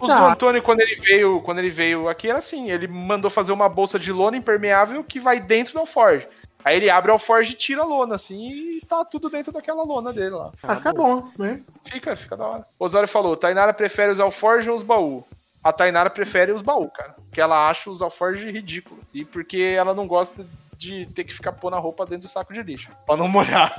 O 0.00 0.06
Tá. 0.06 0.18
do 0.18 0.32
Antônio, 0.32 0.62
quando 0.62 0.80
ele 0.80 0.96
veio, 0.96 1.40
quando 1.42 1.58
ele 1.58 1.70
veio 1.70 2.08
aqui, 2.08 2.28
era 2.28 2.38
assim, 2.38 2.70
ele 2.70 2.88
mandou 2.88 3.30
fazer 3.30 3.52
uma 3.52 3.68
bolsa 3.68 3.98
de 3.98 4.12
lona 4.12 4.36
impermeável 4.36 5.04
que 5.04 5.20
vai 5.20 5.38
dentro 5.38 5.74
do 5.74 5.80
alforge. 5.80 6.26
Aí 6.64 6.76
ele 6.76 6.90
abre 6.90 7.10
o 7.10 7.14
alforge 7.14 7.52
e 7.52 7.56
tira 7.56 7.82
a 7.82 7.86
lona, 7.86 8.14
assim, 8.14 8.50
e 8.50 8.80
tá 8.86 9.04
tudo 9.04 9.30
dentro 9.30 9.52
daquela 9.52 9.82
lona 9.82 10.12
dele 10.12 10.30
lá. 10.30 10.52
Que 10.80 10.88
é 10.88 10.92
bom, 10.92 11.26
né? 11.38 11.62
Fica, 11.84 12.14
fica 12.16 12.36
da 12.36 12.46
hora. 12.46 12.66
O 12.78 12.84
Osório 12.84 13.08
falou, 13.08 13.36
Tainara 13.36 13.72
prefere 13.72 14.12
os 14.12 14.20
alforge 14.20 14.68
ou 14.68 14.76
os 14.76 14.82
baú? 14.82 15.24
A 15.62 15.72
Tainara 15.72 16.10
prefere 16.10 16.52
os 16.52 16.62
baú, 16.62 16.90
cara. 16.90 17.14
Porque 17.28 17.40
ela 17.40 17.68
acha 17.68 17.90
os 17.90 18.00
alforge 18.00 18.50
ridículos. 18.50 19.04
E 19.12 19.24
porque 19.24 19.74
ela 19.76 19.92
não 19.92 20.06
gosta 20.06 20.44
de 20.76 21.06
ter 21.14 21.24
que 21.24 21.34
ficar 21.34 21.52
pondo 21.52 21.76
a 21.76 21.78
roupa 21.78 22.06
dentro 22.06 22.26
do 22.26 22.30
saco 22.30 22.54
de 22.54 22.62
lixo. 22.62 22.90
Pra 23.04 23.16
não 23.16 23.28
molhar. 23.28 23.70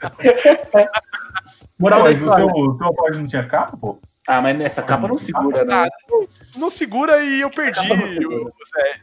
Moral 1.78 2.02
Mas 2.02 2.22
o 2.22 2.34
seu, 2.34 2.46
o 2.46 2.76
seu 2.76 2.86
Alforge 2.86 3.20
não 3.20 3.26
tinha 3.26 3.46
capa, 3.46 3.76
pô? 3.76 3.98
Ah, 4.30 4.40
mas 4.40 4.62
essa 4.62 4.80
capa 4.80 5.08
não 5.08 5.18
segura, 5.18 5.64
né? 5.64 5.74
Ah, 5.74 5.88
não, 6.08 6.28
não 6.56 6.70
segura 6.70 7.20
e 7.20 7.40
eu 7.40 7.50
perdi. 7.50 7.90
Eu, 8.22 8.52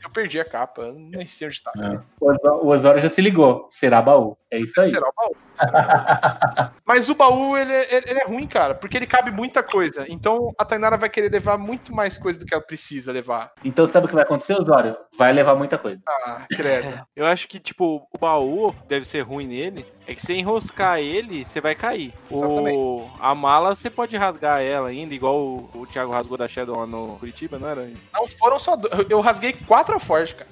eu 0.03 0.09
perdi 0.13 0.39
a 0.39 0.45
capa. 0.45 0.93
Nem 0.93 1.27
sei 1.27 1.49
onde 1.49 1.61
tá. 1.61 1.73
É. 1.75 1.99
O 2.21 2.67
Osório 2.69 3.01
já 3.01 3.09
se 3.09 3.19
ligou. 3.19 3.67
Será 3.69 4.01
baú. 4.01 4.37
É 4.51 4.59
isso 4.59 4.79
aí. 4.79 4.87
Será 4.87 5.07
o 5.09 5.13
baú? 5.15 5.35
Será? 5.53 6.71
Mas 6.85 7.09
o 7.09 7.15
baú, 7.15 7.57
ele, 7.57 7.73
é- 7.73 7.95
ele- 7.95 8.05
ele 8.11 8.19
é 8.19 8.25
ruim, 8.25 8.47
cara, 8.47 8.73
porque 8.73 8.95
ele 8.97 9.05
cabe 9.07 9.29
muita 9.31 9.61
coisa. 9.61 10.05
Então 10.09 10.53
a 10.57 10.63
Tainara 10.65 10.95
vai 10.97 11.09
querer 11.09 11.29
levar 11.31 11.57
muito 11.57 11.93
mais 11.93 12.17
coisa 12.17 12.39
do 12.39 12.45
que 12.45 12.53
ela 12.53 12.63
precisa 12.63 13.11
levar. 13.11 13.51
Então 13.63 13.85
sabe 13.87 14.05
o 14.05 14.09
que 14.09 14.15
vai 14.15 14.23
acontecer, 14.23 14.53
Osório? 14.55 14.95
Vai 15.17 15.33
levar 15.33 15.55
muita 15.55 15.77
coisa. 15.77 15.99
Ah, 16.07 16.45
credo. 16.49 17.05
Eu 17.15 17.25
acho 17.25 17.47
que, 17.47 17.59
tipo, 17.59 18.07
o 18.13 18.17
baú 18.17 18.73
deve 18.87 19.05
ser 19.05 19.21
ruim 19.21 19.47
nele. 19.47 19.85
É 20.09 20.13
que 20.13 20.21
se 20.21 20.33
enroscar 20.33 20.99
ele, 20.99 21.45
você 21.45 21.59
vai 21.59 21.75
cair. 21.75 22.13
Exatamente. 22.31 22.77
O, 22.77 23.09
a 23.19 23.35
mala, 23.35 23.75
você 23.75 23.89
pode 23.89 24.15
rasgar 24.15 24.61
ela 24.61 24.87
ainda, 24.87 25.13
igual 25.13 25.37
o, 25.37 25.69
o 25.73 25.85
Thiago 25.85 26.13
rasgou 26.13 26.37
da 26.37 26.47
Shadow 26.47 26.77
lá 26.79 26.87
no 26.87 27.17
Curitiba, 27.19 27.59
não 27.59 27.67
era? 27.67 27.89
Não 28.13 28.25
foram 28.25 28.57
só. 28.57 28.77
do- 28.77 28.87
Eu 29.09 29.19
rasguei 29.19 29.51
quatro 29.51 29.99
fortes, 29.99 30.33
cara. 30.33 30.49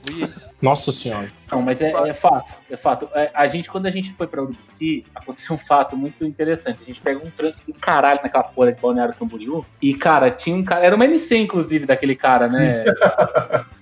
Nossa 0.62 0.92
senhora. 0.92 1.32
Não, 1.50 1.62
mas 1.62 1.80
é, 1.80 1.90
é 1.92 2.14
fato, 2.14 2.54
é 2.70 2.76
fato. 2.78 3.08
É, 3.14 3.30
a 3.34 3.48
gente, 3.48 3.70
quando 3.70 3.86
a 3.86 3.92
gente 3.92 4.12
foi 4.14 4.26
pra 4.28 4.42
UBC, 4.42 5.04
aconteceu 5.14 5.56
um 5.56 5.60
fato 5.60 5.96
muito 5.96 6.26
interessante. 6.26 6.82
A 6.82 6.86
gente 6.86 7.00
pegou 7.02 7.26
um 7.28 7.30
trânsito 7.32 7.64
do 7.72 7.78
caralho 7.78 8.20
naquela 8.24 8.44
porra 8.44 8.72
de 8.74 8.82
Balneário 8.82 9.14
Camboriú. 9.16 9.64
E, 9.82 9.94
cara, 9.94 10.32
tinha 10.32 10.56
um 10.56 10.64
cara. 10.64 10.84
Era 10.86 10.96
uma 10.96 11.06
NC, 11.06 11.38
inclusive, 11.38 11.86
daquele 11.86 12.16
cara, 12.16 12.48
né? 12.48 12.84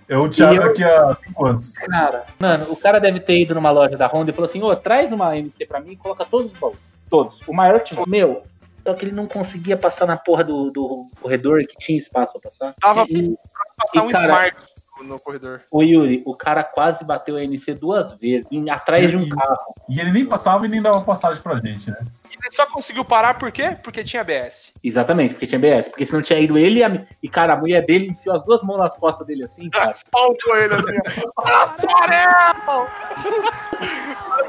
É 0.08 0.18
o 0.18 0.28
Thiago 0.30 0.56
eu- 0.56 0.62
daqui 0.68 0.84
a 0.84 1.18
cinco 1.26 1.46
anos. 1.46 1.74
Cara, 1.76 2.26
mano, 2.40 2.66
o 2.72 2.76
cara 2.82 3.00
deve 3.00 3.20
ter 3.20 3.40
ido 3.42 3.56
numa 3.56 3.72
loja 3.72 3.96
da 3.98 4.08
Honda 4.08 4.32
e 4.32 4.34
falou 4.34 4.50
assim: 4.50 4.62
ô, 4.62 4.76
traz 4.76 5.12
uma 5.12 5.36
MC 5.38 5.66
pra 5.66 5.80
mim 5.80 5.92
e 5.92 5.96
coloca 5.98 6.26
todos 6.26 6.52
os 6.52 6.60
baús. 6.60 6.78
Todos. 7.10 7.40
O 7.48 7.54
maior 7.54 7.80
tinha. 7.80 8.04
Meu. 8.08 8.44
Só 8.86 8.94
que 8.94 9.06
ele 9.06 9.14
não 9.14 9.26
conseguia 9.28 9.78
passar 9.78 10.06
na 10.06 10.18
porra 10.18 10.44
do, 10.44 10.70
do 10.70 11.08
corredor 11.22 11.60
que 11.66 11.78
tinha 11.80 11.98
espaço 11.98 12.34
pra 12.34 12.42
passar. 12.42 12.74
Tava 12.82 13.06
E- 13.10 13.34
passar 13.78 14.00
E, 14.04 14.08
um 14.08 14.10
cara- 14.12 14.26
smart 14.26 14.58
no- 15.04 15.20
corredor. 15.20 15.62
O 15.72 15.82
Yuri, 15.84 16.22
o 16.26 16.36
cara 16.36 16.64
quase 16.64 17.04
bateu 17.06 17.36
a 17.36 17.44
NC 17.44 17.74
duas 17.76 18.14
vezes, 18.20 18.46
em- 18.52 18.70
atrás 18.70 19.10
de 19.10 19.18
um 19.18 19.22
E- 19.24 19.30
carro. 19.30 19.58
E 19.90 20.00
ele 20.00 20.12
nem 20.12 20.26
passava 20.26 20.66
e 20.66 20.70
nem 20.70 20.82
dava 20.82 21.02
passagem 21.02 21.42
pra 21.42 21.56
gente, 21.58 21.90
né? 21.92 21.98
E 22.32 22.36
ele 22.46 22.52
só 22.56 22.66
conseguiu 22.66 23.06
parar 23.06 23.38
por 23.38 23.52
quê? 23.52 23.78
Porque 23.84 24.04
tinha 24.04 24.22
ABS. 24.22 24.72
Exatamente, 24.84 25.34
porque 25.36 25.48
tinha 25.48 25.60
BS. 25.60 25.90
Porque 25.90 26.06
se 26.06 26.12
não 26.14 26.22
tinha 26.22 26.40
ido 26.40 26.58
ele 26.58 26.80
e, 26.80 26.84
a, 26.84 27.06
e, 27.22 27.30
cara, 27.30 27.54
a 27.54 27.56
mulher 27.56 27.86
dele 27.86 28.08
enfiou 28.10 28.36
as 28.36 28.44
duas 28.44 28.62
mãos 28.64 28.80
nas 28.80 28.96
costas 28.98 29.26
dele 29.28 29.44
assim, 29.46 29.70
cara. 29.70 29.92
Espalmou 29.96 30.58
ele 30.58 30.74
assim. 30.74 30.98
Tafarel! 31.46 32.88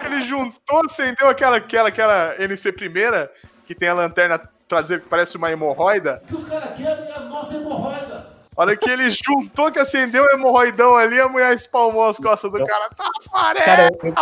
Que 0.00 0.06
ele 0.06 0.22
juntou, 0.22 0.80
acendeu 0.86 1.28
aquela, 1.28 1.56
aquela, 1.58 1.88
aquela 1.88 2.34
NC 2.42 2.72
primeira, 2.72 3.30
que 3.66 3.74
tem 3.74 3.88
a 3.88 3.94
lanterna 3.94 4.40
traseira 4.66 5.02
que 5.02 5.08
parece 5.08 5.36
uma 5.36 5.50
hemorroida. 5.52 6.20
O 6.24 6.26
que 6.26 6.34
os 6.36 6.48
caras 6.48 6.74
querem 6.76 7.08
é 7.10 7.14
a 7.16 7.20
nossa 7.20 7.54
hemorroida. 7.54 8.33
A 8.56 8.60
hora 8.62 8.76
que 8.76 8.88
ele 8.88 9.10
juntou, 9.10 9.70
que 9.72 9.78
acendeu 9.78 10.24
o 10.24 10.30
hemorroidão 10.30 10.96
ali, 10.96 11.20
a 11.20 11.28
mulher 11.28 11.54
espalmou 11.54 12.04
as 12.04 12.18
costas 12.18 12.50
do 12.52 12.64
cara. 12.64 12.88
Tafarel! 12.90 13.64
Cara, 13.64 13.90
eu, 14.02 14.14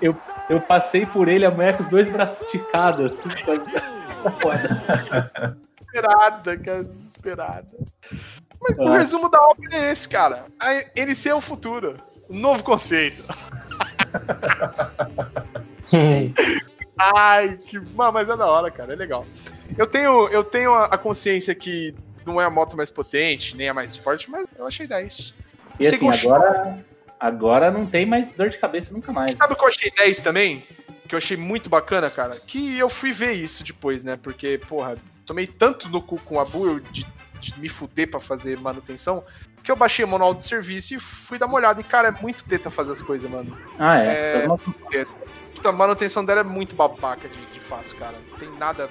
eu, 0.00 0.16
eu 0.50 0.60
passei 0.60 1.06
por 1.06 1.28
ele, 1.28 1.44
a 1.46 1.50
mulher 1.50 1.76
com 1.76 1.82
os 1.84 1.88
dois 1.88 2.08
braços 2.10 2.40
esticados, 2.46 3.12
assim, 3.12 3.28
tá 4.22 4.30
foda. 4.32 5.56
Desesperada, 5.80 6.58
cara, 6.58 6.84
desesperada. 6.84 7.68
Mas 8.60 8.78
o 8.78 8.88
Ah. 8.88 8.98
resumo 8.98 9.28
da 9.28 9.38
obra 9.42 9.68
é 9.76 9.92
esse, 9.92 10.08
cara. 10.08 10.46
A 10.58 10.72
NC 10.96 11.28
é 11.28 11.34
o 11.34 11.40
futuro. 11.40 11.96
Um 12.30 12.38
novo 12.38 12.62
conceito. 12.64 13.22
Ai, 16.98 17.56
que. 17.58 17.80
Mas 17.94 18.28
é 18.28 18.36
da 18.36 18.46
hora, 18.46 18.70
cara. 18.70 18.92
É 18.92 18.96
legal. 18.96 19.24
Eu 19.76 19.86
tenho, 19.86 20.28
eu 20.28 20.44
tenho 20.44 20.74
a 20.74 20.96
consciência 20.98 21.54
que 21.54 21.94
não 22.26 22.40
é 22.40 22.44
a 22.44 22.50
moto 22.50 22.76
mais 22.76 22.90
potente, 22.90 23.56
nem 23.56 23.68
a 23.68 23.74
mais 23.74 23.96
forte, 23.96 24.30
mas 24.30 24.46
eu 24.56 24.66
achei 24.66 24.86
10. 24.86 25.34
E 25.80 25.86
assim, 25.86 26.08
agora, 26.08 26.84
agora 27.18 27.70
não 27.70 27.86
tem 27.86 28.04
mais 28.04 28.32
dor 28.34 28.50
de 28.50 28.58
cabeça 28.58 28.92
nunca 28.92 29.12
mais. 29.12 29.34
Sabe 29.34 29.52
o 29.52 29.56
que 29.56 29.64
eu 29.64 29.68
achei 29.68 29.90
10 29.90 30.20
também? 30.20 30.64
Que 31.08 31.14
eu 31.14 31.18
achei 31.18 31.36
muito 31.36 31.68
bacana, 31.68 32.10
cara? 32.10 32.36
Que 32.46 32.78
eu 32.78 32.88
fui 32.88 33.12
ver 33.12 33.32
isso 33.32 33.64
depois, 33.64 34.04
né? 34.04 34.18
Porque, 34.20 34.58
porra, 34.68 34.96
tomei 35.26 35.46
tanto 35.46 35.88
no 35.88 36.02
cu 36.02 36.18
com 36.20 36.40
a 36.40 36.44
Bu 36.44 36.66
eu 36.66 36.80
de, 36.80 37.06
de 37.40 37.60
me 37.60 37.68
fuder 37.68 38.10
pra 38.10 38.20
fazer 38.20 38.58
manutenção, 38.58 39.24
que 39.62 39.70
eu 39.70 39.76
baixei 39.76 40.04
o 40.04 40.08
manual 40.08 40.34
de 40.34 40.44
serviço 40.44 40.94
e 40.94 41.00
fui 41.00 41.38
dar 41.38 41.46
uma 41.46 41.56
olhada. 41.56 41.80
E, 41.80 41.84
cara, 41.84 42.08
é 42.08 42.22
muito 42.22 42.44
teta 42.44 42.70
fazer 42.70 42.92
as 42.92 43.02
coisas, 43.02 43.30
mano. 43.30 43.56
Ah, 43.78 43.98
é. 43.98 44.06
É. 44.06 44.44
Então, 44.44 44.58
Puta, 45.54 45.68
a 45.68 45.72
manutenção 45.72 46.24
dela 46.24 46.40
é 46.40 46.44
muito 46.44 46.74
babaca 46.74 47.28
de, 47.28 47.46
de 47.52 47.60
fácil, 47.60 47.96
cara. 47.96 48.16
Não 48.30 48.38
tem 48.38 48.50
nada 48.58 48.90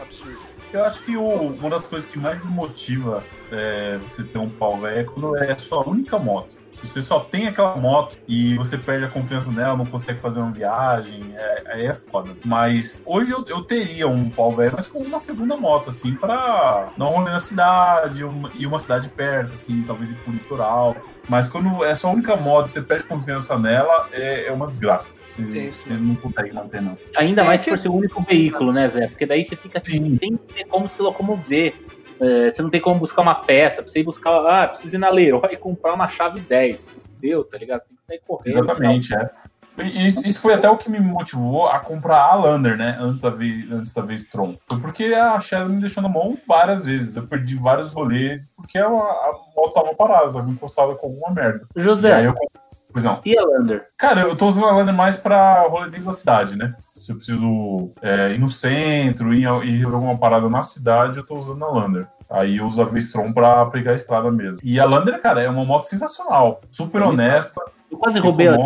absurdo. 0.00 0.40
Eu 0.72 0.84
acho 0.84 1.02
que 1.02 1.16
o- 1.16 1.48
uma 1.52 1.70
das 1.70 1.86
coisas 1.86 2.08
que 2.08 2.18
mais 2.18 2.38
desmotiva 2.38 3.24
é, 3.50 3.98
você 3.98 4.22
ter 4.22 4.38
um 4.38 4.48
pau 4.48 4.78
velho 4.78 5.00
é 5.00 5.04
quando 5.04 5.36
é 5.36 5.52
a 5.52 5.58
sua 5.58 5.88
única 5.88 6.18
moto. 6.18 6.59
Se 6.80 6.88
você 6.88 7.02
só 7.02 7.20
tem 7.20 7.46
aquela 7.46 7.76
moto 7.76 8.16
e 8.26 8.54
você 8.56 8.78
perde 8.78 9.04
a 9.04 9.08
confiança 9.08 9.50
nela, 9.50 9.76
não 9.76 9.84
consegue 9.86 10.18
fazer 10.18 10.40
uma 10.40 10.50
viagem, 10.50 11.20
é- 11.36 11.62
aí 11.66 11.86
é 11.86 11.92
foda. 11.92 12.30
Mas 12.44 13.02
hoje 13.04 13.30
eu, 13.30 13.44
eu 13.48 13.62
teria 13.62 14.08
um 14.08 14.30
pau 14.30 14.50
velho, 14.50 14.72
mas 14.74 14.88
com 14.88 14.98
uma 15.00 15.18
segunda 15.18 15.56
moto, 15.56 15.90
assim, 15.90 16.14
pra 16.14 16.92
dar 16.96 17.06
um 17.06 17.10
rolê 17.10 17.30
na 17.32 17.40
cidade, 17.40 18.24
uma, 18.24 18.50
e 18.54 18.66
uma 18.66 18.78
cidade 18.78 19.08
perto, 19.10 19.54
assim, 19.54 19.82
talvez 19.86 20.10
ir 20.12 20.14
pro 20.16 20.32
litoral. 20.32 20.96
Mas 21.28 21.46
quando 21.46 21.84
é 21.84 21.92
a 21.92 21.96
sua 21.96 22.10
única 22.10 22.34
moto, 22.34 22.68
você 22.68 22.80
perde 22.82 23.04
confiança 23.04 23.56
nela, 23.58 24.08
é, 24.10 24.46
é 24.46 24.52
uma 24.52 24.66
desgraça. 24.66 25.12
Você, 25.26 25.70
você 25.72 25.92
não 25.92 26.14
consegue 26.16 26.52
manter, 26.52 26.80
não. 26.80 26.96
Ainda 27.14 27.42
É 27.42 27.44
mais 27.44 27.60
que- 27.62 27.70
por 27.70 27.78
ser 27.78 27.88
o 27.88 27.94
único 27.94 28.22
veículo, 28.22 28.72
né, 28.72 28.88
Zé? 28.88 29.06
Porque 29.06 29.26
daí 29.26 29.44
você 29.44 29.54
fica 29.54 29.78
assim, 29.78 30.04
Sim. 30.06 30.16
sem 30.16 30.36
ter 30.36 30.64
como 30.64 30.88
se 30.88 31.00
locomover. 31.00 31.74
É, 32.20 32.50
você 32.50 32.62
não 32.62 32.70
tem 32.70 32.80
como 32.80 33.00
buscar 33.00 33.22
uma 33.22 33.34
peça, 33.34 33.82
você 33.82 34.00
ir 34.00 34.04
buscar, 34.04 34.30
ah, 34.46 34.68
preciso 34.68 34.94
ir 34.94 34.98
na 34.98 35.08
Leroy 35.08 35.52
e 35.52 35.56
comprar 35.56 35.94
uma 35.94 36.08
chave 36.08 36.40
10. 36.40 36.78
Deu, 37.18 37.44
tá 37.44 37.58
ligado? 37.58 37.82
Tem 37.82 37.96
que 37.96 38.04
sair 38.04 38.20
correndo. 38.26 38.58
Exatamente, 38.58 39.14
é. 39.14 39.30
Isso, 39.78 40.26
isso 40.26 40.42
foi 40.42 40.54
até 40.54 40.68
o 40.68 40.76
que 40.76 40.90
me 40.90 41.00
motivou 41.00 41.66
a 41.66 41.78
comprar 41.78 42.20
a 42.20 42.34
Lander, 42.34 42.76
né? 42.76 42.98
Antes 43.00 43.20
da 43.20 43.30
vez, 43.30 43.70
antes 43.70 43.94
da 43.94 44.02
vez 44.02 44.26
Tron. 44.26 44.56
Foi 44.66 44.78
porque 44.78 45.04
a 45.14 45.40
Shadow 45.40 45.70
me 45.70 45.80
deixou 45.80 46.02
na 46.02 46.08
mão 46.08 46.36
várias 46.46 46.84
vezes. 46.84 47.16
Eu 47.16 47.26
perdi 47.26 47.54
vários 47.54 47.92
rolês 47.92 48.42
porque 48.56 48.78
a, 48.78 48.86
a 48.86 49.38
moto 49.56 49.72
tava 49.72 49.94
parada, 49.94 50.32
tava 50.32 50.50
encostada 50.50 50.94
com 50.94 51.06
alguma 51.06 51.30
merda. 51.30 51.66
E 51.74 51.80
aí 51.80 51.84
José, 51.84 52.26
eu 52.26 52.34
comprei. 52.34 52.60
Pois 52.92 53.04
não. 53.04 53.20
e 53.24 53.36
a 53.38 53.42
Lander? 53.42 53.84
Cara, 53.96 54.22
eu 54.22 54.36
tô 54.36 54.46
usando 54.46 54.66
a 54.66 54.72
Lander 54.72 54.94
mais 54.94 55.16
pra 55.16 55.62
rolê 55.68 55.88
dentro 55.90 56.06
da 56.06 56.12
cidade, 56.12 56.56
né? 56.56 56.74
Se 56.94 57.12
eu 57.12 57.16
preciso 57.16 57.90
é, 58.02 58.32
ir 58.32 58.38
no 58.38 58.48
centro, 58.50 59.32
ir, 59.32 59.42
ir 59.64 59.70
resolver 59.76 59.96
alguma 59.96 60.18
parada 60.18 60.48
na 60.48 60.62
cidade, 60.62 61.18
eu 61.18 61.24
tô 61.26 61.36
usando 61.36 61.64
a 61.64 61.68
Lander. 61.70 62.06
Aí 62.28 62.58
eu 62.58 62.66
uso 62.66 62.80
a 62.82 62.84
Vestron 62.84 63.32
pra 63.32 63.66
pegar 63.66 63.92
a 63.92 63.96
estrada 63.96 64.30
mesmo. 64.30 64.58
E 64.62 64.78
a 64.78 64.84
Lander, 64.84 65.20
cara, 65.20 65.42
é 65.42 65.48
uma 65.48 65.64
moto 65.64 65.84
sensacional. 65.84 66.60
Super 66.70 67.02
honesta, 67.02 67.60
Eu 67.90 67.98
quase 67.98 68.18
roubei 68.18 68.46
ela. 68.46 68.58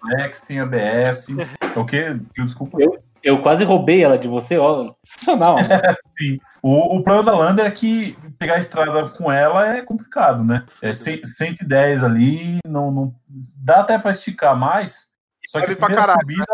flex, 0.00 0.40
tem 0.42 0.60
ABS. 0.60 1.28
É 1.74 1.78
o 1.78 1.84
quê? 1.84 2.16
Eu, 2.36 2.44
desculpa. 2.44 2.78
Eu- 2.80 2.98
Eu 3.22 3.42
quase 3.42 3.64
roubei 3.64 4.02
ela 4.04 4.16
de 4.18 4.28
você, 4.28 4.56
ó. 4.58 4.92
Sensacional. 5.04 5.56
O, 6.60 6.96
o 6.98 7.02
problema 7.04 7.30
da 7.30 7.38
Lander 7.38 7.66
é 7.66 7.70
que 7.70 8.16
pegar 8.38 8.54
a 8.54 8.58
estrada 8.58 9.08
com 9.10 9.30
ela 9.30 9.76
é 9.76 9.82
complicado, 9.82 10.44
né? 10.44 10.64
É 10.80 10.92
100, 10.92 11.24
110 11.26 12.04
ali, 12.04 12.58
não, 12.66 12.90
não 12.90 13.14
dá 13.56 13.80
até 13.80 13.98
pra 13.98 14.10
esticar 14.12 14.56
mais. 14.56 15.08
Só 15.46 15.58
que 15.60 15.72
a 15.72 15.76
primeira 15.76 15.94
caralho, 16.02 16.20
subida 16.20 16.44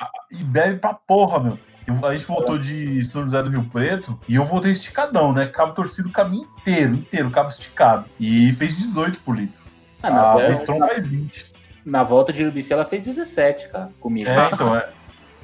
a- 0.00 0.10
e 0.30 0.44
bebe 0.44 0.78
pra 0.78 0.94
porra, 0.94 1.40
meu. 1.40 1.58
Eu- 1.86 2.06
a 2.06 2.14
gente 2.14 2.26
voltou 2.26 2.58
de 2.58 3.02
São 3.04 3.22
José 3.24 3.42
do 3.42 3.50
Rio 3.50 3.64
Preto 3.70 4.18
e 4.28 4.36
eu 4.36 4.44
voltei 4.44 4.70
esticadão, 4.72 5.32
né? 5.32 5.46
Cabo 5.46 5.72
torcido 5.74 6.08
o 6.08 6.12
caminho 6.12 6.48
inteiro, 6.60 6.94
inteiro, 6.94 7.30
cabo 7.30 7.48
esticado. 7.48 8.06
E 8.18 8.52
fez 8.54 8.76
18 8.76 9.20
por 9.20 9.36
litro. 9.36 9.60
Ah, 10.02 10.10
na, 10.10 10.20
A 10.20 10.32
volta- 10.32 10.48
Vestron 10.48 10.78
faz 10.80 11.08
20. 11.08 11.52
na 11.84 12.02
volta 12.02 12.32
de 12.32 12.42
Urubici 12.42 12.72
ela 12.72 12.84
fez 12.86 13.02
17, 13.04 13.68
cara, 13.68 13.90
comigo. 14.00 14.28
É, 14.30 14.50
então 14.52 14.74
é. 14.76 14.88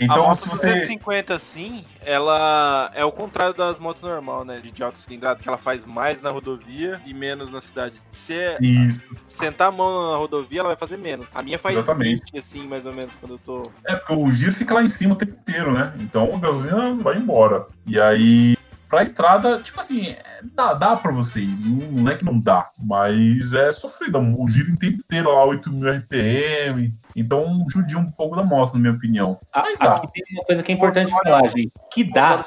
A 0.00 0.04
Então, 0.04 0.26
moto 0.26 0.36
se 0.36 0.48
você. 0.48 0.66
250 0.68 1.34
assim, 1.34 1.84
ela 2.04 2.90
é 2.94 3.04
o 3.04 3.12
contrário 3.12 3.54
das 3.54 3.78
motos 3.78 4.02
normal, 4.02 4.44
né? 4.44 4.60
De 4.60 4.82
alta 4.82 4.98
cilindrada, 4.98 5.40
que 5.40 5.48
ela 5.48 5.58
faz 5.58 5.84
mais 5.84 6.20
na 6.20 6.30
rodovia 6.30 7.00
e 7.06 7.12
menos 7.12 7.50
na 7.50 7.60
cidade. 7.60 8.00
Se 8.10 8.56
Isso. 8.60 9.00
sentar 9.26 9.68
a 9.68 9.72
mão 9.72 10.12
na 10.12 10.16
rodovia, 10.16 10.60
ela 10.60 10.68
vai 10.70 10.76
fazer 10.76 10.96
menos. 10.96 11.28
A 11.34 11.42
minha 11.42 11.58
faz 11.58 11.76
Exatamente. 11.76 12.22
20, 12.32 12.38
assim, 12.38 12.66
mais 12.66 12.86
ou 12.86 12.92
menos, 12.92 13.14
quando 13.14 13.32
eu 13.32 13.38
tô. 13.38 13.62
É, 13.84 13.94
porque 13.96 14.12
o 14.14 14.30
giro 14.30 14.52
fica 14.52 14.74
lá 14.74 14.82
em 14.82 14.88
cima 14.88 15.14
o 15.14 15.16
tempo 15.16 15.32
inteiro, 15.32 15.72
né? 15.72 15.92
Então 16.00 16.34
a 16.34 16.38
gasolina 16.38 16.94
vai 16.94 17.16
embora. 17.16 17.66
E 17.86 18.00
aí, 18.00 18.56
pra 18.90 19.02
estrada, 19.02 19.60
tipo 19.60 19.78
assim, 19.80 20.14
dá, 20.52 20.74
dá 20.74 20.96
pra 20.96 21.12
você 21.12 21.40
ir. 21.40 21.56
Não, 21.92 22.10
é 22.10 22.16
que 22.16 22.24
não 22.24 22.38
dá, 22.38 22.68
mas 22.82 23.52
é 23.54 23.70
sofrido. 23.72 24.18
O 24.18 24.46
giro 24.48 24.72
o 24.74 24.76
tempo 24.76 24.98
inteiro 24.98 25.32
lá, 25.32 25.46
8.000 25.46 25.98
RPM. 25.98 26.92
Então 27.16 27.64
judia 27.70 27.98
um 27.98 28.10
pouco 28.10 28.36
da 28.36 28.42
moto, 28.42 28.74
na 28.74 28.80
minha 28.80 28.92
opinião. 28.92 29.38
A- 29.52 29.62
Mas 29.62 29.78
dá. 29.78 29.94
aqui 29.94 30.08
tem 30.12 30.24
uma 30.32 30.44
coisa 30.44 30.62
que 30.62 30.72
é 30.72 30.74
importante 30.74 31.10
falar, 31.10 31.48
gente. 31.48 31.72
Que 31.92 32.04
dá, 32.04 32.40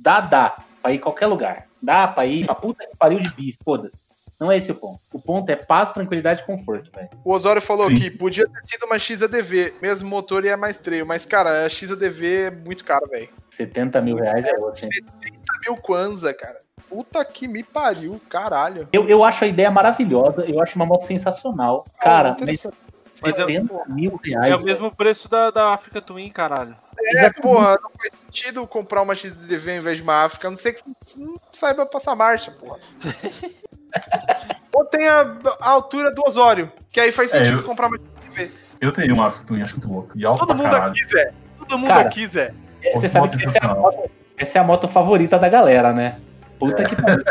dá, 0.00 0.20
dá, 0.20 0.56
pra 0.82 0.92
ir 0.92 0.96
em 0.96 1.00
qualquer 1.00 1.26
lugar. 1.26 1.64
Dá 1.82 2.08
pra 2.08 2.26
ir 2.26 2.46
pra 2.46 2.54
puta 2.54 2.84
que 2.86 2.96
pariu 2.96 3.20
de 3.20 3.30
bis, 3.30 3.56
foda-se. 3.64 4.06
Não 4.38 4.52
é 4.52 4.58
esse 4.58 4.70
o 4.70 4.74
ponto. 4.74 4.98
O 5.14 5.18
ponto 5.18 5.48
é 5.48 5.56
paz, 5.56 5.92
tranquilidade 5.92 6.42
e 6.42 6.44
conforto, 6.44 6.90
velho. 6.94 7.08
O 7.24 7.32
Osório 7.32 7.62
falou 7.62 7.88
Sim. 7.88 7.98
que 7.98 8.10
podia 8.10 8.46
ter 8.46 8.64
sido 8.64 8.84
uma 8.84 8.98
XADV, 8.98 9.74
mesmo 9.80 10.10
motor 10.10 10.44
e 10.44 10.48
é 10.48 10.56
mais 10.56 10.76
treio. 10.76 11.06
Mas, 11.06 11.24
cara, 11.24 11.64
a 11.64 11.68
XADV 11.70 12.26
é 12.34 12.50
muito 12.50 12.84
caro, 12.84 13.06
velho. 13.08 13.30
70 13.50 13.98
mil 14.02 14.16
reais 14.16 14.44
é 14.44 14.52
outro, 14.58 14.84
hein? 14.84 14.90
70 15.66 15.70
mil 15.70 15.76
Kwanza, 15.82 16.32
cara. 16.34 16.58
Puta 16.88 17.24
que 17.24 17.48
me 17.48 17.62
pariu, 17.62 18.20
caralho. 18.28 18.88
Eu, 18.92 19.06
eu 19.08 19.24
acho 19.24 19.44
a 19.44 19.46
ideia 19.48 19.70
maravilhosa, 19.70 20.44
eu 20.46 20.60
acho 20.62 20.76
uma 20.76 20.86
moto 20.86 21.06
sensacional. 21.06 21.84
Cara, 22.00 22.36
mas. 22.40 22.66
Mas 23.22 23.38
é, 23.38 23.46
70 23.46 23.84
mil 23.88 24.20
reais. 24.22 24.52
é 24.52 24.56
o 24.56 24.62
mesmo 24.62 24.94
preço 24.94 25.26
da, 25.30 25.50
da 25.50 25.72
Africa 25.72 26.02
Twin, 26.02 26.28
caralho. 26.28 26.76
É, 27.16 27.30
porra, 27.30 27.78
não 27.82 27.90
faz 27.98 28.12
sentido 28.12 28.66
comprar 28.66 29.00
uma 29.00 29.14
XDV 29.14 29.70
ao 29.72 29.76
invés 29.78 29.96
de 29.96 30.02
uma 30.02 30.24
África, 30.24 30.48
a 30.48 30.50
não 30.50 30.56
ser 30.56 30.74
que 30.74 30.82
você 31.02 31.18
não 31.18 31.36
saiba 31.50 31.86
passar 31.86 32.14
marcha, 32.14 32.50
porra. 32.50 32.78
Ou 34.72 34.84
tem 34.84 35.08
a, 35.08 35.34
a 35.60 35.70
altura 35.70 36.14
do 36.14 36.22
Osório, 36.26 36.70
que 36.90 37.00
aí 37.00 37.10
faz 37.10 37.32
É, 37.32 37.38
sentido 37.38 37.60
eu- 37.60 37.64
comprar 37.64 37.86
uma 37.88 37.96
XDV. 37.96 38.50
Eu 38.82 38.92
tenho 38.92 39.14
uma 39.14 39.28
Africa 39.28 39.46
Twin, 39.46 39.62
acho 39.62 39.76
muito 39.76 39.90
louco. 39.90 40.10
E 40.14 40.26
alto 40.26 40.40
Todo 40.40 40.48
pra 40.48 40.56
mundo 40.56 40.70
caralho. 40.70 40.90
aqui, 40.92 41.04
Zé. 41.08 41.32
Todo 41.58 41.78
mundo 41.78 41.88
Cara, 41.88 42.00
aqui, 42.02 42.26
Zé. 42.26 42.54
É, 42.82 42.92
Você 42.92 43.08
sabe 43.08 43.28
que 43.28 43.34
essa 43.36 43.44
é, 43.44 43.46
a 43.46 43.50
sensacional. 43.50 43.80
moto, 43.80 44.10
essa 44.38 44.58
é 44.58 44.60
a 44.60 44.64
moto 44.64 44.86
favorita 44.88 45.38
da 45.38 45.48
galera, 45.48 45.92
né? 45.92 46.18
Puta 46.58 46.84
que 46.84 46.96
pariu. 46.96 47.22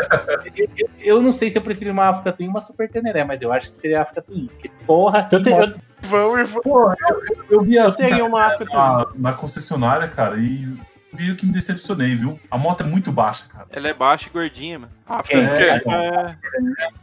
Eu, 0.56 0.68
eu- 0.78 0.88
eu 1.00 1.22
não 1.22 1.32
sei 1.32 1.50
se 1.50 1.58
eu 1.58 1.62
prefiro 1.62 1.90
uma 1.92 2.08
Africa 2.08 2.32
Twin 2.32 2.44
ou 2.46 2.50
uma 2.52 2.60
Super 2.60 2.88
Teneré, 2.88 3.24
mas 3.24 3.40
eu 3.42 3.52
acho 3.52 3.70
que 3.72 3.78
seria 3.78 3.98
a 3.98 4.02
Africa 4.02 4.22
Twin. 4.22 4.46
Porque, 4.46 4.70
porra, 4.86 5.28
Eu, 5.32 5.42
tenho, 5.42 5.56
moto- 5.56 5.80
Vamos 6.02 6.40
e 6.40 6.44
vamos. 6.44 6.62
Porra, 6.62 6.94
eu, 7.08 7.44
eu 7.50 7.62
vi 7.62 7.78
as 7.78 7.98
eu 7.98 8.26
uma 8.26 8.42
África 8.44 8.66
Twin. 8.66 8.76
na, 8.76 9.06
na 9.16 9.32
concessionária, 9.32 10.06
cara, 10.06 10.36
e 10.36 10.72
meio 11.12 11.34
que 11.34 11.44
me 11.46 11.52
decepcionei, 11.52 12.14
viu? 12.14 12.38
A 12.50 12.56
moto 12.58 12.82
é 12.82 12.84
muito 12.86 13.10
baixa, 13.10 13.46
cara. 13.48 13.66
Ela 13.70 13.88
é 13.88 13.94
baixa 13.94 14.28
e 14.28 14.30
gordinha, 14.32 14.78
mano. 14.78 14.92
Quem? 15.24 15.38
É, 15.44 15.76
É, 15.78 16.36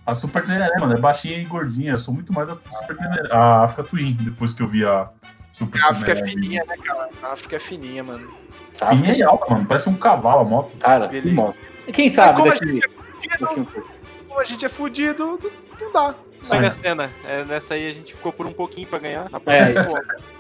A 0.06 0.16
Super 0.16 0.46
Teneré, 0.46 0.70
mano, 0.80 0.94
é 0.94 0.98
baixinha 0.98 1.38
e 1.38 1.44
gordinha. 1.44 1.92
Eu 1.92 1.98
sou 1.98 2.14
muito 2.14 2.32
mais 2.32 2.50
a 2.50 2.58
Super 2.70 2.96
Teneré, 2.96 3.34
a 3.34 3.64
Africa 3.64 3.84
Twin, 3.84 4.14
depois 4.22 4.54
que 4.54 4.62
eu 4.64 4.68
vi 4.68 4.86
a 4.86 5.10
Super 5.52 5.82
A 5.84 5.90
África 5.90 6.12
é 6.14 6.26
fininha, 6.26 6.64
né, 6.66 6.76
cara? 6.78 7.10
A 7.22 7.34
África 7.34 7.56
é 7.58 7.60
fininha, 7.60 8.04
mano. 8.04 8.32
Fininha 8.86 9.16
e 9.16 9.24
alta, 9.24 9.46
mano. 9.50 9.66
Parece 9.66 9.90
um 9.90 9.96
cavalo 9.96 10.42
a 10.42 10.44
moto. 10.44 10.74
Cara, 10.80 11.08
que 11.08 11.22
moto. 11.32 11.56
E 11.88 11.92
quem 11.92 12.10
sabe 12.10 12.38
como 12.38 12.52
a 12.52 12.54
daqui 12.54 12.66
gente 12.66 12.90
daqui 13.40 13.60
um 13.60 13.66
pouco. 13.66 13.90
Como 14.28 14.40
a 14.40 14.44
gente 14.44 14.66
é 14.66 14.70
fudido, 14.70 15.40
não, 15.80 15.92
dá. 15.92 16.16
Mega 16.50 16.74
Sena. 16.74 17.10
É, 17.26 17.44
nessa 17.46 17.74
aí 17.76 17.90
a 17.90 17.94
gente 17.94 18.14
ficou 18.14 18.34
por 18.34 18.46
um 18.46 18.52
pouquinho 18.52 18.88
pra 18.88 19.00
ganhar. 19.00 19.30
É, 19.46 19.74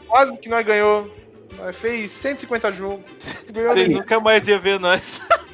quase 0.07 0.38
que 0.38 0.49
nós 0.49 0.65
ganhou. 0.65 1.10
Nós 1.57 1.76
fez 1.78 2.11
150 2.11 2.72
jogos. 2.72 3.06
Vocês 3.53 3.91
nunca 3.91 4.20
mais 4.20 4.48
iam 4.48 4.60
ver 4.60 4.80
nós. 4.80 5.22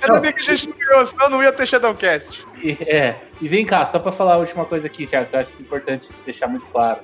Ainda 0.00 0.20
bem 0.20 0.32
que 0.32 0.40
a 0.40 0.44
gente 0.54 0.68
não 0.68 0.76
ganhou, 0.76 1.06
senão 1.06 1.30
não 1.30 1.42
ia 1.42 1.52
ter 1.52 1.66
Shadowcast. 1.66 2.46
É, 2.86 3.16
e 3.40 3.48
vem 3.48 3.66
cá, 3.66 3.84
só 3.86 3.98
pra 3.98 4.12
falar 4.12 4.34
a 4.34 4.38
última 4.38 4.64
coisa 4.64 4.86
aqui, 4.86 5.06
Thiago, 5.06 5.28
que 5.28 5.36
eu 5.36 5.40
acho 5.40 5.50
importante 5.60 6.08
deixar 6.24 6.46
muito 6.46 6.64
claro. 6.66 7.00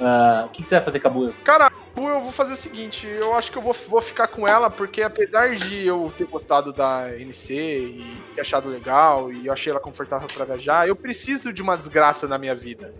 Ah, 0.00 0.44
O 0.46 0.48
que, 0.50 0.62
que 0.62 0.68
você 0.68 0.74
vai 0.76 0.84
fazer 0.84 1.00
com 1.00 1.08
a 1.08 1.10
Buiu? 1.10 1.34
Cara, 1.44 1.70
eu 1.96 2.20
vou 2.20 2.30
fazer 2.32 2.52
o 2.52 2.56
seguinte, 2.56 3.06
eu 3.06 3.34
acho 3.34 3.50
que 3.50 3.56
eu 3.56 3.62
vou, 3.62 3.72
vou 3.88 4.00
ficar 4.00 4.28
com 4.28 4.46
ela, 4.46 4.68
porque 4.70 5.02
apesar 5.02 5.54
de 5.56 5.86
eu 5.86 6.12
ter 6.16 6.26
gostado 6.26 6.72
da 6.72 7.08
NC 7.18 7.54
e 7.54 8.22
ter 8.34 8.42
achado 8.42 8.68
legal, 8.68 9.32
e 9.32 9.46
eu 9.46 9.52
achei 9.52 9.70
ela 9.70 9.80
confortável 9.80 10.28
pra 10.28 10.44
viajar, 10.44 10.86
eu 10.86 10.94
preciso 10.94 11.52
de 11.52 11.62
uma 11.62 11.76
desgraça 11.76 12.28
na 12.28 12.36
minha 12.36 12.54
vida. 12.54 12.92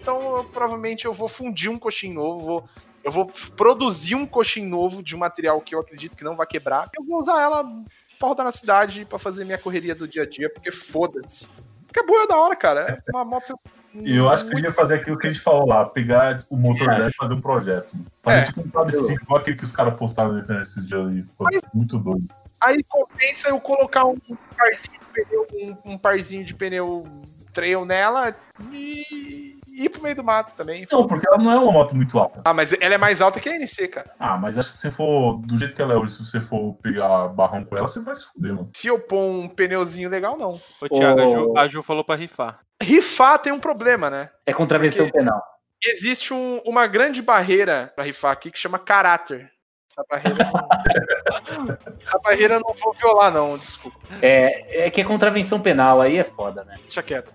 Então, 0.00 0.38
eu, 0.38 0.44
provavelmente, 0.44 1.04
eu 1.04 1.12
vou 1.12 1.28
fundir 1.28 1.70
um 1.70 1.78
coxinho 1.78 2.14
novo, 2.14 2.44
vou- 2.44 2.68
eu 3.04 3.10
vou 3.12 3.26
produzir 3.56 4.14
um 4.14 4.26
coxinho 4.26 4.68
novo 4.68 5.02
de 5.02 5.14
um 5.14 5.18
material 5.18 5.60
que 5.60 5.74
eu 5.74 5.80
acredito 5.80 6.16
que 6.16 6.24
não 6.24 6.34
vai 6.36 6.46
quebrar. 6.46 6.88
Eu 6.98 7.04
vou 7.04 7.20
usar 7.20 7.40
ela 7.40 7.62
pra 8.18 8.28
rodar 8.28 8.44
na 8.46 8.52
cidade, 8.52 9.04
pra 9.04 9.18
fazer 9.18 9.44
minha 9.44 9.58
correria 9.58 9.94
do 9.94 10.08
dia 10.08 10.22
a 10.22 10.26
dia, 10.28 10.50
porque 10.50 10.70
foda-se. 10.72 11.46
Porque 11.86 12.00
é 12.00 12.02
boa, 12.06 12.24
é 12.24 12.26
da 12.26 12.36
hora, 12.36 12.56
cara. 12.56 12.98
É 13.06 13.10
uma 13.16 13.24
moto... 13.24 13.54
E 13.94 14.16
eu 14.16 14.28
acho 14.28 14.42
que 14.44 14.50
você 14.50 14.56
devia 14.56 14.72
fazer 14.72 14.94
aquilo 14.94 15.16
que 15.18 15.26
a 15.26 15.30
gente 15.32 15.42
falou 15.42 15.66
lá, 15.68 15.84
pegar 15.86 16.42
o 16.50 16.56
motor 16.56 16.92
É. 16.92 16.96
dela 16.98 17.10
e 17.10 17.14
fazer 17.16 17.34
um 17.34 17.40
projeto. 17.40 17.92
Mano. 17.94 18.06
Fazer 18.22 18.38
É. 18.38 18.42
tipo 18.42 18.60
um 18.60 18.68
plebiscito, 18.68 19.22
igual 19.22 19.40
aquele 19.40 19.56
que 19.56 19.64
os 19.64 19.72
caras 19.72 19.94
postaram 19.96 20.32
na 20.32 20.40
internet 20.40 20.66
esses 20.66 20.86
dias 20.86 21.06
aí. 21.08 21.22
Pô, 21.38 21.46
muito 21.72 21.98
doido. 21.98 22.26
Aí 22.60 22.82
compensa 22.88 23.48
eu 23.50 23.60
colocar 23.60 24.04
um 24.06 24.16
parzinho 24.56 24.98
de 24.98 25.22
pneu, 25.22 25.46
um, 25.52 25.92
um 25.92 25.98
parzinho 25.98 26.44
de 26.44 26.54
pneu 26.54 27.06
trail 27.52 27.84
nela 27.84 28.34
e 28.72 29.53
ir 29.74 29.88
pro 29.88 30.02
meio 30.02 30.14
do 30.16 30.22
mato 30.24 30.52
também. 30.56 30.86
Não, 30.90 31.06
porque 31.06 31.26
ela 31.26 31.38
não 31.38 31.50
é 31.52 31.56
uma 31.58 31.72
moto 31.72 31.94
muito 31.96 32.18
alta. 32.18 32.42
Ah, 32.44 32.54
mas 32.54 32.72
ela 32.80 32.94
é 32.94 32.98
mais 32.98 33.20
alta 33.20 33.40
que 33.40 33.48
a 33.48 33.54
NC, 33.56 33.88
cara. 33.88 34.10
Ah, 34.18 34.36
mas 34.36 34.56
acho 34.58 34.68
que 34.68 34.74
se 34.74 34.80
você 34.82 34.90
for, 34.90 35.38
do 35.44 35.56
jeito 35.56 35.74
que 35.74 35.82
ela 35.82 35.92
é 35.94 35.96
hoje, 35.96 36.14
se 36.14 36.24
você 36.24 36.40
for 36.40 36.74
pegar 36.82 37.28
barrão 37.28 37.64
com 37.64 37.76
ela, 37.76 37.88
você 37.88 38.00
vai 38.00 38.14
se 38.14 38.24
fuder, 38.26 38.54
mano. 38.54 38.70
Se 38.74 38.86
eu 38.86 38.98
pôr 39.00 39.18
um 39.18 39.48
pneuzinho 39.48 40.08
legal, 40.08 40.36
não. 40.36 40.52
Ô, 40.80 40.88
Thiago, 40.88 41.20
a, 41.20 41.30
Ju, 41.30 41.58
a 41.58 41.68
Ju 41.68 41.82
falou 41.82 42.04
pra 42.04 42.14
rifar. 42.14 42.60
Rifar 42.82 43.38
tem 43.38 43.52
um 43.52 43.60
problema, 43.60 44.08
né? 44.10 44.30
É 44.46 44.52
contravenção 44.52 45.04
Porque- 45.06 45.18
penal. 45.18 45.42
Existe 45.86 46.32
um- 46.32 46.60
uma 46.64 46.86
grande 46.86 47.20
barreira 47.20 47.92
pra 47.94 48.04
rifar 48.04 48.32
aqui 48.32 48.50
que 48.50 48.58
chama 48.58 48.78
caráter. 48.78 49.50
Essa 49.90 50.04
barreira 50.10 50.44
não... 50.50 50.68
Essa 52.02 52.18
barreira 52.18 52.54
eu 52.54 52.60
não 52.60 52.74
vou 52.74 52.92
violar, 52.94 53.30
não, 53.32 53.56
desculpa. 53.58 53.98
É, 54.22 54.86
é 54.86 54.90
que 54.90 55.00
é 55.00 55.04
contravenção 55.04 55.60
penal, 55.60 56.00
aí 56.00 56.16
é 56.16 56.24
foda, 56.24 56.64
né? 56.64 56.74
Deixa 56.80 57.02
quieto. 57.02 57.32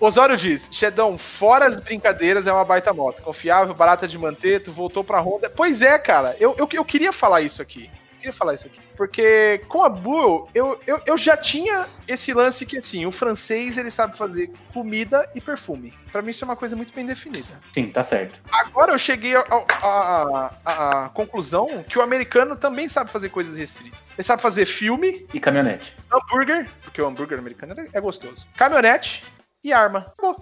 Osório 0.00 0.36
diz, 0.36 0.68
Xedão, 0.70 1.16
fora 1.16 1.66
as 1.66 1.78
brincadeiras, 1.80 2.46
é 2.46 2.52
uma 2.52 2.64
baita 2.64 2.92
moto. 2.92 3.22
Confiável, 3.22 3.74
barata 3.74 4.06
de 4.08 4.18
manter, 4.18 4.62
tu 4.62 4.72
voltou 4.72 5.02
pra 5.04 5.20
Honda. 5.20 5.48
Pois 5.48 5.80
é, 5.82 5.98
cara, 5.98 6.36
eu, 6.38 6.54
eu, 6.58 6.68
eu 6.72 6.84
queria 6.84 7.12
falar 7.12 7.40
isso 7.42 7.62
aqui. 7.62 7.90
Eu 8.12 8.16
queria 8.26 8.32
falar 8.32 8.54
isso 8.54 8.66
aqui. 8.66 8.80
Porque 8.96 9.60
com 9.68 9.82
a 9.82 9.88
Buell, 9.88 10.48
eu, 10.54 10.80
eu, 10.86 10.98
eu 11.04 11.16
já 11.18 11.36
tinha 11.36 11.84
esse 12.08 12.32
lance 12.32 12.64
que, 12.64 12.78
assim, 12.78 13.04
o 13.04 13.10
francês, 13.10 13.76
ele 13.76 13.90
sabe 13.90 14.16
fazer 14.16 14.50
comida 14.72 15.28
e 15.34 15.40
perfume. 15.42 15.92
Pra 16.10 16.22
mim, 16.22 16.30
isso 16.30 16.42
é 16.44 16.46
uma 16.46 16.56
coisa 16.56 16.74
muito 16.74 16.94
bem 16.94 17.04
definida. 17.04 17.60
Sim, 17.74 17.88
tá 17.90 18.02
certo. 18.02 18.36
Agora 18.50 18.92
eu 18.92 18.98
cheguei 18.98 19.34
à 19.36 21.10
conclusão 21.12 21.84
que 21.88 21.98
o 21.98 22.02
americano 22.02 22.56
também 22.56 22.88
sabe 22.88 23.10
fazer 23.10 23.28
coisas 23.30 23.56
restritas. 23.58 24.12
Ele 24.16 24.22
sabe 24.22 24.40
fazer 24.40 24.64
filme, 24.64 25.26
E 25.34 25.40
caminhonete. 25.40 25.94
hambúrguer, 26.12 26.68
porque 26.82 27.02
o 27.02 27.06
hambúrguer 27.06 27.38
americano 27.38 27.74
é 27.92 28.00
gostoso, 28.00 28.46
caminhonete 28.56 29.24
e 29.64 29.72
arma. 29.72 30.00
Acabou. 30.00 30.36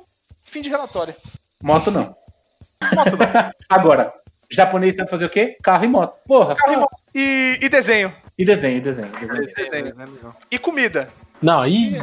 Fim 0.44 0.60
de 0.60 0.68
relatório. 0.68 1.14
Moto 1.62 1.90
não. 1.90 2.14
Moto 2.94 3.16
não. 3.16 3.52
Agora, 3.68 4.12
japonês 4.50 4.94
sabe 4.96 5.08
fazer 5.10 5.24
o 5.26 5.30
quê? 5.30 5.56
Carro 5.62 5.84
e 5.84 5.88
moto. 5.88 6.14
Porra. 6.26 6.56
Carro 6.56 6.72
e 6.72 6.76
moto. 6.76 6.96
E, 7.14 7.58
e 7.62 7.68
desenho. 7.68 8.12
E 8.38 8.44
desenho, 8.44 8.78
e 8.78 8.80
desenho, 8.80 9.12
e 9.22 9.26
desenho. 9.26 9.54
Desenho. 9.94 10.34
E 10.50 10.58
comida. 10.58 11.08
Não, 11.40 11.60
aí. 11.60 11.96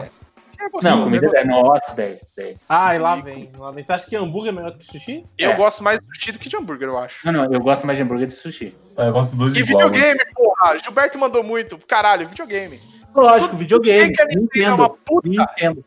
É 0.62 0.68
gostoso. 0.70 0.96
Não, 0.96 1.04
comida 1.06 1.28
é 1.40 1.46
nossa, 1.46 1.94
10, 1.94 2.20
10. 2.36 2.60
Ai, 2.68 3.00
lá 3.00 3.16
vem. 3.16 3.50
Lá 3.58 3.72
vem. 3.72 3.82
Você 3.84 3.94
acha 3.94 4.06
que 4.06 4.16
hambúrguer 4.16 4.52
é 4.52 4.56
melhor 4.56 4.72
do 4.72 4.78
que 4.78 4.86
sushi? 4.86 5.24
Eu 5.38 5.52
É. 5.52 5.56
gosto 5.56 5.82
mais 5.84 6.00
de 6.00 6.06
sushi 6.08 6.34
do 6.34 6.40
que 6.40 6.50
de 6.50 6.58
hambúrguer, 6.58 6.88
eu 6.90 6.98
acho. 6.98 7.26
Não, 7.26 7.32
não, 7.32 7.54
eu 7.54 7.62
gosto 7.62 7.86
mais 7.88 7.98
de 7.98 8.04
hambúrguer 8.04 8.28
de 8.28 8.36
sushi. 8.36 8.76
É, 8.98 9.08
eu 9.08 9.14
gosto 9.14 9.38
dos 9.38 9.54
dois 9.54 9.56
E 9.56 9.60
igual. 9.72 9.84
mano. 9.86 9.94
videogame, 9.96 10.20
porra. 10.36 10.78
Gilberto 10.80 11.18
mandou 11.18 11.44
muito. 11.44 11.78
Caralho, 11.88 12.28
videogame. 12.28 12.80
Lógico, 13.16 13.56
videogame. 13.56 14.00
bem 14.08 14.14
que 14.14 14.22
a 14.22 14.26
Nintendo 14.26 14.66
é 14.66 14.74
uma 14.74 14.90
puta. 14.90 15.30
Nintendo. 15.30 15.86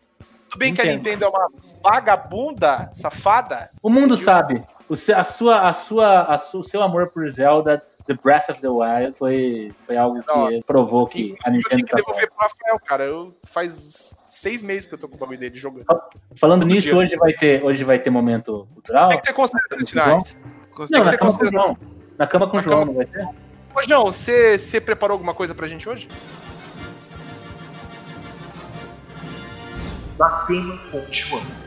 Tudo 0.52 0.58
bem 0.58 0.74
que 0.74 0.82
a 0.82 0.84
Entendo. 0.84 0.96
Nintendo 0.96 1.24
é 1.24 1.28
uma 1.28 1.50
vagabunda, 1.82 2.90
safada. 2.94 3.70
O 3.82 3.88
mundo 3.88 4.18
sabe. 4.18 4.62
O 4.86 4.96
seu, 4.96 5.16
a 5.16 5.24
sua, 5.24 5.68
a 5.68 5.72
sua, 5.72 6.22
a 6.34 6.36
o 6.36 6.62
seu 6.62 6.82
amor 6.82 7.08
por 7.08 7.30
Zelda, 7.32 7.82
The 8.06 8.14
Breath 8.22 8.50
of 8.50 8.60
the 8.60 8.68
Wild, 8.68 9.16
foi, 9.16 9.72
foi 9.86 9.96
algo 9.96 10.22
Não, 10.26 10.48
que 10.48 10.62
provou 10.64 11.06
que 11.06 11.34
a 11.44 11.48
Eu 11.48 11.52
tenho 11.52 11.56
Nintendo 11.56 11.84
que 11.84 11.90
tá 11.90 11.96
devolver 11.96 12.28
pro 12.28 12.38
Rafael, 12.38 12.78
cara. 12.84 13.04
Eu 13.04 13.34
faz 13.44 14.14
seis 14.26 14.62
meses 14.62 14.86
que 14.86 14.94
eu 14.94 14.98
tô 14.98 15.08
com 15.08 15.16
o 15.16 15.18
bagulho 15.18 15.38
dele 15.38 15.56
jogando. 15.56 15.86
Falando 16.36 16.62
todo 16.62 16.70
nisso, 16.70 16.88
dia. 16.88 16.96
hoje 16.96 17.16
vai 17.16 17.32
ter, 17.32 17.64
hoje 17.64 17.82
vai 17.82 17.98
ter 17.98 18.10
momento 18.10 18.68
cultural. 18.74 19.08
Tem 19.08 19.18
que 19.18 19.24
ter 19.24 19.32
considerações 19.32 19.88
finais. 19.88 20.38
Não, 20.78 20.86
tem 20.86 20.86
que 20.88 21.04
na 21.04 21.10
ter 21.10 21.50
cama. 21.50 21.78
Na 22.18 22.26
cama 22.26 22.50
com 22.50 22.58
o 22.58 22.62
João, 22.62 22.84
não 22.84 22.94
vai 22.94 23.06
ter? 23.06 23.26
Ô, 23.74 23.82
João, 23.88 24.04
você, 24.04 24.58
você 24.58 24.78
preparou 24.82 25.14
alguma 25.14 25.32
coisa 25.32 25.54
pra 25.54 25.66
gente 25.66 25.88
hoje? 25.88 26.06
Batendo 30.16 30.78
continuando. 30.90 31.62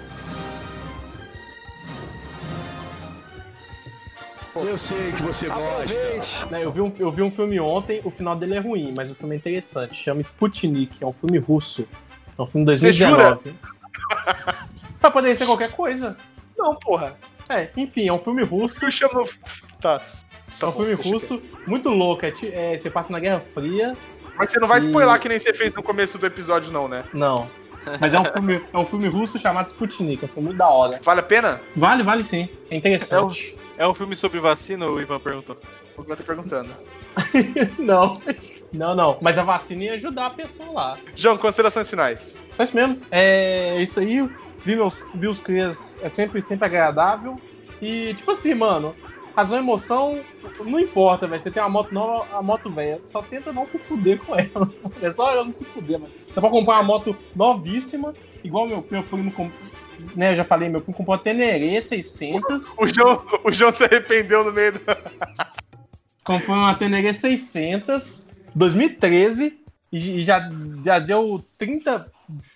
Eu 4.56 4.78
sei 4.78 5.12
que 5.12 5.22
você 5.22 5.48
gosta. 5.48 6.46
Né, 6.50 6.64
eu, 6.64 6.72
vi 6.72 6.80
um, 6.80 6.94
eu 6.98 7.12
vi 7.12 7.22
um 7.22 7.30
filme 7.30 7.60
ontem, 7.60 8.00
o 8.06 8.10
final 8.10 8.36
dele 8.38 8.56
é 8.56 8.60
ruim, 8.60 8.94
mas 8.96 9.12
o 9.12 9.16
filme 9.16 9.36
é 9.36 9.38
interessante. 9.38 9.94
Chama 9.96 10.22
Sputnik, 10.22 11.04
é 11.04 11.06
um 11.06 11.12
filme 11.12 11.38
russo. 11.38 11.86
É 12.38 12.42
um 12.42 12.48
filme 12.48 12.66
de 12.66 12.80
Você 12.80 12.86
2019. 12.88 13.54
Mas 15.02 15.12
poderia 15.12 15.36
ser 15.36 15.46
qualquer 15.46 15.72
coisa. 15.72 16.16
Não, 16.58 16.74
porra. 16.76 17.18
É, 17.50 17.70
enfim, 17.76 18.08
é 18.08 18.14
um 18.14 18.20
filme 18.20 18.44
russo. 18.44 18.84
Eu 18.86 18.92
chamo. 18.92 19.28
Tá. 19.82 20.02
É 20.62 20.66
um 20.66 20.72
filme 20.72 20.94
russo 20.94 21.42
muito 21.68 21.90
louco. 21.90 22.26
É, 22.26 22.34
é, 22.54 22.78
você 22.78 22.90
passa 22.90 23.12
na 23.12 23.20
Guerra 23.20 23.42
Fria. 23.42 23.96
Mas 24.38 24.52
você 24.52 24.60
não 24.60 24.68
vai 24.70 24.80
E- 24.80 24.86
spoiler 24.86 25.20
que 25.20 25.28
nem 25.30 25.38
você 25.38 25.54
fez 25.54 25.74
no 25.74 25.84
começo 25.84 26.18
do 26.18 26.26
episódio, 26.26 26.72
não, 26.72 26.88
né? 26.88 27.04
Não. 27.14 27.50
Mas 28.00 28.14
é 28.14 28.20
um 28.20 28.26
filme, 28.26 28.62
é 28.74 28.78
um 28.78 28.86
filme 28.86 29.08
russo 29.08 29.40
chamado 29.40 29.68
Sputnik. 29.68 30.24
É 30.24 30.26
um 30.26 30.30
filme 30.30 30.48
muito 30.50 30.58
da 30.58 30.68
hora. 30.68 31.00
Vale 31.04 31.20
a 31.20 31.24
pena? 31.24 31.62
Vale, 31.76 32.04
vale 32.04 32.24
sim. 32.24 32.50
É 32.70 32.76
interessante. 32.76 33.56
É 33.78 33.88
um 33.88 33.94
filme 33.94 34.16
sobre 34.16 34.40
vacina, 34.40 34.88
o 34.88 35.02
Ivan 35.02 35.20
perguntou. 35.20 35.58
O 35.98 36.04
que 36.04 36.12
eu 36.12 36.18
tô 36.18 36.24
perguntando. 36.24 36.70
Não. 37.80 38.14
Não, 38.74 38.94
não. 38.94 39.18
Mas 39.22 39.38
a 39.38 39.44
vacina 39.44 39.86
ia 39.86 39.94
ajudar 39.94 40.26
a 40.26 40.30
pessoa 40.30 40.70
lá. 40.72 40.98
João, 41.16 41.38
considerações 41.38 41.90
finais. 41.90 42.36
Só 42.56 42.64
isso 42.64 42.76
mesmo. 42.76 43.00
É 43.10 43.82
isso 43.82 44.00
aí. 44.02 44.30
Vi, 44.66 44.76
meus, 44.76 45.06
vi 45.14 45.28
os 45.28 45.40
crias. 45.40 45.98
É 46.02 46.10
sempre, 46.10 46.42
sempre 46.42 46.66
agradável. 46.66 47.40
E, 47.82 48.14
tipo 48.16 48.32
assim, 48.32 48.54
mano. 48.54 48.94
Razão 49.36 49.58
e 49.58 49.62
emoção, 49.62 50.20
não 50.64 50.80
importa, 50.80 51.28
velho. 51.28 51.42
Você 51.42 51.52
tem 51.52 51.62
uma 51.62 51.70
moto 51.70 51.92
nova, 51.94 52.26
a 52.38 52.42
moto 52.42 52.70
velha. 52.70 53.02
Só 53.04 53.22
tenta 53.22 53.52
não 53.52 53.66
se 53.66 53.78
fuder 53.78 54.18
com 54.20 54.34
ela. 54.36 54.72
É 55.02 55.12
só 55.12 55.34
eu 55.34 55.44
não 55.44 55.52
se 55.52 55.66
fuder, 55.66 56.00
mano. 56.00 56.14
Você 56.28 56.40
pode 56.40 56.54
comprar 56.54 56.76
uma 56.76 56.84
moto 56.84 57.16
novíssima, 57.36 58.14
igual 58.44 58.68
meu, 58.68 58.86
meu 58.90 59.04
primo 59.04 59.32
comp- 59.32 59.52
né, 60.16 60.32
eu 60.32 60.36
já 60.36 60.44
falei, 60.44 60.70
meu 60.70 60.82
primo 60.82 60.96
comprou 60.96 61.16
a 61.16 61.18
Teneré 61.20 61.82
600. 61.82 62.78
O 62.78 62.88
João, 62.88 63.26
o 63.44 63.52
João 63.52 63.72
se 63.72 63.84
arrependeu 63.84 64.44
no 64.44 64.52
meio 64.54 64.74
do. 64.74 64.80
Comprou 66.24 66.58
uma 66.58 66.74
Teneré 66.74 67.14
600, 67.14 68.26
2013, 68.56 69.60
e 69.92 70.24
já, 70.24 70.50
já 70.84 70.98
deu 70.98 71.44
30, 71.58 72.12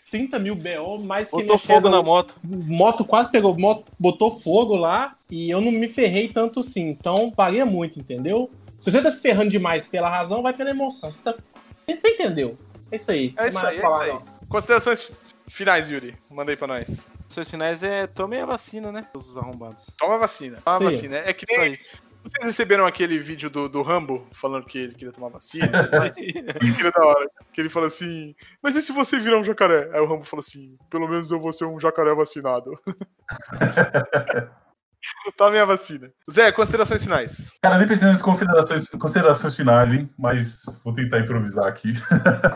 30 0.10 0.40
mil 0.40 0.56
BO, 0.56 1.00
mais 1.00 1.30
que 1.30 1.38
Botou 1.38 1.58
fogo 1.58 1.90
na 1.90 2.02
moto. 2.02 2.36
moto 2.44 3.06
quase 3.06 3.32
pegou, 3.32 3.58
moto 3.58 3.86
botou 4.00 4.32
fogo 4.32 4.76
lá 4.76 5.16
e 5.30 5.50
eu 5.50 5.62
não 5.62 5.72
me 5.72 5.88
ferrei 5.88 6.28
tanto 6.28 6.62
assim. 6.62 6.90
Então 6.90 7.32
varia 7.36 7.66
muito, 7.66 8.00
entendeu? 8.00 8.50
Se 8.80 8.92
você 8.92 9.02
tá 9.02 9.12
se 9.12 9.22
ferrando 9.22 9.50
demais 9.50 9.86
pela 9.88 10.10
razão, 10.10 10.42
vai 10.42 10.54
pela 10.54 10.70
emoção. 10.70 11.12
Você, 11.12 11.24
tá... 11.24 11.36
você 11.86 12.10
entendeu? 12.10 12.58
É 12.92 12.96
isso 12.96 13.12
aí. 13.12 13.34
É 13.38 13.48
isso 13.48 13.60
Não 13.60 13.68
aí, 13.68 13.78
é 13.78 13.82
falar, 13.82 14.08
isso 14.08 14.18
aí. 14.18 14.48
Considerações 14.48 15.12
finais, 15.48 15.90
Yuri. 15.90 16.16
Manda 16.30 16.52
aí 16.52 16.58
pra 16.58 16.68
nós. 16.68 17.06
Seus 17.28 17.50
finais 17.50 17.84
é 17.84 18.08
tomem 18.08 18.42
a 18.42 18.46
vacina, 18.46 18.92
né? 18.92 19.06
Os 19.14 19.38
arrombados. 19.38 19.86
Toma 19.98 20.16
a 20.16 20.18
vacina. 20.18 20.60
Toma 20.66 20.78
a 20.78 20.80
vacina. 20.80 21.18
É 21.18 21.32
que 21.32 21.46
Só 21.48 21.62
nem. 21.62 21.78
Vocês 22.24 22.46
receberam 22.46 22.86
aquele 22.86 23.18
vídeo 23.20 23.50
do, 23.50 23.70
do 23.70 23.82
Rambo 23.82 24.28
falando 24.34 24.66
que 24.66 24.78
ele 24.78 24.94
queria 24.94 25.12
tomar 25.12 25.30
vacina? 25.30 25.66
Aquilo 25.80 26.92
da 26.92 27.06
hora. 27.06 27.30
Que 27.54 27.62
ele 27.62 27.70
fala 27.70 27.88
assim: 27.88 28.36
Mas 28.62 28.76
e 28.76 28.82
se 28.82 28.92
você 28.92 29.18
virar 29.18 29.40
um 29.40 29.44
jacaré? 29.44 29.90
Aí 29.94 30.02
o 30.02 30.06
Rambo 30.06 30.26
falou 30.26 30.42
assim: 30.42 30.78
Pelo 30.90 31.08
menos 31.08 31.32
eu 31.32 31.40
vou 31.40 31.54
ser 31.54 31.66
um 31.66 31.80
jacaré 31.80 32.14
vacinado. 32.14 32.78
Tome 35.38 35.58
a 35.58 35.66
vacina. 35.66 36.12
Zé, 36.30 36.52
considerações 36.52 37.02
finais. 37.02 37.54
Cara, 37.62 37.78
nem 37.78 37.88
pensei 37.88 38.08
nas 38.08 38.22
considerações, 38.22 38.90
considerações 38.90 39.56
finais, 39.56 39.94
hein? 39.94 40.10
Mas 40.18 40.64
vou 40.84 40.94
tentar 40.94 41.20
improvisar 41.20 41.68
aqui. 41.68 41.94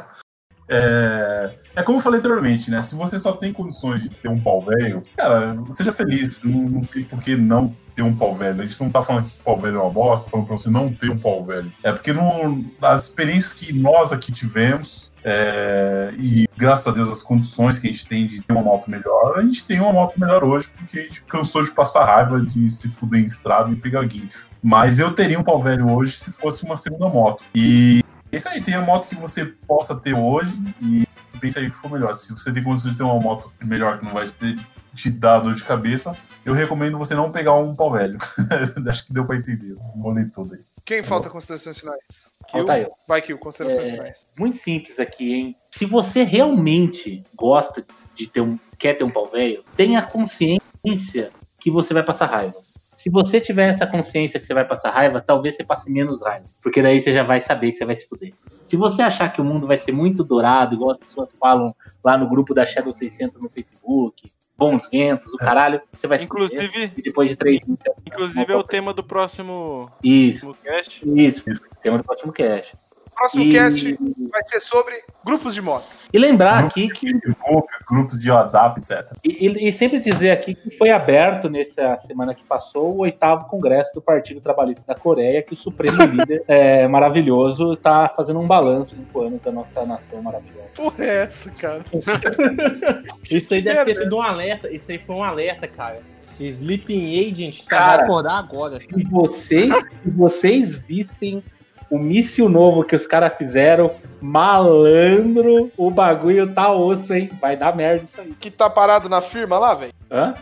é, 0.67 1.55
é 1.73 1.83
como 1.83 1.99
eu 1.99 2.01
falei 2.01 2.19
anteriormente, 2.19 2.69
né? 2.69 2.81
Se 2.81 2.95
você 2.95 3.17
só 3.17 3.31
tem 3.31 3.53
condições 3.53 4.01
de 4.01 4.09
ter 4.09 4.27
um 4.27 4.41
pau 4.41 4.61
velho, 4.61 5.01
cara, 5.15 5.55
seja 5.73 5.93
feliz. 5.93 6.41
Não, 6.41 6.59
não 6.63 6.81
tem 6.83 7.05
por 7.05 7.21
que 7.23 7.37
não 7.37 7.73
ter 7.95 8.01
um 8.01 8.15
pau 8.15 8.35
velho. 8.35 8.61
A 8.61 8.65
gente 8.65 8.81
não 8.81 8.89
tá 8.89 9.03
falando 9.03 9.25
que 9.25 9.43
pau 9.43 9.57
velho 9.57 9.77
é 9.77 9.81
uma 9.81 9.89
bosta, 9.89 10.29
falando 10.29 10.47
pra 10.47 10.57
você 10.57 10.69
não 10.69 10.91
ter 10.91 11.09
um 11.09 11.17
pau 11.17 11.43
velho. 11.43 11.71
É 11.83 11.91
porque 11.91 12.13
no, 12.13 12.65
as 12.81 13.03
experiências 13.03 13.53
que 13.53 13.73
nós 13.73 14.11
aqui 14.11 14.31
tivemos, 14.31 15.11
é, 15.23 16.13
e 16.17 16.47
graças 16.57 16.87
a 16.87 16.91
Deus 16.91 17.09
as 17.09 17.21
condições 17.21 17.79
que 17.79 17.87
a 17.87 17.91
gente 17.91 18.05
tem 18.05 18.27
de 18.27 18.41
ter 18.41 18.53
uma 18.53 18.61
moto 18.61 18.89
melhor, 18.89 19.37
a 19.37 19.41
gente 19.41 19.65
tem 19.65 19.79
uma 19.79 19.93
moto 19.93 20.19
melhor 20.19 20.43
hoje 20.43 20.67
porque 20.75 20.99
a 20.99 21.03
gente 21.03 21.23
cansou 21.23 21.63
de 21.63 21.71
passar 21.71 22.05
raiva 22.05 22.41
de 22.41 22.69
se 22.69 22.89
fuder 22.89 23.21
em 23.21 23.25
estrada 23.25 23.71
e 23.71 23.75
pegar 23.75 24.03
guincho. 24.05 24.49
Mas 24.61 24.99
eu 24.99 25.13
teria 25.13 25.39
um 25.39 25.43
pau 25.43 25.61
velho 25.61 25.89
hoje 25.89 26.17
se 26.17 26.31
fosse 26.31 26.63
uma 26.65 26.75
segunda 26.75 27.07
moto. 27.07 27.43
E 27.55 28.03
é 28.31 28.37
isso 28.37 28.49
aí, 28.49 28.61
tem 28.61 28.73
a 28.73 28.81
moto 28.81 29.07
que 29.07 29.15
você 29.15 29.45
possa 29.45 29.95
ter 29.95 30.15
hoje 30.15 30.53
e 30.81 31.07
pensa 31.39 31.59
aí 31.59 31.67
o 31.67 31.71
que 31.71 31.77
for 31.77 31.91
melhor. 31.91 32.13
Se 32.13 32.31
você 32.33 32.51
tem 32.51 32.63
condições 32.63 32.91
de 32.91 32.97
ter 32.97 33.03
uma 33.03 33.19
moto 33.19 33.51
melhor 33.63 33.99
que 33.99 34.05
não 34.05 34.13
vai 34.13 34.27
te, 34.27 34.57
te 34.95 35.09
dar 35.09 35.39
dor 35.39 35.53
de 35.53 35.63
cabeça, 35.63 36.15
eu 36.45 36.53
recomendo 36.53 36.97
você 36.97 37.15
não 37.15 37.31
pegar 37.31 37.55
um 37.55 37.75
pau 37.75 37.91
velho. 37.91 38.17
Acho 38.89 39.05
que 39.05 39.13
deu 39.13 39.25
pra 39.25 39.35
entender. 39.35 39.75
Molei 39.95 40.25
tudo 40.25 40.53
aí. 40.53 40.61
Quem 40.85 41.01
falta 41.03 41.29
considerações 41.29 41.79
finais? 41.79 42.25
Falta 42.51 42.77
eu. 42.79 42.91
Vai, 43.07 43.21
Kill, 43.21 43.37
considerações 43.37 43.87
É. 43.87 43.91
finais. 43.91 44.27
Muito 44.37 44.57
simples 44.57 44.99
aqui, 44.99 45.33
hein? 45.33 45.55
Se 45.71 45.85
você 45.85 46.23
realmente 46.23 47.23
gosta 47.35 47.83
de 48.15 48.27
ter 48.27 48.41
um. 48.41 48.59
quer 48.77 48.93
ter 48.95 49.03
um 49.03 49.09
pau 49.09 49.27
velho, 49.27 49.63
tenha 49.77 50.01
consciência 50.01 51.29
que 51.59 51.71
você 51.71 51.93
vai 51.93 52.03
passar 52.03 52.25
raiva. 52.25 52.53
Se 52.95 53.09
você 53.09 53.41
tiver 53.41 53.69
essa 53.69 53.85
consciência 53.87 54.39
que 54.39 54.45
você 54.45 54.53
vai 54.53 54.65
passar 54.65 54.91
raiva, 54.91 55.21
talvez 55.21 55.55
você 55.57 55.63
passe 55.63 55.89
menos 55.91 56.21
raiva. 56.21 56.45
Porque 56.61 56.81
daí 56.81 57.01
você 57.01 57.11
já 57.11 57.23
vai 57.23 57.41
saber 57.41 57.71
que 57.71 57.77
você 57.77 57.85
vai 57.85 57.95
se 57.95 58.07
fuder. 58.07 58.33
Se 58.65 58.77
você 58.77 59.01
achar 59.01 59.31
que 59.31 59.41
o 59.41 59.43
mundo 59.43 59.67
vai 59.67 59.77
ser 59.77 59.91
muito 59.91 60.23
dourado, 60.23 60.75
igual 60.75 60.91
as 60.91 60.97
pessoas 60.97 61.33
falam 61.39 61.75
lá 62.03 62.17
no 62.17 62.29
grupo 62.29 62.53
da 62.53 62.65
Shadow 62.65 62.93
600 62.93 63.41
no 63.41 63.49
Facebook, 63.49 64.31
bons 64.57 64.87
ventos, 64.89 65.33
o 65.33 65.37
caralho, 65.37 65.81
você 65.91 66.07
vai. 66.07 66.21
Inclusive, 66.23 66.91
E 66.97 67.01
depois 67.01 67.29
de 67.29 67.35
três 67.35 67.61
inclusive 68.05 68.51
é 68.51 68.55
o 68.55 68.63
tema 68.63 68.93
do 68.93 69.03
próximo, 69.03 69.91
Isso, 70.03 70.41
próximo 70.41 70.63
cast. 70.63 71.01
isso. 71.05 71.43
Tema 71.81 71.97
do 71.97 72.03
próximo 72.03 72.31
cast. 72.31 72.71
Próximo 73.15 73.43
E- 73.43 73.51
cast 73.51 73.97
vai 74.31 74.41
ser 74.45 74.59
sobre 74.59 75.01
grupos 75.25 75.53
de 75.53 75.61
moto. 75.61 75.85
E 76.11 76.19
lembrar 76.19 76.59
aqui 76.65 76.89
que 76.89 77.07
Facebook, 77.19 77.67
grupos 77.89 78.19
de 78.19 78.29
WhatsApp, 78.29 78.79
etc. 78.79 79.11
E, 79.23 79.47
e- 79.47 79.69
e 79.69 79.73
sempre 79.73 79.99
dizer 79.99 80.31
aqui 80.31 80.53
que 80.55 80.77
foi 80.77 80.89
aberto 80.91 81.49
nessa 81.49 81.99
semana 82.05 82.33
que 82.35 82.43
passou 82.43 82.93
o 82.95 82.99
oitavo 82.99 83.45
congresso 83.45 83.91
do 83.93 84.01
Partido 84.01 84.41
Trabalhista 84.41 84.83
da 84.87 84.95
Coreia, 84.95 85.41
que 85.41 85.53
o 85.53 85.57
Supremo 85.57 85.97
Líder 86.27 86.43
é, 86.47 86.87
maravilhoso 86.87 87.73
está 87.73 88.09
fazendo 88.09 88.39
um 88.39 88.47
balanço 88.47 88.95
no 89.13 89.21
ano 89.21 89.39
da 89.43 89.51
nossa 89.51 89.85
nação 89.85 90.21
maravilhosa. 90.21 90.67
Porra, 90.75 91.03
é 91.03 91.23
essa, 91.23 91.49
cara? 91.51 91.83
Isso 93.29 93.53
aí 93.53 93.61
deve 93.61 93.85
ter 93.85 93.95
sido 93.95 94.17
um 94.17 94.21
alerta. 94.21 94.69
Isso 94.71 94.91
aí 94.91 94.97
foi 94.97 95.15
um 95.15 95.23
alerta, 95.23 95.67
cara. 95.67 96.01
Sleeping 96.39 97.19
Agent 97.31 97.61
tá 97.63 97.77
Cara. 97.77 98.03
acordar 98.03 98.37
agora. 98.39 98.79
Se 98.79 98.87
vocês, 99.03 99.73
se 100.03 100.09
vocês 100.09 100.73
vissem 100.75 101.43
o 101.89 101.99
míssil 101.99 102.49
novo 102.49 102.83
que 102.83 102.95
os 102.95 103.05
caras 103.05 103.37
fizeram, 103.37 103.93
malandro, 104.21 105.71
o 105.77 105.91
bagulho 105.91 106.51
tá 106.53 106.71
osso, 106.71 107.13
hein? 107.13 107.29
Vai 107.39 107.55
dar 107.55 107.75
merda 107.75 108.03
isso 108.03 108.19
aí. 108.19 108.33
Que 108.39 108.49
tá 108.49 108.69
parado 108.69 109.07
na 109.07 109.21
firma 109.21 109.57
lá, 109.59 109.73
velho? 109.73 109.93
Hã? 110.09 110.33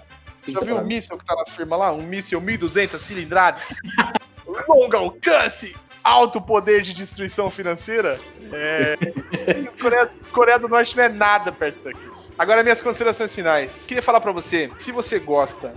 Quem 0.44 0.54
Já 0.54 0.60
tá 0.60 0.66
viu 0.66 0.78
o 0.78 0.86
míssil 0.86 1.18
que 1.18 1.26
tá 1.26 1.36
na 1.36 1.46
firma 1.46 1.78
lá? 1.78 1.92
Um 1.92 2.02
míssil 2.02 2.42
1200 2.42 3.00
cilindrada? 3.02 3.60
Longo 4.68 4.98
alcance! 4.98 5.76
Alto 6.04 6.42
poder 6.42 6.82
de 6.82 6.94
destruição 6.94 7.50
financeira? 7.50 8.20
É. 8.52 8.98
Coreia, 9.80 10.10
Coreia 10.32 10.60
do 10.60 10.68
Norte 10.68 10.98
não 10.98 11.04
é 11.04 11.10
nada 11.10 11.52
perto 11.52 11.84
daqui. 11.84 12.10
Agora, 12.38 12.64
minhas 12.64 12.82
considerações 12.82 13.36
finais. 13.36 13.86
Queria 13.88 14.02
falar 14.02 14.20
pra 14.20 14.32
você: 14.32 14.72
se 14.80 14.92
você 14.92 15.20
gosta 15.20 15.74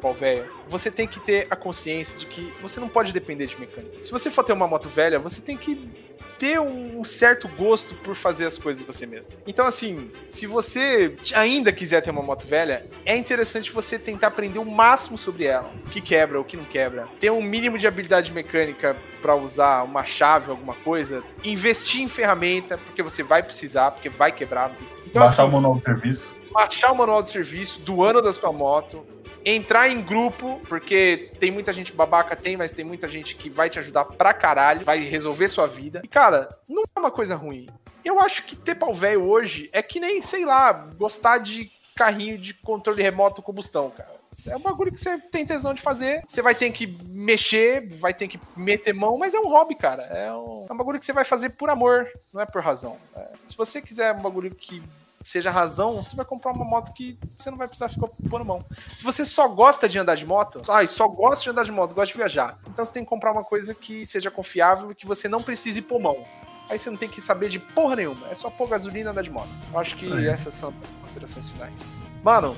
pau 0.00 0.14
velho, 0.14 0.44
você 0.68 0.90
tem 0.90 1.06
que 1.06 1.20
ter 1.20 1.46
a 1.50 1.56
consciência 1.56 2.18
de 2.18 2.26
que 2.26 2.52
você 2.60 2.80
não 2.80 2.88
pode 2.88 3.12
depender 3.12 3.46
de 3.46 3.58
mecânica. 3.58 4.02
Se 4.02 4.10
você 4.10 4.30
for 4.30 4.42
ter 4.42 4.52
uma 4.52 4.66
moto 4.66 4.88
velha, 4.88 5.18
você 5.18 5.40
tem 5.40 5.56
que 5.56 5.90
ter 6.38 6.58
um 6.58 7.04
certo 7.04 7.46
gosto 7.48 7.94
por 7.96 8.14
fazer 8.14 8.46
as 8.46 8.56
coisas 8.56 8.82
você 8.82 9.04
mesmo. 9.04 9.30
Então, 9.46 9.66
assim, 9.66 10.10
se 10.26 10.46
você 10.46 11.14
ainda 11.34 11.70
quiser 11.70 12.00
ter 12.00 12.10
uma 12.10 12.22
moto 12.22 12.46
velha, 12.46 12.86
é 13.04 13.14
interessante 13.14 13.70
você 13.70 13.98
tentar 13.98 14.28
aprender 14.28 14.58
o 14.58 14.64
máximo 14.64 15.18
sobre 15.18 15.44
ela. 15.44 15.70
O 15.86 15.90
que 15.90 16.00
quebra, 16.00 16.40
o 16.40 16.44
que 16.44 16.56
não 16.56 16.64
quebra. 16.64 17.06
Ter 17.18 17.30
um 17.30 17.42
mínimo 17.42 17.76
de 17.76 17.86
habilidade 17.86 18.32
mecânica 18.32 18.96
pra 19.20 19.34
usar 19.34 19.82
uma 19.82 20.02
chave, 20.04 20.50
alguma 20.50 20.74
coisa. 20.74 21.22
Investir 21.44 22.00
em 22.00 22.08
ferramenta, 22.08 22.78
porque 22.78 23.02
você 23.02 23.22
vai 23.22 23.42
precisar, 23.42 23.90
porque 23.90 24.08
vai 24.08 24.32
quebrar. 24.32 24.72
Então, 25.06 25.22
Baixar 25.22 25.42
assim, 25.42 25.50
o 25.50 25.54
manual 25.54 25.76
de 25.76 25.84
serviço. 25.84 26.36
baixar 26.52 26.92
o 26.92 26.96
manual 26.96 27.22
de 27.22 27.28
serviço 27.28 27.80
do 27.80 28.02
ano 28.02 28.22
da 28.22 28.32
sua 28.32 28.50
moto, 28.52 29.04
entrar 29.44 29.88
em 29.88 30.00
grupo, 30.00 30.60
porque 30.68 31.30
tem 31.38 31.50
muita 31.50 31.72
gente 31.72 31.92
babaca, 31.92 32.36
tem, 32.36 32.56
mas 32.56 32.72
tem 32.72 32.84
muita 32.84 33.08
gente 33.08 33.34
que 33.34 33.48
vai 33.48 33.70
te 33.70 33.78
ajudar 33.78 34.04
pra 34.04 34.32
caralho, 34.32 34.84
vai 34.84 35.00
resolver 35.00 35.48
sua 35.48 35.66
vida. 35.66 36.00
E, 36.04 36.08
cara, 36.08 36.48
não 36.68 36.82
é 36.82 37.00
uma 37.00 37.10
coisa 37.10 37.34
ruim. 37.34 37.68
Eu 38.04 38.18
acho 38.20 38.44
que 38.44 38.56
ter 38.56 38.74
pau 38.74 38.94
velho 38.94 39.24
hoje 39.24 39.68
é 39.72 39.82
que 39.82 40.00
nem, 40.00 40.22
sei 40.22 40.44
lá, 40.44 40.72
gostar 40.96 41.38
de 41.38 41.70
carrinho 41.94 42.38
de 42.38 42.54
controle 42.54 43.02
remoto 43.02 43.42
combustão, 43.42 43.90
cara. 43.90 44.20
É 44.46 44.56
um 44.56 44.60
bagulho 44.60 44.90
que 44.90 44.98
você 44.98 45.18
tem 45.18 45.44
tesão 45.44 45.74
de 45.74 45.82
fazer. 45.82 46.22
Você 46.26 46.40
vai 46.40 46.54
ter 46.54 46.70
que 46.70 46.86
mexer, 47.08 47.86
vai 47.98 48.14
ter 48.14 48.26
que 48.26 48.40
meter 48.56 48.94
mão, 48.94 49.18
mas 49.18 49.34
é 49.34 49.38
um 49.38 49.48
hobby, 49.48 49.74
cara. 49.74 50.02
É 50.04 50.32
um, 50.32 50.66
é 50.68 50.72
um 50.72 50.76
bagulho 50.76 50.98
que 50.98 51.04
você 51.04 51.12
vai 51.12 51.24
fazer 51.24 51.50
por 51.50 51.68
amor, 51.68 52.08
não 52.32 52.40
é 52.40 52.46
por 52.46 52.62
razão. 52.62 52.96
É, 53.14 53.28
se 53.46 53.56
você 53.56 53.82
quiser 53.82 54.14
um 54.14 54.22
bagulho 54.22 54.50
que 54.50 54.82
seja 55.22 55.50
razão, 55.50 56.02
você 56.02 56.16
vai 56.16 56.24
comprar 56.24 56.52
uma 56.52 56.64
moto 56.64 56.92
que 56.92 57.18
você 57.36 57.50
não 57.50 57.58
vai 57.58 57.66
precisar 57.66 57.88
ficar 57.88 58.08
pondo 58.28 58.44
mão. 58.44 58.64
Se 58.94 59.04
você 59.04 59.24
só 59.24 59.48
gosta 59.48 59.88
de 59.88 59.98
andar 59.98 60.14
de 60.14 60.26
moto, 60.26 60.62
ai, 60.68 60.86
só 60.86 61.06
gosta 61.08 61.44
de 61.44 61.50
andar 61.50 61.64
de 61.64 61.72
moto, 61.72 61.94
gosta 61.94 62.12
de 62.12 62.18
viajar, 62.18 62.58
então 62.66 62.84
você 62.84 62.92
tem 62.92 63.04
que 63.04 63.08
comprar 63.08 63.32
uma 63.32 63.44
coisa 63.44 63.74
que 63.74 64.04
seja 64.06 64.30
confiável 64.30 64.90
e 64.90 64.94
que 64.94 65.06
você 65.06 65.28
não 65.28 65.42
precise 65.42 65.82
pôr 65.82 66.00
mão. 66.00 66.24
Aí 66.70 66.78
você 66.78 66.88
não 66.88 66.96
tem 66.96 67.08
que 67.08 67.20
saber 67.20 67.48
de 67.48 67.58
porra 67.58 67.96
nenhuma, 67.96 68.28
é 68.28 68.34
só 68.34 68.48
pôr 68.48 68.68
gasolina 68.68 69.10
e 69.10 69.12
andar 69.12 69.22
de 69.22 69.30
moto. 69.30 69.48
Eu 69.72 69.78
acho 69.78 69.96
que 69.96 70.10
aí. 70.12 70.28
essas 70.28 70.54
são 70.54 70.72
as 70.82 70.90
considerações 71.00 71.48
finais. 71.48 71.96
Mano, 72.22 72.56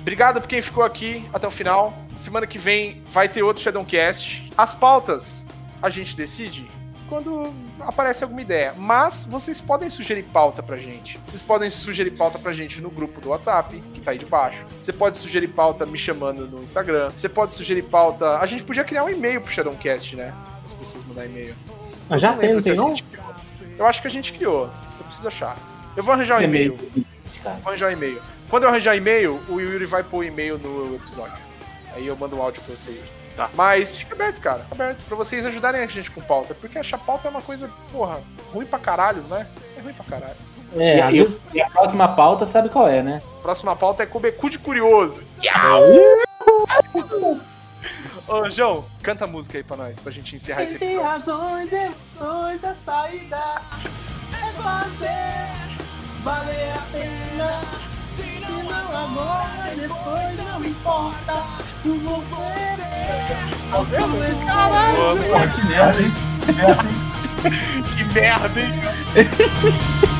obrigado 0.00 0.40
por 0.40 0.48
quem 0.48 0.60
ficou 0.60 0.82
aqui 0.82 1.28
até 1.32 1.46
o 1.46 1.50
final. 1.50 1.94
Semana 2.16 2.46
que 2.46 2.58
vem 2.58 3.04
vai 3.08 3.28
ter 3.28 3.42
outro 3.42 3.62
Shadowcast. 3.62 4.50
As 4.58 4.74
pautas 4.74 5.46
a 5.80 5.88
gente 5.90 6.16
decide 6.16 6.68
quando 7.12 7.52
aparece 7.78 8.24
alguma 8.24 8.40
ideia. 8.40 8.72
Mas 8.74 9.26
vocês 9.26 9.60
podem 9.60 9.90
sugerir 9.90 10.22
pauta 10.22 10.62
pra 10.62 10.78
gente. 10.78 11.20
Vocês 11.26 11.42
podem 11.42 11.68
sugerir 11.68 12.12
pauta 12.12 12.38
pra 12.38 12.54
gente 12.54 12.80
no 12.80 12.88
grupo 12.88 13.20
do 13.20 13.28
WhatsApp, 13.28 13.78
que 13.92 14.00
tá 14.00 14.12
aí 14.12 14.18
de 14.18 14.24
baixo. 14.24 14.64
Você 14.80 14.94
pode 14.94 15.18
sugerir 15.18 15.48
pauta 15.48 15.84
me 15.84 15.98
chamando 15.98 16.48
no 16.48 16.64
Instagram. 16.64 17.10
Você 17.10 17.28
pode 17.28 17.52
sugerir 17.52 17.82
pauta. 17.82 18.38
A 18.38 18.46
gente 18.46 18.62
podia 18.62 18.82
criar 18.82 19.04
um 19.04 19.10
e-mail 19.10 19.42
pro 19.42 19.52
Shadowcast, 19.52 20.16
né? 20.16 20.32
As 20.64 20.72
pessoas 20.72 21.04
mandar 21.04 21.26
e-mail. 21.26 21.54
Ah, 22.08 22.16
já 22.16 22.32
tem, 22.32 22.54
não 22.54 22.62
tem 22.62 22.74
não? 22.74 22.94
Eu 23.78 23.86
acho 23.86 24.00
que 24.00 24.08
a 24.08 24.10
gente 24.10 24.32
criou. 24.32 24.70
Eu 24.98 25.04
preciso 25.04 25.28
achar. 25.28 25.58
Eu 25.94 26.02
vou 26.02 26.14
arranjar 26.14 26.40
um 26.40 26.42
e-mail. 26.42 26.78
Vou 27.44 27.54
arranjar 27.66 27.90
um 27.90 27.92
e-mail. 27.92 28.22
Quando 28.48 28.62
eu 28.62 28.70
arranjar 28.70 28.96
e-mail, 28.96 29.38
o 29.50 29.60
Yuri 29.60 29.84
vai 29.84 30.02
pôr 30.02 30.20
o 30.20 30.24
e-mail 30.24 30.56
no 30.56 30.96
episódio. 30.96 31.36
Aí 31.94 32.06
eu 32.06 32.16
mando 32.16 32.36
um 32.36 32.42
áudio 32.42 32.62
pra 32.62 32.74
você. 32.74 32.98
Tá. 33.36 33.48
Mas 33.54 33.96
fica 33.96 34.14
aberto, 34.14 34.40
cara. 34.40 34.60
Fica 34.64 34.74
aberto. 34.74 35.04
Pra 35.06 35.16
vocês 35.16 35.46
ajudarem 35.46 35.80
a 35.82 35.86
gente 35.86 36.10
com 36.10 36.20
pauta. 36.20 36.54
Porque 36.54 36.78
achar 36.78 36.98
pauta 36.98 37.28
é 37.28 37.30
uma 37.30 37.40
coisa, 37.42 37.70
porra, 37.90 38.20
ruim 38.52 38.66
pra 38.66 38.78
caralho, 38.78 39.22
né? 39.22 39.46
É 39.76 39.80
ruim 39.80 39.92
pra 39.94 40.04
caralho. 40.04 40.36
É, 40.76 40.98
E 41.10 41.12
vezes- 41.22 41.40
e 41.52 41.60
a 41.60 41.68
próxima 41.70 42.08
pauta 42.08 42.46
sabe 42.46 42.68
qual 42.70 42.88
é, 42.88 43.02
né? 43.02 43.20
Próxima 43.42 43.74
pauta 43.76 44.02
é 44.02 44.06
Cubecu 44.06 44.48
de 44.50 44.58
Curioso. 44.58 45.22
Ô, 48.28 48.48
João, 48.50 48.84
canta 49.02 49.24
a 49.24 49.26
música 49.26 49.58
aí 49.58 49.64
pra 49.64 49.76
nós, 49.76 50.00
pra 50.00 50.10
gente 50.12 50.34
encerrar 50.36 50.62
esse 50.62 50.76
episódio. 50.76 51.02
razões, 51.02 51.72
emoções, 51.72 52.64
a 52.64 52.74
saída 52.74 53.60
é 54.32 54.62
fazer 54.62 55.76
valer 56.22 56.72
a 56.72 56.82
pena. 56.92 57.60
Se 58.52 58.62
não 58.62 58.96
agora, 58.96 59.74
depois 59.74 60.36
não 60.36 60.64
importa. 60.64 61.32
Por 61.82 61.98
você 61.98 62.52
que 65.48 65.66
merda, 65.66 66.00
hein? 66.02 66.12
Que 67.96 68.04
merda, 68.14 68.60
hein? 68.60 68.70
que 68.76 68.84
merda, 68.84 70.04
hein? 70.06 70.11